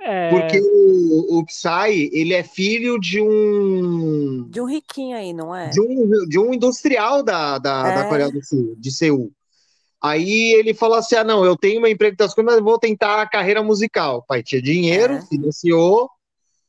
é, 0.00 0.28
Porque 0.30 0.60
o, 0.60 1.38
o 1.38 1.46
Psy, 1.46 2.10
ele 2.12 2.34
é 2.34 2.42
filho 2.44 2.98
de 3.00 3.20
um. 3.22 4.46
De 4.50 4.60
um 4.60 4.66
riquinho 4.66 5.16
aí, 5.16 5.32
não 5.32 5.54
é? 5.56 5.68
de 5.70 5.80
um, 5.80 6.26
de 6.28 6.38
um 6.38 6.52
industrial 6.52 7.22
da, 7.22 7.58
da, 7.58 7.82
da 7.82 8.04
É. 8.04 8.08
Coreia 8.08 8.30
do 8.30 8.44
Sul, 8.44 8.74
de 8.76 8.92
Seul. 8.92 9.32
Aí 10.02 10.52
ele 10.54 10.72
falou 10.72 10.96
assim: 10.96 11.14
ah, 11.16 11.24
não, 11.24 11.44
eu 11.44 11.56
tenho 11.56 11.80
meu 11.80 11.90
emprego 11.90 12.16
das 12.16 12.32
coisas, 12.34 12.54
mas 12.54 12.62
vou 12.62 12.78
tentar 12.78 13.20
a 13.20 13.28
carreira 13.28 13.62
musical. 13.62 14.18
O 14.18 14.22
pai 14.22 14.42
tinha 14.42 14.62
dinheiro, 14.62 15.14
É. 15.14 15.22
financiou. 15.26 16.10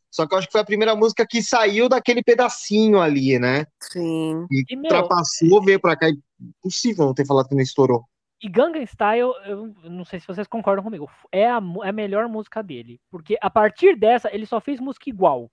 Só 0.10 0.28
que 0.28 0.34
eu 0.34 0.40
acho 0.40 0.48
que 0.48 0.52
foi 0.52 0.60
a 0.62 0.66
primeira 0.66 0.94
música 0.94 1.26
que 1.26 1.42
saiu 1.42 1.88
daquele 1.88 2.22
pedacinho 2.22 3.00
ali, 3.00 3.40
né? 3.40 3.66
Sim. 3.80 4.46
E, 4.52 4.66
E, 4.70 4.76
meu, 4.76 4.92
ultrapassou, 4.92 5.64
veio 5.64 5.80
pra 5.80 5.96
cá. 5.96 6.08
Impossível 6.40 7.06
não 7.06 7.14
ter 7.14 7.26
falado 7.26 7.48
que 7.48 7.56
não 7.56 7.62
estourou. 7.62 8.04
E 8.44 8.50
Gangnam 8.50 8.84
Style, 8.86 9.32
eu 9.46 9.74
não 9.84 10.04
sei 10.04 10.20
se 10.20 10.28
vocês 10.28 10.48
concordam 10.48 10.84
comigo, 10.84 11.08
é 11.32 11.46
a, 11.46 11.62
é 11.84 11.90
a 11.90 11.94
melhor 11.94 12.28
música 12.28 12.62
dele. 12.62 13.00
Porque 13.10 13.38
a 13.40 13.50
partir 13.50 13.96
dessa, 13.96 14.34
ele 14.34 14.46
só 14.48 14.60
fez 14.60 14.80
música 14.82 15.10
igual. 15.10 15.50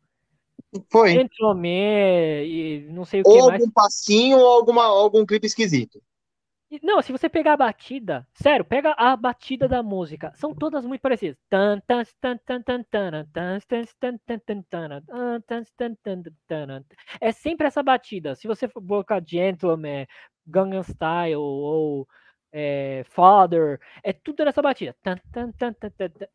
Foi. 0.91 1.13
Gentleman 1.13 2.43
e 2.45 2.89
não 2.91 3.05
sei 3.05 3.21
o 3.21 3.25
que 3.25 3.31
Ou 3.31 3.47
mais. 3.49 3.61
algum 3.61 3.71
passinho 3.71 4.39
ou 4.39 4.47
alguma, 4.47 4.85
algum 4.85 5.25
clipe 5.25 5.47
esquisito. 5.47 6.03
Não, 6.82 7.01
se 7.01 7.12
você 7.12 7.28
pegar 7.31 7.55
a 7.55 7.57
batida, 7.57 8.27
sério, 8.35 8.65
pega 8.65 8.93
a 8.99 9.16
batida 9.16 9.66
da 9.66 9.82
música, 9.82 10.32
são 10.35 10.55
todas 10.55 10.85
muito 10.85 11.01
parecidas. 11.01 11.39
É 17.20 17.32
sempre 17.32 17.66
essa 17.66 17.82
batida. 17.82 18.35
Se 18.35 18.47
você 18.47 18.69
for 18.69 18.82
colocar 18.85 19.23
Gentleman, 19.27 20.07
Gangnam 20.47 20.82
Style 20.82 21.36
ou 21.36 22.07
é, 22.53 23.03
Father, 23.05 23.81
é 24.03 24.12
tudo 24.12 24.45
nessa 24.45 24.62
batida. 24.62 24.97
Tan, 25.03 25.16
tan, 25.33 25.53
tan. 25.53 25.75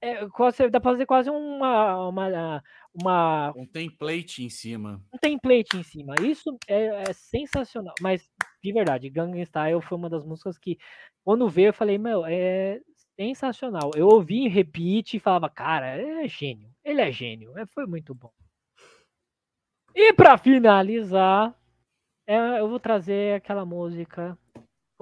É, 0.01 0.27
quase, 0.29 0.69
dá 0.69 0.79
pra 0.79 0.91
fazer 0.91 1.05
quase 1.05 1.29
uma, 1.29 2.07
uma, 2.07 2.63
uma, 2.93 3.53
Um 3.55 3.65
template 3.65 4.43
em 4.43 4.49
cima. 4.49 5.01
um 5.13 5.17
template 5.17 5.75
em 5.77 5.83
cima. 5.83 6.15
Isso 6.21 6.57
é, 6.67 7.03
é 7.09 7.13
sensacional. 7.13 7.95
Mas, 8.01 8.29
de 8.63 8.71
verdade, 8.71 9.09
Gangnam 9.09 9.43
Style 9.45 9.81
foi 9.81 9.97
uma 9.97 10.09
das 10.09 10.23
músicas 10.23 10.57
que, 10.57 10.77
quando 11.23 11.49
veio, 11.49 11.69
eu 11.69 11.73
falei, 11.73 11.97
meu, 11.97 12.25
é 12.25 12.79
sensacional. 13.19 13.91
Eu 13.95 14.07
ouvi 14.07 14.39
em 14.39 14.49
repeat 14.49 15.15
e 15.15 15.19
falava, 15.19 15.49
cara, 15.49 15.87
é 15.97 16.27
gênio. 16.27 16.69
Ele 16.83 17.01
é 17.01 17.11
gênio. 17.11 17.57
É, 17.57 17.65
foi 17.65 17.85
muito 17.85 18.13
bom. 18.13 18.31
E 19.95 20.11
pra 20.13 20.37
finalizar, 20.37 21.55
é, 22.25 22.59
eu 22.59 22.67
vou 22.67 22.79
trazer 22.79 23.35
aquela 23.35 23.65
música, 23.65 24.37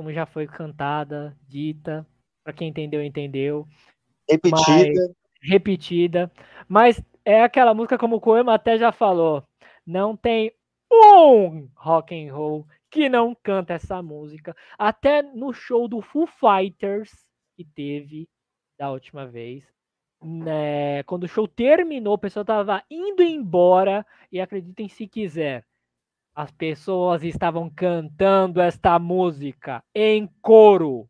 como 0.02 0.12
já 0.12 0.26
foi 0.26 0.48
cantada, 0.48 1.38
dita. 1.48 2.06
Pra 2.44 2.52
quem 2.52 2.70
entendeu, 2.70 3.04
entendeu 3.04 3.68
Repetida. 4.28 5.16
repetida, 5.44 6.32
mas 6.68 7.00
é 7.24 7.44
aquela 7.44 7.72
música 7.72 8.00
como 8.00 8.16
o 8.16 8.20
Koema 8.20 8.56
até 8.56 8.80
já 8.80 8.92
falou, 8.92 9.44
não 9.86 10.18
tem 10.18 10.52
um 10.92 11.70
rock 11.76 12.16
and 12.16 12.34
roll 12.34 12.66
que 12.90 13.10
não 13.10 13.36
canta 13.36 13.74
essa 13.74 14.02
música. 14.02 14.56
Até 14.76 15.22
no 15.22 15.54
show 15.54 15.88
do 15.88 16.02
Foo 16.02 16.26
Fighters 16.26 17.12
que 17.56 17.64
teve 17.64 18.28
da 18.80 18.90
última 18.92 19.28
vez, 19.28 19.64
né, 20.24 21.04
quando 21.04 21.26
o 21.26 21.28
show 21.28 21.48
terminou, 21.48 22.16
o 22.16 22.18
pessoal 22.18 22.44
tava 22.44 22.84
indo 22.90 23.22
embora 23.22 24.04
e 24.32 24.42
acreditem 24.42 24.90
se 24.90 25.08
quiser, 25.08 25.64
as 26.34 26.52
pessoas 26.52 27.24
estavam 27.24 27.70
cantando 27.70 28.62
esta 28.62 28.98
música 28.98 29.84
em 29.94 30.28
coro. 30.42 31.10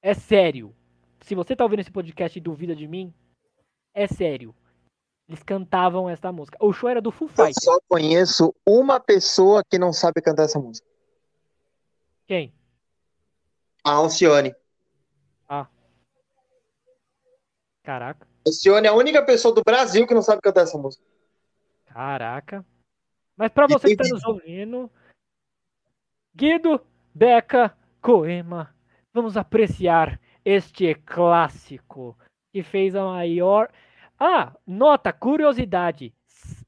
É 0.00 0.14
sério. 0.14 0.74
Se 1.20 1.34
você 1.34 1.54
tá 1.54 1.64
ouvindo 1.64 1.80
esse 1.80 1.90
podcast 1.90 2.38
e 2.38 2.42
duvida 2.42 2.74
de 2.74 2.86
mim, 2.88 3.12
é 3.92 4.06
sério. 4.06 4.54
Eles 5.28 5.42
cantavam 5.42 6.08
essa 6.08 6.32
música. 6.32 6.56
O 6.60 6.72
show 6.72 6.88
era 6.88 7.02
do 7.02 7.10
Foo 7.10 7.28
Eu 7.28 7.34
Fighters. 7.34 7.62
só 7.62 7.78
conheço 7.86 8.54
uma 8.66 8.98
pessoa 8.98 9.62
que 9.62 9.78
não 9.78 9.92
sabe 9.92 10.22
cantar 10.22 10.44
essa 10.44 10.58
música. 10.58 10.86
Quem? 12.26 12.52
A 13.84 13.92
Alcione. 13.92 14.54
Caraca. 17.88 18.28
Alcione 18.46 18.86
é 18.86 18.90
a 18.90 18.94
única 18.94 19.24
pessoa 19.24 19.54
do 19.54 19.62
Brasil 19.62 20.06
que 20.06 20.12
não 20.12 20.20
sabe 20.20 20.42
cantar 20.42 20.64
essa 20.64 20.76
música. 20.76 21.02
Caraca. 21.98 22.64
Mas 23.36 23.50
pra 23.50 23.64
E 23.64 23.72
você 23.72 23.88
que 23.88 23.96
tá 23.96 24.04
teve- 24.04 24.14
nos 24.14 24.24
ouvindo, 24.24 24.88
Guido, 26.32 26.80
Beca, 27.12 27.76
Coema, 28.00 28.72
vamos 29.12 29.36
apreciar 29.36 30.20
este 30.44 30.94
clássico 30.94 32.16
que 32.52 32.62
fez 32.62 32.94
a 32.94 33.02
maior. 33.04 33.68
Ah, 34.16 34.56
nota, 34.64 35.12
curiosidade. 35.12 36.14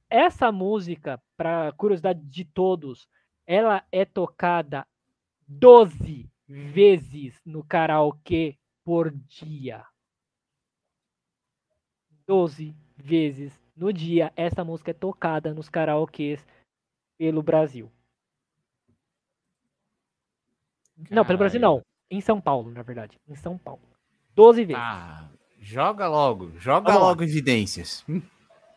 Essa 0.08 0.50
música, 0.50 1.22
pra 1.36 1.70
curiosidade 1.76 2.20
de 2.24 2.44
todos, 2.44 3.08
ela 3.46 3.84
é 3.92 4.04
tocada 4.04 4.84
12 5.46 6.28
vezes 6.48 7.40
no 7.46 7.62
karaokê 7.62 8.58
por 8.84 9.12
dia. 9.12 9.86
12 12.26 12.74
vezes 12.96 13.59
no 13.80 13.92
dia 13.94 14.30
essa 14.36 14.62
música 14.62 14.90
é 14.90 14.94
tocada 14.94 15.54
nos 15.54 15.70
karaokês 15.70 16.46
pelo 17.18 17.42
Brasil. 17.42 17.90
Não, 21.10 21.24
pelo 21.24 21.38
Brasil 21.38 21.58
não. 21.58 21.80
Em 22.10 22.20
São 22.20 22.38
Paulo, 22.38 22.70
na 22.70 22.82
verdade. 22.82 23.18
Em 23.26 23.34
São 23.34 23.56
Paulo. 23.56 23.80
12 24.34 24.66
vezes. 24.66 24.82
Ah, 24.82 25.30
joga 25.58 26.06
logo, 26.06 26.52
joga 26.58 26.88
Vamos 26.88 27.00
lá. 27.00 27.08
logo 27.08 27.22
evidências. 27.22 28.04
Hum. 28.06 28.20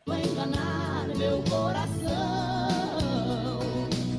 Vou 0.07 0.17
enganar 0.17 1.07
meu 1.17 1.43
coração. 1.43 2.13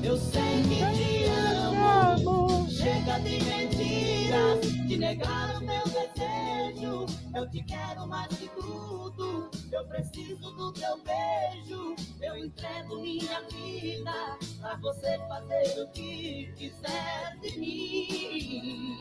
Eu 0.02 0.16
sei 0.18 0.62
que 0.64 0.84
te 0.96 1.24
amo. 1.24 2.68
Chega 2.68 3.18
de 3.20 3.42
mentiras, 3.42 4.60
de 4.86 4.98
negar 4.98 5.56
o 5.56 5.60
meu 5.64 5.84
desejo. 5.84 7.06
Eu 7.34 7.50
te 7.50 7.62
quero 7.64 8.06
mais 8.06 8.28
que 8.36 8.48
tudo. 8.50 9.50
Eu 9.74 9.84
preciso 9.86 10.52
do 10.52 10.72
teu 10.72 11.02
beijo. 11.02 11.96
Eu 12.22 12.38
entrego 12.38 13.00
minha 13.00 13.40
vida 13.48 14.38
pra 14.60 14.76
você 14.76 15.18
fazer 15.26 15.82
o 15.82 15.88
que 15.88 16.52
quiser 16.56 17.36
de 17.40 17.58
mim. 17.58 19.00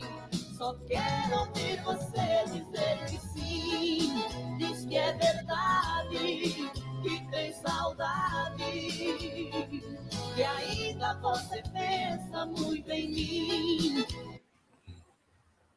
Só 0.58 0.74
quero 0.88 1.38
ouvir 1.38 1.80
você 1.84 2.44
dizer 2.46 3.04
que 3.06 3.18
sim. 3.20 4.58
Diz 4.58 4.84
que 4.84 4.96
é 4.96 5.12
verdade, 5.12 6.18
que 7.04 7.30
tem 7.30 7.52
saudade. 7.52 8.64
Que 10.34 10.42
ainda 10.42 11.14
você 11.20 11.62
pensa 11.72 12.46
muito 12.46 12.90
em 12.90 13.08
mim. 13.10 14.06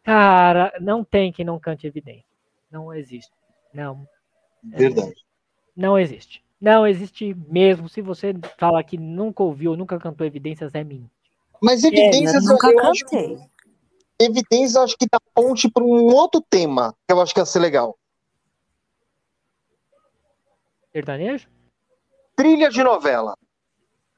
Cara, 0.02 0.74
não 0.82 1.04
tem 1.04 1.32
quem 1.32 1.46
não 1.46 1.60
cante 1.60 1.86
evidência. 1.86 2.26
Não 2.72 2.92
existe. 2.92 3.32
Não. 3.72 4.08
Verdade. 4.64 5.16
Não 5.76 5.98
existe. 5.98 6.44
Não 6.60 6.88
existe 6.88 7.34
mesmo. 7.48 7.88
Se 7.88 8.02
você 8.02 8.34
fala 8.58 8.84
que 8.84 8.98
nunca 8.98 9.44
ouviu, 9.44 9.76
nunca 9.76 10.00
cantou 10.00 10.26
evidências, 10.26 10.74
é 10.74 10.84
mentira. 10.84 11.12
Mas 11.62 11.84
É, 11.84 11.88
evidências 11.88 12.46
eu 12.46 12.52
nunca 12.54 12.70
eu 12.70 12.80
acho, 12.80 13.06
cantei. 13.06 13.40
evidências 14.20 14.76
eu 14.76 14.82
acho 14.84 14.98
que 14.98 15.08
dá 15.12 15.20
ponte 15.34 15.70
para 15.70 15.84
um 15.84 16.06
outro 16.06 16.42
tema 16.42 16.96
que 17.08 17.14
eu 17.14 17.22
acho 17.22 17.34
que 17.34 17.40
ia 17.40 17.46
ser 17.46 17.60
legal. 17.60 17.98
Sertanejo? 20.92 21.48
Trilha 22.36 22.70
de 22.70 22.84
novela. 22.84 23.36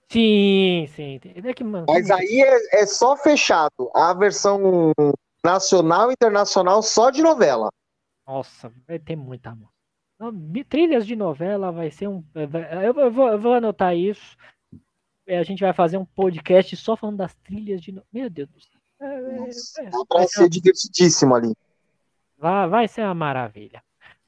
Sim, 0.10 0.88
sim. 0.96 1.20
É 1.24 1.54
que, 1.54 1.64
mano, 1.64 1.86
Mas 1.88 2.10
aí 2.10 2.42
é, 2.42 2.82
é 2.82 2.86
só 2.86 3.16
fechado. 3.16 3.92
A 3.94 4.14
versão 4.14 4.92
nacional 5.44 6.10
e 6.10 6.14
internacional 6.14 6.82
só 6.82 7.10
de 7.10 7.22
novela. 7.22 7.70
Nossa, 8.26 8.72
vai 8.88 8.98
ter 8.98 9.16
muita 9.16 9.52
música. 9.52 9.79
Trilhas 10.68 11.08
de 11.08 11.16
novela 11.16 11.72
vai 11.72 11.90
ser 11.92 12.08
um. 12.08 12.24
vai- 12.34 12.86
Eu, 12.88 12.94
eu 12.94 13.12
vou, 13.12 13.28
eu 13.30 13.40
vou 13.40 13.54
anotar 13.54 13.96
isso. 13.96 14.36
É, 15.26 15.38
A 15.40 15.44
gente 15.44 15.62
vai 15.62 15.74
fazer 15.74 15.98
um 15.98 16.06
podcast 16.06 16.76
só 16.76 16.96
falando 16.96 17.18
das 17.18 17.34
trilhas 17.36 17.82
de 17.82 17.92
novela. 17.92 18.08
Meu 18.12 18.30
Deus 18.30 18.50
do 18.50 18.60
céu. 18.60 18.80
É, 19.02 19.86
é, 19.86 19.90
vai, 20.10 20.28
ser 20.28 20.50
divertidíssimo 20.50 21.34
ali. 21.34 21.54
vai, 22.38 22.68
vai 22.68 22.88
ser 22.88 23.02
uma 23.04 23.14
maravilha. 23.14 23.82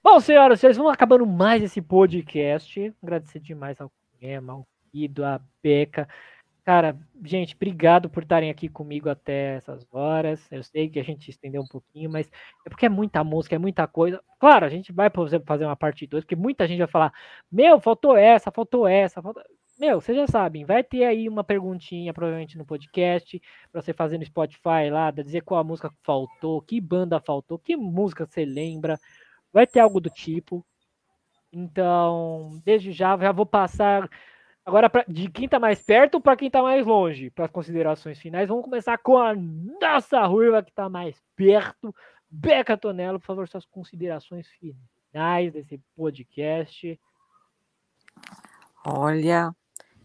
Bom, 0.04 0.20
senhoras 0.20 0.60
e 0.60 0.62
senhores, 0.62 0.78
vamos 0.78 0.94
acabando 0.94 1.26
mais 1.28 1.62
esse 1.62 1.82
podcast. 1.82 2.94
Agradecer 3.04 3.40
demais 3.40 3.80
ao 3.82 3.92
Ema, 4.22 4.54
ao 4.54 4.68
Guido, 4.94 5.26
a 5.26 5.42
Beca. 5.62 6.08
Cara, 6.64 6.96
gente, 7.24 7.56
obrigado 7.56 8.08
por 8.08 8.22
estarem 8.22 8.52
aqui 8.52 8.70
comigo 8.70 9.10
até 9.10 9.56
essas 9.56 9.86
horas. 9.92 10.48
Eu 10.52 10.62
sei 10.64 10.88
que 10.90 11.00
a 11.00 11.04
gente 11.04 11.30
estendeu 11.30 11.62
um 11.62 11.68
pouquinho, 11.68 12.10
mas 12.10 12.30
é 12.66 12.70
porque 12.70 12.86
é 12.86 12.90
muita 12.90 13.24
música, 13.24 13.56
é 13.56 13.60
muita 13.60 13.88
coisa. 13.88 14.22
Claro, 14.40 14.66
a 14.66 14.70
gente 14.70 14.92
vai 14.94 15.10
fazer 15.46 15.66
uma 15.66 15.76
parte 15.76 16.06
2, 16.06 16.24
porque 16.24 16.36
muita 16.36 16.68
gente 16.68 16.78
vai 16.78 16.88
falar: 16.88 17.12
Meu, 17.52 17.80
faltou 17.80 18.16
essa, 18.16 18.52
faltou 18.52 18.88
essa, 18.88 19.22
faltou. 19.24 19.44
Meu, 19.80 20.00
vocês 20.00 20.16
já 20.16 20.28
sabem, 20.28 20.64
vai 20.64 20.84
ter 20.84 21.04
aí 21.06 21.28
uma 21.28 21.44
perguntinha, 21.44 22.14
provavelmente 22.14 22.56
no 22.56 22.66
podcast, 22.66 23.42
pra 23.72 23.82
você 23.82 23.94
fazer 23.94 24.20
no 24.20 24.26
Spotify 24.26 24.92
lá, 24.92 25.10
dizer 25.10 25.42
qual 25.42 25.60
a 25.60 25.64
música 25.64 25.92
faltou, 26.04 26.62
que 26.62 26.80
banda 26.80 27.20
faltou, 27.20 27.58
que 27.58 27.76
música 27.76 28.28
você 28.28 28.46
lembra. 28.46 29.00
Vai 29.52 29.66
ter 29.66 29.80
algo 29.80 30.00
do 30.00 30.10
tipo. 30.12 30.64
Então, 31.52 32.62
desde 32.64 32.92
já, 32.92 33.18
já 33.18 33.32
vou 33.32 33.46
passar 33.46 34.08
agora 34.66 34.90
pra, 34.90 35.04
de 35.08 35.30
quem 35.30 35.48
tá 35.48 35.60
mais 35.60 35.82
perto 35.82 36.20
para 36.20 36.36
quem 36.36 36.50
tá 36.50 36.62
mais 36.62 36.86
longe, 36.86 37.30
para 37.30 37.46
as 37.46 37.52
considerações 37.52 38.20
finais. 38.20 38.48
Vamos 38.48 38.64
começar 38.64 38.98
com 38.98 39.18
a 39.18 39.34
nossa 39.36 40.26
ruiva 40.26 40.64
que 40.64 40.72
tá 40.72 40.90
mais 40.90 41.22
perto. 41.36 41.94
Beca 42.30 42.78
Tonello, 42.78 43.20
por 43.20 43.26
favor, 43.26 43.48
suas 43.48 43.66
considerações 43.66 44.48
finais 44.48 45.52
desse 45.52 45.78
podcast. 45.96 47.00
Olha, 48.86 49.54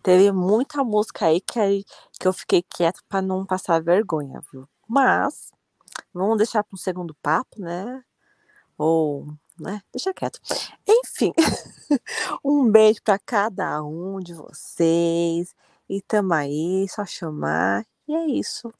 teve 0.02 0.32
muita 0.32 0.82
música 0.82 1.26
aí 1.26 1.40
que, 1.40 1.84
que 2.18 2.26
eu 2.26 2.32
fiquei 2.32 2.62
quieto 2.62 3.00
para 3.08 3.22
não 3.22 3.46
passar 3.46 3.82
vergonha, 3.82 4.40
viu? 4.52 4.68
Mas 4.88 5.52
vamos 6.12 6.36
deixar 6.36 6.64
para 6.64 6.74
um 6.74 6.78
segundo 6.78 7.14
papo, 7.22 7.60
né? 7.60 8.02
Ou, 8.76 9.26
né? 9.58 9.82
Deixa 9.92 10.12
quieto. 10.14 10.40
Enfim, 10.88 11.32
um 12.44 12.70
beijo 12.70 13.02
para 13.02 13.18
cada 13.18 13.82
um 13.82 14.20
de 14.20 14.34
vocês. 14.34 15.54
E 15.88 16.00
tamo 16.02 16.34
aí, 16.34 16.86
só 16.88 17.04
chamar. 17.06 17.84
E 18.08 18.14
é 18.14 18.26
isso. 18.26 18.72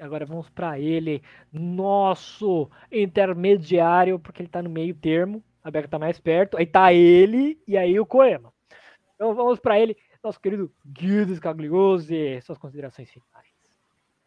Agora 0.00 0.26
vamos 0.26 0.48
para 0.50 0.78
ele, 0.80 1.22
nosso 1.52 2.68
intermediário, 2.90 4.18
porque 4.18 4.42
ele 4.42 4.48
tá 4.48 4.60
no 4.60 4.68
meio 4.68 4.94
termo. 4.94 5.42
A 5.62 5.70
Beca 5.70 5.86
tá 5.86 5.98
mais 5.98 6.18
perto. 6.18 6.56
Aí 6.56 6.66
tá 6.66 6.92
ele 6.92 7.60
e 7.66 7.76
aí 7.76 7.98
o 8.00 8.06
Coema. 8.06 8.52
Então 9.14 9.34
vamos 9.34 9.60
para 9.60 9.78
ele, 9.78 9.96
nosso 10.22 10.40
querido 10.40 10.72
Guido 10.84 11.34
Scagliosi, 11.34 12.40
suas 12.42 12.58
considerações 12.58 13.08
finais. 13.08 13.45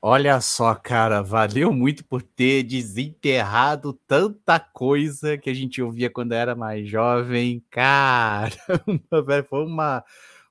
Olha 0.01 0.39
só, 0.39 0.73
cara, 0.75 1.21
valeu 1.21 1.73
muito 1.73 2.05
por 2.05 2.21
ter 2.21 2.63
desenterrado 2.63 3.91
tanta 4.07 4.57
coisa 4.57 5.37
que 5.37 5.49
a 5.49 5.53
gente 5.53 5.81
ouvia 5.81 6.09
quando 6.09 6.31
era 6.31 6.55
mais 6.55 6.87
jovem. 6.87 7.61
Caramba, 7.69 9.21
velho, 9.25 9.43
foi 9.43 9.65
uma 9.65 10.01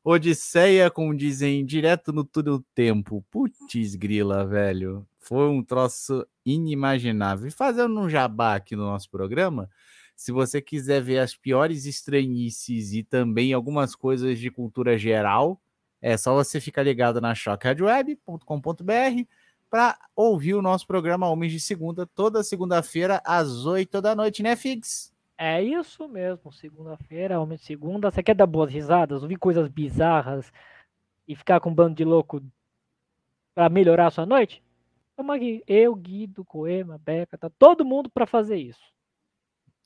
odisseia, 0.04 0.90
como 0.90 1.16
dizem, 1.16 1.64
direto 1.64 2.12
no 2.12 2.24
túnel 2.24 2.58
do 2.58 2.64
tempo. 2.74 3.24
Putz, 3.30 3.94
grila, 3.94 4.46
velho. 4.46 5.06
Foi 5.18 5.48
um 5.48 5.64
troço 5.64 6.26
inimaginável. 6.44 7.48
E 7.48 7.50
fazendo 7.50 7.98
um 7.98 8.08
jabá 8.08 8.56
aqui 8.56 8.76
no 8.76 8.84
nosso 8.84 9.10
programa, 9.10 9.70
se 10.14 10.30
você 10.30 10.60
quiser 10.60 11.00
ver 11.00 11.20
as 11.20 11.34
piores 11.34 11.86
estranhices 11.86 12.92
e 12.92 13.02
também 13.02 13.54
algumas 13.54 13.94
coisas 13.94 14.38
de 14.38 14.50
cultura 14.50 14.98
geral, 14.98 15.58
é 16.02 16.18
só 16.18 16.34
você 16.34 16.60
ficar 16.60 16.82
ligado 16.82 17.18
na 17.18 17.34
shockradioweb.com.br 17.34 19.38
para 19.70 19.99
ouvir 20.15 20.55
o 20.55 20.62
nosso 20.62 20.86
programa 20.86 21.28
Homens 21.28 21.53
de 21.53 21.61
Segunda, 21.61 22.07
toda 22.07 22.43
segunda-feira, 22.43 23.20
às 23.24 23.66
8 23.66 24.01
da 24.01 24.15
noite, 24.15 24.43
né, 24.43 24.57
Figs? 24.57 25.12
É 25.36 25.62
isso 25.62 26.09
mesmo, 26.09 26.53
segunda-feira, 26.53 27.39
homem 27.39 27.57
de 27.57 27.65
segunda. 27.65 28.11
Você 28.11 28.23
quer 28.24 28.35
dar 28.35 28.47
boas 28.47 28.73
risadas, 28.73 29.23
ouvir 29.23 29.36
coisas 29.36 29.69
bizarras 29.69 30.53
e 31.28 31.36
ficar 31.36 31.61
com 31.61 31.70
um 31.70 31.74
bando 31.74 31.95
de 31.95 32.05
louco 32.05 32.43
para 33.55 33.69
melhorar 33.69 34.09
a 34.09 34.11
sua 34.11 34.27
noite? 34.27 34.61
Tamo 35.16 35.31
aqui, 35.31 35.62
eu, 35.66 35.95
Guido, 35.95 36.45
Coema, 36.45 36.99
Beca, 36.99 37.39
tá 37.39 37.49
todo 37.51 37.85
mundo 37.85 38.11
para 38.11 38.27
fazer 38.27 38.57
isso. 38.57 38.82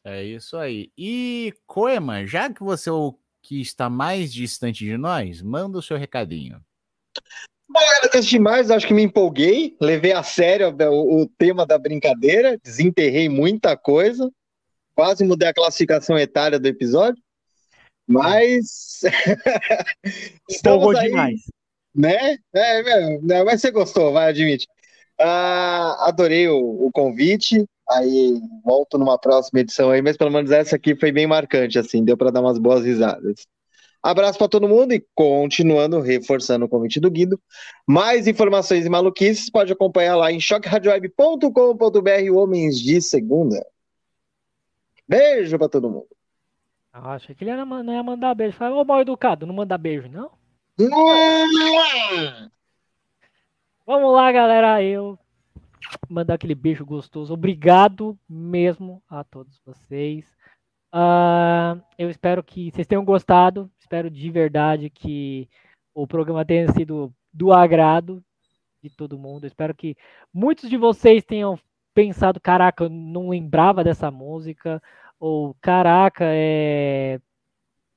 É 0.05 0.25
isso 0.25 0.57
aí. 0.57 0.91
E, 0.97 1.55
Coema, 1.67 2.27
já 2.27 2.53
que 2.53 2.63
você 2.63 2.89
é 2.89 2.93
o 2.93 3.15
que 3.43 3.61
está 3.61 3.91
mais 3.91 4.33
distante 4.33 4.85
de 4.85 4.97
nós, 4.97 5.43
manda 5.43 5.79
o 5.79 5.83
seu 5.83 5.97
recadinho. 5.97 6.65
Bom, 7.73 7.81
agradeço 7.97 8.28
demais, 8.28 8.70
acho 8.70 8.86
que 8.86 8.93
me 8.93 9.03
empolguei, 9.03 9.74
levei 9.81 10.12
a 10.12 10.23
sério 10.23 10.69
o, 10.69 11.23
o 11.23 11.27
tema 11.27 11.65
da 11.65 11.78
brincadeira, 11.78 12.59
desenterrei 12.62 13.31
muita 13.31 13.74
coisa, 13.78 14.31
quase 14.94 15.24
mudei 15.24 15.49
a 15.49 15.55
classificação 15.55 16.19
etária 16.19 16.61
do 16.61 16.69
episódio, 16.69 17.23
mas 18.07 19.01
Empolgou 20.51 20.93
estamos 20.93 20.97
aí, 20.97 21.09
demais. 21.09 21.40
né? 21.94 22.36
É, 22.55 23.19
não, 23.23 23.44
mas 23.47 23.62
você 23.62 23.70
gostou, 23.70 24.12
vai, 24.12 24.28
admite. 24.28 24.66
Ah, 25.19 26.09
adorei 26.09 26.49
o, 26.49 26.59
o 26.59 26.90
convite, 26.93 27.65
aí 27.90 28.39
volto 28.62 28.99
numa 28.99 29.19
próxima 29.19 29.61
edição 29.61 29.90
aí, 29.90 30.03
mas 30.03 30.19
pelo 30.19 30.31
menos 30.31 30.51
essa 30.51 30.77
aqui 30.77 30.94
foi 30.94 31.11
bem 31.11 31.27
marcante, 31.27 31.78
assim, 31.78 32.05
deu 32.05 32.19
para 32.19 32.31
dar 32.31 32.43
umas 32.43 32.59
boas 32.59 32.85
risadas. 32.85 33.47
Abraço 34.03 34.37
para 34.37 34.49
todo 34.49 34.69
mundo 34.69 34.93
e 34.93 35.07
continuando 35.15 36.01
reforçando 36.01 36.65
o 36.65 36.69
convite 36.69 36.99
do 36.99 37.11
Guido. 37.11 37.41
Mais 37.87 38.27
informações 38.27 38.85
e 38.85 38.89
maluquices 38.89 39.49
pode 39.49 39.73
acompanhar 39.73 40.16
lá 40.16 40.33
em 40.33 40.41
choqueradioweb.com.br 40.41 42.35
Homens 42.35 42.81
de 42.81 43.01
Segunda. 43.01 43.65
Beijo 45.07 45.57
para 45.57 45.69
todo 45.69 45.89
mundo. 45.89 46.09
Ah, 46.93 47.15
achei 47.15 47.35
que 47.35 47.45
ele 47.45 47.51
ia, 47.51 47.65
não 47.65 47.93
ia 47.93 48.03
mandar 48.03 48.35
beijo. 48.35 48.57
Falei, 48.57 48.74
ô 48.74 48.85
mal 48.85 49.01
educado, 49.01 49.47
não 49.47 49.55
manda 49.55 49.79
beijo, 49.79 50.09
não? 50.09 50.31
Vamos 53.87 54.12
lá, 54.12 54.33
galera. 54.33 54.83
Eu 54.83 55.19
mandar 56.09 56.35
aquele 56.35 56.55
beijo 56.55 56.85
gostoso. 56.85 57.33
Obrigado 57.33 58.19
mesmo 58.29 59.03
a 59.09 59.23
todos 59.24 59.61
vocês. 59.65 60.27
Ah, 60.93 61.79
eu 61.99 62.11
espero 62.11 62.43
que 62.43 62.70
vocês 62.70 62.87
tenham 62.87 63.05
gostado. 63.05 63.70
Espero 63.93 64.09
de 64.09 64.31
verdade 64.31 64.89
que 64.89 65.47
o 65.94 66.06
programa 66.06 66.47
tenha 66.47 66.66
sido 66.73 67.12
do 67.31 67.52
agrado 67.52 68.24
de 68.82 68.89
todo 68.89 69.19
mundo. 69.19 69.44
Eu 69.44 69.48
espero 69.48 69.74
que 69.74 69.94
muitos 70.32 70.70
de 70.70 70.78
vocês 70.78 71.23
tenham 71.23 71.59
pensado: 71.93 72.40
caraca, 72.40 72.85
eu 72.85 72.89
não 72.89 73.28
lembrava 73.28 73.85
dessa 73.85 74.10
música. 74.10 74.82
Ou 75.20 75.55
caraca, 75.60 76.24
é. 76.27 77.20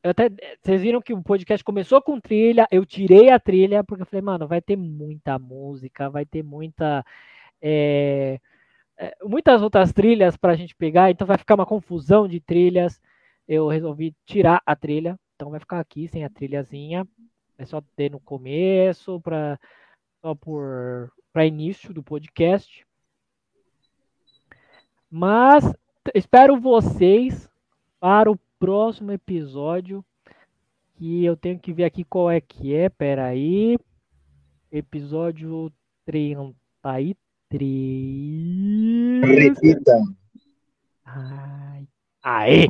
Até, 0.03 0.29
vocês 0.61 0.81
viram 0.81 1.01
que 1.01 1.13
o 1.13 1.23
podcast 1.23 1.63
começou 1.63 2.01
com 2.01 2.19
trilha, 2.19 2.67
eu 2.69 2.85
tirei 2.85 3.29
a 3.29 3.39
trilha, 3.39 3.81
porque 3.81 4.01
eu 4.01 4.05
falei, 4.05 4.21
mano, 4.21 4.49
vai 4.49 4.61
ter 4.61 4.75
muita 4.75 5.39
música, 5.39 6.09
vai 6.09 6.25
ter 6.25 6.43
muita. 6.43 7.05
é, 7.61 8.41
é, 8.97 9.15
muitas 9.23 9.61
outras 9.61 9.93
trilhas 9.93 10.35
para 10.35 10.51
a 10.51 10.55
gente 10.57 10.75
pegar, 10.75 11.09
então 11.09 11.25
vai 11.25 11.37
ficar 11.37 11.55
uma 11.55 11.65
confusão 11.65 12.27
de 12.27 12.41
trilhas. 12.41 13.01
Eu 13.47 13.69
resolvi 13.69 14.13
tirar 14.25 14.61
a 14.65 14.75
trilha, 14.75 15.17
então 15.35 15.51
vai 15.51 15.59
ficar 15.59 15.79
aqui 15.79 16.07
sem 16.07 16.23
a 16.23 16.29
trilhazinha. 16.29 17.07
É 17.57 17.65
só 17.65 17.81
ter 17.95 18.11
no 18.11 18.19
começo, 18.19 19.19
pra, 19.21 19.59
só 20.21 20.35
por 20.35 21.11
para 21.31 21.45
início 21.45 21.93
do 21.93 22.01
podcast. 22.01 22.85
Mas 25.11 25.63
espero 26.13 26.59
vocês 26.59 27.49
para 27.99 28.31
o 28.31 28.39
próximo 28.57 29.11
episódio. 29.11 30.03
Que 30.93 31.25
eu 31.25 31.35
tenho 31.35 31.59
que 31.59 31.73
ver 31.73 31.83
aqui 31.83 32.05
qual 32.05 32.31
é 32.31 32.39
que 32.39 32.73
é. 32.73 32.87
Pera 32.87 33.25
aí. 33.25 33.77
Episódio 34.71 35.69
33. 36.05 37.15
Repita. 39.23 40.01
Ai. 41.03 41.85
Aê! 42.23 42.69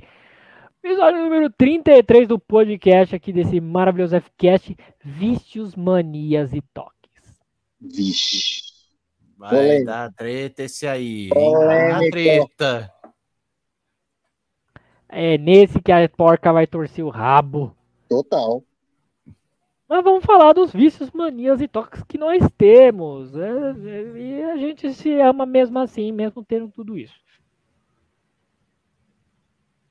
Episódio 0.85 1.19
número 1.23 1.49
33 1.49 2.27
do 2.27 2.37
podcast 2.37 3.15
aqui 3.15 3.33
desse 3.33 3.59
maravilhoso 3.59 4.21
Fcast, 4.21 4.77
Vícios, 5.03 5.73
Manias 5.73 6.53
e 6.53 6.61
Toques. 6.61 7.41
Vixe. 7.81 8.61
Vai 9.35 9.49
Polêmica. 9.49 9.85
dar 9.85 10.13
treta 10.13 10.61
esse 10.61 10.85
aí. 10.85 11.31
hein? 11.35 11.51
Vai 11.53 11.89
dar 11.89 11.97
Polêmica. 11.97 12.11
treta. 12.11 12.93
É 15.09 15.39
nesse 15.39 15.81
que 15.81 15.91
a 15.91 16.07
porca 16.07 16.53
vai 16.53 16.67
torcer 16.67 17.03
o 17.03 17.09
rabo. 17.09 17.75
Total. 18.07 18.61
Mas 19.89 20.03
vamos 20.03 20.23
falar 20.23 20.53
dos 20.53 20.71
vícios, 20.71 21.09
manias 21.09 21.61
e 21.61 21.67
toques 21.67 22.03
que 22.03 22.19
nós 22.19 22.43
temos. 22.59 23.35
É, 23.35 23.49
é, 23.49 24.17
e 24.19 24.43
a 24.43 24.55
gente 24.57 24.93
se 24.93 25.19
ama 25.19 25.47
mesmo 25.47 25.79
assim, 25.79 26.11
mesmo 26.11 26.45
tendo 26.45 26.69
tudo 26.69 26.95
isso. 26.95 27.24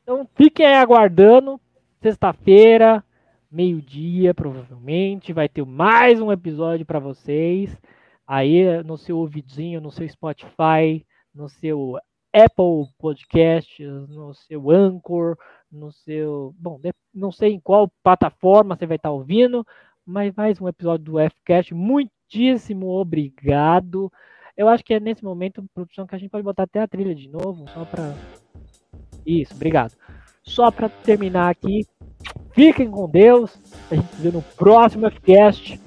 Então 0.05 0.29
fiquem 0.35 0.67
aí 0.67 0.75
aguardando. 0.75 1.59
Sexta-feira, 2.03 3.03
meio-dia, 3.51 4.35
provavelmente, 4.35 5.33
vai 5.33 5.49
ter 5.49 5.65
mais 5.65 6.21
um 6.21 6.31
episódio 6.31 6.85
para 6.85 6.99
vocês. 6.99 7.75
Aí 8.27 8.83
no 8.83 8.99
seu 8.99 9.17
ouvidinho, 9.17 9.81
no 9.81 9.91
seu 9.91 10.07
Spotify, 10.07 11.03
no 11.35 11.49
seu 11.49 11.97
Apple 12.35 12.93
Podcasts, 12.99 13.89
no 14.11 14.35
seu 14.35 14.71
Anchor, 14.71 15.39
no 15.73 15.91
seu. 15.91 16.55
Bom, 16.59 16.79
não 17.15 17.33
sei 17.33 17.55
em 17.55 17.61
qual 17.61 17.91
plataforma 18.03 18.77
você 18.77 18.85
vai 18.85 18.97
estar 18.97 19.11
ouvindo, 19.11 19.67
mas 20.05 20.35
mais 20.35 20.61
um 20.61 20.69
episódio 20.69 21.07
do 21.07 21.31
Fcast. 21.31 21.73
Muitíssimo 21.73 22.91
obrigado. 22.91 24.13
Eu 24.55 24.69
acho 24.69 24.85
que 24.85 24.93
é 24.93 25.01
nesse 25.01 25.25
momento, 25.25 25.65
produção, 25.73 26.07
que 26.07 26.15
a 26.15 26.19
gente 26.19 26.31
pode 26.31 26.45
botar 26.45 26.65
até 26.65 26.81
a 26.81 26.89
trilha 26.89 27.15
de 27.15 27.31
novo, 27.31 27.67
só 27.71 27.87
para. 27.87 28.15
Isso, 29.27 29.55
obrigado. 29.55 29.93
Só 30.43 30.71
para 30.71 30.89
terminar 30.89 31.51
aqui, 31.51 31.87
fiquem 32.53 32.91
com 32.91 33.09
Deus. 33.09 33.51
A 33.91 33.95
gente 33.95 34.15
se 34.15 34.23
vê 34.23 34.31
no 34.31 34.43
próximo 34.43 35.11
Fcast. 35.11 35.81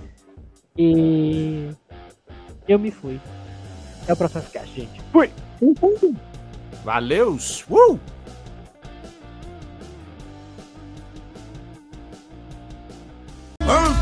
E. 0.78 1.70
Eu 2.68 2.80
me 2.80 2.92
fui. 2.92 3.20
Até 4.04 4.14
o 4.14 4.18
próximo 4.18 4.42
Fcast, 4.44 4.74
gente. 4.74 5.02
Fui! 5.12 5.32
Valeus! 6.84 7.66
Uh! 7.70 8.00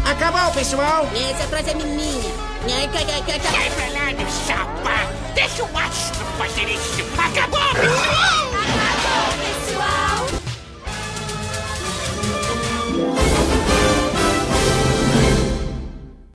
Acabou, 0.05 0.51
pessoal! 0.53 1.05
Esse 1.13 1.43
atrás 1.43 1.67
é 1.67 1.73
menina. 1.73 2.23
Ai, 2.71 2.87
cai, 2.87 3.03
pra 3.71 3.89
lá, 3.99 4.13
meu 4.13 4.27
chapa! 4.29 5.11
Deixa 5.33 5.63
o 5.63 5.73
macho 5.73 6.13
fazer 6.37 6.69
isso! 6.69 7.03
Acabou, 7.19 7.59
pessoal! 7.73 8.64
Yeah. 12.95 13.34